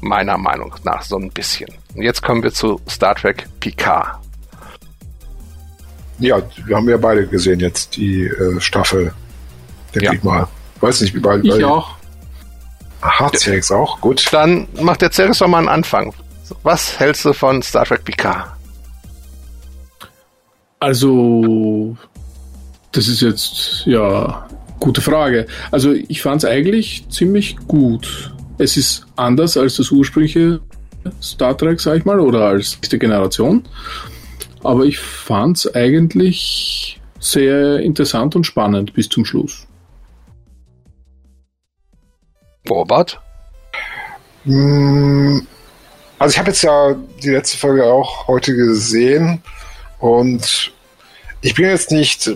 Meiner 0.00 0.38
Meinung 0.38 0.74
nach 0.84 1.02
so 1.02 1.16
ein 1.16 1.30
bisschen. 1.30 1.68
Und 1.94 2.02
jetzt 2.02 2.22
kommen 2.22 2.42
wir 2.42 2.52
zu 2.52 2.80
Star 2.88 3.14
Trek 3.14 3.46
Picard. 3.60 4.23
Ja, 6.18 6.40
wir 6.66 6.76
haben 6.76 6.88
ja 6.88 6.96
beide 6.96 7.26
gesehen 7.26 7.60
jetzt 7.60 7.96
die 7.96 8.24
äh, 8.24 8.60
Staffel. 8.60 9.12
Denke 9.94 10.06
ja. 10.06 10.12
ich 10.12 10.22
mal. 10.22 10.48
Weiß 10.80 11.00
nicht, 11.00 11.14
wie 11.14 11.20
bald. 11.20 11.44
Ich 11.44 11.64
auch. 11.64 11.96
Aha, 13.00 13.30
Cerex 13.34 13.70
auch, 13.70 14.00
gut. 14.00 14.32
Dann 14.32 14.66
macht 14.80 15.02
der 15.02 15.10
Cerex 15.12 15.38
doch 15.38 15.48
mal 15.48 15.58
einen 15.58 15.68
Anfang. 15.68 16.14
Was 16.62 16.98
hältst 16.98 17.24
du 17.24 17.32
von 17.32 17.62
Star 17.62 17.84
Trek 17.84 18.04
Picard? 18.04 18.48
Also, 20.80 21.96
das 22.92 23.08
ist 23.08 23.20
jetzt, 23.20 23.82
ja, 23.86 24.46
gute 24.80 25.00
Frage. 25.00 25.46
Also, 25.70 25.92
ich 25.92 26.22
fand 26.22 26.44
es 26.44 26.50
eigentlich 26.50 27.06
ziemlich 27.10 27.56
gut. 27.68 28.34
Es 28.58 28.76
ist 28.76 29.06
anders 29.16 29.56
als 29.56 29.76
das 29.76 29.90
ursprüngliche 29.90 30.60
Star 31.22 31.56
Trek, 31.56 31.80
sag 31.80 31.98
ich 31.98 32.04
mal, 32.04 32.20
oder 32.20 32.46
als 32.46 32.80
die 32.80 32.98
Generation. 32.98 33.64
Aber 34.64 34.84
ich 34.84 34.98
fand 34.98 35.58
es 35.58 35.74
eigentlich 35.74 36.98
sehr 37.20 37.80
interessant 37.80 38.34
und 38.34 38.44
spannend 38.44 38.94
bis 38.94 39.10
zum 39.10 39.26
Schluss. 39.26 39.66
Robert? 42.68 43.20
Hm, 44.44 45.46
also 46.18 46.32
ich 46.32 46.38
habe 46.38 46.50
jetzt 46.50 46.62
ja 46.62 46.96
die 47.22 47.28
letzte 47.28 47.58
Folge 47.58 47.84
auch 47.84 48.26
heute 48.26 48.56
gesehen 48.56 49.42
und 49.98 50.72
ich 51.42 51.54
bin 51.54 51.66
jetzt 51.66 51.90
nicht 51.90 52.34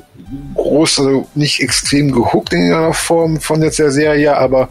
groß, 0.55 0.99
also 0.99 1.29
nicht 1.35 1.61
extrem 1.61 2.13
gehuckt 2.13 2.53
in 2.53 2.73
einer 2.73 2.93
Form 2.93 3.41
von 3.41 3.63
jetzt 3.63 3.79
der 3.79 3.91
Serie, 3.91 4.37
aber 4.37 4.69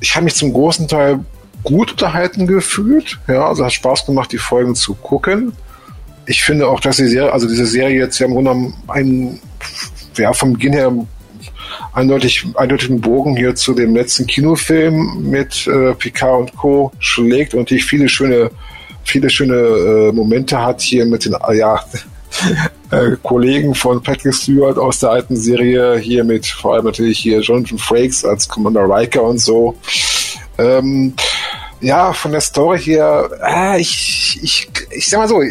ich 0.00 0.16
habe 0.16 0.24
mich 0.24 0.34
zum 0.34 0.52
großen 0.52 0.88
Teil 0.88 1.20
gut 1.62 1.92
unterhalten 1.92 2.48
gefühlt. 2.48 3.20
Ja, 3.28 3.46
also 3.46 3.64
hat 3.64 3.72
Spaß 3.72 4.04
gemacht, 4.04 4.32
die 4.32 4.38
Folgen 4.38 4.74
zu 4.74 4.94
gucken 4.94 5.52
ich 6.26 6.42
finde 6.42 6.68
auch, 6.68 6.80
dass 6.80 6.96
die 6.96 7.06
Serie, 7.06 7.32
also 7.32 7.46
diese 7.46 7.66
Serie 7.66 7.98
jetzt 7.98 8.18
ja 8.18 8.26
im 8.26 8.32
Grunde 8.32 8.72
einen, 8.88 9.40
ja, 10.16 10.32
vom 10.32 10.54
Beginn 10.54 10.72
her 10.72 10.92
eindeutig, 11.92 12.46
eindeutigen 12.54 13.00
Bogen 13.00 13.36
hier 13.36 13.54
zu 13.54 13.74
dem 13.74 13.94
letzten 13.94 14.26
Kinofilm 14.26 15.30
mit 15.30 15.66
äh, 15.66 15.94
Picard 15.94 16.40
und 16.40 16.56
Co. 16.56 16.92
schlägt 16.98 17.54
und 17.54 17.70
die 17.70 17.80
viele 17.80 18.08
schöne, 18.08 18.50
viele 19.04 19.30
schöne 19.30 19.54
äh, 19.54 20.12
Momente 20.12 20.60
hat 20.60 20.80
hier 20.80 21.06
mit 21.06 21.24
den, 21.24 21.34
äh, 21.34 21.56
ja, 21.56 21.80
äh, 22.90 23.16
Kollegen 23.22 23.74
von 23.74 24.02
Patrick 24.02 24.34
Stewart 24.34 24.78
aus 24.78 24.98
der 24.98 25.10
alten 25.10 25.36
Serie, 25.36 25.96
hier 25.96 26.24
mit 26.24 26.46
vor 26.46 26.74
allem 26.74 26.86
natürlich 26.86 27.18
hier 27.18 27.40
Jonathan 27.40 27.78
Frakes 27.78 28.24
als 28.24 28.48
Commander 28.48 28.84
Riker 28.84 29.22
und 29.22 29.38
so. 29.38 29.76
Ähm, 30.58 31.14
ja, 31.80 32.12
von 32.12 32.32
der 32.32 32.40
Story 32.40 32.80
her, 32.80 33.28
äh, 33.46 33.80
ich, 33.80 34.38
ich, 34.42 34.68
ich 34.90 35.08
sag 35.08 35.20
mal 35.20 35.28
so, 35.28 35.42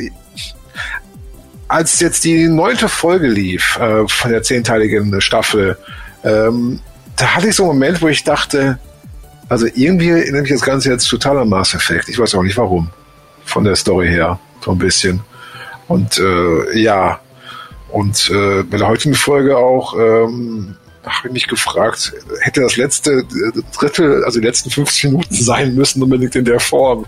als 1.68 2.00
jetzt 2.00 2.24
die 2.24 2.48
neunte 2.48 2.90
Folge 2.90 3.28
lief 3.28 3.78
äh, 3.78 4.08
von 4.08 4.32
der 4.32 4.44
zehnteiligen 4.44 5.20
Staffel, 5.22 5.78
ähm, 6.24 6.80
da 7.16 7.36
hatte 7.36 7.48
ich 7.48 7.56
so 7.56 7.64
einen 7.64 7.80
Moment, 7.80 8.02
wo 8.02 8.08
ich 8.08 8.24
dachte, 8.24 8.80
also 9.50 9.68
irgendwie 9.74 10.10
erinnert 10.10 10.44
mich 10.44 10.52
das 10.52 10.62
Ganze 10.62 10.92
jetzt 10.92 11.08
total 11.08 11.38
an 11.38 11.50
Mass 11.50 11.74
Effect. 11.74 12.10
Ich 12.10 12.20
weiß 12.20 12.36
auch 12.36 12.44
nicht 12.44 12.58
warum. 12.58 12.90
Von 13.46 13.64
der 13.64 13.76
Story 13.76 14.08
her, 14.08 14.40
so 14.64 14.72
ein 14.72 14.78
bisschen. 14.78 15.22
Und 15.88 16.18
äh, 16.18 16.78
ja, 16.80 17.20
und 17.90 18.30
äh, 18.32 18.64
bei 18.64 18.78
der 18.78 18.88
heutigen 18.88 19.14
Folge 19.14 19.56
auch 19.58 19.94
ähm, 19.98 20.76
habe 21.06 21.28
ich 21.28 21.34
mich 21.34 21.48
gefragt, 21.48 22.14
hätte 22.42 22.62
das 22.62 22.76
letzte 22.78 23.24
Drittel, 23.78 24.24
also 24.26 24.40
die 24.40 24.46
letzten 24.46 24.72
50 24.72 25.04
Minuten 25.06 25.36
sein 25.36 25.76
müssen, 25.76 26.02
unbedingt 26.02 26.36
in 26.36 26.46
der 26.46 26.60
Form. 26.60 27.06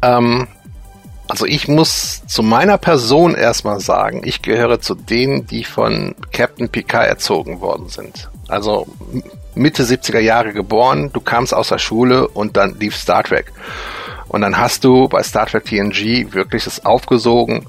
Ähm, 0.00 0.46
also 1.28 1.46
ich 1.46 1.68
muss 1.68 2.22
zu 2.26 2.42
meiner 2.42 2.78
Person 2.78 3.34
erstmal 3.34 3.80
sagen, 3.80 4.22
ich 4.24 4.42
gehöre 4.42 4.80
zu 4.80 4.94
denen, 4.94 5.46
die 5.46 5.64
von 5.64 6.14
Captain 6.32 6.68
Picard 6.68 7.08
erzogen 7.08 7.60
worden 7.60 7.88
sind. 7.88 8.28
Also 8.48 8.86
Mitte 9.54 9.82
70er 9.82 10.20
Jahre 10.20 10.52
geboren, 10.52 11.10
du 11.12 11.20
kamst 11.20 11.54
aus 11.54 11.68
der 11.68 11.78
Schule 11.78 12.28
und 12.28 12.56
dann 12.56 12.78
lief 12.78 12.94
Star 12.96 13.24
Trek. 13.24 13.52
Und 14.28 14.40
dann 14.42 14.58
hast 14.58 14.84
du 14.84 15.08
bei 15.08 15.22
Star 15.22 15.46
Trek 15.46 15.64
TNG 15.64 16.32
wirklich 16.32 16.64
das 16.64 16.84
aufgesogen, 16.84 17.66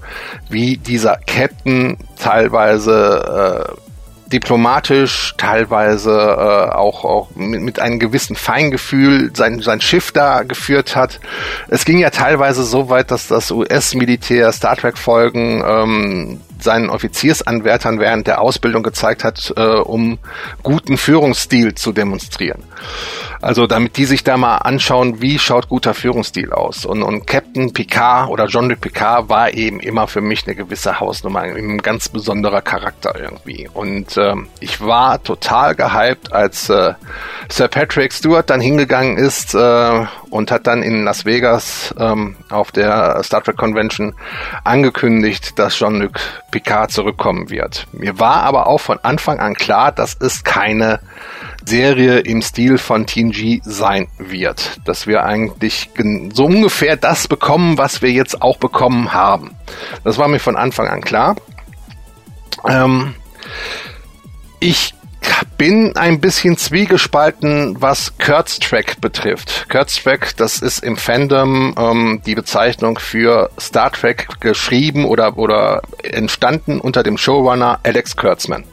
wie 0.49 0.77
dieser 0.77 1.17
Captain 1.25 1.97
teilweise 2.19 3.77
äh, 3.77 3.86
diplomatisch, 4.27 5.33
teilweise 5.37 6.11
äh, 6.11 6.75
auch, 6.75 7.05
auch 7.05 7.29
mit, 7.35 7.61
mit 7.61 7.79
einem 7.79 7.99
gewissen 7.99 8.35
Feingefühl 8.35 9.31
sein, 9.33 9.61
sein 9.61 9.81
Schiff 9.81 10.11
da 10.11 10.43
geführt 10.43 10.95
hat. 10.95 11.19
Es 11.69 11.85
ging 11.85 11.97
ja 11.97 12.09
teilweise 12.09 12.63
so 12.63 12.89
weit, 12.89 13.11
dass 13.11 13.27
das 13.27 13.51
US-Militär 13.51 14.51
Star 14.51 14.75
Trek-Folgen 14.75 15.63
ähm, 15.65 16.41
seinen 16.59 16.89
Offiziersanwärtern 16.89 17.99
während 17.99 18.27
der 18.27 18.41
Ausbildung 18.41 18.83
gezeigt 18.83 19.23
hat, 19.23 19.53
äh, 19.55 19.61
um 19.61 20.19
guten 20.63 20.97
Führungsstil 20.97 21.75
zu 21.75 21.91
demonstrieren. 21.91 22.63
Also 23.41 23.67
damit 23.67 23.97
die 23.97 24.05
sich 24.05 24.23
da 24.23 24.37
mal 24.37 24.57
anschauen, 24.57 25.21
wie 25.21 25.39
schaut 25.39 25.69
guter 25.69 25.93
Führungsstil 25.93 26.51
aus. 26.51 26.85
Und, 26.85 27.03
und 27.03 27.27
Captain 27.27 27.73
Picard 27.73 28.29
oder 28.29 28.47
Jean-Luc 28.47 28.81
Picard 28.81 29.29
war 29.29 29.53
eben 29.53 29.79
immer 29.79 30.07
für 30.07 30.21
mich 30.21 30.45
eine 30.47 30.55
gewisse 30.55 30.99
Hausnummer, 30.99 31.41
ein 31.41 31.79
ganz 31.79 32.09
besonderer 32.09 32.61
Charakter 32.61 33.13
irgendwie. 33.19 33.69
Und 33.73 34.17
ähm, 34.17 34.47
ich 34.59 34.81
war 34.81 35.21
total 35.21 35.75
gehypt, 35.75 36.31
als 36.31 36.69
äh, 36.69 36.93
Sir 37.49 37.67
Patrick 37.67 38.13
Stewart 38.13 38.49
dann 38.49 38.61
hingegangen 38.61 39.17
ist 39.17 39.53
äh, 39.53 40.05
und 40.29 40.51
hat 40.51 40.67
dann 40.67 40.83
in 40.83 41.03
Las 41.03 41.25
Vegas 41.25 41.93
ähm, 41.99 42.35
auf 42.49 42.71
der 42.71 43.21
Star 43.23 43.43
Trek 43.43 43.57
Convention 43.57 44.13
angekündigt, 44.63 45.57
dass 45.59 45.75
Jean-Luc 45.75 46.19
Picard 46.51 46.91
zurückkommen 46.91 47.49
wird. 47.49 47.87
Mir 47.91 48.19
war 48.19 48.43
aber 48.43 48.67
auch 48.67 48.79
von 48.79 48.99
Anfang 49.03 49.39
an 49.39 49.53
klar, 49.53 49.91
das 49.91 50.13
ist 50.13 50.43
keine 50.43 50.99
Serie 51.67 52.19
im 52.19 52.41
Stil 52.41 52.77
von 52.77 53.05
TNG 53.05 53.61
sein 53.63 54.07
wird. 54.17 54.79
Dass 54.85 55.05
wir 55.05 55.23
eigentlich 55.23 55.89
so 56.33 56.45
ungefähr 56.45 56.95
das 56.95 57.27
bekommen, 57.27 57.77
was 57.77 58.01
wir 58.01 58.11
jetzt 58.11 58.41
auch 58.41 58.57
bekommen 58.57 59.13
haben. 59.13 59.51
Das 60.03 60.17
war 60.17 60.27
mir 60.27 60.39
von 60.39 60.55
Anfang 60.55 60.87
an 60.87 61.01
klar. 61.01 61.35
Ähm, 62.67 63.15
ich 64.59 64.93
bin 65.57 65.95
ein 65.95 66.19
bisschen 66.19 66.57
zwiegespalten, 66.57 67.81
was 67.81 68.17
Kurt's 68.17 68.59
Track 68.59 69.01
betrifft. 69.01 69.67
Kurt's 69.69 70.01
Track, 70.01 70.35
das 70.37 70.59
ist 70.59 70.83
im 70.83 70.97
Fandom 70.97 71.75
ähm, 71.77 72.21
die 72.25 72.35
Bezeichnung 72.35 72.97
für 72.97 73.49
Star 73.59 73.91
Trek 73.91 74.27
geschrieben 74.39 75.05
oder, 75.05 75.37
oder 75.37 75.81
entstanden 76.03 76.79
unter 76.79 77.03
dem 77.03 77.17
Showrunner 77.17 77.79
Alex 77.83 78.15
Kurtzman. 78.15 78.63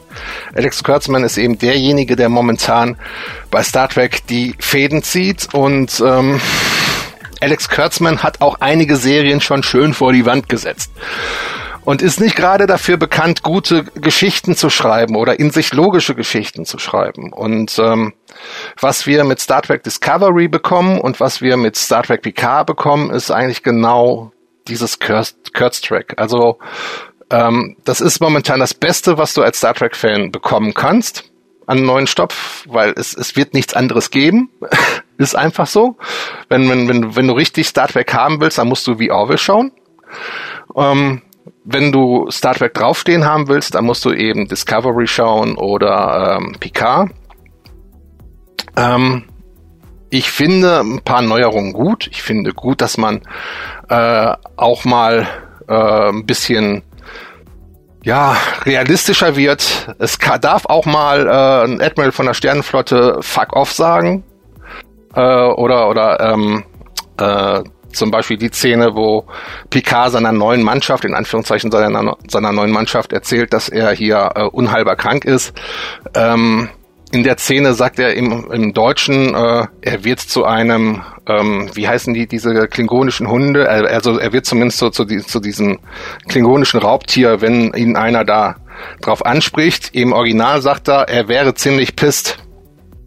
Alex 0.54 0.82
Kurtzman 0.82 1.24
ist 1.24 1.38
eben 1.38 1.58
derjenige, 1.58 2.16
der 2.16 2.28
momentan 2.28 2.96
bei 3.50 3.62
Star 3.62 3.88
Trek 3.88 4.26
die 4.28 4.54
Fäden 4.58 5.02
zieht 5.02 5.52
und 5.52 6.02
ähm, 6.04 6.40
Alex 7.40 7.68
Kurtzman 7.68 8.22
hat 8.22 8.40
auch 8.40 8.56
einige 8.60 8.96
Serien 8.96 9.40
schon 9.40 9.62
schön 9.62 9.94
vor 9.94 10.12
die 10.12 10.26
Wand 10.26 10.48
gesetzt 10.48 10.90
und 11.84 12.02
ist 12.02 12.20
nicht 12.20 12.36
gerade 12.36 12.66
dafür 12.66 12.96
bekannt, 12.96 13.42
gute 13.42 13.84
Geschichten 13.84 14.56
zu 14.56 14.70
schreiben 14.70 15.16
oder 15.16 15.38
in 15.38 15.50
sich 15.50 15.72
logische 15.72 16.14
Geschichten 16.14 16.64
zu 16.64 16.78
schreiben. 16.78 17.32
Und 17.32 17.78
ähm, 17.78 18.14
was 18.80 19.06
wir 19.06 19.24
mit 19.24 19.40
Star 19.40 19.62
Trek 19.62 19.82
Discovery 19.82 20.48
bekommen 20.48 21.00
und 21.00 21.20
was 21.20 21.40
wir 21.40 21.56
mit 21.56 21.76
Star 21.76 22.02
Trek 22.02 22.22
Picard 22.22 22.66
bekommen, 22.66 23.10
ist 23.10 23.30
eigentlich 23.30 23.62
genau 23.62 24.32
dieses 24.66 24.98
Kurtz-Track. 24.98 26.14
Also 26.16 26.58
ähm, 27.30 27.76
das 27.84 28.01
ist 28.01 28.20
momentan 28.20 28.60
das 28.60 28.74
Beste, 28.74 29.18
was 29.18 29.34
du 29.34 29.42
als 29.42 29.59
Star 29.59 29.74
Trek-Fan 29.74 30.30
bekommen 30.30 30.74
kannst 30.74 31.30
an 31.66 31.84
neuen 31.84 32.06
Stoff, 32.06 32.64
weil 32.68 32.92
es, 32.96 33.14
es 33.16 33.36
wird 33.36 33.55
nichts 33.55 33.74
anderes 33.74 34.10
geben. 34.10 34.51
ist 35.18 35.36
einfach 35.36 35.66
so. 35.66 35.96
Wenn, 36.48 36.68
wenn, 36.68 36.88
wenn, 36.88 37.16
wenn 37.16 37.28
du 37.28 37.34
richtig 37.34 37.68
Star 37.68 37.88
Trek 37.88 38.12
haben 38.12 38.40
willst, 38.40 38.59
dann 38.59 38.68
musst 38.68 38.86
du 38.86 38.98
wie 38.98 39.10
Orwell 39.10 39.38
schauen. 39.38 39.72
Ähm, 40.76 41.22
wenn 41.64 41.92
du 41.92 42.28
Star 42.30 42.55
Trek 42.55 42.74
draufstehen 42.74 43.24
haben 43.24 43.48
willst, 43.48 43.74
dann 43.74 43.84
musst 43.84 44.05
du 44.05 44.12
eben 44.12 44.48
Discovery 44.48 45.06
schauen 45.06 45.56
oder 45.56 46.36
ähm, 46.36 46.56
Picard. 46.59 47.10
Ähm, 48.76 49.24
ich 50.10 50.30
finde 50.30 50.80
ein 50.80 51.01
paar 51.01 51.22
Neuerungen 51.22 51.72
gut. 51.72 52.09
Ich 52.09 52.22
finde 52.22 52.52
gut, 52.52 52.80
dass 52.80 52.98
man 52.98 53.22
äh, 53.88 54.32
auch 54.56 54.84
mal 54.84 55.26
äh, 55.68 56.09
ein 56.10 56.26
bisschen 56.26 56.82
ja, 58.05 58.36
realistischer 58.64 59.36
wird. 59.36 59.94
Es 59.98 60.18
kann, 60.18 60.40
darf 60.40 60.66
auch 60.66 60.86
mal 60.86 61.26
äh, 61.26 61.64
ein 61.64 61.81
Admiral 61.81 62.12
von 62.12 62.26
der 62.26 62.35
Sternenflotte 62.35 63.18
Fuck 63.20 63.55
off 63.55 63.72
sagen. 63.72 64.24
Äh, 65.14 65.20
oder 65.20 65.89
oder 65.89 66.20
ähm, 66.20 66.64
äh, 67.18 67.62
zum 67.93 68.10
Beispiel 68.10 68.36
die 68.36 68.48
Szene, 68.48 68.94
wo 68.94 69.24
Picard 69.70 70.12
seiner 70.12 70.32
neuen 70.32 70.62
Mannschaft, 70.62 71.05
in 71.05 71.14
Anführungszeichen 71.14 71.70
seiner, 71.70 72.16
seiner 72.28 72.52
neuen 72.52 72.72
Mannschaft, 72.72 73.12
erzählt, 73.12 73.52
dass 73.52 73.68
er 73.68 73.93
hier 73.93 74.31
äh, 74.35 74.43
unheilbar 74.44 74.97
krank 74.97 75.24
ist. 75.24 75.55
Ähm, 76.14 76.68
in 77.14 77.22
der 77.22 77.38
Szene 77.38 77.74
sagt 77.74 77.98
er 77.98 78.14
im, 78.14 78.50
im 78.50 78.72
Deutschen, 78.72 79.34
äh, 79.34 79.66
er 79.80 80.04
wird 80.04 80.20
zu 80.20 80.44
einem, 80.44 81.02
ähm, 81.26 81.70
wie 81.74 81.88
heißen 81.88 82.12
die, 82.12 82.26
diese 82.26 82.52
klingonischen 82.68 83.28
Hunde, 83.28 83.68
also 83.68 84.18
er 84.18 84.32
wird 84.32 84.44
zumindest 84.46 84.78
so, 84.78 84.90
zu, 84.90 85.04
zu 85.06 85.40
diesem 85.40 85.78
klingonischen 86.28 86.80
Raubtier, 86.80 87.40
wenn 87.40 87.72
ihn 87.74 87.96
einer 87.96 88.24
da 88.24 88.56
drauf 89.00 89.24
anspricht. 89.24 89.90
Im 89.92 90.12
Original 90.12 90.60
sagt 90.60 90.88
er, 90.88 91.08
er 91.08 91.28
wäre 91.28 91.54
ziemlich 91.54 91.96
pisst. 91.96 92.38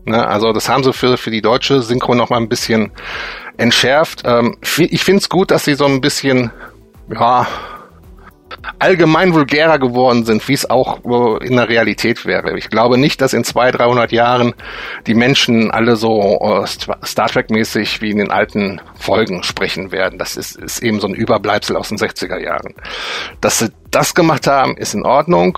Ne? 0.05 0.25
Also 0.25 0.53
das 0.53 0.69
haben 0.69 0.83
sie 0.83 0.93
für, 0.93 1.17
für 1.17 1.31
die 1.31 1.41
deutsche 1.41 1.81
Synchro 1.81 2.15
noch 2.15 2.29
mal 2.29 2.37
ein 2.37 2.49
bisschen 2.49 2.91
entschärft. 3.57 4.23
Ähm, 4.25 4.57
ich 4.61 5.03
finde 5.03 5.19
es 5.19 5.29
gut, 5.29 5.51
dass 5.51 5.65
sie 5.65 5.73
so 5.73 5.85
ein 5.85 6.01
bisschen, 6.01 6.51
ja, 7.13 7.47
allgemein 8.79 9.33
vulgärer 9.33 9.79
geworden 9.79 10.25
sind, 10.25 10.47
wie 10.47 10.53
es 10.53 10.69
auch 10.69 10.99
in 11.41 11.55
der 11.55 11.69
Realität 11.69 12.25
wäre. 12.25 12.57
Ich 12.57 12.69
glaube 12.69 12.97
nicht, 12.97 13.21
dass 13.21 13.33
in 13.33 13.43
zwei, 13.43 13.71
300 13.71 14.11
Jahren 14.11 14.53
die 15.05 15.13
Menschen 15.13 15.71
alle 15.71 15.95
so 15.95 16.39
äh, 16.41 16.65
Star 17.05 17.27
Trek-mäßig 17.27 18.01
wie 18.01 18.11
in 18.11 18.17
den 18.17 18.31
alten 18.31 18.81
Folgen 18.99 19.43
sprechen 19.43 19.91
werden. 19.91 20.19
Das 20.19 20.37
ist, 20.37 20.55
ist 20.55 20.83
eben 20.83 20.99
so 20.99 21.07
ein 21.07 21.13
Überbleibsel 21.13 21.75
aus 21.75 21.89
den 21.89 21.97
60er 21.97 22.39
Jahren. 22.39 22.73
Dass 23.41 23.59
sie 23.59 23.71
das 23.91 24.13
gemacht 24.13 24.47
haben, 24.47 24.77
ist 24.77 24.93
in 24.93 25.05
Ordnung. 25.05 25.57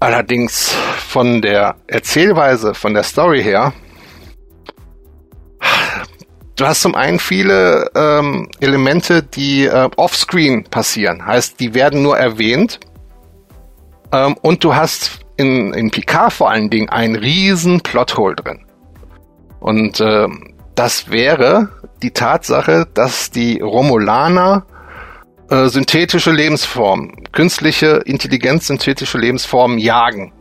Allerdings 0.00 0.74
von 1.08 1.42
der 1.42 1.76
Erzählweise, 1.86 2.74
von 2.74 2.94
der 2.94 3.02
Story 3.02 3.42
her, 3.42 3.74
Du 6.60 6.66
hast 6.66 6.82
zum 6.82 6.94
einen 6.94 7.18
viele 7.18 7.90
ähm, 7.94 8.46
Elemente, 8.60 9.22
die 9.22 9.64
äh, 9.64 9.88
offscreen 9.96 10.64
passieren. 10.64 11.24
Heißt, 11.24 11.58
die 11.58 11.72
werden 11.72 12.02
nur 12.02 12.18
erwähnt. 12.18 12.80
Ähm, 14.12 14.36
und 14.42 14.62
du 14.62 14.74
hast 14.74 15.20
in, 15.38 15.72
in 15.72 15.90
Picard 15.90 16.34
vor 16.34 16.50
allen 16.50 16.68
Dingen 16.68 16.90
einen 16.90 17.16
riesen 17.16 17.80
Plothole 17.80 18.36
drin. 18.36 18.66
Und 19.60 20.00
äh, 20.00 20.28
das 20.74 21.08
wäre 21.08 21.70
die 22.02 22.10
Tatsache, 22.10 22.86
dass 22.92 23.30
die 23.30 23.60
Romulaner 23.60 24.66
äh, 25.48 25.66
synthetische 25.68 26.30
Lebensformen, 26.30 27.24
künstliche 27.32 28.02
Intelligenz, 28.04 28.66
synthetische 28.66 29.16
Lebensformen 29.16 29.78
jagen. 29.78 30.34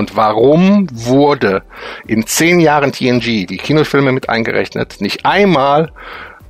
Und 0.00 0.16
warum 0.16 0.86
wurde 0.90 1.62
in 2.06 2.26
zehn 2.26 2.58
Jahren 2.58 2.90
TNG, 2.90 3.46
die 3.46 3.58
Kinofilme 3.58 4.12
mit 4.12 4.30
eingerechnet, 4.30 5.02
nicht 5.02 5.26
einmal 5.26 5.92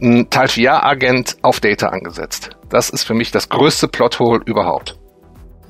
ein 0.00 0.30
Tal 0.30 0.48
agent 0.68 1.36
auf 1.42 1.58
Data 1.58 1.88
angesetzt? 1.88 2.50
Das 2.68 2.90
ist 2.90 3.02
für 3.02 3.14
mich 3.14 3.32
das 3.32 3.48
größte 3.48 3.88
Plothole 3.88 4.40
überhaupt. 4.44 4.96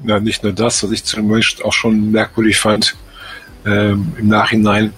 Ja, 0.05 0.21
nicht 0.21 0.43
nur 0.43 0.53
das, 0.53 0.83
was 0.83 0.91
ich 0.91 1.05
zumindest 1.05 1.65
auch 1.65 1.73
schon 1.73 2.11
merkwürdig 2.11 2.59
fand 2.59 2.97
ähm, 3.65 4.13
im 4.19 4.29
Nachhinein, 4.29 4.93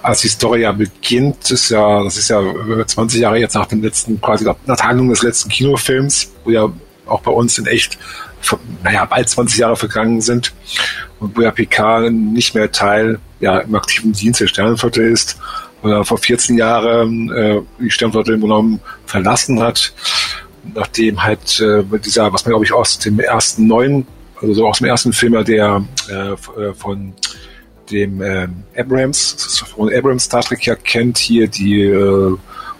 als 0.00 0.20
die 0.20 0.28
Story 0.28 0.60
ja 0.60 0.70
beginnt, 0.70 1.50
ist 1.50 1.70
ja, 1.70 2.04
das 2.04 2.18
ist 2.18 2.28
ja 2.28 2.40
20 2.86 3.20
Jahre 3.20 3.40
jetzt 3.40 3.56
nach 3.56 3.66
dem 3.66 3.82
letzten, 3.82 4.20
quasi 4.20 4.44
nach 4.44 4.78
Handlung 4.78 5.08
des 5.08 5.24
letzten 5.24 5.48
Kinofilms, 5.48 6.30
wo 6.44 6.52
ja 6.52 6.68
auch 7.04 7.22
bei 7.22 7.32
uns 7.32 7.58
in 7.58 7.66
echt 7.66 7.98
naja, 8.82 9.04
bald 9.04 9.28
20 9.28 9.58
Jahre 9.58 9.76
vergangen 9.76 10.20
sind 10.20 10.52
und 11.20 11.36
wo 11.36 11.42
ja 11.42 11.50
PK 11.50 12.10
nicht 12.10 12.54
mehr 12.54 12.70
Teil 12.70 13.18
ja, 13.40 13.58
im 13.58 13.74
aktiven 13.74 14.12
Dienst 14.12 14.40
der 14.40 14.46
Sternenflotte 14.46 15.02
ist 15.02 15.38
oder 15.82 16.04
vor 16.04 16.18
14 16.18 16.56
Jahren 16.56 17.30
äh, 17.32 17.60
die 17.80 17.90
Sternenflotte 17.90 18.32
im 18.32 18.40
genommen 18.40 18.80
verlassen 19.06 19.60
hat, 19.60 19.92
nachdem 20.74 21.22
halt 21.22 21.60
äh, 21.60 21.82
dieser, 21.98 22.32
was 22.32 22.44
man 22.44 22.52
glaube 22.52 22.64
ich 22.64 22.72
aus 22.72 22.98
dem 22.98 23.20
ersten 23.20 23.66
neuen, 23.66 24.06
also 24.40 24.54
so 24.54 24.68
aus 24.68 24.78
dem 24.78 24.86
ersten 24.88 25.12
Film, 25.12 25.44
der 25.44 25.84
äh, 26.08 26.32
äh, 26.32 26.36
von 26.74 27.12
dem 27.90 28.22
äh, 28.22 28.48
Abrams, 28.76 29.64
von 29.76 29.92
Abrams 29.92 30.24
Star 30.24 30.42
Trek 30.42 30.64
ja 30.64 30.76
kennt, 30.76 31.18
hier 31.18 31.48
die 31.48 31.82
äh, 31.82 32.36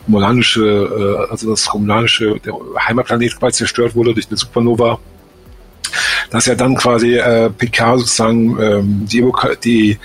romulanische, 0.07 1.27
äh, 1.27 1.31
also 1.31 1.51
das 1.51 1.73
romulanische, 1.73 2.41
Heimatplanet 2.87 3.39
quasi 3.39 3.59
zerstört 3.59 3.95
wurde 3.95 4.15
durch 4.15 4.29
eine 4.29 4.37
Supernova 4.37 4.99
dass 6.31 6.47
er 6.47 6.57
dann 6.57 6.77
quasi 6.77 7.17
äh, 7.17 7.51
Picard 7.51 8.01
sozusagen 8.01 8.61
ähm, 8.61 9.07
die, 9.07 9.25
die 9.65 9.99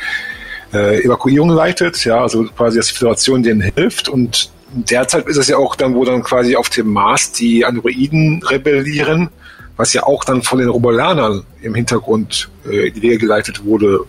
äh, 0.74 1.04
Evakuierung 1.04 1.50
leitet, 1.50 2.04
ja, 2.06 2.22
also 2.22 2.44
quasi, 2.44 2.78
dass 2.78 2.88
die 2.88 2.96
Föderation 2.96 3.44
denen 3.44 3.62
hilft 3.62 4.10
und 4.10 4.52
derzeit 4.72 5.28
ist 5.28 5.38
es 5.38 5.48
ja 5.48 5.58
auch 5.58 5.76
dann, 5.76 5.96
wo 5.96 6.06
dann 6.06 6.24
quasi 6.24 6.56
auf 6.56 6.70
dem 6.70 6.92
Mars 6.92 7.32
die 7.32 7.66
Androiden 7.66 8.44
rebellieren, 8.44 9.30
was 9.78 9.94
ja 9.94 10.04
auch 10.04 10.24
dann 10.24 10.42
von 10.42 10.60
den 10.60 10.70
Romulanern 10.70 11.44
im 11.62 11.76
Hintergrund 11.76 12.50
äh, 12.66 12.88
in 12.88 12.96
die 12.96 13.02
Wege 13.04 13.20
geleitet 13.20 13.64
wurde, 13.64 14.00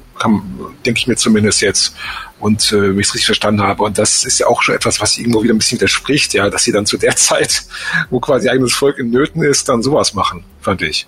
denke 0.85 0.99
ich 0.99 1.07
mir 1.07 1.17
zumindest 1.17 1.61
jetzt. 1.61 1.95
Und 2.41 2.73
äh, 2.73 2.91
wenn 2.91 2.99
ich 2.99 3.09
es 3.09 3.15
richtig 3.15 3.27
verstanden 3.27 3.63
habe. 3.63 3.83
Und 3.83 3.99
das 3.99 4.25
ist 4.25 4.39
ja 4.39 4.47
auch 4.47 4.63
schon 4.63 4.75
etwas, 4.75 5.01
was 5.01 5.19
irgendwo 5.19 5.43
wieder 5.43 5.53
ein 5.53 5.59
bisschen 5.59 5.79
widerspricht, 5.79 6.33
ja, 6.35 6.49
dass 6.49 6.65
sie 6.65 6.73
dann 6.73 6.87
zu 6.87 6.97
der 6.97 7.17
Zeit, 7.17 7.65
wo 8.11 8.19
quasi 8.19 8.49
eigenes 8.49 8.73
Volk 8.73 8.99
in 8.99 9.11
Nöten 9.11 9.43
ist, 9.43 9.69
dann 9.69 9.83
sowas 9.83 10.15
machen, 10.15 10.45
fand 10.61 10.83
ich. 10.83 11.07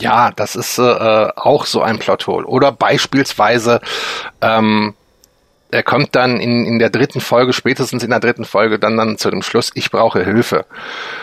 Ja, 0.00 0.32
das 0.32 0.56
ist 0.56 0.78
äh, 0.78 1.28
auch 1.36 1.66
so 1.66 1.82
ein 1.82 1.98
Plothole. 1.98 2.46
Oder 2.46 2.72
beispielsweise 2.72 3.80
ähm, 4.40 4.94
er 5.74 5.82
kommt 5.82 6.14
dann 6.14 6.38
in, 6.38 6.64
in 6.66 6.78
der 6.78 6.88
dritten 6.88 7.20
Folge, 7.20 7.52
spätestens 7.52 8.04
in 8.04 8.10
der 8.10 8.20
dritten 8.20 8.44
Folge, 8.44 8.78
dann, 8.78 8.96
dann 8.96 9.18
zu 9.18 9.28
dem 9.28 9.42
Schluss, 9.42 9.72
ich 9.74 9.90
brauche 9.90 10.24
Hilfe. 10.24 10.66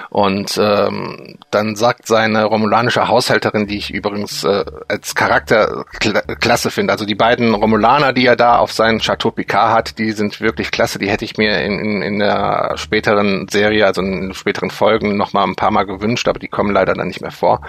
Und 0.10 0.60
ähm, 0.62 1.38
dann 1.52 1.78
sagt 1.78 2.06
seine 2.06 2.44
romulanische 2.44 3.08
Haushälterin, 3.08 3.68
die 3.68 3.78
ich 3.78 3.94
übrigens 3.94 4.44
äh, 4.44 4.66
als 4.90 5.16
Charakter 5.16 5.86
kla 6.00 6.20
klasse 6.22 6.70
finde, 6.70 6.92
also 6.92 7.06
die 7.06 7.16
beiden 7.16 7.54
Romulaner, 7.54 8.12
die 8.12 8.26
er 8.26 8.36
da 8.36 8.58
auf 8.58 8.74
seinen 8.74 9.00
Chateau 9.00 9.32
Picard 9.32 9.74
hat, 9.74 9.98
die 9.98 10.12
sind 10.12 10.42
wirklich 10.42 10.70
klasse, 10.72 11.00
die 11.00 11.10
hätte 11.10 11.24
ich 11.24 11.38
mir 11.38 11.62
in, 11.62 11.80
in, 11.80 12.02
in 12.02 12.20
der 12.20 12.74
späteren 12.76 13.48
Serie, 13.50 13.86
also 13.86 14.02
in 14.02 14.34
späteren 14.34 14.70
Folgen 14.70 15.16
noch 15.16 15.32
mal 15.32 15.46
ein 15.46 15.56
paar 15.56 15.72
Mal 15.72 15.86
gewünscht, 15.86 16.28
aber 16.28 16.40
die 16.40 16.50
kommen 16.50 16.74
leider 16.74 16.94
dann 16.94 17.08
nicht 17.08 17.22
mehr 17.22 17.32
vor. 17.32 17.62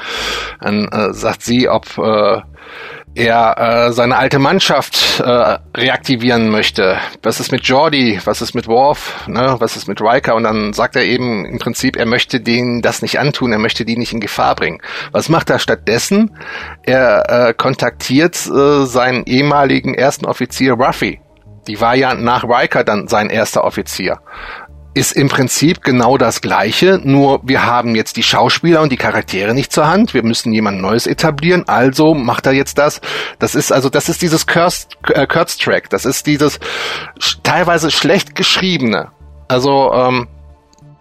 Dann 0.61 0.89
äh, 0.89 1.15
sagt 1.15 1.43
sie, 1.43 1.69
ob 1.69 1.97
äh, 1.99 2.41
er 3.15 3.59
äh, 3.59 3.93
seine 3.93 4.17
alte 4.17 4.39
Mannschaft 4.39 5.21
äh, 5.21 5.59
reaktivieren 5.77 6.49
möchte. 6.49 6.97
Was 7.23 7.41
ist 7.41 7.53
mit 7.53 7.65
Jordi? 7.65 8.21
Was 8.25 8.41
ist 8.41 8.55
mit 8.55 8.69
Worf? 8.69 9.27
Ne? 9.29 9.57
Was 9.59 9.77
ist 9.77 9.89
mit 9.89 10.01
Riker? 10.01 10.35
Und 10.35 10.45
dann 10.45 10.73
sagt 10.73 10.97
er 10.97 11.05
eben 11.05 11.45
im 11.45 11.59
Prinzip, 11.59 11.97
er 11.97 12.07
möchte 12.07 12.41
denen 12.41 12.81
das 12.81 13.03
nicht 13.03 13.19
antun, 13.19 13.53
er 13.53 13.59
möchte 13.59 13.85
die 13.85 13.97
nicht 13.97 14.13
in 14.13 14.21
Gefahr 14.21 14.55
bringen. 14.55 14.81
Was 15.13 15.29
macht 15.29 15.51
er 15.51 15.59
stattdessen? 15.59 16.37
Er 16.85 17.49
äh, 17.49 17.55
kontaktiert 17.55 18.37
äh, 18.47 18.87
seinen 18.87 19.25
ehemaligen 19.25 19.95
ersten 19.95 20.25
Offizier 20.25 20.75
Ruffy. 20.75 21.21
Die 21.69 21.81
war 21.81 21.95
ja 21.95 22.15
nach 22.15 22.45
Riker 22.45 22.83
dann 22.83 23.07
sein 23.07 23.31
erster 23.31 23.63
Offizier 23.63 24.19
ist 24.95 25.13
im 25.13 25.29
Prinzip 25.29 25.83
genau 25.83 26.19
das 26.19 26.41
Gleiche, 26.41 27.01
nur 27.03 27.41
wir 27.43 27.65
haben 27.65 27.95
jetzt 27.95 28.17
die 28.17 28.23
Schauspieler 28.23 28.83
und 28.83 28.93
die 28.93 28.97
Charaktere 28.97 29.55
nicht 29.55 29.73
zur 29.73 29.89
Hand. 29.89 30.13
Wir 30.13 30.23
müssen 30.23 30.53
jemand 30.53 30.81
Neues 30.81 31.07
etablieren, 31.07 31.65
also 31.67 32.15
macht 32.15 32.47
er 32.47 32.53
jetzt 32.53 32.79
das. 32.79 33.01
Das 33.39 33.55
ist 33.55 33.73
also, 33.73 33.89
das 33.89 34.09
ist 34.09 34.21
dieses 34.21 34.45
äh, 34.45 35.27
Kurz-Track, 35.27 35.89
das 35.91 36.05
ist 36.05 36.27
dieses 36.27 36.61
teilweise 37.43 37.91
schlecht 37.91 38.35
geschriebene. 38.35 39.11
Also, 39.49 39.93
ähm, 39.93 40.29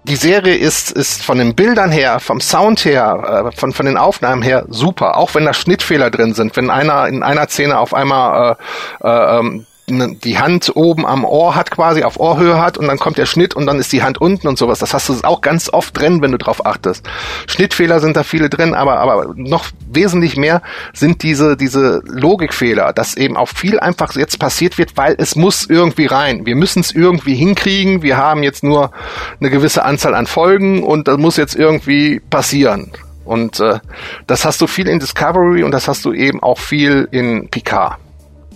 die 0.03 0.15
Serie 0.15 0.55
ist, 0.55 0.91
ist 0.91 1.21
von 1.21 1.37
den 1.37 1.53
Bildern 1.53 1.91
her, 1.91 2.19
vom 2.19 2.41
Sound 2.41 2.85
her, 2.85 3.51
äh, 3.53 3.55
von, 3.55 3.71
von 3.71 3.85
den 3.85 3.97
Aufnahmen 3.97 4.41
her 4.41 4.65
super. 4.67 5.17
Auch 5.17 5.35
wenn 5.35 5.45
da 5.45 5.53
Schnittfehler 5.53 6.09
drin 6.09 6.33
sind, 6.33 6.55
wenn 6.55 6.71
einer 6.71 7.07
in 7.07 7.21
einer 7.21 7.47
Szene 7.47 7.77
auf 7.77 7.93
einmal 7.93 8.57
äh, 9.03 9.07
äh, 9.07 9.39
ähm, 9.39 9.67
die 9.99 10.39
Hand 10.39 10.71
oben 10.75 11.05
am 11.05 11.25
Ohr 11.25 11.55
hat 11.55 11.71
quasi, 11.71 12.03
auf 12.03 12.19
Ohrhöhe 12.19 12.59
hat 12.59 12.77
und 12.77 12.87
dann 12.87 12.97
kommt 12.97 13.17
der 13.17 13.25
Schnitt 13.25 13.55
und 13.55 13.65
dann 13.65 13.79
ist 13.79 13.91
die 13.91 14.03
Hand 14.03 14.19
unten 14.19 14.47
und 14.47 14.57
sowas. 14.57 14.79
Das 14.79 14.93
hast 14.93 15.09
du 15.09 15.15
auch 15.23 15.41
ganz 15.41 15.69
oft 15.71 15.97
drin, 15.97 16.21
wenn 16.21 16.31
du 16.31 16.37
drauf 16.37 16.65
achtest. 16.65 17.07
Schnittfehler 17.47 17.99
sind 17.99 18.17
da 18.17 18.23
viele 18.23 18.49
drin, 18.49 18.73
aber, 18.73 18.99
aber 18.99 19.33
noch 19.35 19.65
wesentlich 19.89 20.37
mehr 20.37 20.61
sind 20.93 21.23
diese, 21.23 21.57
diese 21.57 22.01
Logikfehler, 22.05 22.93
dass 22.93 23.15
eben 23.15 23.37
auch 23.37 23.49
viel 23.49 23.79
einfach 23.79 24.15
jetzt 24.15 24.39
passiert 24.39 24.77
wird, 24.77 24.97
weil 24.97 25.15
es 25.17 25.35
muss 25.35 25.65
irgendwie 25.69 26.05
rein. 26.05 26.45
Wir 26.45 26.55
müssen 26.55 26.81
es 26.81 26.91
irgendwie 26.91 27.35
hinkriegen. 27.35 28.01
Wir 28.01 28.17
haben 28.17 28.43
jetzt 28.43 28.63
nur 28.63 28.91
eine 29.39 29.49
gewisse 29.49 29.83
Anzahl 29.83 30.15
an 30.15 30.27
Folgen 30.27 30.83
und 30.83 31.07
das 31.07 31.17
muss 31.17 31.37
jetzt 31.37 31.55
irgendwie 31.55 32.19
passieren. 32.19 32.91
Und 33.25 33.59
äh, 33.59 33.79
das 34.27 34.45
hast 34.45 34.61
du 34.61 34.67
viel 34.67 34.87
in 34.87 34.99
Discovery 34.99 35.63
und 35.63 35.71
das 35.71 35.87
hast 35.87 36.05
du 36.05 36.13
eben 36.13 36.41
auch 36.41 36.57
viel 36.57 37.07
in 37.11 37.49
Picard 37.49 37.97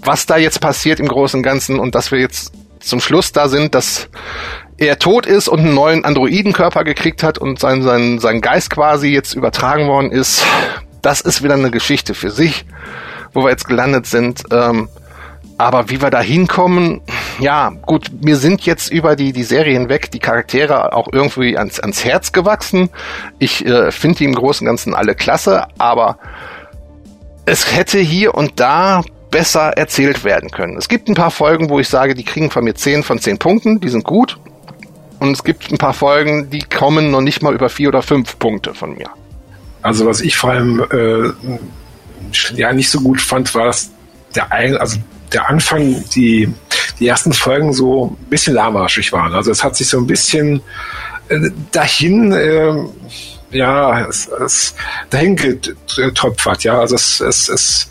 was 0.05 0.25
da 0.25 0.37
jetzt 0.37 0.61
passiert 0.61 0.99
im 0.99 1.07
Großen 1.07 1.39
und 1.39 1.43
Ganzen 1.43 1.79
und 1.79 1.95
dass 1.95 2.11
wir 2.11 2.19
jetzt 2.19 2.53
zum 2.79 2.99
Schluss 2.99 3.31
da 3.31 3.49
sind, 3.49 3.75
dass 3.75 4.09
er 4.77 4.99
tot 4.99 5.25
ist 5.25 5.47
und 5.47 5.59
einen 5.59 5.73
neuen 5.73 6.05
Androidenkörper 6.05 6.83
gekriegt 6.83 7.23
hat 7.23 7.37
und 7.37 7.59
sein, 7.59 7.81
sein, 7.81 8.19
sein 8.19 8.41
Geist 8.41 8.69
quasi 8.69 9.07
jetzt 9.09 9.33
übertragen 9.33 9.87
worden 9.87 10.11
ist, 10.11 10.45
das 11.01 11.21
ist 11.21 11.43
wieder 11.43 11.53
eine 11.53 11.71
Geschichte 11.71 12.13
für 12.13 12.31
sich, 12.31 12.65
wo 13.33 13.43
wir 13.43 13.51
jetzt 13.51 13.67
gelandet 13.67 14.05
sind. 14.05 14.43
Ähm, 14.51 14.89
aber 15.57 15.89
wie 15.89 16.01
wir 16.01 16.09
da 16.09 16.19
hinkommen, 16.19 17.01
ja, 17.39 17.69
gut, 17.85 18.11
mir 18.23 18.35
sind 18.35 18.65
jetzt 18.65 18.91
über 18.91 19.15
die, 19.15 19.31
die 19.31 19.43
Serie 19.43 19.73
hinweg 19.73 20.11
die 20.11 20.19
Charaktere 20.19 20.93
auch 20.93 21.07
irgendwie 21.11 21.57
ans, 21.57 21.79
ans 21.79 22.03
Herz 22.03 22.33
gewachsen. 22.33 22.89
Ich 23.39 23.65
äh, 23.65 23.91
finde 23.91 24.17
die 24.17 24.25
im 24.25 24.35
Großen 24.35 24.65
und 24.65 24.71
Ganzen 24.71 24.93
alle 24.93 25.15
klasse, 25.15 25.67
aber 25.77 26.17
es 27.45 27.73
hätte 27.73 27.99
hier 27.99 28.35
und 28.35 28.59
da 28.59 29.03
besser 29.35 29.73
erzählt 29.75 30.23
werden 30.23 30.49
können. 30.49 30.77
Es 30.77 30.87
gibt 30.87 31.09
ein 31.09 31.13
paar 31.13 31.29
Folgen, 31.29 31.69
wo 31.69 31.77
ich 31.77 31.89
sage, 31.89 32.15
die 32.15 32.23
kriegen 32.23 32.49
von 32.51 32.63
mir 32.63 32.73
10 32.73 33.03
von 33.03 33.19
10 33.19 33.37
Punkten, 33.37 33.81
die 33.81 33.89
sind 33.89 34.05
gut. 34.05 34.37
Und 35.19 35.33
es 35.33 35.43
gibt 35.43 35.69
ein 35.73 35.77
paar 35.77 35.93
Folgen, 35.93 36.49
die 36.51 36.61
kommen 36.61 37.11
noch 37.11 37.19
nicht 37.19 37.41
mal 37.41 37.53
über 37.53 37.67
4 37.67 37.89
oder 37.89 38.01
5 38.01 38.39
Punkte 38.39 38.73
von 38.73 38.95
mir. 38.95 39.09
Also 39.81 40.05
was 40.05 40.21
ich 40.21 40.37
vor 40.37 40.51
allem 40.51 40.85
äh, 40.89 41.33
ja 42.53 42.71
nicht 42.71 42.89
so 42.89 43.01
gut 43.01 43.19
fand, 43.19 43.53
war, 43.53 43.65
dass 43.65 43.91
der, 44.33 44.53
also 44.79 44.99
der 45.33 45.49
Anfang, 45.49 46.01
die, 46.15 46.47
die 47.01 47.07
ersten 47.09 47.33
Folgen 47.33 47.73
so 47.73 48.15
ein 48.17 48.29
bisschen 48.29 48.53
lahmarschig 48.53 49.11
waren. 49.11 49.33
Also 49.33 49.51
es 49.51 49.65
hat 49.65 49.75
sich 49.75 49.89
so 49.89 49.97
ein 49.97 50.07
bisschen 50.07 50.61
äh, 51.27 51.49
dahin 51.73 52.31
äh, 52.31 52.73
ja, 53.51 54.07
es, 54.07 54.27
es 54.27 54.75
dahin 55.09 55.35
getröpfert, 55.35 56.63
ja. 56.63 56.79
Also 56.79 56.95
es, 56.95 57.19
es, 57.19 57.49
es 57.49 57.89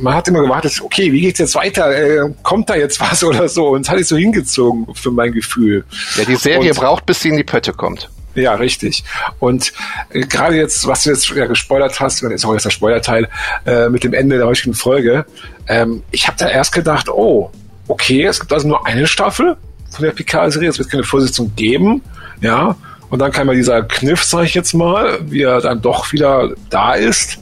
man 0.00 0.14
hat 0.14 0.28
immer 0.28 0.40
gewartet, 0.40 0.80
okay, 0.82 1.12
wie 1.12 1.20
geht's 1.20 1.38
jetzt 1.38 1.54
weiter? 1.54 1.90
Äh, 1.94 2.32
kommt 2.42 2.70
da 2.70 2.76
jetzt 2.76 3.00
was 3.00 3.22
oder 3.24 3.48
so? 3.48 3.68
Und 3.68 3.82
es 3.82 3.90
hat 3.90 3.98
sich 3.98 4.08
so 4.08 4.16
hingezogen 4.16 4.86
für 4.94 5.10
mein 5.10 5.32
Gefühl. 5.32 5.84
Ja, 6.16 6.24
die 6.24 6.36
Serie 6.36 6.70
und, 6.70 6.78
braucht, 6.78 7.06
bis 7.06 7.20
sie 7.20 7.28
in 7.28 7.36
die 7.36 7.44
Pötte 7.44 7.72
kommt. 7.72 8.10
Ja, 8.34 8.54
richtig. 8.54 9.04
Und 9.38 9.72
äh, 10.10 10.20
gerade 10.20 10.56
jetzt, 10.56 10.86
was 10.86 11.02
du 11.02 11.10
jetzt 11.10 11.28
ja 11.30 11.46
gespoilert 11.46 11.98
hast, 11.98 12.22
ist 12.22 12.44
auch 12.44 12.52
jetzt 12.52 12.64
der 12.64 12.70
Spoilerteil, 12.70 13.28
äh, 13.66 13.88
mit 13.88 14.04
dem 14.04 14.14
Ende 14.14 14.38
der 14.38 14.46
heutigen 14.46 14.74
Folge, 14.74 15.26
ähm, 15.66 16.02
ich 16.10 16.26
habe 16.26 16.36
da 16.38 16.48
erst 16.48 16.72
gedacht, 16.72 17.08
oh, 17.08 17.50
okay, 17.88 18.24
es 18.24 18.38
gibt 18.38 18.52
also 18.52 18.68
nur 18.68 18.86
eine 18.86 19.06
Staffel 19.06 19.56
von 19.90 20.04
der 20.04 20.12
Picard-Serie, 20.12 20.68
es 20.68 20.78
wird 20.78 20.90
keine 20.90 21.02
Vorsitzung 21.02 21.52
geben, 21.56 22.02
ja, 22.40 22.76
und 23.10 23.18
dann 23.18 23.32
kam 23.32 23.48
ja 23.48 23.54
dieser 23.54 23.82
Kniff, 23.82 24.22
sag 24.22 24.44
ich 24.44 24.54
jetzt 24.54 24.72
mal, 24.72 25.18
wie 25.28 25.42
er 25.42 25.60
dann 25.60 25.82
doch 25.82 26.12
wieder 26.12 26.54
da 26.70 26.94
ist 26.94 27.40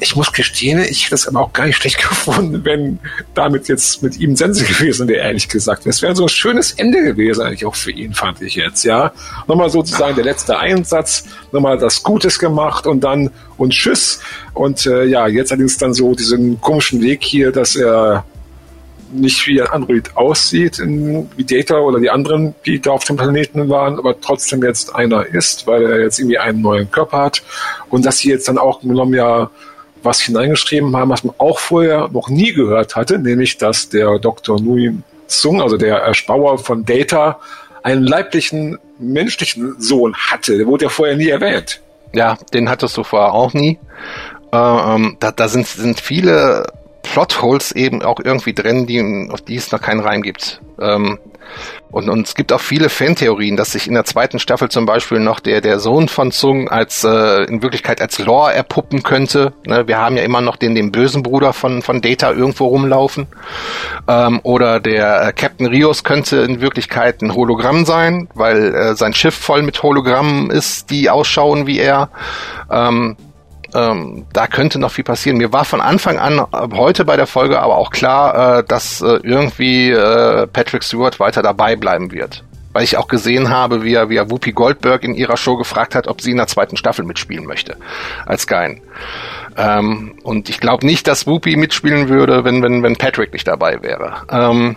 ich 0.00 0.16
muss 0.16 0.32
gestehen, 0.32 0.80
ich 0.80 1.06
hätte 1.06 1.14
es 1.14 1.26
aber 1.26 1.40
auch 1.40 1.52
gar 1.52 1.66
nicht 1.66 1.76
schlecht 1.76 1.98
gefunden, 2.08 2.64
wenn 2.64 2.98
damit 3.34 3.68
jetzt 3.68 4.02
mit 4.02 4.18
ihm 4.18 4.36
Sense 4.36 4.64
gewesen 4.64 5.08
wäre, 5.08 5.24
ehrlich 5.24 5.48
gesagt. 5.48 5.86
Es 5.86 6.02
wäre 6.02 6.14
so 6.14 6.24
ein 6.24 6.28
schönes 6.28 6.72
Ende 6.72 7.02
gewesen, 7.02 7.42
eigentlich 7.42 7.66
auch 7.66 7.74
für 7.74 7.90
ihn, 7.90 8.14
fand 8.14 8.40
ich 8.42 8.54
jetzt, 8.54 8.84
ja. 8.84 9.12
Nochmal 9.46 9.70
sozusagen 9.70 10.14
der 10.14 10.24
letzte 10.24 10.58
Einsatz, 10.58 11.24
nochmal 11.52 11.78
das 11.78 12.02
Gutes 12.02 12.38
gemacht 12.38 12.86
und 12.86 13.02
dann 13.02 13.30
und 13.56 13.70
Tschüss. 13.70 14.20
Und 14.54 14.86
äh, 14.86 15.04
ja, 15.04 15.26
jetzt 15.26 15.52
allerdings 15.52 15.78
dann 15.78 15.94
so 15.94 16.14
diesen 16.14 16.60
komischen 16.60 17.00
Weg 17.02 17.22
hier, 17.22 17.52
dass 17.52 17.76
er 17.76 18.24
nicht 19.12 19.46
wie 19.46 19.60
ein 19.60 19.68
Android 19.68 20.16
aussieht, 20.16 20.78
wie 20.78 21.44
Data 21.44 21.78
oder 21.78 21.98
die 21.98 22.10
anderen, 22.10 22.54
die 22.66 22.80
da 22.80 22.90
auf 22.90 23.04
dem 23.04 23.16
Planeten 23.16 23.68
waren, 23.68 23.98
aber 23.98 24.20
trotzdem 24.20 24.62
jetzt 24.62 24.94
einer 24.94 25.26
ist, 25.26 25.66
weil 25.66 25.82
er 25.82 26.00
jetzt 26.00 26.18
irgendwie 26.18 26.38
einen 26.38 26.60
neuen 26.60 26.90
Körper 26.90 27.18
hat. 27.18 27.42
Und 27.88 28.04
dass 28.04 28.18
sie 28.18 28.30
jetzt 28.30 28.48
dann 28.48 28.58
auch 28.58 28.80
genommen 28.80 29.14
ja 29.14 29.50
was 30.08 30.20
hineingeschrieben 30.20 30.96
haben, 30.96 31.10
was 31.10 31.22
man 31.22 31.34
auch 31.38 31.58
vorher 31.58 32.08
noch 32.08 32.28
nie 32.28 32.52
gehört 32.52 32.96
hatte, 32.96 33.18
nämlich 33.18 33.58
dass 33.58 33.88
der 33.88 34.18
Dr. 34.18 34.60
Nui 34.60 34.94
Sung, 35.26 35.60
also 35.60 35.76
der 35.76 35.98
Ersbauer 35.98 36.58
von 36.58 36.84
Data, 36.84 37.38
einen 37.82 38.02
leiblichen 38.02 38.78
menschlichen 38.98 39.80
Sohn 39.80 40.14
hatte. 40.16 40.56
Der 40.56 40.66
wurde 40.66 40.86
ja 40.86 40.88
vorher 40.88 41.16
nie 41.16 41.28
erwähnt. 41.28 41.80
Ja, 42.14 42.38
den 42.52 42.68
hattest 42.68 42.96
du 42.96 43.04
vorher 43.04 43.32
auch 43.34 43.52
nie. 43.52 43.78
Äh, 44.52 44.56
ähm, 44.56 45.16
da, 45.20 45.30
da 45.30 45.48
sind, 45.48 45.66
sind 45.66 46.00
viele 46.00 46.64
Plotholes 47.02 47.72
eben 47.72 48.02
auch 48.02 48.20
irgendwie 48.22 48.54
drin, 48.54 48.86
die, 48.86 49.28
auf 49.30 49.42
die 49.42 49.56
es 49.56 49.70
noch 49.70 49.80
keinen 49.80 50.00
Reim 50.00 50.22
gibt. 50.22 50.60
Ähm, 50.80 51.18
und, 51.90 52.08
und 52.08 52.26
es 52.26 52.34
gibt 52.34 52.52
auch 52.52 52.60
viele 52.60 52.88
Fantheorien, 52.88 53.56
dass 53.56 53.72
sich 53.72 53.86
in 53.86 53.94
der 53.94 54.04
zweiten 54.04 54.38
Staffel 54.38 54.68
zum 54.68 54.84
Beispiel 54.84 55.20
noch 55.20 55.40
der, 55.40 55.60
der 55.60 55.78
Sohn 55.78 56.08
von 56.08 56.32
Zung 56.32 56.68
als 56.68 57.02
äh, 57.04 57.44
in 57.44 57.62
Wirklichkeit 57.62 58.00
als 58.00 58.18
Lore 58.18 58.52
erpuppen 58.52 59.02
könnte. 59.02 59.54
Ne, 59.66 59.88
wir 59.88 59.98
haben 59.98 60.16
ja 60.16 60.22
immer 60.22 60.40
noch 60.40 60.56
den, 60.56 60.74
den 60.74 60.92
bösen 60.92 61.22
Bruder 61.22 61.52
von, 61.52 61.80
von 61.80 62.02
Data 62.02 62.30
irgendwo 62.32 62.66
rumlaufen. 62.66 63.26
Ähm, 64.06 64.40
oder 64.42 64.80
der 64.80 65.28
äh, 65.28 65.32
Captain 65.32 65.66
Rios 65.66 66.04
könnte 66.04 66.38
in 66.38 66.60
Wirklichkeit 66.60 67.22
ein 67.22 67.34
Hologramm 67.34 67.86
sein, 67.86 68.28
weil 68.34 68.74
äh, 68.74 68.94
sein 68.94 69.14
Schiff 69.14 69.34
voll 69.34 69.62
mit 69.62 69.82
Hologrammen 69.82 70.50
ist, 70.50 70.90
die 70.90 71.08
ausschauen 71.08 71.66
wie 71.66 71.78
er. 71.78 72.10
Ähm, 72.70 73.16
ähm, 73.74 74.26
da 74.32 74.46
könnte 74.46 74.78
noch 74.78 74.90
viel 74.92 75.04
passieren. 75.04 75.38
Mir 75.38 75.52
war 75.52 75.64
von 75.64 75.80
Anfang 75.80 76.18
an 76.18 76.38
äh, 76.38 76.76
heute 76.76 77.04
bei 77.04 77.16
der 77.16 77.26
Folge 77.26 77.60
aber 77.60 77.76
auch 77.76 77.90
klar, 77.90 78.58
äh, 78.58 78.64
dass 78.64 79.00
äh, 79.02 79.20
irgendwie 79.22 79.90
äh, 79.90 80.46
Patrick 80.46 80.82
Stewart 80.82 81.20
weiter 81.20 81.42
dabei 81.42 81.76
bleiben 81.76 82.10
wird. 82.12 82.44
weil 82.72 82.84
ich 82.84 82.96
auch 82.96 83.08
gesehen 83.08 83.48
habe, 83.50 83.82
wie 83.82 83.94
er, 83.94 84.08
wie 84.08 84.16
er 84.16 84.30
Whoopi 84.30 84.52
Goldberg 84.52 85.02
in 85.02 85.14
ihrer 85.14 85.36
Show 85.36 85.56
gefragt 85.56 85.94
hat, 85.94 86.06
ob 86.06 86.20
sie 86.20 86.30
in 86.30 86.36
der 86.36 86.46
zweiten 86.46 86.76
Staffel 86.76 87.04
mitspielen 87.04 87.44
möchte 87.44 87.76
als 88.26 88.46
Gein. 88.46 88.80
Ähm, 89.56 90.14
und 90.22 90.48
ich 90.48 90.60
glaube 90.60 90.86
nicht, 90.86 91.08
dass 91.08 91.26
Whoopi 91.26 91.56
mitspielen 91.56 92.08
würde, 92.08 92.44
wenn, 92.44 92.62
wenn, 92.62 92.82
wenn 92.82 92.96
Patrick 92.96 93.32
nicht 93.32 93.48
dabei 93.48 93.82
wäre. 93.82 94.22
Ähm, 94.30 94.76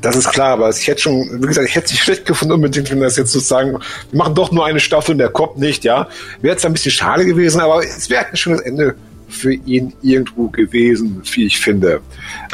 das 0.00 0.16
ist 0.16 0.30
klar, 0.30 0.52
aber 0.52 0.70
ich 0.70 0.86
hätte 0.86 1.02
schon, 1.02 1.42
wie 1.42 1.46
gesagt, 1.46 1.68
ich 1.68 1.74
hätte 1.74 1.86
es 1.86 1.92
nicht 1.92 2.02
schlecht 2.02 2.26
gefunden, 2.26 2.54
unbedingt, 2.54 2.90
wenn 2.90 3.00
das 3.00 3.16
jetzt 3.16 3.32
sozusagen, 3.32 3.72
wir 3.72 3.80
machen 4.12 4.34
doch 4.34 4.50
nur 4.50 4.64
eine 4.64 4.80
Staffel 4.80 5.12
und 5.12 5.18
der 5.18 5.28
kommt 5.28 5.58
nicht, 5.58 5.84
ja. 5.84 6.08
Wäre 6.40 6.54
jetzt 6.54 6.64
ein 6.64 6.72
bisschen 6.72 6.92
schade 6.92 7.24
gewesen, 7.24 7.60
aber 7.60 7.82
es 7.84 8.08
wäre 8.08 8.26
ein 8.26 8.36
schönes 8.36 8.60
Ende 8.60 8.94
für 9.28 9.52
ihn 9.52 9.92
irgendwo 10.02 10.48
gewesen, 10.48 11.22
wie 11.32 11.46
ich 11.46 11.60
finde. 11.60 12.00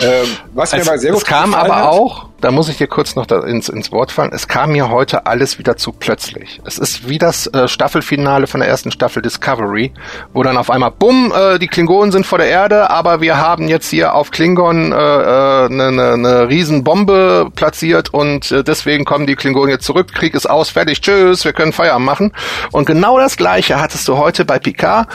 Ähm, 0.01 0.27
was 0.55 0.73
mir 0.73 0.83
aber 0.83 0.99
sehr 0.99 1.13
gut 1.13 1.23
es 1.23 1.27
kam 1.27 1.55
aber 1.55 1.77
hat, 1.77 1.85
auch, 1.85 2.29
da 2.41 2.51
muss 2.51 2.69
ich 2.69 2.77
dir 2.77 2.87
kurz 2.87 3.17
noch 3.17 3.27
ins, 3.31 3.69
ins 3.69 3.93
Wort 3.93 4.13
fallen, 4.13 4.31
es 4.33 4.47
kam 4.47 4.73
mir 4.73 4.91
heute 4.91 5.27
alles 5.27 5.59
wieder 5.59 5.77
zu 5.77 5.93
plötzlich. 5.93 6.61
Es 6.65 6.79
ist 6.79 7.09
wie 7.09 7.19
das 7.19 7.47
äh, 7.49 7.67
Staffelfinale 7.67 8.47
von 8.47 8.61
der 8.61 8.69
ersten 8.69 8.91
Staffel 8.91 9.23
Discovery, 9.23 9.93
wo 10.33 10.43
dann 10.43 10.57
auf 10.57 10.71
einmal, 10.71 10.91
bumm, 10.91 11.33
äh, 11.35 11.59
die 11.59 11.67
Klingonen 11.67 12.13
sind 12.13 12.27
vor 12.27 12.39
der 12.39 12.49
Erde, 12.49 12.91
aber 12.91 13.21
wir 13.21 13.39
haben 13.39 13.69
jetzt 13.69 13.89
hier 13.89 14.15
auf 14.15 14.31
Klingon 14.31 14.93
eine 14.93 15.69
äh, 15.71 15.75
äh, 15.75 15.91
ne, 15.91 16.19
ne 16.19 16.49
Riesenbombe 16.49 17.51
platziert 17.55 18.13
und 18.13 18.51
äh, 18.53 18.63
deswegen 18.63 19.05
kommen 19.05 19.27
die 19.27 19.35
Klingonen 19.35 19.71
jetzt 19.71 19.85
zurück, 19.85 20.13
Krieg 20.13 20.35
ist 20.35 20.49
aus, 20.49 20.69
fertig, 20.69 21.01
tschüss, 21.01 21.45
wir 21.45 21.53
können 21.53 21.73
Feierabend 21.73 22.07
machen. 22.07 22.33
Und 22.73 22.87
genau 22.87 23.19
das 23.19 23.37
gleiche 23.37 23.81
hattest 23.81 24.07
du 24.09 24.19
heute 24.19 24.45
bei 24.45 24.59
Picard. 24.59 25.09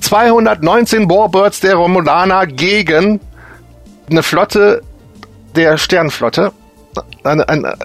219 0.00 1.08
Warbirds 1.08 1.60
der 1.60 1.76
Romulaner 1.76 2.46
gegen 2.46 3.20
eine 4.10 4.22
Flotte 4.22 4.82
der 5.54 5.78
Sternflotte 5.78 6.52
eine, 7.22 7.48
eine, 7.48 7.76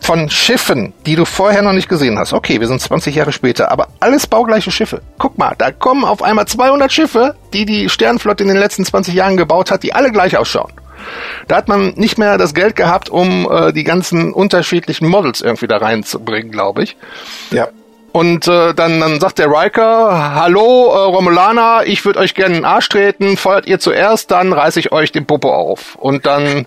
von 0.00 0.28
Schiffen, 0.28 0.92
die 1.06 1.16
du 1.16 1.24
vorher 1.24 1.62
noch 1.62 1.72
nicht 1.72 1.88
gesehen 1.88 2.18
hast. 2.18 2.32
Okay, 2.32 2.60
wir 2.60 2.66
sind 2.66 2.80
20 2.80 3.14
Jahre 3.14 3.32
später, 3.32 3.70
aber 3.70 3.88
alles 4.00 4.26
baugleiche 4.26 4.70
Schiffe. 4.70 5.02
Guck 5.18 5.38
mal, 5.38 5.54
da 5.56 5.70
kommen 5.70 6.04
auf 6.04 6.22
einmal 6.22 6.46
200 6.46 6.92
Schiffe, 6.92 7.36
die 7.52 7.64
die 7.64 7.88
Sternflotte 7.88 8.42
in 8.42 8.48
den 8.48 8.58
letzten 8.58 8.84
20 8.84 9.14
Jahren 9.14 9.36
gebaut 9.36 9.70
hat, 9.70 9.82
die 9.82 9.94
alle 9.94 10.10
gleich 10.10 10.36
ausschauen. 10.36 10.72
Da 11.46 11.56
hat 11.56 11.68
man 11.68 11.94
nicht 11.94 12.18
mehr 12.18 12.38
das 12.38 12.54
Geld 12.54 12.74
gehabt, 12.74 13.08
um 13.08 13.48
äh, 13.50 13.72
die 13.72 13.84
ganzen 13.84 14.32
unterschiedlichen 14.32 15.08
Models 15.08 15.40
irgendwie 15.40 15.68
da 15.68 15.78
reinzubringen, 15.78 16.50
glaube 16.50 16.82
ich. 16.82 16.96
Ja. 17.50 17.68
Und 18.18 18.48
äh, 18.48 18.74
dann, 18.74 18.98
dann 18.98 19.20
sagt 19.20 19.38
der 19.38 19.46
Riker, 19.46 20.34
hallo 20.34 20.90
äh, 20.92 20.98
Romulaner, 21.04 21.82
ich 21.86 22.04
würde 22.04 22.18
euch 22.18 22.34
gerne 22.34 22.56
in 22.56 22.62
den 22.62 22.64
Arsch 22.64 22.88
treten, 22.88 23.36
feuert 23.36 23.68
ihr 23.68 23.78
zuerst, 23.78 24.32
dann 24.32 24.52
reiße 24.52 24.80
ich 24.80 24.90
euch 24.90 25.12
den 25.12 25.24
Popo 25.24 25.54
auf. 25.54 25.94
Und 25.94 26.26
dann 26.26 26.66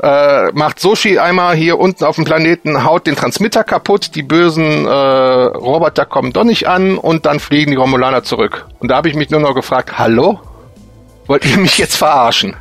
äh, 0.00 0.52
macht 0.52 0.78
Soshi 0.78 1.18
einmal 1.18 1.56
hier 1.56 1.80
unten 1.80 2.04
auf 2.04 2.14
dem 2.14 2.24
Planeten, 2.24 2.84
haut 2.84 3.08
den 3.08 3.16
Transmitter 3.16 3.64
kaputt, 3.64 4.14
die 4.14 4.22
bösen 4.22 4.86
äh, 4.86 4.88
Roboter 4.88 6.04
kommen 6.04 6.32
doch 6.32 6.44
nicht 6.44 6.68
an 6.68 6.98
und 6.98 7.26
dann 7.26 7.40
fliegen 7.40 7.72
die 7.72 7.76
Romulaner 7.76 8.22
zurück. 8.22 8.66
Und 8.78 8.88
da 8.88 8.94
habe 8.98 9.08
ich 9.08 9.16
mich 9.16 9.30
nur 9.30 9.40
noch 9.40 9.56
gefragt, 9.56 9.98
hallo? 9.98 10.38
Wollt 11.26 11.44
ihr 11.44 11.58
mich 11.58 11.78
jetzt 11.78 11.96
verarschen? 11.96 12.54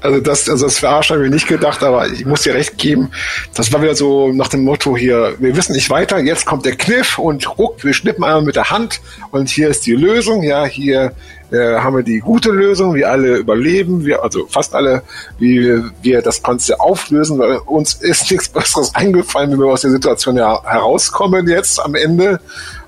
Also 0.00 0.20
das, 0.20 0.48
also 0.48 0.66
das 0.66 0.78
verarschen 0.78 1.16
habe 1.16 1.26
ich 1.26 1.32
nicht 1.32 1.48
gedacht, 1.48 1.82
aber 1.82 2.08
ich 2.08 2.24
muss 2.24 2.42
dir 2.42 2.54
recht 2.54 2.78
geben, 2.78 3.10
das 3.54 3.72
war 3.72 3.82
wieder 3.82 3.94
so 3.94 4.32
nach 4.32 4.48
dem 4.48 4.64
Motto 4.64 4.96
hier, 4.96 5.34
wir 5.38 5.56
wissen 5.56 5.72
nicht 5.72 5.90
weiter, 5.90 6.18
jetzt 6.18 6.46
kommt 6.46 6.64
der 6.64 6.76
Kniff 6.76 7.18
und 7.18 7.58
ruck, 7.58 7.84
wir 7.84 7.92
schnippen 7.92 8.24
einmal 8.24 8.42
mit 8.42 8.56
der 8.56 8.70
Hand 8.70 9.00
und 9.32 9.50
hier 9.50 9.68
ist 9.68 9.86
die 9.86 9.92
Lösung, 9.92 10.42
ja, 10.42 10.64
hier 10.64 11.12
äh, 11.50 11.76
haben 11.76 11.96
wir 11.96 12.02
die 12.02 12.18
gute 12.18 12.50
Lösung, 12.50 12.94
wir 12.94 13.10
alle 13.10 13.36
überleben, 13.36 14.04
wir, 14.04 14.22
also 14.22 14.46
fast 14.48 14.74
alle, 14.74 15.02
wie 15.38 15.80
wir 16.02 16.22
das 16.22 16.42
Ganze 16.42 16.80
auflösen, 16.80 17.38
weil 17.38 17.58
uns 17.58 17.94
ist 17.94 18.30
nichts 18.30 18.48
Besseres 18.48 18.94
eingefallen, 18.94 19.52
wie 19.52 19.58
wir 19.58 19.66
aus 19.66 19.82
der 19.82 19.90
Situation 19.90 20.36
ja 20.36 20.62
herauskommen 20.64 21.46
jetzt 21.48 21.80
am 21.80 21.94
Ende. 21.94 22.40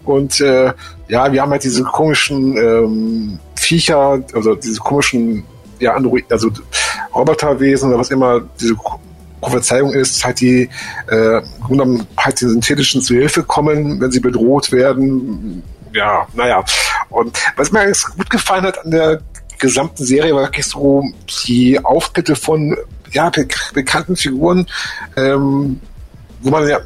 Und 0.05 0.41
äh, 0.41 0.73
ja, 1.09 1.33
wir 1.33 1.43
haben 1.43 1.51
halt 1.51 1.65
diese 1.65 1.83
komischen 1.85 2.57
ähm, 2.57 3.39
Viecher, 3.57 4.23
also 4.35 4.55
diese 4.55 4.81
komischen 4.81 5.45
ja, 5.79 5.95
Android, 5.95 6.25
also 6.31 6.51
Roboterwesen 7.15 7.91
oder 7.91 7.99
was 7.99 8.11
immer 8.11 8.41
diese 8.61 8.75
Prophezeiung 9.41 9.93
ist, 9.93 10.25
halt 10.25 10.41
die 10.41 10.69
äh, 11.09 11.41
halt 12.17 12.41
den 12.41 12.49
synthetischen 12.51 13.03
zu 13.03 13.15
Hilfe 13.15 13.43
kommen, 13.43 14.01
wenn 14.01 14.11
sie 14.11 14.21
bedroht 14.21 14.73
werden. 14.73 15.63
Ja, 15.93 16.27
naja. 16.35 16.65
Und 17.09 17.39
was 17.57 17.73
mir 17.73 17.81
eigentlich 17.81 18.05
gut 18.17 18.31
gefallen 18.31 18.65
hat 18.65 18.85
an 18.85 18.91
der 18.91 19.21
gesamten 19.59 20.05
Serie 20.05 20.35
war 20.35 20.43
wirklich 20.43 20.67
so 20.67 21.03
die 21.47 21.83
Auftritte 21.85 22.37
von 22.37 22.77
ja, 23.11 23.31
be 23.31 23.49
bekannten 23.75 24.17
Figuren, 24.17 24.67
ähm, 25.17 25.81
wo 26.41 26.51
man 26.51 26.69
ja 26.69 26.81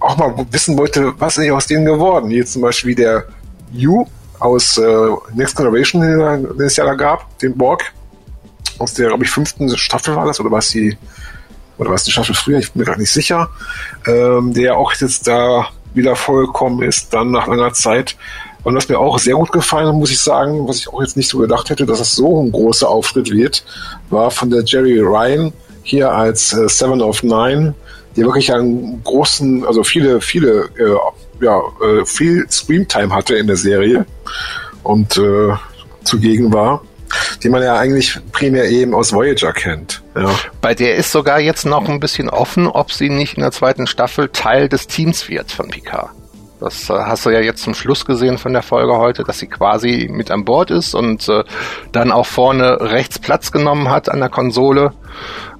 auch 0.00 0.16
mal 0.16 0.46
wissen 0.50 0.76
wollte, 0.78 1.12
was 1.18 1.38
ist 1.38 1.50
aus 1.50 1.66
denen 1.66 1.84
geworden. 1.84 2.30
Hier 2.30 2.44
zum 2.44 2.62
Beispiel 2.62 2.94
der 2.94 3.24
Yu 3.72 4.06
aus 4.38 4.78
äh, 4.78 5.08
Next 5.34 5.56
Generation, 5.56 6.02
den 6.02 6.66
es 6.66 6.76
ja 6.76 6.84
da 6.84 6.94
gab, 6.94 7.38
den 7.38 7.56
Borg 7.56 7.92
aus 8.78 8.94
der, 8.94 9.08
glaube 9.08 9.24
ich, 9.24 9.30
fünften 9.30 9.76
Staffel 9.76 10.16
war 10.16 10.26
das, 10.26 10.40
oder 10.40 10.50
war 10.50 10.58
es 10.58 10.70
die, 10.70 10.96
oder 11.78 11.90
war 11.90 11.96
es 11.96 12.04
die 12.04 12.10
Staffel 12.10 12.34
früher, 12.34 12.58
ich 12.58 12.72
bin 12.72 12.80
mir 12.80 12.86
gar 12.86 12.98
nicht 12.98 13.10
sicher, 13.10 13.50
ähm, 14.06 14.52
der 14.52 14.76
auch 14.76 14.92
jetzt 14.92 15.26
da 15.26 15.68
wieder 15.94 16.16
vollkommen 16.16 16.82
ist, 16.82 17.12
dann 17.14 17.30
nach 17.30 17.46
langer 17.46 17.72
Zeit. 17.72 18.16
Und 18.64 18.74
was 18.74 18.88
mir 18.88 18.98
auch 18.98 19.18
sehr 19.18 19.34
gut 19.34 19.52
gefallen 19.52 19.86
hat, 19.86 19.94
muss 19.94 20.10
ich 20.10 20.20
sagen, 20.20 20.66
was 20.68 20.78
ich 20.78 20.88
auch 20.88 21.00
jetzt 21.00 21.16
nicht 21.16 21.28
so 21.28 21.38
gedacht 21.38 21.70
hätte, 21.70 21.86
dass 21.86 22.00
es 22.00 22.14
so 22.14 22.42
ein 22.42 22.52
großer 22.52 22.88
Auftritt 22.88 23.30
wird, 23.30 23.64
war 24.10 24.30
von 24.30 24.50
der 24.50 24.62
Jerry 24.64 24.98
Ryan 24.98 25.52
hier 25.82 26.12
als 26.12 26.52
äh, 26.52 26.68
Seven 26.68 27.00
of 27.00 27.22
Nine, 27.22 27.74
die 28.16 28.22
wirklich 28.22 28.52
einen 28.52 29.02
großen, 29.04 29.64
also 29.64 29.82
viele, 29.84 30.20
viele, 30.20 30.68
äh, 30.76 31.44
ja, 31.44 31.60
äh, 31.82 32.04
viel 32.04 32.46
Screamtime 32.50 33.14
hatte 33.14 33.36
in 33.36 33.46
der 33.46 33.56
Serie 33.56 34.04
und 34.82 35.16
äh, 35.16 35.54
zugegen 36.04 36.52
war 36.52 36.82
die 37.42 37.48
man 37.48 37.62
ja 37.62 37.76
eigentlich 37.76 38.18
primär 38.32 38.64
eben 38.66 38.94
aus 38.94 39.12
Voyager 39.12 39.52
kennt. 39.52 40.02
Ja. 40.16 40.30
Bei 40.60 40.74
der 40.74 40.96
ist 40.96 41.12
sogar 41.12 41.40
jetzt 41.40 41.66
noch 41.66 41.88
ein 41.88 42.00
bisschen 42.00 42.28
offen, 42.28 42.66
ob 42.66 42.92
sie 42.92 43.08
nicht 43.08 43.34
in 43.34 43.42
der 43.42 43.52
zweiten 43.52 43.86
Staffel 43.86 44.28
Teil 44.28 44.68
des 44.68 44.86
Teams 44.86 45.28
wird 45.28 45.52
von 45.52 45.68
Picard. 45.68 46.10
Das 46.60 46.90
äh, 46.90 46.94
hast 46.94 47.24
du 47.24 47.30
ja 47.30 47.40
jetzt 47.40 47.62
zum 47.62 47.74
Schluss 47.74 48.04
gesehen 48.04 48.38
von 48.38 48.52
der 48.52 48.62
Folge 48.62 48.96
heute, 48.96 49.22
dass 49.22 49.38
sie 49.38 49.46
quasi 49.46 50.08
mit 50.10 50.30
an 50.30 50.44
Bord 50.44 50.70
ist 50.70 50.94
und 50.94 51.28
äh, 51.28 51.44
dann 51.92 52.10
auch 52.10 52.26
vorne 52.26 52.78
rechts 52.80 53.18
Platz 53.18 53.52
genommen 53.52 53.90
hat 53.90 54.08
an 54.08 54.18
der 54.18 54.28
Konsole. 54.28 54.92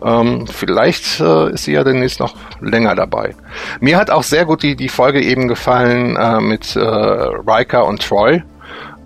Ähm, 0.05 0.47
vielleicht 0.47 1.21
äh, 1.21 1.53
ist 1.53 1.65
sie 1.65 1.73
ja 1.73 1.85
demnächst 1.85 2.21
noch 2.21 2.35
länger 2.61 2.95
dabei. 2.95 3.35
Mir 3.81 3.97
hat 3.97 4.11
auch 4.11 4.23
sehr 4.23 4.45
gut 4.45 4.63
die, 4.63 4.77
die 4.77 4.89
Folge 4.89 5.23
eben 5.23 5.49
gefallen 5.49 6.17
äh, 6.17 6.41
mit 6.41 6.75
äh, 6.75 6.81
Riker 6.81 7.87
und 7.87 8.03
Troy. 8.03 8.43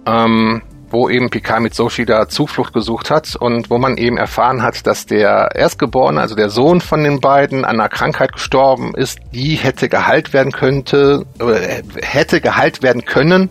Ähm, 0.07 0.63
wo 0.93 1.09
eben 1.09 1.31
Picard 1.31 1.63
mit 1.63 1.75
Soshi 1.75 2.05
da 2.05 2.29
Zuflucht 2.29 2.73
gesucht 2.73 3.11
hat 3.11 3.35
und 3.37 3.71
wo 3.71 3.79
man 3.79 3.97
eben 3.97 4.17
erfahren 4.17 4.63
hat, 4.63 4.87
dass 4.87 5.07
der 5.07 5.51
Erstgeborene, 5.55 6.21
also 6.21 6.35
der 6.35 6.51
Sohn 6.51 6.81
von 6.81 7.03
den 7.03 7.21
beiden, 7.21 7.65
an 7.65 7.81
einer 7.81 7.89
Krankheit 7.89 8.33
gestorben 8.33 8.95
ist, 8.95 9.19
die 9.33 9.57
hätte 9.57 9.89
geheilt 9.89 10.33
werden 10.33 10.53
könnte, 10.53 11.25
äh, 11.41 11.83
hätte 12.03 12.41
geheilt 12.41 12.83
werden 12.83 13.05
können, 13.05 13.51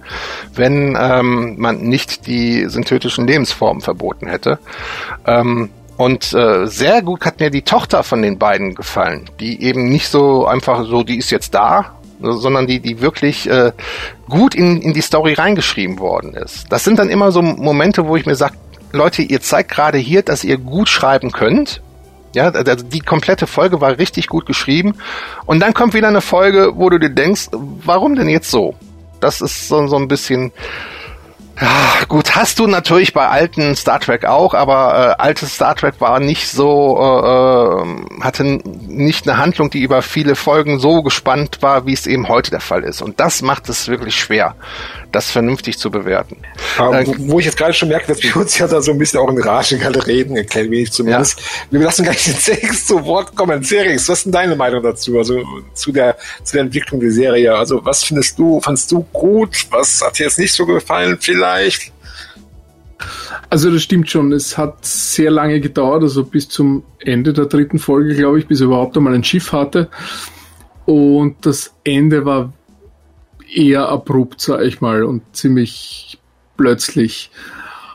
wenn 0.54 0.98
ähm, 1.00 1.56
man 1.58 1.82
nicht 1.82 2.28
die 2.28 2.68
synthetischen 2.68 3.28
Lebensformen 3.28 3.82
verboten 3.82 4.28
hätte. 4.28 4.60
Ähm, 5.26 5.70
und 5.98 6.34
äh, 6.34 6.66
sehr 6.66 7.02
gut 7.02 7.26
hat 7.26 7.40
mir 7.40 7.52
die 7.52 7.62
Tochter 7.62 8.04
von 8.04 8.22
den 8.22 8.40
beiden 8.40 8.74
gefallen, 8.74 9.30
die 9.40 9.64
eben 9.64 9.86
nicht 9.90 10.08
so 10.08 10.48
einfach 10.48 10.86
so, 10.86 11.04
die 11.04 11.18
ist 11.18 11.30
jetzt 11.30 11.54
da 11.54 12.01
sondern 12.22 12.68
die, 12.68 12.80
die 12.80 13.02
wirklich 13.02 13.50
äh, 13.50 13.72
gut 14.30 14.56
in, 14.56 14.82
in 14.82 14.94
die 14.94 15.02
Story 15.02 15.34
reingeschrieben 15.34 16.00
worden 16.00 16.34
ist. 16.34 16.72
Das 16.72 16.84
sind 16.84 17.00
dann 17.00 17.10
immer 17.10 17.32
so 17.32 17.42
Momente, 17.42 18.08
wo 18.08 18.16
ich 18.16 18.26
mir 18.26 18.36
sage, 18.36 18.56
Leute, 18.92 19.22
ihr 19.22 19.42
zeigt 19.42 19.72
gerade 19.72 19.98
hier, 19.98 20.22
dass 20.22 20.44
ihr 20.44 20.58
gut 20.58 20.90
schreiben 20.90 21.32
könnt. 21.32 21.82
Ja, 22.34 22.50
also 22.50 22.86
die 22.86 23.02
komplette 23.02 23.46
Folge 23.48 23.82
war 23.82 23.98
richtig 23.98 24.28
gut 24.28 24.46
geschrieben. 24.46 24.96
Und 25.46 25.60
dann 25.60 25.74
kommt 25.74 25.94
wieder 25.94 26.08
eine 26.08 26.22
Folge, 26.22 26.74
wo 26.76 26.90
du 26.90 26.98
dir 26.98 27.10
denkst, 27.10 27.48
warum 27.52 28.16
denn 28.16 28.30
jetzt 28.30 28.50
so? 28.50 28.76
Das 29.20 29.42
ist 29.42 29.68
so, 29.68 29.88
so 29.88 29.98
ein 29.98 30.08
bisschen, 30.08 30.52
ja, 31.60 32.06
gut, 32.08 32.36
hast 32.36 32.60
du 32.60 32.68
natürlich 32.68 33.14
bei 33.14 33.28
alten 33.28 33.76
Star 33.76 34.00
Trek 34.00 34.26
auch, 34.26 34.54
aber 34.54 35.16
äh, 35.20 35.22
altes 35.22 35.56
Star 35.56 35.76
Trek 35.76 35.96
war 36.00 36.20
nicht 36.20 36.48
so, 36.48 36.98
äh, 36.98 38.22
äh, 38.22 38.24
hatte 38.24 38.44
nicht 38.44 39.28
eine 39.28 39.38
Handlung, 39.38 39.70
die 39.70 39.82
über 39.82 40.02
viele 40.02 40.36
Folgen 40.36 40.80
so 40.80 41.04
gespannt 41.04 41.58
war, 41.62 41.86
wie 41.86 41.94
es 41.94 42.08
eben 42.08 42.30
heute 42.30 42.52
der 42.52 42.62
Fall 42.62 42.84
ist. 42.84 43.02
Und 43.02 43.20
das 43.20 43.42
macht 43.42 43.70
es 43.70 43.88
wirklich 43.88 44.16
schwer 44.16 44.56
das 45.12 45.32
vernünftig 45.32 45.78
zu 45.78 45.92
bewerten. 45.92 46.38
Aber 46.78 47.02
äh, 47.02 47.06
wo, 47.18 47.40
ich 47.40 47.46
jetzt 47.46 47.58
gerade 47.58 47.74
schon 47.74 47.90
merke, 47.90 48.08
dass 48.08 48.24
wir 48.24 48.36
uns 48.38 48.58
ja 48.58 48.68
da 48.68 48.82
so 48.82 48.92
ein 48.92 48.98
bisschen 48.98 49.20
auch 49.20 49.30
in 49.30 49.42
Rage 49.42 49.78
gerade 49.78 50.06
reden, 50.06 50.38
ein 50.38 50.46
klein 50.46 50.72
wenig 50.72 50.92
zumindest. 50.92 51.40
Ja. 51.40 51.46
Wir 51.72 51.80
lassen 51.82 52.04
gleich 52.04 52.24
den 52.24 52.36
Sex 52.36 52.86
zu 52.86 53.06
Wort 53.06 53.36
kommen. 53.36 53.64
Series, 53.64 54.08
was 54.08 54.20
ist 54.20 54.26
denn 54.26 54.32
deine 54.32 54.56
Meinung 54.56 54.82
dazu? 54.84 55.18
Also 55.18 55.44
zu 55.74 55.92
der, 55.92 56.18
zu 56.44 56.54
der 56.54 56.64
Entwicklung 56.64 57.00
der 57.00 57.12
Serie. 57.12 57.56
Also 57.56 57.84
was 57.84 58.04
findest 58.04 58.40
du, 58.40 58.60
fandst 58.62 58.92
du 58.92 59.02
gut? 59.12 59.68
Was 59.70 60.02
hat 60.02 60.20
dir 60.20 60.24
jetzt 60.24 60.40
nicht 60.40 60.54
so 60.54 60.66
gefallen 60.66 61.18
vielleicht? 61.20 61.92
Also 63.50 63.72
das 63.72 63.84
stimmt 63.84 64.10
schon. 64.10 64.32
Es 64.32 64.58
hat 64.58 64.86
sehr 64.86 65.32
lange 65.32 65.60
gedauert, 65.60 66.04
also 66.04 66.24
bis 66.24 66.48
zum 66.48 66.84
Ende 67.00 67.34
der 67.34 67.46
dritten 67.46 67.80
Folge, 67.80 68.16
glaube 68.16 68.40
ich, 68.40 68.48
bis 68.48 68.62
er 68.62 68.68
überhaupt 68.68 68.96
einmal 68.96 69.14
ein 69.14 69.24
Schiff 69.24 69.52
hatte. 69.52 69.90
Und 70.86 71.46
das 71.46 71.74
Ende 71.84 72.26
war 72.26 72.54
eher 73.54 73.90
abrupt, 73.90 74.42
sag 74.42 74.62
ich 74.62 74.82
mal, 74.82 75.04
und 75.04 75.22
ziemlich 75.34 76.20
plötzlich. 76.58 77.32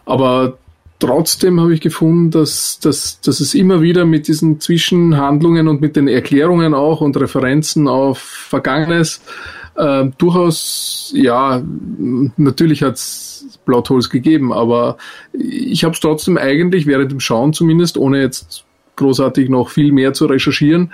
Aber 0.05 0.59
trotzdem 0.99 1.61
habe 1.61 1.75
ich 1.75 1.81
gefunden, 1.81 2.31
dass, 2.31 2.79
dass, 2.81 3.21
dass 3.21 3.41
es 3.41 3.55
immer 3.55 3.81
wieder 3.83 4.05
mit 4.05 4.29
diesen 4.29 4.61
Zwischenhandlungen 4.61 5.69
und 5.69 5.81
mit 5.81 5.97
den 5.97 6.09
Erklärungen 6.09 6.75
auch 6.75 7.01
und 7.01 7.17
Referenzen 7.17 7.89
auf 7.89 8.19
Vergangenes 8.19 9.21
äh, 9.77 10.07
durchaus, 10.19 11.13
ja, 11.15 11.63
natürlich 12.37 12.83
hat 12.83 12.95
es 12.95 13.59
Plotholes 13.67 14.11
gegeben, 14.11 14.53
aber 14.53 14.97
ich 15.33 15.85
habe 15.85 15.93
es 15.93 16.01
trotzdem 16.01 16.39
eigentlich 16.39 16.87
während 16.87 17.13
dem 17.13 17.21
Schauen 17.21 17.53
zumindest, 17.53 17.99
ohne 17.99 18.21
jetzt 18.21 18.65
großartig 18.97 19.51
noch 19.51 19.69
viel 19.69 19.93
mehr 19.93 20.15
zu 20.15 20.27
recherchieren, 20.27 20.93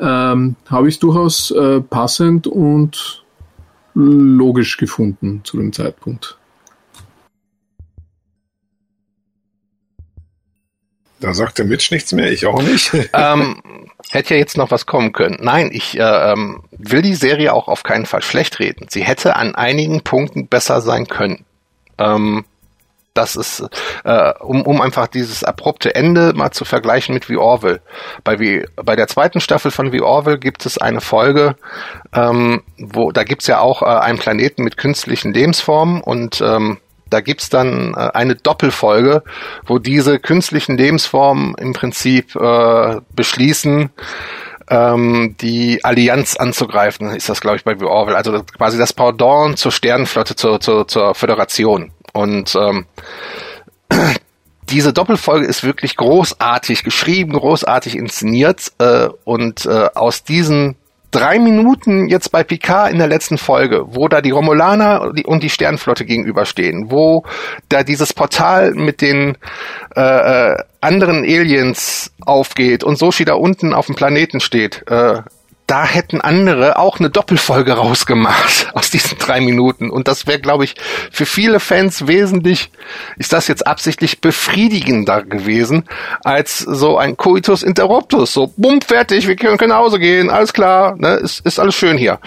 ähm, 0.00 0.56
habe 0.68 0.88
ich 0.88 0.94
es 0.94 0.98
durchaus 0.98 1.50
äh, 1.52 1.80
passend 1.80 2.46
und 2.46 3.23
logisch 3.94 4.76
gefunden 4.76 5.42
zu 5.44 5.56
dem 5.56 5.72
Zeitpunkt. 5.72 6.38
Da 11.20 11.32
sagt 11.32 11.58
der 11.58 11.64
Mitch 11.64 11.88
nichts 11.90 12.12
mehr, 12.12 12.30
ich 12.30 12.44
auch 12.44 12.60
nicht. 12.60 12.92
ähm, 13.14 13.62
hätte 14.10 14.34
ja 14.34 14.40
jetzt 14.40 14.58
noch 14.58 14.70
was 14.70 14.84
kommen 14.84 15.12
können. 15.12 15.38
Nein, 15.40 15.70
ich 15.72 15.98
äh, 15.98 16.02
ähm, 16.02 16.64
will 16.76 17.02
die 17.02 17.14
Serie 17.14 17.54
auch 17.54 17.68
auf 17.68 17.82
keinen 17.82 18.04
Fall 18.04 18.22
schlecht 18.22 18.58
reden. 18.58 18.88
Sie 18.90 19.02
hätte 19.02 19.36
an 19.36 19.54
einigen 19.54 20.02
Punkten 20.02 20.48
besser 20.48 20.80
sein 20.80 21.06
können. 21.06 21.44
Ähm, 21.98 22.44
das 23.14 23.36
ist, 23.36 23.64
äh, 24.04 24.32
um, 24.40 24.62
um 24.62 24.80
einfach 24.80 25.06
dieses 25.06 25.44
abrupte 25.44 25.94
Ende 25.94 26.32
mal 26.34 26.50
zu 26.50 26.64
vergleichen 26.64 27.14
mit 27.14 27.24
The 27.26 27.36
Orville. 27.36 27.80
Bei, 28.24 28.40
wie, 28.40 28.66
bei 28.76 28.96
der 28.96 29.06
zweiten 29.06 29.40
Staffel 29.40 29.70
von 29.70 29.90
The 29.90 30.02
Orville 30.02 30.38
gibt 30.38 30.66
es 30.66 30.78
eine 30.78 31.00
Folge, 31.00 31.54
ähm, 32.12 32.62
wo 32.76 33.12
da 33.12 33.22
gibt's 33.22 33.46
ja 33.46 33.60
auch 33.60 33.82
äh, 33.82 33.86
einen 33.86 34.18
Planeten 34.18 34.64
mit 34.64 34.76
künstlichen 34.76 35.32
Lebensformen 35.32 36.00
und 36.00 36.40
ähm, 36.40 36.78
da 37.08 37.20
gibt's 37.20 37.48
dann 37.48 37.94
äh, 37.94 38.10
eine 38.14 38.34
Doppelfolge, 38.34 39.22
wo 39.66 39.78
diese 39.78 40.18
künstlichen 40.18 40.76
Lebensformen 40.76 41.54
im 41.58 41.72
Prinzip 41.72 42.34
äh, 42.34 43.00
beschließen, 43.14 43.90
ähm, 44.70 45.36
die 45.40 45.84
Allianz 45.84 46.36
anzugreifen, 46.36 47.10
ist 47.10 47.28
das, 47.28 47.40
glaube 47.40 47.56
ich, 47.58 47.64
bei 47.64 47.76
Orville. 47.80 48.16
Also 48.16 48.42
quasi 48.56 48.78
das 48.78 48.92
Pendant 48.92 49.58
zur 49.58 49.72
Sternenflotte, 49.72 50.34
zur, 50.36 50.60
zur, 50.60 50.88
zur 50.88 51.14
Föderation. 51.14 51.92
Und 52.14 52.54
ähm, 52.54 52.86
diese 54.70 54.94
Doppelfolge 54.94 55.46
ist 55.46 55.64
wirklich 55.64 55.96
großartig 55.96 56.84
geschrieben, 56.84 57.32
großartig 57.32 57.96
inszeniert 57.96 58.72
äh, 58.78 59.08
und 59.24 59.66
äh, 59.66 59.90
aus 59.94 60.24
diesen 60.24 60.76
drei 61.14 61.38
Minuten 61.38 62.08
jetzt 62.08 62.32
bei 62.32 62.42
Picard 62.42 62.90
in 62.90 62.98
der 62.98 63.06
letzten 63.06 63.38
Folge, 63.38 63.84
wo 63.86 64.08
da 64.08 64.20
die 64.20 64.32
Romulaner 64.32 65.12
und 65.26 65.42
die 65.42 65.50
Sternflotte 65.50 66.04
gegenüberstehen, 66.04 66.90
wo 66.90 67.24
da 67.68 67.84
dieses 67.84 68.12
Portal 68.12 68.72
mit 68.72 69.00
den 69.00 69.36
äh, 69.94 70.00
äh, 70.00 70.56
anderen 70.80 71.18
Aliens 71.18 72.12
aufgeht 72.24 72.82
und 72.82 72.98
Soshi 72.98 73.24
da 73.24 73.34
unten 73.34 73.74
auf 73.74 73.86
dem 73.86 73.94
Planeten 73.94 74.40
steht, 74.40 74.82
äh, 74.88 75.22
da 75.66 75.84
hätten 75.84 76.20
andere 76.20 76.78
auch 76.78 76.98
eine 76.98 77.08
Doppelfolge 77.08 77.72
rausgemacht 77.72 78.68
aus 78.74 78.90
diesen 78.90 79.18
drei 79.18 79.40
Minuten. 79.40 79.90
Und 79.90 80.08
das 80.08 80.26
wäre, 80.26 80.40
glaube 80.40 80.64
ich, 80.64 80.74
für 81.10 81.24
viele 81.24 81.58
Fans 81.58 82.06
wesentlich, 82.06 82.70
ist 83.16 83.32
das 83.32 83.48
jetzt 83.48 83.66
absichtlich 83.66 84.20
befriedigender 84.20 85.22
gewesen, 85.22 85.84
als 86.22 86.58
so 86.58 86.98
ein 86.98 87.16
Coitus 87.16 87.62
Interruptus. 87.62 88.34
So, 88.34 88.52
bumm, 88.56 88.82
fertig, 88.82 89.26
wir 89.26 89.36
können 89.36 89.56
nach 89.68 89.78
Hause 89.78 89.98
gehen, 89.98 90.30
alles 90.30 90.52
klar, 90.52 90.96
ne, 90.98 91.14
ist, 91.14 91.44
ist 91.46 91.58
alles 91.58 91.74
schön 91.74 91.96
hier. 91.96 92.18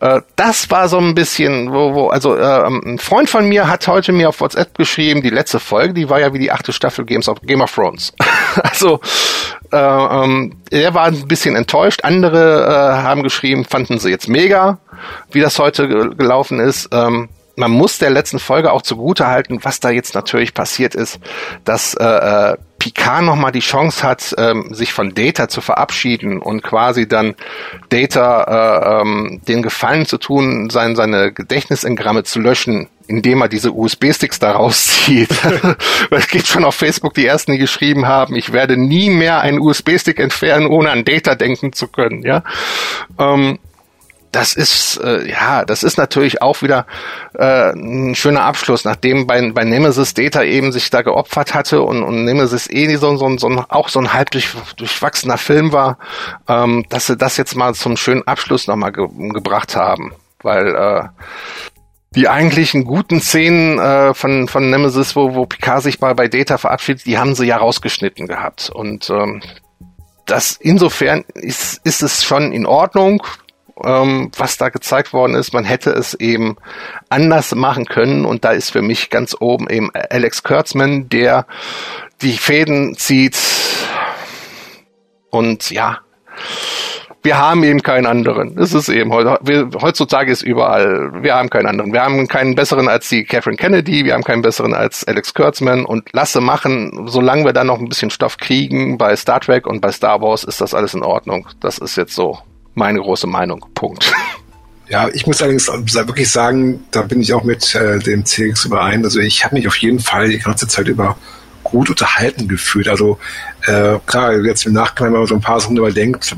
Äh, 0.00 0.22
das 0.36 0.70
war 0.70 0.88
so 0.88 0.98
ein 0.98 1.14
bisschen, 1.14 1.72
wo, 1.72 1.94
wo, 1.94 2.08
also 2.08 2.36
äh, 2.36 2.66
ein 2.66 2.98
Freund 2.98 3.28
von 3.28 3.48
mir 3.48 3.68
hat 3.68 3.86
heute 3.86 4.12
mir 4.12 4.28
auf 4.28 4.40
WhatsApp 4.40 4.76
geschrieben, 4.76 5.22
die 5.22 5.30
letzte 5.30 5.60
Folge, 5.60 5.92
die 5.92 6.08
war 6.08 6.20
ja 6.20 6.32
wie 6.32 6.38
die 6.38 6.52
achte 6.52 6.72
Staffel 6.72 7.04
Games 7.04 7.28
of 7.28 7.40
Game 7.42 7.60
of 7.60 7.72
Thrones. 7.72 8.14
also 8.62 9.00
ähm, 9.72 10.56
er 10.70 10.94
war 10.94 11.04
ein 11.04 11.28
bisschen 11.28 11.56
enttäuscht. 11.56 12.00
Andere 12.04 12.66
äh, 12.66 13.02
haben 13.02 13.22
geschrieben, 13.22 13.64
fanden 13.64 13.98
sie 13.98 14.10
jetzt 14.10 14.28
mega, 14.28 14.78
wie 15.30 15.40
das 15.40 15.58
heute 15.58 15.88
gelaufen 15.88 16.60
ist. 16.60 16.88
Ähm, 16.92 17.28
man 17.56 17.72
muss 17.72 17.98
der 17.98 18.10
letzten 18.10 18.38
Folge 18.38 18.72
auch 18.72 18.82
zugute 18.82 19.26
halten, 19.26 19.58
was 19.62 19.80
da 19.80 19.90
jetzt 19.90 20.14
natürlich 20.14 20.54
passiert 20.54 20.94
ist, 20.94 21.18
dass 21.64 21.94
äh, 21.94 22.04
äh, 22.04 22.56
Picard 22.78 23.24
nochmal 23.24 23.52
die 23.52 23.60
Chance 23.60 24.06
hat, 24.06 24.34
ähm, 24.38 24.72
sich 24.72 24.92
von 24.92 25.14
Data 25.14 25.48
zu 25.48 25.60
verabschieden 25.60 26.38
und 26.40 26.62
quasi 26.62 27.08
dann 27.08 27.34
Data 27.88 28.44
äh, 28.44 29.00
ähm, 29.02 29.40
den 29.48 29.62
Gefallen 29.62 30.06
zu 30.06 30.18
tun, 30.18 30.70
sein, 30.70 30.94
seine 30.94 31.32
Gedächtnisengramme 31.32 32.22
zu 32.22 32.40
löschen, 32.40 32.88
indem 33.08 33.40
er 33.40 33.48
diese 33.48 33.72
USB-Sticks 33.72 34.38
da 34.38 34.52
rauszieht. 34.52 35.30
es 36.10 36.28
gibt 36.28 36.46
schon 36.46 36.64
auf 36.64 36.76
Facebook 36.76 37.14
die 37.14 37.26
ersten, 37.26 37.52
die 37.52 37.58
geschrieben 37.58 38.06
haben, 38.06 38.36
ich 38.36 38.52
werde 38.52 38.76
nie 38.76 39.10
mehr 39.10 39.40
einen 39.40 39.58
USB-Stick 39.58 40.20
entfernen, 40.20 40.68
ohne 40.68 40.90
an 40.90 41.04
Data 41.04 41.34
denken 41.34 41.72
zu 41.72 41.88
können. 41.88 42.22
Ja. 42.22 42.44
Ähm, 43.18 43.58
das 44.32 44.54
ist 44.54 44.98
äh, 45.02 45.28
ja, 45.28 45.64
das 45.64 45.82
ist 45.82 45.98
natürlich 45.98 46.42
auch 46.42 46.62
wieder 46.62 46.86
äh, 47.34 47.70
ein 47.72 48.14
schöner 48.14 48.44
Abschluss, 48.44 48.84
nachdem 48.84 49.26
bei, 49.26 49.50
bei 49.52 49.64
Nemesis 49.64 50.14
Data 50.14 50.42
eben 50.42 50.72
sich 50.72 50.90
da 50.90 51.02
geopfert 51.02 51.54
hatte 51.54 51.82
und, 51.82 52.02
und 52.02 52.24
Nemesis 52.24 52.68
eh 52.68 52.94
so, 52.96 53.16
so, 53.16 53.38
so 53.38 53.64
auch 53.68 53.88
so 53.88 54.00
ein 54.00 54.12
halb 54.12 54.30
durch, 54.30 54.54
durchwachsener 54.76 55.38
Film 55.38 55.72
war, 55.72 55.98
ähm, 56.48 56.84
dass 56.88 57.06
sie 57.06 57.16
das 57.16 57.36
jetzt 57.36 57.56
mal 57.56 57.74
zum 57.74 57.96
schönen 57.96 58.26
Abschluss 58.26 58.66
nochmal 58.66 58.92
ge 58.92 59.08
gebracht 59.32 59.76
haben, 59.76 60.14
weil 60.42 60.74
äh, 60.74 61.08
die 62.14 62.28
eigentlichen 62.28 62.84
guten 62.84 63.20
Szenen 63.20 63.78
äh, 63.78 64.14
von, 64.14 64.48
von 64.48 64.70
Nemesis, 64.70 65.14
wo, 65.14 65.34
wo 65.34 65.46
Picard 65.46 65.82
sich 65.82 65.98
bei, 65.98 66.14
bei 66.14 66.28
Data 66.28 66.58
verabschiedet, 66.58 67.06
die 67.06 67.18
haben 67.18 67.34
sie 67.34 67.46
ja 67.46 67.58
rausgeschnitten 67.58 68.26
gehabt. 68.26 68.70
Und 68.70 69.10
ähm, 69.10 69.42
das 70.26 70.52
insofern 70.52 71.24
ist, 71.34 71.80
ist 71.84 72.02
es 72.02 72.24
schon 72.24 72.52
in 72.52 72.66
Ordnung 72.66 73.22
ähm, 73.84 74.30
was 74.36 74.56
da 74.56 74.68
gezeigt 74.68 75.12
worden 75.12 75.34
ist. 75.34 75.52
Man 75.52 75.64
hätte 75.64 75.90
es 75.90 76.14
eben 76.14 76.56
anders 77.08 77.54
machen 77.54 77.86
können 77.86 78.24
und 78.24 78.44
da 78.44 78.52
ist 78.52 78.70
für 78.70 78.82
mich 78.82 79.10
ganz 79.10 79.36
oben 79.38 79.68
eben 79.68 79.90
Alex 79.94 80.42
Kurtzman, 80.42 81.08
der 81.08 81.46
die 82.22 82.36
Fäden 82.36 82.96
zieht 82.96 83.38
und 85.30 85.70
ja, 85.70 86.00
wir 87.22 87.36
haben 87.36 87.64
eben 87.64 87.82
keinen 87.82 88.06
anderen. 88.06 88.56
Es 88.58 88.72
ist 88.72 88.88
eben 88.88 89.12
heutzutage 89.12 90.30
ist 90.30 90.42
überall, 90.42 91.10
wir 91.22 91.34
haben 91.34 91.50
keinen 91.50 91.66
anderen. 91.66 91.92
Wir 91.92 92.02
haben 92.02 92.28
keinen 92.28 92.54
besseren 92.54 92.88
als 92.88 93.08
die 93.08 93.24
Catherine 93.24 93.56
Kennedy, 93.56 94.04
wir 94.04 94.14
haben 94.14 94.22
keinen 94.22 94.42
besseren 94.42 94.72
als 94.72 95.04
Alex 95.06 95.34
Kurtzman 95.34 95.84
und 95.84 96.12
lasse 96.12 96.40
machen, 96.40 97.06
solange 97.08 97.44
wir 97.44 97.52
da 97.52 97.64
noch 97.64 97.80
ein 97.80 97.88
bisschen 97.88 98.10
Stoff 98.10 98.36
kriegen 98.36 98.98
bei 98.98 99.16
Star 99.16 99.40
Trek 99.40 99.66
und 99.66 99.80
bei 99.80 99.90
Star 99.90 100.22
Wars 100.22 100.44
ist 100.44 100.60
das 100.60 100.74
alles 100.74 100.94
in 100.94 101.02
Ordnung. 101.02 101.48
Das 101.60 101.78
ist 101.78 101.96
jetzt 101.96 102.14
so 102.14 102.38
meine 102.78 103.00
große 103.00 103.26
Meinung. 103.26 103.66
Punkt. 103.74 104.12
Ja, 104.90 105.06
ich 105.12 105.26
muss 105.26 105.42
allerdings 105.42 105.68
wirklich 105.68 106.30
sagen, 106.30 106.82
da 106.92 107.02
bin 107.02 107.20
ich 107.20 107.34
auch 107.34 107.44
mit 107.44 107.74
äh, 107.74 107.98
dem 107.98 108.24
CX 108.24 108.64
überein. 108.64 109.04
Also 109.04 109.20
ich 109.20 109.44
habe 109.44 109.56
mich 109.56 109.68
auf 109.68 109.76
jeden 109.76 110.00
Fall 110.00 110.30
die 110.30 110.38
ganze 110.38 110.66
Zeit 110.66 110.88
über 110.88 111.18
gut 111.62 111.90
unterhalten 111.90 112.48
gefühlt. 112.48 112.88
Also 112.88 113.18
äh, 113.66 113.98
klar, 114.06 114.32
jetzt 114.40 114.64
im 114.64 114.72
Nachhinein, 114.72 115.12
wenn 115.12 115.20
man 115.20 115.28
so 115.28 115.34
ein 115.34 115.42
paar 115.42 115.60
Sachen 115.60 115.76
überdenkt, 115.76 116.34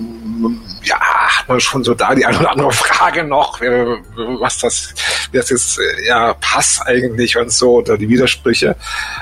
ja, 0.82 0.98
hat 0.98 1.48
man 1.48 1.60
schon 1.60 1.84
so 1.84 1.94
da 1.94 2.14
die 2.14 2.24
eine 2.24 2.38
oder 2.38 2.50
andere 2.50 2.72
Frage 2.72 3.24
noch, 3.24 3.60
äh, 3.60 3.84
was 4.40 4.58
das, 4.58 4.94
das 5.32 5.50
jetzt 5.50 5.78
äh, 5.78 6.08
ja 6.08 6.34
passt 6.34 6.84
eigentlich 6.86 7.36
und 7.36 7.52
so, 7.52 7.76
oder 7.76 7.96
die 7.96 8.08
Widersprüche. 8.08 8.74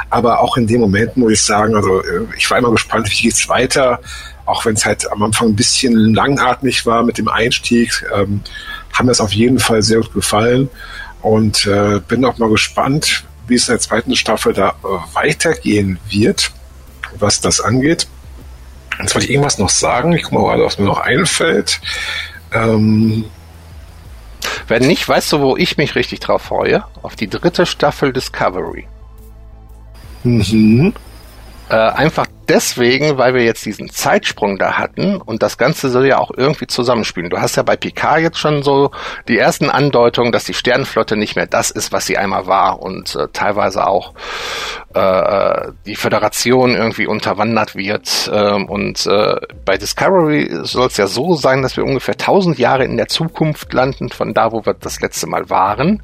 Aber 0.09 0.41
auch 0.41 0.57
in 0.57 0.67
dem 0.67 0.81
Moment 0.81 1.17
muss 1.17 1.33
ich 1.33 1.43
sagen, 1.43 1.77
also 1.77 2.01
äh, 2.03 2.27
ich 2.37 2.51
war 2.51 2.59
immer 2.59 2.71
gespannt, 2.71 3.11
wie 3.11 3.23
geht's 3.23 3.49
weiter 3.49 4.01
auch 4.49 4.65
wenn 4.65 4.75
es 4.75 4.85
halt 4.87 5.11
am 5.13 5.23
Anfang 5.23 5.49
ein 5.49 5.57
bisschen 5.57 6.15
langatmig 6.15 6.87
war 6.87 7.03
mit 7.03 7.19
dem 7.19 7.29
Einstieg, 7.29 8.05
ähm, 8.15 8.41
haben 8.93 9.07
mir 9.07 9.13
es 9.13 9.21
auf 9.21 9.33
jeden 9.33 9.59
Fall 9.59 9.83
sehr 9.83 9.99
gut 10.01 10.15
gefallen 10.15 10.71
und 11.21 11.67
äh, 11.67 12.01
bin 12.09 12.25
auch 12.25 12.39
mal 12.39 12.49
gespannt, 12.49 13.25
wie 13.47 13.57
es 13.57 13.69
in 13.69 13.75
der 13.75 13.81
zweiten 13.81 14.17
Staffel 14.17 14.53
da 14.55 14.71
äh, 14.83 15.15
weitergehen 15.15 15.99
wird, 16.09 16.51
was 17.19 17.41
das 17.41 17.61
angeht. 17.61 18.09
Jetzt 19.01 19.15
wollte 19.15 19.27
ich 19.27 19.33
irgendwas 19.33 19.59
noch 19.59 19.69
sagen. 19.69 20.13
Ich 20.13 20.25
gucke 20.25 20.37
mal 20.37 20.45
gerade, 20.45 20.65
was 20.65 20.79
mir 20.79 20.87
noch 20.87 21.01
einfällt. 21.01 21.81
Ähm, 22.53 23.25
Wenn 24.67 24.87
nicht, 24.87 25.09
weißt 25.09 25.33
du, 25.33 25.41
wo 25.41 25.57
ich 25.57 25.77
mich 25.77 25.95
richtig 25.95 26.21
drauf 26.21 26.43
freue? 26.43 26.85
Auf 27.03 27.15
die 27.15 27.29
dritte 27.29 27.67
Staffel 27.67 28.13
Discovery. 28.13 28.89
Mhm. 30.25 30.95
Äh, 31.71 31.77
einfach 31.77 32.27
deswegen, 32.49 33.19
weil 33.19 33.35
wir 33.35 33.45
jetzt 33.45 33.65
diesen 33.67 33.91
Zeitsprung 33.91 34.59
da 34.59 34.79
hatten 34.79 35.21
und 35.21 35.43
das 35.43 35.59
Ganze 35.59 35.91
soll 35.91 36.07
ja 36.07 36.19
auch 36.19 36.31
irgendwie 36.35 36.67
zusammenspielen. 36.67 37.29
Du 37.29 37.39
hast 37.39 37.57
ja 37.57 37.63
bei 37.63 37.77
Picard 37.77 38.21
jetzt 38.21 38.39
schon 38.39 38.63
so 38.63 38.91
die 39.29 39.39
ersten 39.39 39.69
Andeutungen, 39.69 40.33
dass 40.33 40.45
die 40.45 40.55
Sternenflotte 40.55 41.17
nicht 41.17 41.37
mehr 41.37 41.47
das 41.47 41.71
ist, 41.71 41.93
was 41.93 42.07
sie 42.07 42.17
einmal 42.17 42.47
war 42.47 42.81
und 42.81 43.15
äh, 43.15 43.29
teilweise 43.33 43.87
auch 43.87 44.15
äh, 44.95 45.73
die 45.85 45.97
Föderation 45.97 46.75
irgendwie 46.75 47.07
unterwandert 47.07 47.77
wird. 47.77 48.31
Ähm, 48.33 48.67
und 48.69 49.07
äh, 49.07 49.37
bei 49.67 49.77
Discovery 49.77 50.49
soll 50.63 50.87
es 50.87 50.97
ja 50.97 51.07
so 51.07 51.35
sein, 51.35 51.61
dass 51.63 51.77
wir 51.77 51.85
ungefähr 51.85 52.15
1000 52.15 52.59
Jahre 52.59 52.85
in 52.85 52.97
der 52.97 53.09
Zukunft 53.09 53.73
landen, 53.75 54.09
von 54.09 54.33
da, 54.33 54.53
wo 54.53 54.65
wir 54.65 54.75
das 54.75 55.01
letzte 55.01 55.27
Mal 55.27 55.51
waren 55.51 56.03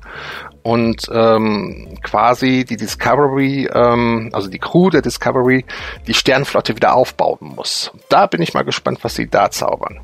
und 0.64 1.08
ähm, 1.12 1.98
quasi 2.02 2.64
die 2.64 2.76
Discovery, 2.76 3.68
ähm, 3.72 4.30
also 4.32 4.48
die 4.48 4.58
Crew 4.58 4.88
der 4.88 5.02
Discovery, 5.02 5.64
die 6.06 6.14
Sternflotte 6.14 6.74
wieder 6.74 6.94
aufbauen 6.94 7.52
muss. 7.54 7.92
Da 8.08 8.26
bin 8.26 8.40
ich 8.40 8.54
mal 8.54 8.64
gespannt, 8.64 8.98
was 9.02 9.14
sie 9.14 9.28
da 9.28 9.50
zaubern. 9.50 10.00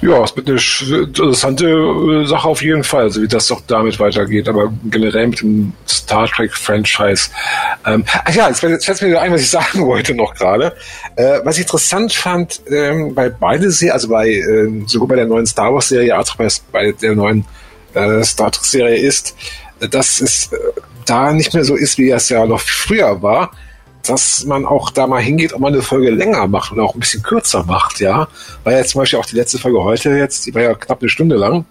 Ja, 0.00 0.22
es 0.22 0.36
wird 0.36 0.48
eine 0.48 1.06
interessante 1.06 1.66
äh, 1.66 2.26
Sache 2.26 2.48
auf 2.48 2.62
jeden 2.62 2.84
Fall, 2.84 3.04
also 3.04 3.22
wie 3.22 3.28
das 3.28 3.48
doch 3.48 3.62
damit 3.66 3.98
weitergeht, 3.98 4.48
aber 4.48 4.72
generell 4.84 5.28
mit 5.28 5.40
dem 5.40 5.72
Star 5.88 6.28
Trek-Franchise. 6.28 7.30
Ähm, 7.84 8.04
ach 8.24 8.32
ja, 8.32 8.48
jetzt 8.48 8.60
fällt 8.60 9.02
mir 9.02 9.20
ein, 9.20 9.32
was 9.32 9.40
ich 9.40 9.50
sagen 9.50 9.86
wollte 9.86 10.14
noch 10.14 10.34
gerade. 10.34 10.76
Äh, 11.16 11.40
was 11.42 11.56
ich 11.56 11.62
interessant 11.62 12.12
fand, 12.12 12.60
ähm, 12.70 13.12
bei 13.14 13.28
beide 13.30 13.72
Serien, 13.72 13.94
also 13.94 14.08
bei 14.08 14.28
äh, 14.28 14.84
sowohl 14.86 15.08
bei 15.08 15.16
der 15.16 15.26
neuen 15.26 15.46
Star 15.46 15.74
Wars-Serie 15.74 16.14
als 16.14 16.30
auch 16.30 16.36
bei, 16.36 16.48
bei 16.70 16.92
der 16.92 17.16
neuen 17.16 17.44
äh, 17.96 18.24
Star 18.24 18.50
Trek-Serie 18.50 18.96
ist, 18.96 19.34
dass 19.80 20.20
es 20.20 20.52
äh, 20.52 20.56
da 21.06 21.32
nicht 21.32 21.54
mehr 21.54 21.64
so 21.64 21.74
ist, 21.74 21.98
wie 21.98 22.10
es 22.10 22.28
ja 22.28 22.46
noch 22.46 22.60
früher 22.60 23.22
war, 23.22 23.50
dass 24.06 24.44
man 24.44 24.64
auch 24.64 24.90
da 24.90 25.06
mal 25.06 25.20
hingeht 25.20 25.52
und 25.52 25.60
mal 25.60 25.72
eine 25.72 25.82
Folge 25.82 26.10
länger 26.10 26.46
macht 26.46 26.72
oder 26.72 26.84
auch 26.84 26.94
ein 26.94 27.00
bisschen 27.00 27.22
kürzer 27.22 27.64
macht, 27.64 28.00
ja. 28.00 28.28
War 28.64 28.72
ja 28.72 28.84
zum 28.84 29.00
Beispiel 29.00 29.18
auch 29.18 29.26
die 29.26 29.36
letzte 29.36 29.58
Folge 29.58 29.82
heute 29.82 30.10
jetzt, 30.10 30.46
die 30.46 30.54
war 30.54 30.62
ja 30.62 30.74
knapp 30.74 31.00
eine 31.00 31.08
Stunde 31.08 31.36
lang. 31.36 31.64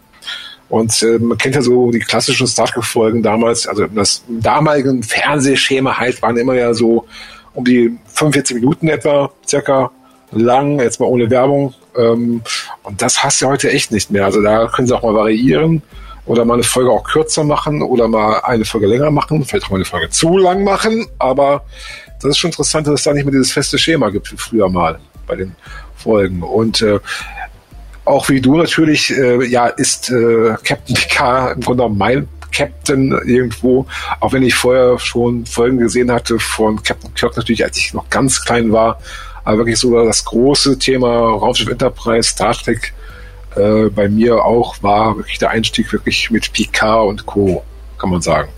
Und 0.67 1.01
äh, 1.03 1.19
man 1.19 1.37
kennt 1.37 1.55
ja 1.55 1.61
so 1.61 1.91
die 1.91 1.99
klassischen 1.99 2.47
Star 2.47 2.65
Trek-Folgen 2.65 3.21
damals, 3.21 3.67
also 3.67 3.85
das 3.85 4.23
damaligen 4.27 5.03
Fernsehschema 5.03 5.97
halt 5.97 6.21
waren 6.21 6.37
immer 6.37 6.55
ja 6.55 6.73
so 6.73 7.05
um 7.53 7.63
die 7.63 7.97
45 8.13 8.55
Minuten 8.55 8.87
etwa, 8.89 9.31
circa 9.47 9.91
lang, 10.31 10.79
jetzt 10.79 10.99
mal 10.99 11.05
ohne 11.05 11.29
Werbung. 11.29 11.73
Ähm, 11.95 12.41
und 12.83 13.01
das 13.01 13.23
hast 13.23 13.41
du 13.41 13.47
heute 13.47 13.71
echt 13.71 13.91
nicht 13.91 14.11
mehr. 14.11 14.25
Also 14.25 14.41
da 14.41 14.67
können 14.67 14.87
sie 14.87 14.95
auch 14.95 15.03
mal 15.03 15.13
variieren 15.13 15.81
oder 16.25 16.45
mal 16.45 16.55
eine 16.55 16.63
Folge 16.63 16.91
auch 16.91 17.03
kürzer 17.03 17.43
machen 17.43 17.81
oder 17.81 18.07
mal 18.07 18.39
eine 18.39 18.65
Folge 18.65 18.87
länger 18.87 19.11
machen, 19.11 19.45
vielleicht 19.45 19.65
auch 19.65 19.71
mal 19.71 19.77
eine 19.77 19.85
Folge 19.85 20.09
zu 20.09 20.37
lang 20.37 20.63
machen, 20.63 21.07
aber 21.19 21.65
das 22.21 22.31
ist 22.31 22.37
schon 22.37 22.49
interessant, 22.49 22.87
dass 22.87 22.95
es 22.95 23.03
da 23.03 23.13
nicht 23.13 23.25
mehr 23.25 23.31
dieses 23.31 23.51
feste 23.51 23.77
Schema 23.77 24.09
gibt 24.09 24.31
wie 24.31 24.37
früher 24.37 24.69
mal 24.69 24.99
bei 25.27 25.35
den 25.35 25.55
Folgen. 25.95 26.41
Und 26.41 26.81
äh, 26.81 26.99
auch 28.05 28.29
wie 28.29 28.41
du 28.41 28.57
natürlich, 28.57 29.11
äh, 29.11 29.45
ja, 29.45 29.67
ist 29.67 30.09
äh, 30.09 30.55
Captain 30.63 30.95
Picard 30.95 31.55
im 31.55 31.61
Grunde 31.61 31.89
mein 31.89 32.27
Captain 32.51 33.11
irgendwo, 33.25 33.85
auch 34.21 34.31
wenn 34.31 34.43
ich 34.43 34.55
vorher 34.55 34.97
schon 34.97 35.45
Folgen 35.45 35.77
gesehen 35.77 36.11
hatte 36.11 36.39
von 36.39 36.81
Captain 36.81 37.13
Kirk 37.13 37.35
natürlich, 37.35 37.63
als 37.65 37.77
ich 37.77 37.93
noch 37.93 38.09
ganz 38.09 38.43
klein 38.45 38.71
war, 38.71 38.99
aber 39.43 39.57
wirklich 39.57 39.77
so 39.77 40.03
das 40.05 40.23
große 40.23 40.79
Thema 40.79 41.09
Raumschiff 41.09 41.69
Enterprise, 41.69 42.29
Star 42.29 42.53
Trek, 42.53 42.93
äh, 43.55 43.89
bei 43.89 44.09
mir 44.09 44.43
auch 44.43 44.81
war 44.83 45.17
wirklich 45.17 45.39
der 45.39 45.49
Einstieg 45.49 45.91
wirklich 45.91 46.29
mit 46.31 46.51
Picard 46.53 47.07
und 47.07 47.25
Co., 47.25 47.63
kann 47.97 48.09
man 48.09 48.21
sagen. 48.21 48.49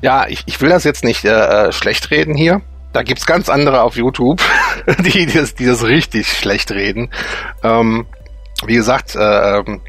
Ja, 0.00 0.26
ich, 0.26 0.42
ich 0.46 0.60
will 0.60 0.68
das 0.68 0.84
jetzt 0.84 1.04
nicht 1.04 1.24
äh, 1.24 1.68
äh 1.68 1.72
schlecht 1.72 2.10
reden 2.10 2.34
hier. 2.34 2.60
Da 2.92 3.02
gibt's 3.02 3.24
ganz 3.24 3.48
andere 3.48 3.82
auf 3.82 3.96
YouTube, 3.96 4.42
die, 4.98 5.26
die, 5.26 5.26
das, 5.26 5.54
die 5.54 5.64
das 5.64 5.84
richtig 5.84 6.28
schlecht 6.28 6.72
reden. 6.72 7.10
Ähm, 7.62 8.06
wie 8.66 8.74
gesagt, 8.74 9.14
äh, 9.14 9.58
ähm, 9.58 9.80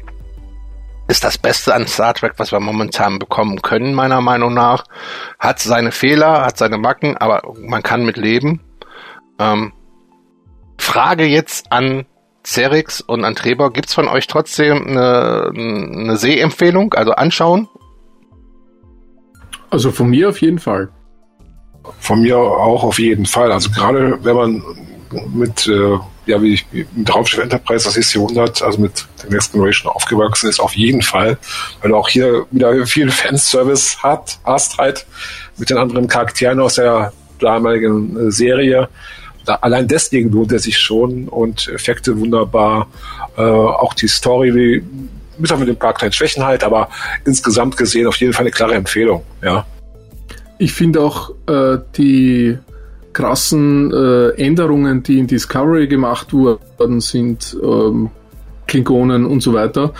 ist 1.06 1.22
das 1.24 1.36
Beste 1.36 1.74
an 1.74 1.86
Star 1.86 2.14
Trek, 2.14 2.34
was 2.38 2.52
wir 2.52 2.60
momentan 2.60 3.18
bekommen 3.18 3.60
können, 3.60 3.92
meiner 3.92 4.20
Meinung 4.20 4.54
nach. 4.54 4.84
Hat 5.38 5.58
seine 5.58 5.92
Fehler, 5.92 6.46
hat 6.46 6.56
seine 6.56 6.78
Macken, 6.78 7.16
aber 7.18 7.42
man 7.60 7.82
kann 7.82 8.06
mit 8.06 8.16
leben. 8.16 8.60
Ähm, 9.38 9.72
Frage 10.84 11.24
jetzt 11.24 11.72
an 11.72 12.04
Cerix 12.44 13.00
und 13.00 13.24
an 13.24 13.34
Trebor. 13.34 13.72
Gibt's 13.72 13.94
von 13.94 14.06
euch 14.06 14.26
trotzdem 14.26 14.86
eine, 14.86 15.50
eine 15.54 16.16
Sehempfehlung, 16.16 16.92
also 16.94 17.12
anschauen? 17.12 17.68
Also 19.70 19.90
von 19.90 20.10
mir 20.10 20.28
auf 20.28 20.40
jeden 20.40 20.58
Fall. 20.58 20.90
Von 22.00 22.20
mir 22.20 22.38
auch 22.38 22.84
auf 22.84 22.98
jeden 22.98 23.26
Fall. 23.26 23.50
Also 23.50 23.70
gerade 23.70 24.22
wenn 24.22 24.36
man 24.36 24.62
mit, 25.32 25.66
äh, 25.66 25.98
ja, 26.26 26.40
wie 26.42 26.54
ich, 26.54 26.66
mit 26.70 27.14
Raumschiff 27.14 27.40
Enterprise 27.40 27.84
das 27.84 27.96
ist 27.96 28.14
Jahrhundert, 28.14 28.62
also 28.62 28.78
mit 28.80 29.06
der 29.22 29.30
Next 29.30 29.52
Generation 29.52 29.90
aufgewachsen 29.90 30.48
ist, 30.48 30.60
auf 30.60 30.74
jeden 30.74 31.02
Fall, 31.02 31.38
weil 31.80 31.90
du 31.90 31.96
auch 31.96 32.08
hier 32.08 32.46
wieder 32.50 32.86
viel 32.86 33.10
Fanservice 33.10 34.02
hat, 34.02 34.38
hast 34.44 34.78
halt 34.78 35.06
mit 35.56 35.70
den 35.70 35.78
anderen 35.78 36.08
Charakteren 36.08 36.60
aus 36.60 36.74
der 36.74 37.12
damaligen 37.38 38.28
äh, 38.28 38.30
Serie 38.30 38.88
da, 39.44 39.56
allein 39.56 39.88
deswegen 39.88 40.30
lohnt 40.30 40.52
er 40.52 40.58
sich 40.58 40.78
schon 40.78 41.28
und 41.28 41.68
Effekte 41.68 42.18
wunderbar. 42.18 42.88
Äh, 43.36 43.42
auch 43.42 43.94
die 43.94 44.08
Story, 44.08 44.52
die 44.52 44.84
mit 45.38 45.50
ein 45.50 45.76
paar 45.76 45.94
kleinen 45.94 46.12
Schwächen 46.12 46.44
halt, 46.44 46.64
aber 46.64 46.88
insgesamt 47.24 47.76
gesehen 47.76 48.06
auf 48.06 48.16
jeden 48.16 48.32
Fall 48.32 48.44
eine 48.44 48.52
klare 48.52 48.74
Empfehlung, 48.74 49.22
ja. 49.42 49.66
Ich 50.58 50.72
finde 50.72 51.00
auch 51.00 51.30
äh, 51.48 51.78
die 51.96 52.56
krassen 53.12 53.92
äh, 53.92 54.30
Änderungen, 54.40 55.02
die 55.02 55.18
in 55.18 55.26
Discovery 55.26 55.88
gemacht 55.88 56.32
worden 56.32 57.00
sind, 57.00 57.56
ähm, 57.62 58.10
Klingonen 58.66 59.26
und 59.26 59.42
so 59.42 59.52
weiter, 59.52 59.92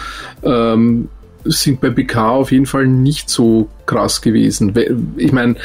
ähm, 0.43 1.09
sind 1.45 1.81
bei 1.81 1.91
PK 1.91 2.31
auf 2.31 2.53
jeden 2.53 2.67
Fall 2.67 2.87
nicht 2.87 3.29
so 3.29 3.69
krass 3.87 4.23
gewesen. 4.23 4.75
Ich 5.17 5.33
meine, 5.33 5.57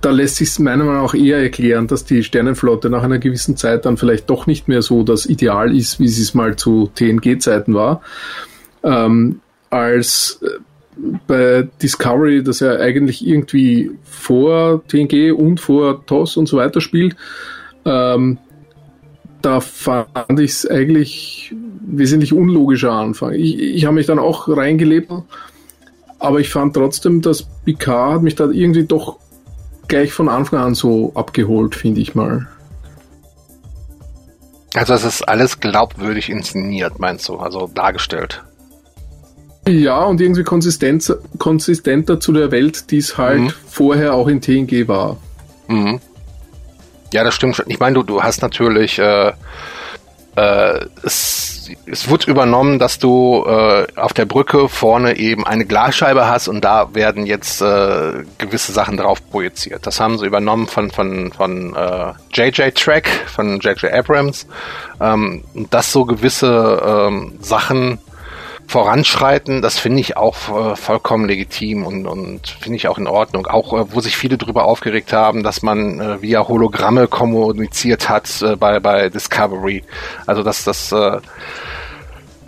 da 0.00 0.10
lässt 0.10 0.36
sich 0.36 0.58
meiner 0.58 0.84
Meinung 0.84 1.02
nach 1.02 1.14
eher 1.14 1.38
erklären, 1.38 1.86
dass 1.86 2.04
die 2.04 2.22
Sternenflotte 2.22 2.88
nach 2.88 3.02
einer 3.02 3.18
gewissen 3.18 3.56
Zeit 3.56 3.84
dann 3.84 3.96
vielleicht 3.96 4.30
doch 4.30 4.46
nicht 4.46 4.68
mehr 4.68 4.82
so 4.82 5.02
das 5.02 5.26
Ideal 5.26 5.74
ist, 5.76 5.98
wie 5.98 6.08
sie 6.08 6.22
es 6.22 6.34
mal 6.34 6.56
zu 6.56 6.90
TNG-Zeiten 6.94 7.74
war, 7.74 8.00
ähm, 8.84 9.40
als 9.70 10.40
äh, 10.42 10.60
bei 11.26 11.68
Discovery, 11.82 12.42
das 12.42 12.60
ja 12.60 12.76
eigentlich 12.76 13.26
irgendwie 13.26 13.90
vor 14.04 14.82
TNG 14.88 15.32
und 15.32 15.60
vor 15.60 16.04
TOS 16.06 16.36
und 16.36 16.46
so 16.46 16.56
weiter 16.56 16.80
spielt. 16.80 17.16
Ähm, 17.84 18.38
da 19.42 19.60
fand 19.60 20.40
ich 20.40 20.50
es 20.50 20.66
eigentlich 20.68 21.54
wesentlich 21.86 22.32
unlogischer 22.32 22.92
Anfang. 22.92 23.32
Ich, 23.34 23.58
ich 23.58 23.84
habe 23.84 23.94
mich 23.94 24.06
dann 24.06 24.18
auch 24.18 24.48
reingelebt, 24.48 25.12
aber 26.18 26.40
ich 26.40 26.50
fand 26.50 26.74
trotzdem, 26.74 27.22
dass 27.22 27.48
Picard 27.64 28.22
mich 28.22 28.34
da 28.34 28.50
irgendwie 28.50 28.84
doch 28.84 29.18
gleich 29.88 30.12
von 30.12 30.28
Anfang 30.28 30.60
an 30.60 30.74
so 30.74 31.12
abgeholt, 31.14 31.74
finde 31.74 32.00
ich 32.00 32.14
mal. 32.14 32.46
Also 34.74 34.94
es 34.94 35.04
ist 35.04 35.22
alles 35.22 35.60
glaubwürdig 35.60 36.28
inszeniert, 36.28 36.98
meinst 36.98 37.28
du, 37.28 37.36
also 37.36 37.68
dargestellt. 37.72 38.44
Ja, 39.66 40.04
und 40.04 40.20
irgendwie 40.20 40.44
konsistenter 40.44 42.20
zu 42.20 42.32
der 42.32 42.50
Welt, 42.50 42.90
die 42.90 42.98
es 42.98 43.18
halt 43.18 43.40
mhm. 43.40 43.52
vorher 43.66 44.14
auch 44.14 44.28
in 44.28 44.40
TNG 44.40 44.88
war. 44.88 45.16
Mhm. 45.68 46.00
Ja, 47.12 47.24
das 47.24 47.34
stimmt 47.34 47.56
schon. 47.56 47.66
Ich 47.68 47.78
meine, 47.78 47.94
du, 47.94 48.02
du 48.02 48.22
hast 48.22 48.42
natürlich 48.42 48.98
äh, 48.98 49.32
äh, 50.38 50.86
es, 51.02 51.70
es 51.86 52.08
wird 52.08 52.28
übernommen, 52.28 52.78
dass 52.78 52.98
du 52.98 53.44
äh, 53.46 53.86
auf 53.96 54.12
der 54.12 54.24
Brücke 54.24 54.68
vorne 54.68 55.16
eben 55.16 55.44
eine 55.44 55.64
Glasscheibe 55.64 56.28
hast 56.28 56.48
und 56.48 56.64
da 56.64 56.94
werden 56.94 57.26
jetzt 57.26 57.60
äh, 57.60 58.24
gewisse 58.38 58.72
Sachen 58.72 58.96
drauf 58.96 59.18
projiziert. 59.30 59.86
Das 59.86 59.98
haben 59.98 60.16
sie 60.18 60.26
übernommen 60.26 60.68
von 60.68 60.90
von 60.90 61.32
von 61.32 61.74
äh, 61.74 62.12
JJ 62.32 62.70
Track, 62.70 63.08
von 63.26 63.58
JJ 63.58 63.86
Abrams, 63.92 64.46
ähm, 65.00 65.42
dass 65.70 65.90
so 65.92 66.04
gewisse 66.04 66.82
ähm, 66.86 67.34
Sachen 67.40 67.98
voranschreiten, 68.68 69.62
das 69.62 69.78
finde 69.78 70.00
ich 70.00 70.16
auch 70.16 70.36
äh, 70.72 70.76
vollkommen 70.76 71.26
legitim 71.26 71.86
und, 71.86 72.06
und 72.06 72.48
finde 72.60 72.76
ich 72.76 72.86
auch 72.86 72.98
in 72.98 73.06
Ordnung. 73.06 73.46
Auch 73.46 73.72
äh, 73.72 73.94
wo 73.94 74.00
sich 74.00 74.16
viele 74.16 74.36
darüber 74.36 74.66
aufgeregt 74.66 75.12
haben, 75.12 75.42
dass 75.42 75.62
man 75.62 75.98
äh, 75.98 76.22
via 76.22 76.46
Hologramme 76.46 77.08
kommuniziert 77.08 78.10
hat 78.10 78.42
äh, 78.42 78.56
bei, 78.56 78.78
bei 78.78 79.08
Discovery. 79.08 79.82
Also 80.26 80.42
dass 80.42 80.64
das 80.64 80.92
äh, 80.92 81.18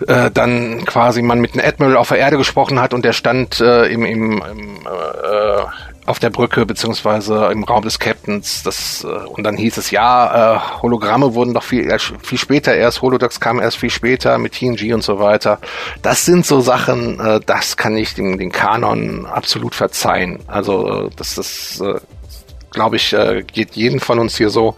äh, 0.06 0.30
dann 0.30 0.84
quasi 0.84 1.22
man 1.22 1.40
mit 1.40 1.54
einem 1.54 1.66
Admiral 1.66 1.96
auf 1.96 2.08
der 2.08 2.18
Erde 2.18 2.36
gesprochen 2.36 2.80
hat 2.80 2.92
und 2.92 3.04
der 3.04 3.14
stand 3.14 3.60
äh, 3.60 3.86
im, 3.86 4.04
im, 4.04 4.42
im 4.42 4.76
äh, 4.86 5.64
auf 6.10 6.18
der 6.18 6.30
Brücke 6.30 6.66
beziehungsweise 6.66 7.46
im 7.52 7.64
Raum 7.64 7.84
des 7.84 7.98
Captains. 7.98 8.62
Das, 8.62 9.04
äh, 9.04 9.06
und 9.06 9.44
dann 9.44 9.56
hieß 9.56 9.78
es, 9.78 9.90
ja, 9.90 10.56
äh, 10.56 10.82
Hologramme 10.82 11.34
wurden 11.34 11.54
doch 11.54 11.62
viel, 11.62 11.88
viel 12.22 12.38
später 12.38 12.74
erst, 12.74 13.00
Holodex 13.00 13.40
kam 13.40 13.60
erst 13.60 13.78
viel 13.78 13.90
später 13.90 14.36
mit 14.38 14.52
TNG 14.52 14.92
und 14.92 15.02
so 15.02 15.18
weiter. 15.18 15.58
Das 16.02 16.24
sind 16.26 16.44
so 16.44 16.60
Sachen, 16.60 17.20
äh, 17.20 17.40
das 17.46 17.76
kann 17.76 17.96
ich 17.96 18.14
dem, 18.14 18.38
den 18.38 18.52
Kanon 18.52 19.24
absolut 19.26 19.74
verzeihen. 19.74 20.40
Also 20.48 21.06
äh, 21.06 21.10
das 21.16 21.38
ist, 21.38 21.80
äh, 21.80 22.00
glaube 22.72 22.96
ich, 22.96 23.12
äh, 23.12 23.42
geht 23.42 23.76
jeden 23.76 24.00
von 24.00 24.18
uns 24.18 24.36
hier 24.36 24.50
so, 24.50 24.74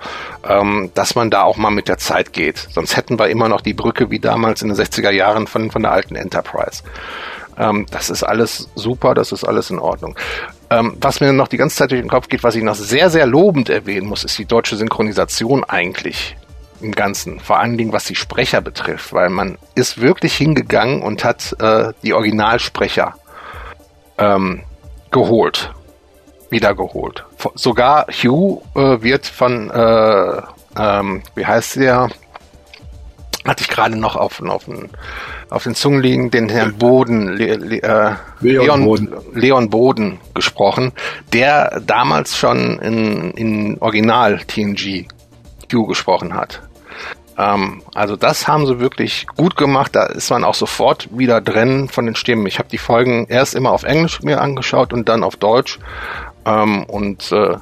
ähm, 0.46 0.90
dass 0.94 1.14
man 1.14 1.30
da 1.30 1.42
auch 1.42 1.56
mal 1.56 1.70
mit 1.70 1.88
der 1.88 1.98
Zeit 1.98 2.32
geht. 2.32 2.68
Sonst 2.70 2.96
hätten 2.96 3.18
wir 3.18 3.28
immer 3.28 3.48
noch 3.48 3.62
die 3.62 3.74
Brücke 3.74 4.10
wie 4.10 4.18
damals 4.18 4.62
in 4.62 4.68
den 4.68 4.76
60er 4.76 5.10
Jahren 5.10 5.46
von, 5.46 5.70
von 5.70 5.82
der 5.82 5.92
alten 5.92 6.14
Enterprise. 6.14 6.82
Ähm, 7.58 7.86
das 7.90 8.10
ist 8.10 8.22
alles 8.22 8.68
super, 8.74 9.14
das 9.14 9.32
ist 9.32 9.44
alles 9.44 9.70
in 9.70 9.78
Ordnung. 9.78 10.16
Ähm, 10.72 10.96
was 11.00 11.20
mir 11.20 11.32
noch 11.32 11.48
die 11.48 11.58
ganze 11.58 11.76
Zeit 11.76 11.90
durch 11.90 12.00
den 12.00 12.08
Kopf 12.08 12.28
geht, 12.28 12.42
was 12.42 12.54
ich 12.54 12.62
noch 12.62 12.74
sehr, 12.74 13.10
sehr 13.10 13.26
lobend 13.26 13.68
erwähnen 13.68 14.06
muss, 14.06 14.24
ist 14.24 14.38
die 14.38 14.46
deutsche 14.46 14.76
Synchronisation 14.76 15.64
eigentlich 15.64 16.36
im 16.80 16.92
Ganzen. 16.92 17.40
Vor 17.40 17.58
allen 17.58 17.76
Dingen, 17.76 17.92
was 17.92 18.04
die 18.04 18.14
Sprecher 18.14 18.62
betrifft, 18.62 19.12
weil 19.12 19.28
man 19.28 19.58
ist 19.74 20.00
wirklich 20.00 20.34
hingegangen 20.34 21.02
und 21.02 21.24
hat 21.24 21.54
äh, 21.60 21.92
die 22.02 22.14
Originalsprecher 22.14 23.14
ähm, 24.16 24.62
geholt. 25.10 25.72
Wiedergeholt. 26.48 27.24
Sogar 27.54 28.06
Hugh 28.08 28.62
äh, 28.74 29.02
wird 29.02 29.26
von, 29.26 29.70
äh, 29.70 30.42
ähm, 30.78 31.22
wie 31.34 31.46
heißt 31.46 31.76
der? 31.76 32.08
Hatte 33.46 33.62
ich 33.62 33.68
gerade 33.68 33.96
noch 33.96 34.16
auf, 34.16 34.40
auf 34.40 34.64
den 34.66 34.90
auf 35.50 35.64
den 35.64 35.74
Zungen 35.74 36.00
liegen, 36.00 36.30
den 36.30 36.48
Herrn 36.48 36.78
Boden, 36.78 37.28
Le, 37.28 37.56
Le, 37.56 37.82
äh, 37.82 38.14
Leon, 38.40 38.64
Leon, 38.64 38.84
Boden. 38.84 39.14
Leon 39.34 39.70
Boden 39.70 40.20
gesprochen, 40.34 40.92
der 41.32 41.80
damals 41.84 42.36
schon 42.36 42.78
in, 42.78 43.32
in 43.32 43.78
Original 43.80 44.38
TNG 44.46 45.06
Q 45.70 45.86
gesprochen 45.86 46.34
hat. 46.34 46.62
Ähm, 47.36 47.82
also 47.94 48.16
das 48.16 48.46
haben 48.46 48.66
sie 48.66 48.78
wirklich 48.78 49.26
gut 49.36 49.56
gemacht. 49.56 49.94
Da 49.94 50.06
ist 50.06 50.30
man 50.30 50.44
auch 50.44 50.54
sofort 50.54 51.08
wieder 51.16 51.40
drin 51.40 51.88
von 51.88 52.06
den 52.06 52.14
Stimmen. 52.14 52.46
Ich 52.46 52.58
habe 52.58 52.68
die 52.68 52.78
Folgen 52.78 53.26
erst 53.28 53.54
immer 53.54 53.72
auf 53.72 53.84
Englisch 53.84 54.22
mir 54.22 54.40
angeschaut 54.40 54.92
und 54.92 55.08
dann 55.08 55.24
auf 55.24 55.36
Deutsch. 55.36 55.78
Ähm, 56.44 56.84
und 56.84 57.32
äh, 57.32 57.56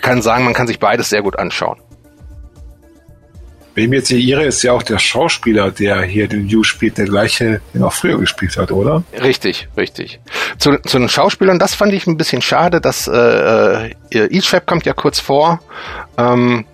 kann 0.00 0.22
sagen, 0.22 0.44
man 0.44 0.54
kann 0.54 0.66
sich 0.66 0.78
beides 0.78 1.10
sehr 1.10 1.22
gut 1.22 1.38
anschauen. 1.38 1.78
Wenn 3.78 3.92
jetzt 3.92 4.08
hier 4.08 4.18
irre, 4.18 4.44
ist 4.44 4.64
ja 4.64 4.72
auch 4.72 4.82
der 4.82 4.98
Schauspieler, 4.98 5.70
der 5.70 6.02
hier 6.02 6.26
den 6.26 6.48
Hugh 6.48 6.64
spielt, 6.64 6.98
der 6.98 7.04
gleiche, 7.04 7.60
den 7.72 7.84
auch 7.84 7.92
früher 7.92 8.18
gespielt 8.18 8.56
hat, 8.56 8.72
oder? 8.72 9.04
Richtig, 9.22 9.68
richtig. 9.76 10.18
Zu, 10.58 10.78
zu 10.78 10.98
den 10.98 11.08
Schauspielern, 11.08 11.60
das 11.60 11.76
fand 11.76 11.92
ich 11.92 12.08
ein 12.08 12.16
bisschen 12.16 12.42
schade, 12.42 12.80
dass 12.80 13.06
äh, 13.06 13.90
äh 13.90 13.90
Eachtrap 14.10 14.66
kommt 14.66 14.84
ja 14.84 14.94
kurz 14.94 15.20
vor. 15.20 15.60
Ähm, 16.16 16.64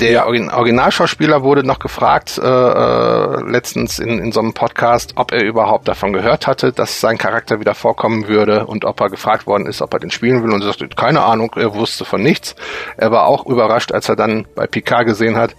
der 0.00 0.26
Originalschauspieler 0.26 1.42
wurde 1.42 1.64
noch 1.64 1.78
gefragt, 1.78 2.38
äh, 2.38 2.46
äh, 2.46 3.42
letztens 3.50 3.98
in, 3.98 4.18
in 4.18 4.32
so 4.32 4.40
einem 4.40 4.52
Podcast, 4.52 5.12
ob 5.16 5.32
er 5.32 5.42
überhaupt 5.42 5.88
davon 5.88 6.12
gehört 6.12 6.46
hatte, 6.46 6.72
dass 6.72 7.00
sein 7.00 7.18
Charakter 7.18 7.60
wieder 7.60 7.74
vorkommen 7.74 8.28
würde 8.28 8.66
und 8.66 8.84
ob 8.84 9.00
er 9.00 9.08
gefragt 9.08 9.46
worden 9.46 9.66
ist, 9.66 9.82
ob 9.82 9.92
er 9.94 10.00
den 10.00 10.10
spielen 10.10 10.42
will. 10.42 10.52
Und 10.52 10.62
er 10.62 10.68
sagte, 10.68 10.88
keine 10.88 11.22
Ahnung, 11.22 11.52
er 11.56 11.74
wusste 11.74 12.04
von 12.04 12.22
nichts. 12.22 12.54
Er 12.96 13.10
war 13.10 13.26
auch 13.26 13.46
überrascht, 13.46 13.92
als 13.92 14.08
er 14.08 14.16
dann 14.16 14.46
bei 14.54 14.66
Picard 14.66 15.06
gesehen 15.06 15.36
hat, 15.36 15.54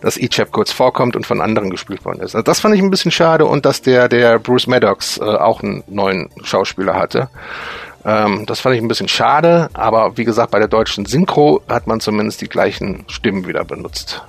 dass 0.00 0.16
Ichab 0.16 0.52
kurz 0.52 0.72
vorkommt 0.72 1.16
und 1.16 1.26
von 1.26 1.40
anderen 1.40 1.70
gespielt 1.70 2.04
worden 2.04 2.20
ist. 2.20 2.34
Also 2.34 2.42
das 2.42 2.60
fand 2.60 2.74
ich 2.74 2.82
ein 2.82 2.90
bisschen 2.90 3.10
schade 3.10 3.46
und 3.46 3.64
dass 3.64 3.82
der, 3.82 4.08
der 4.08 4.38
Bruce 4.38 4.66
Maddox 4.66 5.18
äh, 5.18 5.24
auch 5.24 5.62
einen 5.62 5.82
neuen 5.86 6.30
Schauspieler 6.42 6.94
hatte. 6.94 7.28
Ähm, 8.08 8.46
das 8.46 8.60
fand 8.60 8.74
ich 8.74 8.80
ein 8.80 8.88
bisschen 8.88 9.08
schade, 9.08 9.68
aber 9.74 10.16
wie 10.16 10.24
gesagt, 10.24 10.50
bei 10.50 10.58
der 10.58 10.68
deutschen 10.68 11.04
Synchro 11.04 11.60
hat 11.68 11.86
man 11.86 12.00
zumindest 12.00 12.40
die 12.40 12.48
gleichen 12.48 13.04
Stimmen 13.08 13.46
wieder 13.46 13.64
benutzt. 13.64 14.22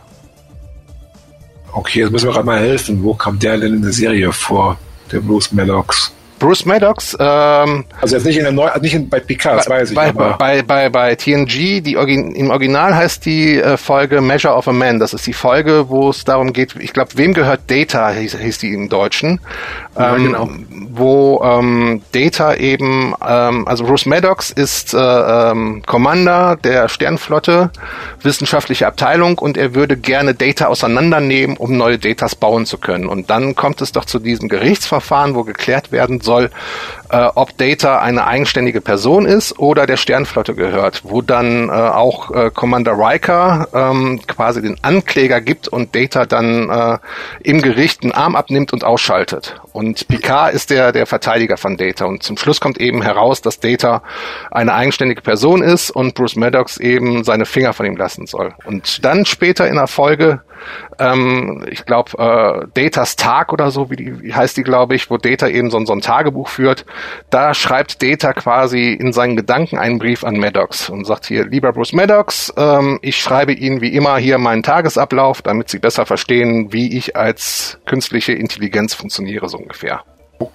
Okay, 1.72 2.02
jetzt 2.02 2.12
müssen 2.12 2.28
wir 2.28 2.34
gerade 2.34 2.46
mal 2.46 2.60
helfen. 2.60 3.02
Wo 3.04 3.14
kam 3.14 3.40
der 3.40 3.58
denn 3.58 3.76
in 3.76 3.82
der 3.82 3.94
Serie 3.94 4.34
vor, 4.34 4.78
der 5.14 5.22
Bruce 5.22 5.54
Maddox? 5.54 6.12
Bruce 6.40 6.66
Maddox. 6.66 7.16
Ähm, 7.20 7.86
also 8.02 8.16
jetzt 8.16 8.26
nicht 8.26 8.38
in 8.38 8.44
der 8.44 8.52
Neu 8.52 8.70
nicht 8.82 8.96
in, 8.96 9.10
bei 9.10 9.20
Picard, 9.20 9.60
das 9.60 9.70
weiß 9.70 9.90
ich. 9.90 9.96
Bei, 9.96 10.10
aber 10.10 10.38
bei, 10.38 10.62
bei, 10.62 10.90
bei 10.90 11.16
TNG, 11.16 11.82
die 11.82 11.98
Origin 11.98 12.32
im 12.32 12.50
Original 12.50 12.96
heißt 12.96 13.26
die 13.26 13.60
äh, 13.60 13.78
Folge 13.78 14.22
Measure 14.22 14.56
of 14.56 14.68
a 14.68 14.74
Man. 14.74 15.00
Das 15.00 15.14
ist 15.14 15.28
die 15.28 15.34
Folge, 15.34 15.90
wo 15.90 16.10
es 16.10 16.24
darum 16.24 16.54
geht, 16.54 16.76
ich 16.80 16.94
glaube, 16.94 17.12
wem 17.16 17.34
gehört 17.34 17.62
Data, 17.68 18.10
hieß, 18.12 18.38
hieß 18.38 18.58
die 18.60 18.74
im 18.74 18.90
Deutschen. 18.90 19.40
Ja, 19.98 20.16
ähm, 20.16 20.24
genau. 20.24 20.50
Wo 20.92 21.42
ähm, 21.44 22.02
Data 22.14 22.56
eben, 22.56 23.14
ähm, 23.28 23.68
also 23.68 23.84
Bruce 23.84 24.06
Maddox 24.06 24.52
ist 24.52 24.94
äh, 24.94 24.98
ähm, 24.98 25.84
Commander 25.86 26.58
der 26.64 26.88
Sternflotte, 26.88 27.72
wissenschaftliche 28.24 28.88
Abteilung 28.88 29.38
und 29.38 29.58
er 29.58 29.76
würde 29.76 29.98
gerne 29.98 30.34
Data 30.34 30.68
auseinandernehmen, 30.68 31.58
um 31.58 31.76
neue 31.76 31.98
Datas 31.98 32.36
bauen 32.36 32.66
zu 32.66 32.78
können. 32.78 33.08
Und 33.08 33.30
dann 33.30 33.56
kommt 33.56 33.82
es 33.82 33.92
doch 33.92 34.06
zu 34.06 34.20
diesem 34.20 34.48
Gerichtsverfahren, 34.48 35.36
wo 35.36 35.44
geklärt 35.44 35.92
werden 35.92 36.22
soll, 36.22 36.29
soll 36.30 36.48
äh, 37.10 37.30
ob 37.36 37.58
Data 37.58 38.00
eine 38.00 38.26
eigenständige 38.26 38.82
Person 38.82 39.26
ist 39.26 39.58
oder 39.60 39.86
der 39.86 39.98
Sternflotte 39.98 40.56
gehört, 40.56 41.02
wo 41.04 41.22
dann 41.22 41.70
äh, 41.70 41.72
auch 41.72 42.32
äh, 42.32 42.52
Commander 42.54 42.94
Riker 42.94 43.68
ähm, 43.74 44.22
quasi 44.28 44.62
den 44.62 44.78
Ankläger 44.84 45.42
gibt 45.42 45.68
und 45.68 45.96
Data 45.96 46.26
dann 46.26 46.70
äh, 46.70 46.98
im 47.42 47.62
Gericht 47.62 48.04
einen 48.04 48.12
Arm 48.12 48.36
abnimmt 48.36 48.74
und 48.74 48.84
ausschaltet. 48.84 49.60
Und 49.74 50.08
Picard 50.08 50.54
ist 50.54 50.70
der, 50.70 50.92
der 50.92 51.06
Verteidiger 51.06 51.58
von 51.58 51.78
Data. 51.78 52.06
Und 52.06 52.24
zum 52.24 52.38
Schluss 52.38 52.60
kommt 52.60 52.80
eben 52.80 53.02
heraus, 53.02 53.42
dass 53.42 53.60
Data 53.60 54.02
eine 54.52 54.74
eigenständige 54.74 55.22
Person 55.22 55.62
ist 55.62 55.92
und 55.92 56.16
Bruce 56.16 56.36
Maddox 56.36 56.78
eben 56.78 57.24
seine 57.24 57.46
Finger 57.46 57.74
von 57.74 57.86
ihm 57.86 57.98
lassen 57.98 58.28
soll. 58.28 58.54
Und 58.66 59.04
dann 59.06 59.26
später 59.26 59.68
in 59.68 59.76
der 59.76 59.88
Folge 59.88 60.42
ähm, 61.00 61.66
ich 61.70 61.86
glaube, 61.86 62.18
äh, 62.18 62.68
Datas 62.74 63.16
Tag 63.16 63.54
oder 63.54 63.72
so, 63.72 63.90
wie, 63.90 63.96
die, 63.96 64.22
wie 64.22 64.34
heißt 64.34 64.58
die, 64.58 64.64
glaube 64.64 64.96
ich, 64.96 65.10
wo 65.10 65.18
Data 65.18 65.48
eben 65.48 65.70
so, 65.72 65.84
so 65.86 65.94
ein 65.94 66.02
Tagebuch 66.02 66.50
führt. 66.50 66.86
Da 67.30 67.54
schreibt 67.54 68.02
Data 68.02 68.34
quasi 68.34 68.94
in 68.94 69.14
seinen 69.14 69.36
Gedanken 69.36 69.78
einen 69.78 70.00
Brief 70.00 70.24
an 70.24 70.38
Maddox 70.38 70.90
und 70.90 71.06
sagt 71.06 71.26
hier, 71.26 71.46
lieber 71.46 71.72
Bruce 71.72 71.94
Maddox, 71.94 72.54
ähm, 72.58 73.00
ich 73.02 73.20
schreibe 73.20 73.54
Ihnen 73.54 73.82
wie 73.82 73.94
immer 73.94 74.18
hier 74.18 74.38
meinen 74.38 74.64
Tagesablauf, 74.64 75.42
damit 75.42 75.70
Sie 75.70 75.80
besser 75.80 76.06
verstehen, 76.06 76.74
wie 76.74 76.98
ich 76.98 77.16
als 77.16 77.80
künstliche 77.86 78.34
Intelligenz 78.34 78.94
funktioniere, 78.94 79.48
so 79.50 79.58
ungefähr. 79.58 80.04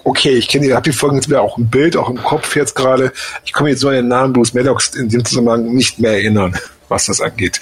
Okay, 0.05 0.31
ich 0.31 0.49
kenne 0.49 0.67
die, 0.67 0.75
habe 0.75 0.83
die 0.83 0.97
Folgen 0.97 1.17
jetzt 1.17 1.29
wieder 1.29 1.43
auch 1.43 1.59
ein 1.59 1.69
Bild, 1.69 1.97
auch 1.97 2.09
im 2.09 2.23
Kopf 2.23 2.57
jetzt 2.57 2.75
gerade. 2.75 3.13
Ich 3.45 3.53
komme 3.53 3.71
jetzt 3.71 3.81
so 3.81 3.89
an 3.89 3.95
den 3.95 4.09
Namen 4.09 4.33
Bruce 4.33 4.55
Maddox 4.55 4.95
in 4.95 5.09
dem 5.09 5.25
Zusammenhang 5.25 5.75
nicht 5.75 5.99
mehr 5.99 6.13
erinnern 6.13 6.59
was 6.89 7.07
das 7.07 7.21
angeht. 7.21 7.61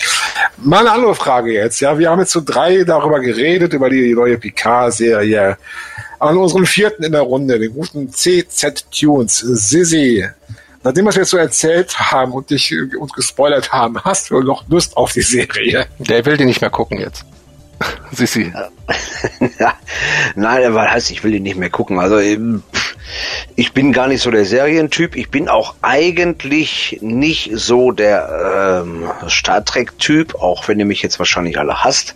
Mal 0.58 0.80
eine 0.80 0.92
andere 0.92 1.14
Frage 1.14 1.52
jetzt. 1.52 1.80
Ja, 1.80 1.98
wir 1.98 2.10
haben 2.10 2.20
jetzt 2.20 2.32
so 2.32 2.42
drei 2.44 2.84
darüber 2.84 3.20
geredet, 3.20 3.72
über 3.72 3.90
die 3.90 4.14
neue 4.14 4.38
Picard-Serie. 4.38 5.56
An 6.18 6.36
unserem 6.36 6.66
vierten 6.66 7.02
in 7.02 7.12
der 7.12 7.22
Runde, 7.22 7.58
den 7.58 7.72
guten 7.72 8.12
CZ 8.12 8.90
Tunes, 8.90 9.38
Sissy. 9.38 10.26
Nachdem 10.84 11.04
wir 11.04 11.10
es 11.10 11.16
jetzt 11.16 11.30
so 11.30 11.36
erzählt 11.36 11.98
haben 11.98 12.32
und 12.32 12.50
dich 12.50 12.74
uns 12.98 13.12
gespoilert 13.12 13.72
haben, 13.72 14.02
hast 14.02 14.30
du 14.30 14.40
noch 14.40 14.68
Lust 14.68 14.96
auf 14.96 15.12
die 15.12 15.22
Serie? 15.22 15.86
Der 15.98 16.26
will 16.26 16.36
die 16.36 16.44
nicht 16.44 16.60
mehr 16.60 16.70
gucken 16.70 16.98
jetzt. 16.98 17.24
Sissi. 18.12 18.52
ja, 19.58 19.74
nein, 20.34 20.74
weil 20.74 20.90
heißt, 20.90 21.10
ich 21.10 21.24
will 21.24 21.32
die 21.32 21.40
nicht 21.40 21.56
mehr 21.56 21.70
gucken. 21.70 21.98
Also 21.98 22.18
eben, 22.20 22.62
ich 23.56 23.72
bin 23.72 23.92
gar 23.92 24.08
nicht 24.08 24.22
so 24.22 24.30
der 24.30 24.44
Serientyp. 24.44 25.16
Ich 25.16 25.30
bin 25.30 25.48
auch 25.48 25.74
eigentlich 25.82 26.98
nicht 27.00 27.50
so 27.54 27.90
der 27.92 28.82
ähm, 28.84 29.10
Star 29.28 29.64
Trek-Typ, 29.64 30.34
auch 30.36 30.68
wenn 30.68 30.78
ihr 30.78 30.86
mich 30.86 31.02
jetzt 31.02 31.18
wahrscheinlich 31.18 31.58
alle 31.58 31.84
hasst. 31.84 32.14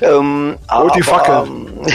Ähm, 0.00 0.56
aber, 0.66 0.90
die 0.92 1.02
Fackel. 1.02 1.46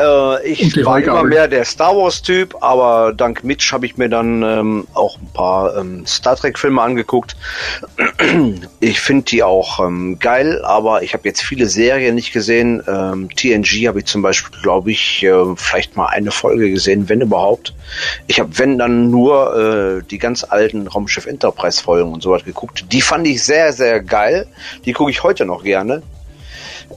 Äh, 0.00 0.46
ich 0.46 0.84
war 0.84 1.00
immer 1.00 1.22
mehr 1.22 1.46
der 1.46 1.64
Star 1.64 1.96
Wars-Typ, 1.96 2.56
aber 2.60 3.12
dank 3.12 3.44
Mitch 3.44 3.72
habe 3.72 3.86
ich 3.86 3.96
mir 3.96 4.08
dann 4.08 4.42
ähm, 4.42 4.86
auch 4.94 5.18
ein 5.18 5.28
paar 5.32 5.76
ähm, 5.76 6.06
Star 6.06 6.36
Trek-Filme 6.36 6.80
angeguckt. 6.80 7.36
ich 8.80 9.00
finde 9.00 9.24
die 9.24 9.42
auch 9.42 9.78
ähm, 9.80 10.18
geil, 10.18 10.64
aber 10.64 11.02
ich 11.02 11.14
habe 11.14 11.28
jetzt 11.28 11.42
viele 11.42 11.66
Serien 11.66 12.14
nicht 12.14 12.32
gesehen. 12.32 12.82
Ähm, 12.88 13.28
TNG 13.34 13.86
habe 13.86 14.00
ich 14.00 14.06
zum 14.06 14.22
Beispiel, 14.22 14.60
glaube 14.62 14.90
ich, 14.90 15.22
äh, 15.22 15.54
vielleicht 15.56 15.96
mal 15.96 16.06
eine 16.06 16.30
Folge 16.32 16.70
gesehen, 16.70 17.08
wenn 17.08 17.20
überhaupt. 17.20 17.74
Ich 18.26 18.40
habe, 18.40 18.58
wenn 18.58 18.78
dann 18.78 19.10
nur 19.10 20.00
äh, 20.00 20.02
die 20.10 20.18
ganz 20.18 20.44
alten 20.44 20.88
Raumschiff 20.88 21.26
Enterprise-Folgen 21.26 22.12
und 22.12 22.22
so 22.22 22.30
was 22.30 22.44
geguckt. 22.44 22.86
Die 22.90 23.00
fand 23.00 23.26
ich 23.28 23.44
sehr, 23.44 23.72
sehr 23.72 24.02
geil. 24.02 24.46
Die 24.84 24.92
gucke 24.92 25.10
ich 25.10 25.22
heute 25.22 25.44
noch 25.44 25.62
gerne. 25.62 26.02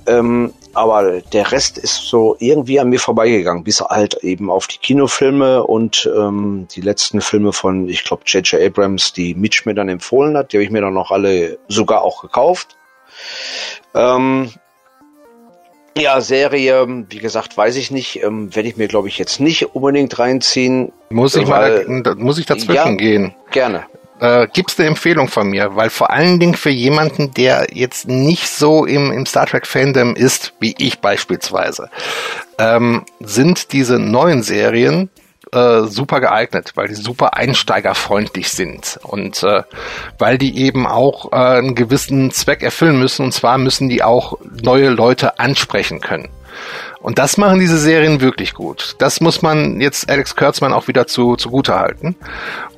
Ähm, 0.06 0.54
aber 0.78 1.22
der 1.22 1.52
Rest 1.52 1.78
ist 1.78 2.04
so 2.08 2.36
irgendwie 2.40 2.80
an 2.80 2.90
mir 2.90 3.00
vorbeigegangen, 3.00 3.64
bis 3.64 3.82
halt 3.82 4.14
eben 4.24 4.52
auf 4.52 4.68
die 4.68 4.78
Kinofilme 4.78 5.64
und 5.64 6.10
ähm, 6.16 6.68
die 6.76 6.82
letzten 6.82 7.20
Filme 7.20 7.52
von, 7.52 7.90
ich 7.90 8.04
glaube, 8.04 8.24
J.J. 8.26 8.62
Abrams, 8.62 9.12
die 9.12 9.34
Mitch 9.34 9.64
mir 9.66 9.74
dann 9.74 9.90
empfohlen 9.90 10.38
hat. 10.38 10.54
Die 10.54 10.58
habe 10.58 10.64
ich 10.64 10.70
mir 10.72 10.82
dann 10.82 10.94
noch 10.94 11.12
alle 11.12 11.58
sogar 11.68 12.04
auch 12.04 12.22
gekauft. 12.22 12.76
Ähm, 13.96 14.52
Ja, 15.98 16.22
Serie, 16.22 16.86
wie 17.10 17.18
gesagt, 17.18 17.58
weiß 17.58 17.76
ich 17.76 17.90
nicht. 17.90 18.22
Ähm, 18.24 18.56
Werde 18.56 18.70
ich 18.70 18.78
mir, 18.78 18.88
glaube 18.88 19.08
ich, 19.08 19.18
jetzt 19.18 19.40
nicht 19.40 19.74
unbedingt 19.76 20.20
reinziehen. 20.20 20.92
Muss 21.10 21.36
ich 21.36 21.48
mal, 21.48 21.86
muss 22.18 22.38
ich 22.38 22.46
dazwischen 22.46 22.74
Ja. 22.76 22.92
gehen? 22.92 23.34
Gerne. 23.50 23.88
Äh, 24.20 24.48
gibt's 24.52 24.80
eine 24.80 24.88
Empfehlung 24.88 25.28
von 25.28 25.50
mir? 25.50 25.76
Weil 25.76 25.90
vor 25.90 26.10
allen 26.10 26.40
Dingen 26.40 26.56
für 26.56 26.70
jemanden, 26.70 27.34
der 27.34 27.68
jetzt 27.72 28.08
nicht 28.08 28.48
so 28.50 28.86
im, 28.86 29.12
im 29.12 29.26
Star 29.26 29.46
Trek 29.46 29.68
Fandom 29.68 30.16
ist, 30.16 30.54
wie 30.60 30.76
ich 30.78 31.00
beispielsweise, 31.00 31.90
ähm, 32.58 33.06
sind 33.20 33.74
diese 33.74 34.00
neuen 34.00 34.44
Serien 34.44 35.10
äh, 35.52 35.84
super 35.84 36.20
geeignet, 36.20 36.72
weil 36.76 36.88
die 36.88 36.96
super 36.96 37.36
einsteigerfreundlich 37.36 38.50
sind 38.50 39.00
und 39.04 39.44
äh, 39.44 39.64
weil 40.18 40.38
die 40.38 40.58
eben 40.58 40.86
auch 40.86 41.32
äh, 41.32 41.36
einen 41.36 41.76
gewissen 41.76 42.32
Zweck 42.32 42.64
erfüllen 42.64 43.00
müssen 43.00 43.24
und 43.24 43.32
zwar 43.34 43.58
müssen 43.58 43.88
die 43.88 44.04
auch 44.04 44.38
neue 44.62 44.90
Leute 44.90 45.40
ansprechen 45.40 46.02
können. 46.02 46.30
Und 47.02 47.20
das 47.20 47.38
machen 47.38 47.60
diese 47.60 47.78
Serien 47.78 48.22
wirklich 48.22 48.54
gut. 48.54 48.96
Das 49.00 49.22
muss 49.22 49.42
man 49.42 49.80
jetzt 49.80 50.10
Alex 50.10 50.36
Kurtzman 50.36 50.74
auch 50.74 50.88
wieder 50.88 51.08
zu, 51.08 51.36
zugute 51.36 51.76
halten. 51.76 52.16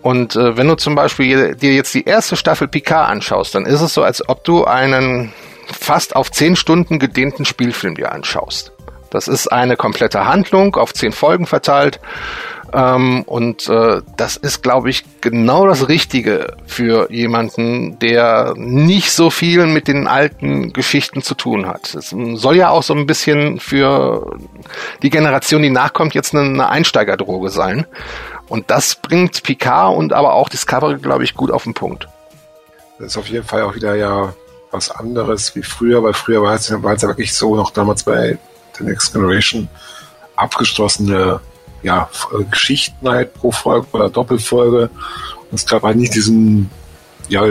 Und 0.02 0.36
äh, 0.36 0.58
wenn 0.58 0.68
du 0.68 0.76
zum 0.76 0.96
Beispiel 0.96 1.56
dir 1.56 1.74
jetzt 1.74 1.94
die 1.94 2.06
erste 2.06 2.36
Staffel 2.36 2.68
Picard 2.68 3.10
anschaust, 3.10 3.56
dann 3.56 3.66
ist 3.66 3.82
es 3.82 3.94
so, 3.94 4.04
als 4.04 4.28
ob 4.28 4.44
du 4.44 4.66
einen 4.66 5.34
fast 5.72 6.16
auf 6.16 6.32
zehn 6.32 6.56
Stunden 6.56 7.00
gedehnten 7.00 7.46
Spielfilm 7.46 7.96
dir 7.96 8.12
anschaust. 8.12 8.72
Das 9.10 9.28
ist 9.28 9.48
eine 9.48 9.76
komplette 9.76 10.26
Handlung 10.26 10.76
auf 10.76 10.94
zehn 10.94 11.12
Folgen 11.12 11.48
verteilt. 11.48 12.00
Ähm, 12.74 13.24
und 13.24 13.68
äh, 13.70 14.02
das 14.18 14.38
ist, 14.38 14.62
glaube 14.62 14.90
ich, 14.90 15.04
genau 15.22 15.68
das 15.68 15.88
Richtige 15.88 16.58
für 16.66 17.12
jemanden, 17.12 18.00
der 18.00 18.54
nicht 18.56 19.12
so 19.12 19.30
viel 19.30 19.66
mit 19.68 19.88
den 19.88 20.08
alten 20.08 20.74
Geschichten 20.74 21.22
zu 21.22 21.36
tun 21.36 21.68
hat. 21.68 21.94
Es 21.96 22.10
soll 22.10 22.56
ja 22.56 22.70
auch 22.70 22.84
so 22.84 22.94
ein 22.94 23.08
bisschen 23.08 23.60
für 23.60 24.38
die 25.02 25.10
Generation, 25.10 25.62
die 25.62 25.70
nachkommt, 25.70 26.14
jetzt 26.14 26.34
eine, 26.36 26.44
eine 26.44 26.70
Einsteigerdroge 26.70 27.50
sein. 27.50 27.86
Und 28.48 28.72
das 28.72 28.96
bringt 28.96 29.44
Picard 29.44 29.96
und 29.96 30.14
aber 30.14 30.34
auch 30.34 30.50
Discovery, 30.50 30.98
glaube 31.00 31.24
ich, 31.24 31.36
gut 31.36 31.52
auf 31.52 31.64
den 31.64 31.74
Punkt. 31.74 32.08
Das 32.98 33.08
ist 33.08 33.18
auf 33.18 33.28
jeden 33.28 33.46
Fall 33.46 33.62
auch 33.62 33.76
wieder 33.76 33.96
ja 33.96 34.34
was 34.72 34.92
anderes 34.92 35.56
wie 35.56 35.64
früher, 35.64 36.04
weil 36.04 36.14
früher 36.14 36.42
war 36.42 36.54
es, 36.54 36.70
ja 36.70 36.82
wirklich 36.84 37.34
so, 37.34 37.56
noch 37.56 37.72
damals 37.72 38.04
bei 38.04 38.38
The 38.78 38.84
Next 38.84 39.14
Generation, 39.14 39.68
abgeschlossene 40.36 41.40
ja, 41.84 42.10
Geschichten 42.52 43.08
halt 43.10 43.34
pro 43.34 43.52
Folge 43.52 43.88
oder 43.92 44.10
Doppelfolge. 44.10 44.90
Und 45.52 45.56
es 45.56 45.66
gab 45.66 45.84
halt 45.84 45.98
nicht 45.98 46.14
diesen, 46.14 46.70
ja, 47.28 47.44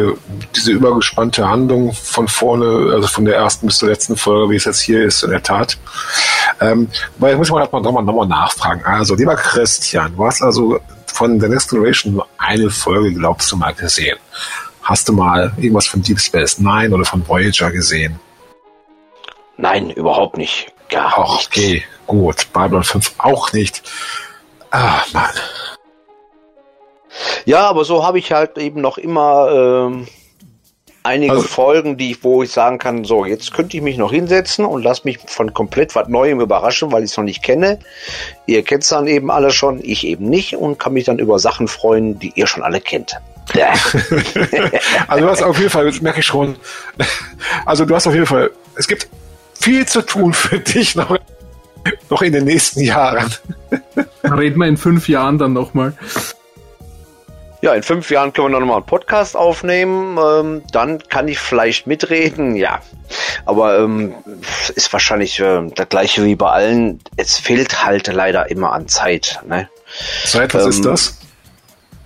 diese 0.55 0.73
übergespannte 0.73 1.49
Handlung 1.49 1.93
von 1.93 2.29
vorne, 2.29 2.93
also 2.93 3.09
von 3.09 3.25
der 3.25 3.37
ersten 3.37 3.67
bis 3.67 3.79
zur 3.79 3.89
letzten 3.89 4.17
Folge, 4.17 4.53
wie 4.53 4.57
es 4.57 4.65
jetzt 4.65 4.81
hier 4.81 5.05
ist, 5.05 5.23
in 5.23 5.31
der 5.31 5.43
Tat. 5.43 5.79
Ähm, 6.61 6.89
weil 7.19 7.33
ich 7.33 7.39
muss 7.39 7.51
mal 7.51 7.61
nochmal 7.61 7.83
noch 7.83 7.93
mal, 7.93 8.03
noch 8.03 8.15
mal 8.15 8.27
nachfragen. 8.27 8.85
Also, 8.85 9.15
lieber 9.15 9.37
Christian, 9.37 10.15
du 10.17 10.25
hast 10.25 10.43
also 10.43 10.81
von 11.07 11.41
The 11.41 11.49
Next 11.49 11.71
Generation 11.71 12.15
nur 12.15 12.27
eine 12.39 12.71
Folge, 12.71 13.13
glaubst 13.13 13.51
du, 13.51 13.57
mal 13.57 13.75
gesehen. 13.75 14.19
Hast 14.83 15.09
du 15.09 15.13
mal 15.13 15.53
irgendwas 15.57 15.87
von 15.87 16.01
Deep 16.03 16.19
Space 16.19 16.59
Nine 16.59 16.95
oder 16.95 17.05
von 17.05 17.27
Voyager 17.27 17.71
gesehen? 17.71 18.19
Nein, 19.59 19.91
überhaupt 19.91 20.39
nicht. 20.39 20.73
Gar 20.89 21.13
Ach, 21.17 21.37
nicht. 21.37 21.49
okay, 21.49 21.85
gut. 22.09 22.53
Babylon 22.53 22.83
5 22.83 23.15
auch 23.19 23.53
nicht. 23.53 23.83
Ah, 24.73 25.03
Mann. 25.13 25.31
Ja, 27.45 27.69
aber 27.69 27.85
so 27.85 28.05
habe 28.05 28.19
ich 28.19 28.33
halt 28.33 28.59
eben 28.59 28.81
noch 28.81 28.99
immer 28.99 29.49
ähm, 29.53 30.07
einige 31.03 31.33
Also- 31.33 31.47
Folgen, 31.47 31.97
die 31.97 32.11
ich, 32.11 32.23
wo 32.25 32.43
ich 32.43 32.51
sagen 32.53 32.79
kann, 32.79 33.05
so, 33.05 33.25
jetzt 33.25 33.55
könnte 33.55 33.77
ich 33.77 33.83
mich 33.83 33.97
noch 33.97 34.11
hinsetzen 34.13 34.65
und 34.67 34.83
lass 34.83 35.05
mich 35.05 35.19
von 35.27 35.55
komplett 35.55 35.95
was 35.95 36.09
Neuem 36.09 36.41
überraschen, 36.41 36.93
weil 36.93 37.05
ich 37.05 37.13
es 37.13 37.17
noch 37.17 37.25
nicht 37.25 37.43
kenne. 37.43 37.79
Ihr 38.47 38.63
kennt 38.63 38.83
es 38.83 38.91
dann 38.91 39.07
eben 39.07 39.31
alle 39.31 39.51
schon, 39.51 39.81
ich 39.83 40.07
eben 40.07 40.29
nicht 40.29 40.57
und 40.57 40.79
kann 40.79 40.93
mich 40.93 41.05
dann 41.05 41.19
über 41.19 41.39
Sachen 41.39 41.67
freuen, 41.69 42.19
die 42.19 42.33
ihr 42.35 42.47
schon 42.47 42.63
alle 42.63 42.81
kennt. 42.81 43.15
Also 45.09 45.25
du 45.25 45.31
hast 45.31 45.43
auf 45.43 45.57
jeden 45.59 45.71
Fall, 45.71 45.87
das 45.87 46.03
merke 46.03 46.21
ich 46.21 46.27
schon, 46.27 46.57
also 47.65 47.87
du 47.87 47.95
hast 47.95 48.07
auf 48.07 48.13
jeden 48.13 48.27
Fall, 48.27 48.51
es 48.77 48.87
gibt 48.87 49.09
viel 49.59 49.87
zu 49.87 50.03
tun 50.03 50.35
für 50.35 50.59
dich 50.59 50.95
noch, 50.95 51.17
noch 52.11 52.23
in 52.23 52.33
den 52.33 52.45
nächsten 52.45 52.81
Jahren. 52.81 53.33
Reden 54.25 54.59
wir 54.59 54.67
in 54.67 54.77
fünf 54.77 55.09
Jahren 55.09 55.39
dann 55.39 55.53
nochmal. 55.53 55.95
Ja, 57.61 57.75
in 57.75 57.83
fünf 57.83 58.11
Jahren 58.11 58.33
können 58.33 58.53
wir 58.53 58.61
noch 58.61 58.67
mal 58.67 58.77
einen 58.77 58.87
Podcast 58.87 59.37
aufnehmen. 59.37 60.17
Ähm, 60.17 60.63
dann 60.71 61.01
kann 61.09 61.27
ich 61.27 61.41
vielleicht 61.41 61.89
mitreden, 61.89 62.55
ja. 62.55 62.81
Aber 63.47 63.81
ähm, 63.81 64.15
ist 64.77 64.93
wahrscheinlich 64.93 65.41
äh, 65.41 65.69
das 65.75 65.89
gleiche 65.89 66.25
wie 66.25 66.37
bei 66.37 66.51
allen. 66.51 67.01
Es 67.17 67.37
fehlt 67.37 67.85
halt 67.85 68.07
leider 68.07 68.49
immer 68.51 68.73
an 68.73 68.87
Zeit. 68.87 69.41
Ne? 69.47 69.69
Zeit, 70.25 70.55
was 70.55 70.65
Ähm, 70.65 70.71
ist 70.71 70.85
das? 70.85 71.19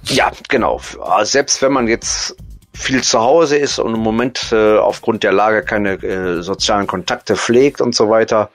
Ja, 0.05 0.33
genau. 0.49 0.81
Also 1.01 1.31
Selbst 1.31 1.61
wenn 1.61 1.73
man 1.73 1.87
jetzt 1.87 2.35
viel 2.75 3.03
zu 3.03 3.21
Hause 3.21 3.59
ist 3.59 3.79
und 3.79 3.95
im 3.95 4.01
Moment 4.01 4.53
äh, 4.53 4.79
aufgrund 4.79 5.23
der 5.23 5.33
Lage 5.33 5.63
keine 5.63 6.03
äh, 6.03 6.43
sozialen 6.43 6.87
Kontakte 6.87 7.37
pflegt 7.37 7.83
und 7.83 7.95
so 7.95 8.09
weiter, 8.09 8.51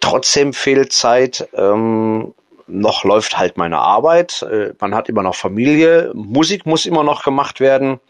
trotzdem 0.00 0.52
fehlt 0.52 0.92
Zeit. 0.92 1.48
Ähm, 1.54 2.34
noch 2.66 3.04
läuft 3.04 3.38
halt 3.38 3.56
meine 3.56 3.78
Arbeit. 3.78 4.42
Äh, 4.42 4.74
man 4.78 4.94
hat 4.94 5.08
immer 5.08 5.22
noch 5.22 5.34
Familie. 5.34 6.12
Musik 6.14 6.66
muss 6.66 6.86
immer 6.86 7.02
noch 7.02 7.24
gemacht 7.24 7.60
werden. 7.60 8.00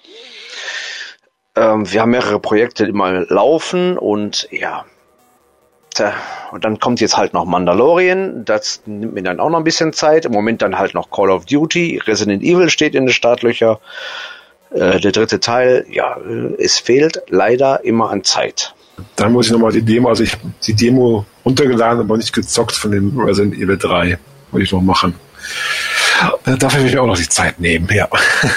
Ähm, 1.57 1.91
wir 1.91 2.03
haben 2.03 2.11
mehrere 2.11 2.41
Projekte 2.41 2.85
immer 2.85 3.25
laufen 3.29 3.97
und 3.97 4.49
ja. 4.51 4.85
Tja, 5.95 6.13
Und 6.53 6.65
dann 6.65 6.79
kommt 6.79 7.01
jetzt 7.01 7.17
halt 7.17 7.33
noch 7.33 7.45
Mandalorian. 7.45 8.45
Das 8.45 8.83
nimmt 8.87 9.15
mir 9.15 9.23
dann 9.23 9.41
auch 9.41 9.51
noch 9.51 9.59
ein 9.59 9.65
bisschen 9.65 9.93
Zeit. 9.93 10.27
Im 10.27 10.33
Moment 10.33 10.63
dann 10.63 10.79
halt 10.79 10.95
noch 10.95 11.11
Call 11.11 11.31
of 11.31 11.47
Duty. 11.47 12.03
Resident 12.07 12.43
Evil 12.43 12.69
steht 12.69 12.95
in 12.95 13.07
den 13.07 13.13
Startlöcher. 13.13 13.81
Äh, 14.71 15.01
der 15.01 15.13
dritte 15.13 15.41
Teil, 15.41 15.87
ja, 15.91 16.19
es 16.59 16.79
fehlt 16.79 17.23
leider 17.29 17.85
immer 17.85 18.11
an 18.11 18.23
Zeit. 18.23 18.75
Dann 19.17 19.33
muss 19.33 19.47
ich 19.47 19.53
nochmal 19.53 19.73
die 19.73 19.83
Demo, 19.83 20.09
also 20.09 20.23
ich 20.23 20.37
die 20.67 20.75
Demo 20.75 21.25
runtergeladen, 21.45 22.01
aber 22.01 22.17
nicht 22.17 22.33
gezockt 22.33 22.75
von 22.75 22.91
dem 22.91 23.19
Resident 23.19 23.55
Evil 23.55 23.79
3. 23.79 24.19
Wollte 24.51 24.65
ich 24.65 24.73
noch 24.73 24.81
machen. 24.81 25.15
Dafür 26.45 26.81
will 26.81 26.89
ich 26.89 26.99
auch 26.99 27.07
noch 27.07 27.17
die 27.17 27.29
Zeit 27.29 27.61
nehmen, 27.61 27.89
ja. 27.93 28.09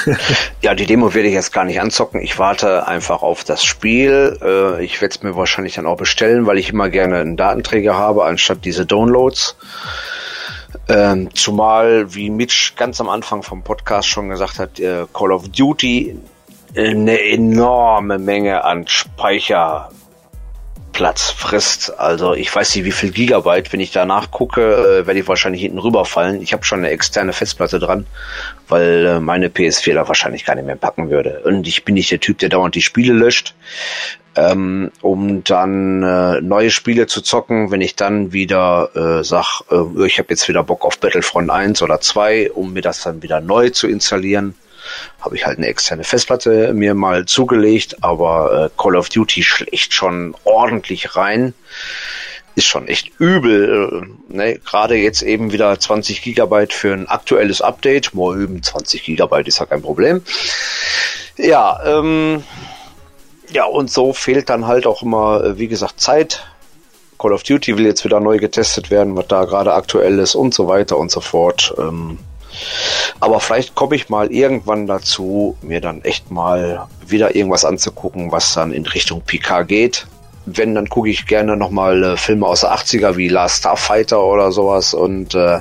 Ja, 0.62 0.74
die 0.74 0.86
Demo 0.86 1.14
werde 1.14 1.28
ich 1.28 1.34
jetzt 1.34 1.54
gar 1.54 1.64
nicht 1.64 1.80
anzocken. 1.80 2.22
Ich 2.22 2.40
warte 2.40 2.88
einfach 2.88 3.22
auf 3.22 3.44
das 3.44 3.64
Spiel. 3.64 4.38
Äh, 4.42 4.84
ich 4.84 5.00
werde 5.02 5.16
es 5.16 5.24
mir 5.24 5.36
wahrscheinlich 5.36 5.76
dann 5.76 5.86
auch 5.86 5.98
bestellen, 5.98 6.48
weil 6.48 6.58
ich 6.58 6.70
immer 6.70 6.90
gerne 6.90 7.18
einen 7.18 7.38
Datenträger 7.38 7.96
habe, 7.96 8.26
anstatt 8.26 8.66
diese 8.66 8.86
Downloads. 8.86 9.58
Ähm, 10.88 11.30
zumal, 11.36 12.14
wie 12.16 12.30
Mitch 12.30 12.74
ganz 12.76 13.00
am 13.00 13.10
Anfang 13.10 13.44
vom 13.44 13.64
Podcast 13.64 14.08
schon 14.08 14.30
gesagt 14.30 14.58
hat, 14.58 14.80
äh, 14.80 15.06
Call 15.14 15.32
of 15.32 15.50
Duty 15.50 16.18
eine 16.76 17.22
enorme 17.22 18.18
Menge 18.18 18.64
an 18.64 18.86
Speicherplatz 20.92 21.32
frisst. 21.32 22.00
Also 22.00 22.34
ich 22.34 22.54
weiß 22.54 22.76
nicht, 22.76 22.86
wie 22.86 22.92
viel 22.92 23.12
Gigabyte. 23.12 23.72
Wenn 23.74 23.80
ich 23.80 23.92
danach 23.92 24.32
gucke, 24.32 24.62
äh, 24.62 25.08
werde 25.08 25.20
ich 25.20 25.28
wahrscheinlich 25.28 25.62
hinten 25.62 25.80
rüberfallen. 25.80 26.42
Ich 26.42 26.54
habe 26.54 26.64
schon 26.64 26.80
eine 26.80 26.90
externe 26.90 27.34
Festplatte 27.34 27.80
dran, 27.80 28.06
weil 28.68 29.06
äh, 29.06 29.20
meine 29.20 29.50
PS4 29.50 29.94
da 29.94 30.08
wahrscheinlich 30.08 30.46
gar 30.46 30.56
nicht 30.56 30.66
mehr 30.66 30.76
packen 30.76 31.10
würde. 31.10 31.42
Und 31.46 31.68
ich 31.68 31.84
bin 31.86 31.96
nicht 31.96 32.12
der 32.12 32.20
Typ, 32.20 32.40
der 32.40 32.50
dauernd 32.50 32.76
die 32.76 32.82
Spiele 32.82 33.14
löscht. 33.14 33.56
Ähm, 34.34 34.92
um 35.02 35.44
dann 35.44 36.04
äh, 36.04 36.40
neue 36.40 36.72
Spiele 36.72 37.06
zu 37.06 37.22
zocken, 37.22 37.70
wenn 37.70 37.82
ich 37.82 37.98
dann 37.98 38.32
wieder 38.32 38.90
äh, 38.96 39.26
sag, 39.26 39.64
äh, 39.70 40.06
ich 40.06 40.20
habe 40.20 40.30
jetzt 40.30 40.48
wieder 40.48 40.64
Bock 40.64 40.86
auf 40.86 41.00
Battlefront 41.00 41.50
1 41.50 41.82
oder 41.82 42.00
2, 42.00 42.52
um 42.52 42.72
mir 42.72 42.82
das 42.82 43.04
dann 43.04 43.22
wieder 43.22 43.42
neu 43.42 43.72
zu 43.72 43.90
installieren, 43.90 44.56
habe 45.20 45.36
ich 45.36 45.46
halt 45.46 45.58
eine 45.58 45.68
externe 45.68 46.04
Festplatte 46.04 46.74
mir 46.74 46.94
mal 46.94 47.26
zugelegt, 47.26 48.04
aber 48.04 48.66
äh, 48.66 48.82
Call 48.82 48.96
of 48.96 49.10
Duty 49.10 49.44
schlägt 49.44 49.94
schon 49.94 50.36
ordentlich 50.44 51.16
rein. 51.16 51.54
Ist 52.56 52.68
schon 52.68 52.88
echt 52.88 53.12
übel. 53.20 54.04
Äh, 54.30 54.36
ne? 54.36 54.60
Gerade 54.60 54.96
jetzt 54.96 55.22
eben 55.22 55.54
wieder 55.54 55.80
20 55.80 56.22
Gigabyte 56.22 56.74
für 56.74 56.94
ein 56.94 57.08
aktuelles 57.08 57.62
Update. 57.62 58.14
Mal 58.14 58.38
üben, 58.38 58.62
20 58.62 59.04
Gigabyte 59.04 59.48
ist 59.48 59.60
ja 59.60 59.66
kein 59.66 59.82
Problem. 59.82 60.22
Ja, 61.38 61.80
ähm, 61.86 62.44
ja, 63.52 63.66
und 63.66 63.90
so 63.92 64.14
fehlt 64.14 64.50
dann 64.50 64.68
halt 64.68 64.86
auch 64.86 65.02
immer, 65.02 65.44
äh, 65.44 65.58
wie 65.58 65.68
gesagt, 65.68 66.00
Zeit. 66.00 66.46
Call 67.18 67.34
of 67.34 67.44
Duty 67.44 67.78
will 67.78 67.86
jetzt 67.86 68.04
wieder 68.04 68.20
neu 68.20 68.40
getestet 68.40 68.90
werden, 68.90 69.16
was 69.16 69.28
da 69.28 69.46
gerade 69.46 69.74
aktuell 69.74 70.18
ist 70.20 70.36
und 70.36 70.54
so 70.54 70.68
weiter 70.68 70.98
und 70.98 71.12
so 71.12 71.22
fort. 71.22 71.74
Ähm, 71.78 72.18
aber 73.20 73.40
vielleicht 73.40 73.76
komme 73.76 73.96
ich 73.96 74.10
mal 74.10 74.32
irgendwann 74.32 74.88
dazu, 74.88 75.58
mir 75.62 75.82
dann 75.82 76.02
echt 76.04 76.32
mal 76.32 76.88
wieder 77.06 77.36
irgendwas 77.36 77.66
anzugucken, 77.66 78.32
was 78.32 78.54
dann 78.54 78.72
in 78.72 78.86
Richtung 78.86 79.22
PK 79.22 79.64
geht. 79.64 80.08
Wenn, 80.46 80.74
dann 80.74 80.90
gucke 80.90 81.10
ich 81.10 81.28
gerne 81.28 81.56
nochmal 81.56 82.04
äh, 82.04 82.18
Filme 82.18 82.48
aus 82.48 82.62
der 82.62 82.74
80er 82.74 83.16
wie 83.16 83.28
Last 83.28 83.60
Starfighter 83.60 84.24
oder 84.24 84.52
sowas 84.52 84.94
und 84.94 85.36
äh, 85.36 85.60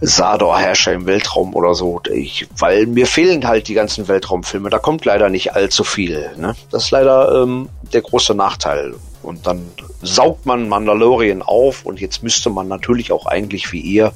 Sador 0.00 0.58
Herrscher 0.58 0.92
im 0.92 1.06
Weltraum 1.06 1.54
oder 1.56 1.74
so. 1.74 2.00
Ich, 2.12 2.46
weil 2.56 2.86
mir 2.86 3.06
fehlen 3.06 3.46
halt 3.48 3.66
die 3.66 3.74
ganzen 3.74 4.06
Weltraumfilme. 4.06 4.70
Da 4.70 4.78
kommt 4.78 5.04
leider 5.04 5.28
nicht 5.28 5.54
allzu 5.54 5.82
viel. 5.82 6.30
Ne? 6.36 6.54
Das 6.70 6.84
ist 6.84 6.90
leider 6.92 7.42
ähm, 7.42 7.68
der 7.92 8.02
große 8.02 8.34
Nachteil. 8.34 8.94
Und 9.22 9.46
dann 9.46 9.66
saugt 10.00 10.46
man 10.46 10.68
Mandalorian 10.68 11.42
auf 11.42 11.84
und 11.84 12.00
jetzt 12.00 12.22
müsste 12.22 12.50
man 12.50 12.68
natürlich 12.68 13.10
auch 13.10 13.26
eigentlich 13.26 13.72
wie 13.72 13.80
ihr 13.80 14.12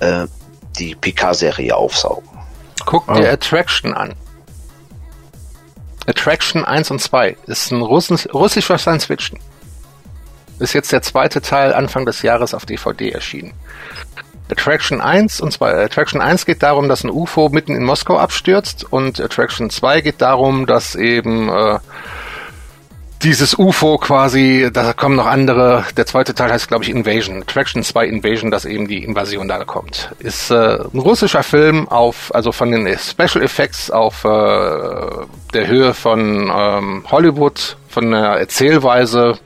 äh, 0.00 0.26
die 0.78 0.94
PK-Serie 0.94 1.74
aufsaugen. 1.74 2.28
Guck 2.84 3.06
dir 3.14 3.28
oh. 3.28 3.32
Attraction 3.32 3.94
an. 3.94 4.14
Attraction 6.06 6.64
1 6.64 6.90
und 6.90 7.00
2 7.00 7.36
ist 7.46 7.70
ein 7.72 7.80
Russisch, 7.80 8.28
russischer 8.32 8.76
Science 8.78 9.06
Fiction. 9.06 9.38
Ist 10.58 10.74
jetzt 10.74 10.92
der 10.92 11.02
zweite 11.02 11.40
Teil 11.40 11.72
Anfang 11.72 12.04
des 12.04 12.22
Jahres 12.22 12.54
auf 12.54 12.66
DVD 12.66 13.10
erschienen. 13.10 13.54
Attraction 14.50 15.00
1 15.00 15.40
und 15.40 15.52
2. 15.52 15.84
Attraction 15.84 16.20
1 16.20 16.44
geht 16.44 16.62
darum, 16.62 16.88
dass 16.88 17.02
ein 17.02 17.10
UFO 17.10 17.48
mitten 17.48 17.74
in 17.74 17.84
Moskau 17.84 18.18
abstürzt 18.18 18.84
und 18.84 19.18
Attraction 19.20 19.70
2 19.70 20.02
geht 20.02 20.20
darum, 20.20 20.66
dass 20.66 20.94
eben 20.94 21.48
äh, 21.48 21.78
dieses 23.24 23.58
UFO 23.58 23.96
quasi, 23.96 24.68
da 24.70 24.92
kommen 24.92 25.16
noch 25.16 25.26
andere, 25.26 25.84
der 25.96 26.04
zweite 26.04 26.34
Teil 26.34 26.52
heißt 26.52 26.68
glaube 26.68 26.84
ich 26.84 26.90
Invasion, 26.90 27.42
Attraction 27.42 27.82
2 27.82 28.06
Invasion, 28.06 28.50
dass 28.50 28.66
eben 28.66 28.86
die 28.86 29.02
Invasion 29.02 29.48
da 29.48 29.64
kommt. 29.64 30.10
Ist 30.18 30.50
äh, 30.50 30.78
ein 30.78 30.98
russischer 30.98 31.42
Film 31.42 31.88
auf, 31.88 32.34
also 32.34 32.52
von 32.52 32.70
den 32.70 32.86
Special 32.98 33.42
Effects 33.42 33.90
auf 33.90 34.24
äh, 34.24 34.28
der 35.54 35.66
Höhe 35.66 35.94
von 35.94 36.52
ähm, 36.54 37.04
Hollywood, 37.10 37.78
von 37.88 38.10
der 38.10 38.36
Erzählweise, 38.36 39.38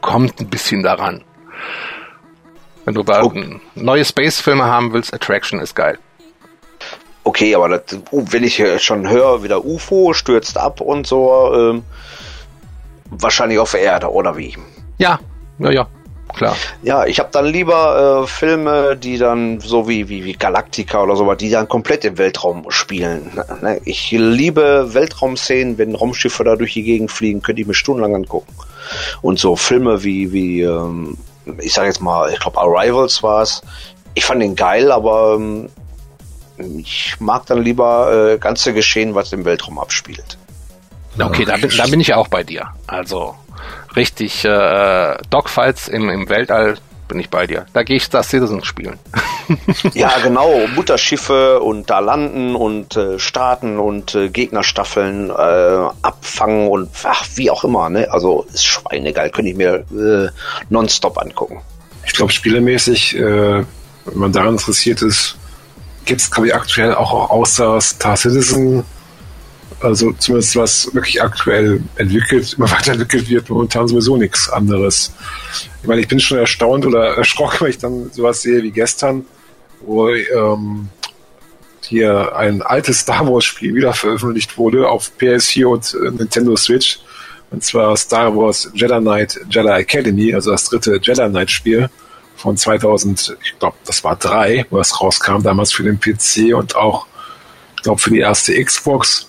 kommt 0.00 0.40
ein 0.40 0.48
bisschen 0.48 0.82
daran. 0.82 1.22
Wenn 2.86 2.94
du 2.94 3.04
oh. 3.06 3.32
neue 3.74 4.04
Space-Filme 4.04 4.64
haben 4.64 4.92
willst, 4.92 5.12
Attraction 5.12 5.60
ist 5.60 5.74
geil. 5.74 5.98
Okay, 7.24 7.54
aber 7.56 7.68
das, 7.68 7.98
uh, 8.12 8.24
wenn 8.30 8.44
ich 8.44 8.62
schon 8.78 9.08
höre, 9.08 9.42
wieder 9.42 9.64
UFO 9.64 10.12
stürzt 10.12 10.56
ab 10.56 10.80
und 10.80 11.08
so, 11.08 11.52
ähm, 11.52 11.82
wahrscheinlich 13.10 13.58
auf 13.58 13.74
Erde, 13.74 14.10
oder 14.10 14.36
wie? 14.36 14.56
Ja, 14.98 15.18
ja, 15.58 15.70
ja, 15.70 15.88
klar. 16.34 16.56
Ja, 16.82 17.04
ich 17.06 17.18
habe 17.18 17.30
dann 17.32 17.46
lieber 17.46 18.22
äh, 18.22 18.26
Filme, 18.26 18.96
die 18.96 19.18
dann 19.18 19.60
so 19.60 19.88
wie, 19.88 20.08
wie, 20.08 20.24
wie 20.24 20.32
Galactica 20.32 21.02
oder 21.02 21.16
sowas, 21.16 21.38
die 21.38 21.50
dann 21.50 21.68
komplett 21.68 22.04
im 22.04 22.18
Weltraum 22.18 22.70
spielen. 22.70 23.30
Ne? 23.62 23.80
Ich 23.84 24.10
liebe 24.10 24.94
Weltraumszenen, 24.94 25.78
wenn 25.78 25.94
Raumschiffe 25.94 26.44
da 26.44 26.56
durch 26.56 26.74
die 26.74 26.82
Gegend 26.82 27.10
fliegen, 27.10 27.42
könnte 27.42 27.62
ich 27.62 27.68
mir 27.68 27.74
stundenlang 27.74 28.14
angucken. 28.14 28.54
Und 29.22 29.38
so 29.38 29.56
Filme 29.56 30.04
wie, 30.04 30.32
wie 30.32 30.62
ähm, 30.62 31.16
ich 31.60 31.72
sage 31.72 31.88
jetzt 31.88 32.00
mal, 32.00 32.30
ich 32.32 32.40
glaube 32.40 32.58
Arrivals 32.58 33.22
war 33.22 33.42
es. 33.42 33.62
Ich 34.14 34.24
fand 34.24 34.42
den 34.42 34.56
geil, 34.56 34.90
aber 34.90 35.36
ähm, 35.38 35.68
ich 36.58 37.14
mag 37.18 37.46
dann 37.46 37.62
lieber 37.62 38.32
äh, 38.32 38.38
ganze 38.38 38.72
Geschehen, 38.72 39.14
was 39.14 39.32
im 39.32 39.44
Weltraum 39.44 39.78
abspielt. 39.78 40.38
Okay, 41.18 41.44
da 41.44 41.56
bin, 41.56 41.70
da 41.76 41.86
bin 41.86 42.00
ich 42.00 42.14
auch 42.14 42.28
bei 42.28 42.42
dir. 42.42 42.68
Also 42.86 43.34
richtig 43.94 44.44
äh, 44.44 45.16
Dogfights 45.30 45.88
im, 45.88 46.08
im 46.10 46.28
Weltall 46.28 46.76
bin 47.08 47.20
ich 47.20 47.30
bei 47.30 47.46
dir. 47.46 47.66
Da 47.72 47.82
gehe 47.82 47.96
ich 47.96 48.04
Star 48.04 48.22
Citizen 48.22 48.64
spielen. 48.64 48.98
ja, 49.94 50.12
genau. 50.22 50.66
Mutterschiffe 50.74 51.60
und 51.60 51.88
da 51.88 52.00
landen 52.00 52.56
und 52.56 52.96
äh, 52.96 53.18
starten 53.18 53.78
und 53.78 54.14
äh, 54.14 54.28
Gegnerstaffeln 54.28 55.30
äh, 55.30 55.32
abfangen 56.02 56.68
und 56.68 56.90
ach, 57.04 57.24
wie 57.36 57.50
auch 57.50 57.64
immer. 57.64 57.88
Ne? 57.88 58.08
Also 58.10 58.46
ist 58.52 58.64
schweinegeil. 58.64 59.30
Könnte 59.30 59.50
ich 59.50 59.56
mir 59.56 59.84
äh, 59.92 60.30
nonstop 60.68 61.18
angucken. 61.18 61.60
Ich 62.04 62.12
glaube, 62.12 62.32
spielemäßig, 62.32 63.16
äh, 63.16 63.20
wenn 63.20 63.66
man 64.14 64.32
daran 64.32 64.54
interessiert 64.54 65.02
ist, 65.02 65.36
gibt 66.04 66.20
es, 66.20 66.30
glaube 66.30 66.48
ich, 66.48 66.54
aktuell 66.54 66.94
auch 66.94 67.30
außer 67.30 67.80
Star 67.80 68.16
Citizen 68.16 68.84
also 69.80 70.12
zumindest 70.12 70.56
was 70.56 70.94
wirklich 70.94 71.22
aktuell 71.22 71.82
entwickelt, 71.96 72.54
immer 72.56 72.70
weiterentwickelt 72.70 73.28
wird, 73.28 73.50
momentan 73.50 73.88
sowieso 73.88 74.16
nichts 74.16 74.48
anderes. 74.48 75.12
Ich 75.82 75.88
meine, 75.88 76.00
ich 76.00 76.08
bin 76.08 76.20
schon 76.20 76.38
erstaunt 76.38 76.86
oder 76.86 77.16
erschrocken, 77.16 77.58
wenn 77.60 77.70
ich 77.70 77.78
dann 77.78 78.10
sowas 78.12 78.42
sehe 78.42 78.62
wie 78.62 78.70
gestern, 78.70 79.24
wo 79.80 80.08
ähm, 80.10 80.88
hier 81.82 82.34
ein 82.36 82.62
altes 82.62 83.00
Star 83.00 83.26
Wars 83.30 83.44
Spiel 83.44 83.74
wieder 83.74 83.92
veröffentlicht 83.92 84.58
wurde 84.58 84.88
auf 84.88 85.12
PS4 85.18 85.66
und 85.66 85.94
äh, 85.94 86.10
Nintendo 86.10 86.56
Switch. 86.56 86.98
Und 87.50 87.62
zwar 87.62 87.96
Star 87.96 88.34
Wars 88.36 88.70
Jedi 88.74 88.98
Knight 88.98 89.38
Jedi 89.48 89.68
Academy, 89.68 90.34
also 90.34 90.50
das 90.50 90.64
dritte 90.64 90.98
Jedi 91.00 91.28
Knight 91.28 91.50
Spiel 91.50 91.88
von 92.36 92.56
2000, 92.56 93.36
ich 93.42 93.58
glaube, 93.58 93.76
das 93.86 94.04
war 94.04 94.16
drei, 94.16 94.66
wo 94.70 94.78
es 94.78 95.00
rauskam, 95.00 95.42
damals 95.42 95.72
für 95.72 95.84
den 95.84 95.98
PC 95.98 96.54
und 96.54 96.76
auch, 96.76 97.06
ich 97.76 97.82
glaube, 97.82 98.00
für 98.00 98.10
die 98.10 98.18
erste 98.18 98.62
Xbox. 98.62 99.28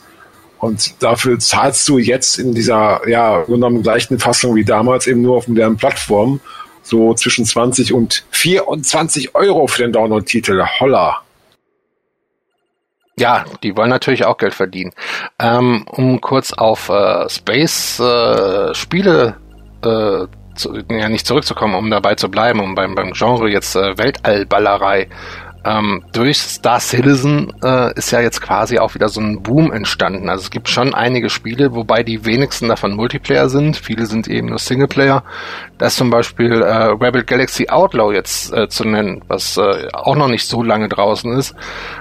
Und 0.60 1.02
dafür 1.04 1.40
zahlst 1.40 1.88
du 1.88 1.98
jetzt 1.98 2.40
in 2.40 2.54
dieser, 2.54 3.08
ja, 3.08 3.44
genommen 3.44 3.84
gleichen 3.84 4.20
Fassung 4.20 4.56
wie 4.56 4.66
damals 4.66 5.08
eben 5.08 5.22
nur 5.22 5.38
auf 5.38 5.48
modernen 5.48 5.78
Plattformen 5.78 6.42
so 6.82 7.14
zwischen 7.14 7.46
20 7.46 7.94
und 7.94 8.26
24 8.32 9.36
Euro 9.36 9.68
für 9.68 9.84
den 9.84 9.92
Download-Titel. 9.92 10.64
Holla. 10.80 11.22
Ja, 13.20 13.46
die 13.64 13.76
wollen 13.76 13.90
natürlich 13.90 14.26
auch 14.26 14.38
Geld 14.38 14.54
verdienen. 14.54 14.94
Ähm, 15.40 15.86
um 15.88 16.22
kurz 16.22 16.54
auf 16.54 16.90
äh, 16.90 17.28
Space-Spiele 17.28 18.76
äh, 19.84 19.88
äh, 19.88 20.28
zu, 20.56 20.76
ja 20.90 21.10
nicht 21.10 21.26
zurückzukommen, 21.26 21.76
um 21.76 21.90
dabei 21.90 22.16
zu 22.16 22.30
bleiben, 22.30 22.60
um 22.60 22.76
beim, 22.76 22.96
beim 22.96 23.14
Genre 23.14 23.50
jetzt 23.50 23.76
äh, 23.76 23.98
Weltallballerei 23.98 25.10
ähm, 25.66 26.04
durch 26.14 26.38
Star 26.38 26.80
Citizen 26.80 27.54
äh, 27.64 27.94
ist 27.96 28.12
ja 28.12 28.22
jetzt 28.22 28.42
quasi 28.42 28.80
auch 28.80 28.96
wieder 28.96 29.10
so 29.10 29.20
ein 29.20 29.42
Boom 29.42 29.72
entstanden. 29.72 30.30
Also 30.30 30.44
es 30.44 30.52
gibt 30.52 30.70
schon 30.70 30.94
einige 30.94 31.30
Spiele, 31.30 31.74
wobei 31.74 32.04
die 32.04 32.26
wenigsten 32.26 32.68
davon 32.68 32.96
Multiplayer 32.96 33.50
sind. 33.50 33.78
Viele 33.78 34.06
sind 34.06 34.28
eben 34.28 34.48
nur 34.48 34.60
Singleplayer. 34.60 35.24
Das 35.78 35.96
zum 35.96 36.10
Beispiel 36.10 36.62
äh, 36.62 36.74
Rebel 36.74 37.24
Galaxy 37.24 37.70
Outlaw 37.70 38.14
jetzt 38.14 38.54
äh, 38.54 38.68
zu 38.70 38.86
nennen, 38.86 39.24
was 39.28 39.58
äh, 39.58 39.90
auch 39.94 40.16
noch 40.16 40.30
nicht 40.30 40.48
so 40.48 40.64
lange 40.64 40.90
draußen 40.90 41.32
ist, 41.34 41.56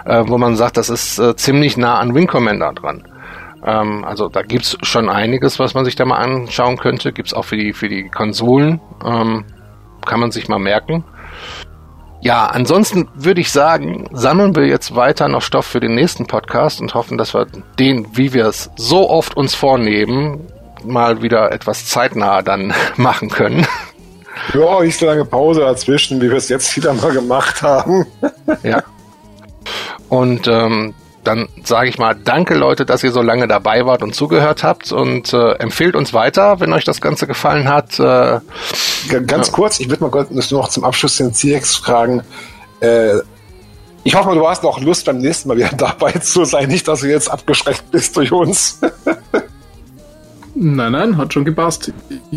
äh, 0.05 0.23
wo 0.27 0.39
man 0.39 0.57
sagt, 0.57 0.77
das 0.77 0.89
ist 0.89 1.19
äh, 1.19 1.35
ziemlich 1.37 1.77
nah 1.77 1.99
an 1.99 2.15
Wing 2.15 2.27
Commander 2.27 2.73
dran. 2.73 3.05
Ähm, 3.65 4.05
also 4.05 4.29
da 4.29 4.43
gibt's 4.43 4.77
schon 4.83 5.09
einiges, 5.09 5.59
was 5.59 5.75
man 5.75 5.85
sich 5.85 5.97
da 5.97 6.05
mal 6.05 6.19
anschauen 6.19 6.77
könnte. 6.77 7.13
Gibt's 7.13 7.35
auch 7.35 7.45
für 7.45 7.57
die 7.57 7.73
für 7.73 7.89
die 7.89 8.09
Konsolen. 8.09 8.81
Ähm, 9.05 9.45
kann 10.05 10.21
man 10.21 10.31
sich 10.31 10.49
mal 10.49 10.59
merken. 10.59 11.05
Ja, 12.21 12.47
ansonsten 12.47 13.09
würde 13.15 13.41
ich 13.41 13.53
sagen, 13.53 14.09
sammeln 14.13 14.57
wir 14.57 14.67
jetzt 14.67 14.97
weiter 14.97 15.29
noch 15.29 15.43
Stoff 15.43 15.67
für 15.67 15.81
den 15.81 15.95
nächsten 15.95 16.27
Podcast 16.27 16.81
und 16.81 16.95
hoffen, 16.95 17.19
dass 17.19 17.35
wir 17.35 17.47
den, 17.79 18.17
wie 18.17 18.33
wir 18.33 18.47
es 18.47 18.71
so 18.77 19.09
oft 19.09 19.37
uns 19.37 19.55
vornehmen, 19.55 20.41
mal 20.85 21.23
wieder 21.23 21.53
etwas 21.53 21.87
zeitnah 21.87 22.43
dann 22.43 22.75
machen 22.97 23.29
können. 23.29 23.67
Ja, 24.55 24.81
nicht 24.83 24.99
so 24.99 25.07
lange 25.07 25.25
Pause 25.25 25.61
dazwischen, 25.61 26.21
wie 26.21 26.31
wir 26.31 26.37
es 26.37 26.49
jetzt 26.49 26.77
wieder 26.77 26.93
mal 26.95 27.13
gemacht 27.13 27.63
haben. 27.63 28.07
ja. 28.63 28.83
Und 30.09 30.47
ähm, 30.47 30.95
dann 31.27 31.49
sage 31.65 31.89
ich 31.89 31.99
mal, 31.99 32.15
danke 32.15 32.55
Leute, 32.55 32.87
dass 32.87 33.03
ihr 33.03 33.11
so 33.11 33.23
lange 33.23 33.49
dabei 33.49 33.85
wart 33.85 34.03
und 34.03 34.15
zugehört 34.15 34.63
habt 34.63 34.93
und 34.93 35.33
äh, 35.33 35.53
empfehlt 35.55 35.97
uns 35.97 36.13
weiter, 36.13 36.61
wenn 36.61 36.73
euch 36.73 36.85
das 36.85 37.01
Ganze 37.01 37.27
gefallen 37.27 37.69
hat. 37.69 37.99
Äh, 37.99 38.41
Ganz 39.27 39.49
ja. 39.49 39.53
kurz, 39.53 39.81
ich 39.81 39.89
würde 39.89 40.05
mal 40.05 40.11
kurz 40.11 40.51
noch 40.51 40.69
zum 40.69 40.85
Abschluss 40.85 41.17
den 41.17 41.35
CX 41.35 41.77
fragen. 41.77 42.23
Äh, 42.81 43.19
ich 44.05 44.15
hoffe, 44.15 44.35
du 44.35 44.49
hast 44.49 44.63
noch 44.63 44.81
Lust, 44.81 45.05
beim 45.07 45.19
nächsten 45.19 45.49
Mal 45.49 45.57
wieder 45.57 45.71
dabei 45.77 46.13
zu 46.13 46.45
sein. 46.45 46.69
Nicht, 46.69 46.87
dass 46.87 47.01
du 47.01 47.09
jetzt 47.09 47.31
abgeschreckt 47.31 47.91
bist 47.91 48.17
durch 48.17 48.31
uns. 48.31 48.81
nein, 50.55 50.93
nein, 50.93 51.17
hat 51.17 51.33
schon 51.33 51.45
gepasst. 51.45 51.93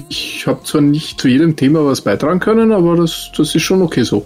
Ich 0.10 0.48
habe 0.48 0.64
zwar 0.64 0.82
nicht 0.82 1.22
zu 1.22 1.28
jedem 1.28 1.56
Thema 1.56 1.86
was 1.86 2.02
beitragen 2.02 2.40
können, 2.40 2.72
aber 2.72 2.96
das, 2.96 3.30
das 3.38 3.54
ist 3.54 3.62
schon 3.62 3.82
okay 3.82 4.04
so. 4.04 4.26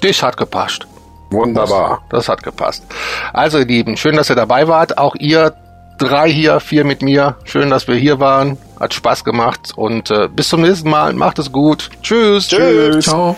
Das 0.00 0.22
hat 0.22 0.36
gepasst. 0.36 0.86
Wunderbar. 1.30 2.02
Das, 2.08 2.20
das, 2.20 2.28
hat 2.28 2.42
gepasst. 2.42 2.84
Also, 3.32 3.58
ihr 3.58 3.66
Lieben, 3.66 3.96
schön, 3.96 4.16
dass 4.16 4.30
ihr 4.30 4.36
dabei 4.36 4.68
wart. 4.68 4.98
Auch 4.98 5.14
ihr 5.16 5.54
drei 5.98 6.30
hier, 6.30 6.60
vier 6.60 6.84
mit 6.84 7.02
mir. 7.02 7.36
Schön, 7.44 7.70
dass 7.70 7.88
wir 7.88 7.96
hier 7.96 8.20
waren. 8.20 8.56
Hat 8.80 8.94
Spaß 8.94 9.24
gemacht. 9.24 9.72
Und 9.76 10.10
äh, 10.10 10.28
bis 10.28 10.48
zum 10.48 10.62
nächsten 10.62 10.88
Mal. 10.88 11.12
Macht 11.12 11.38
es 11.38 11.52
gut. 11.52 11.90
Tschüss. 12.02 12.48
Tschüss. 12.48 13.04
Ciao. 13.04 13.36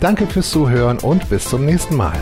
Danke 0.00 0.26
fürs 0.26 0.50
Zuhören 0.50 0.96
und 1.00 1.28
bis 1.28 1.50
zum 1.50 1.66
nächsten 1.66 1.96
Mal. 1.96 2.16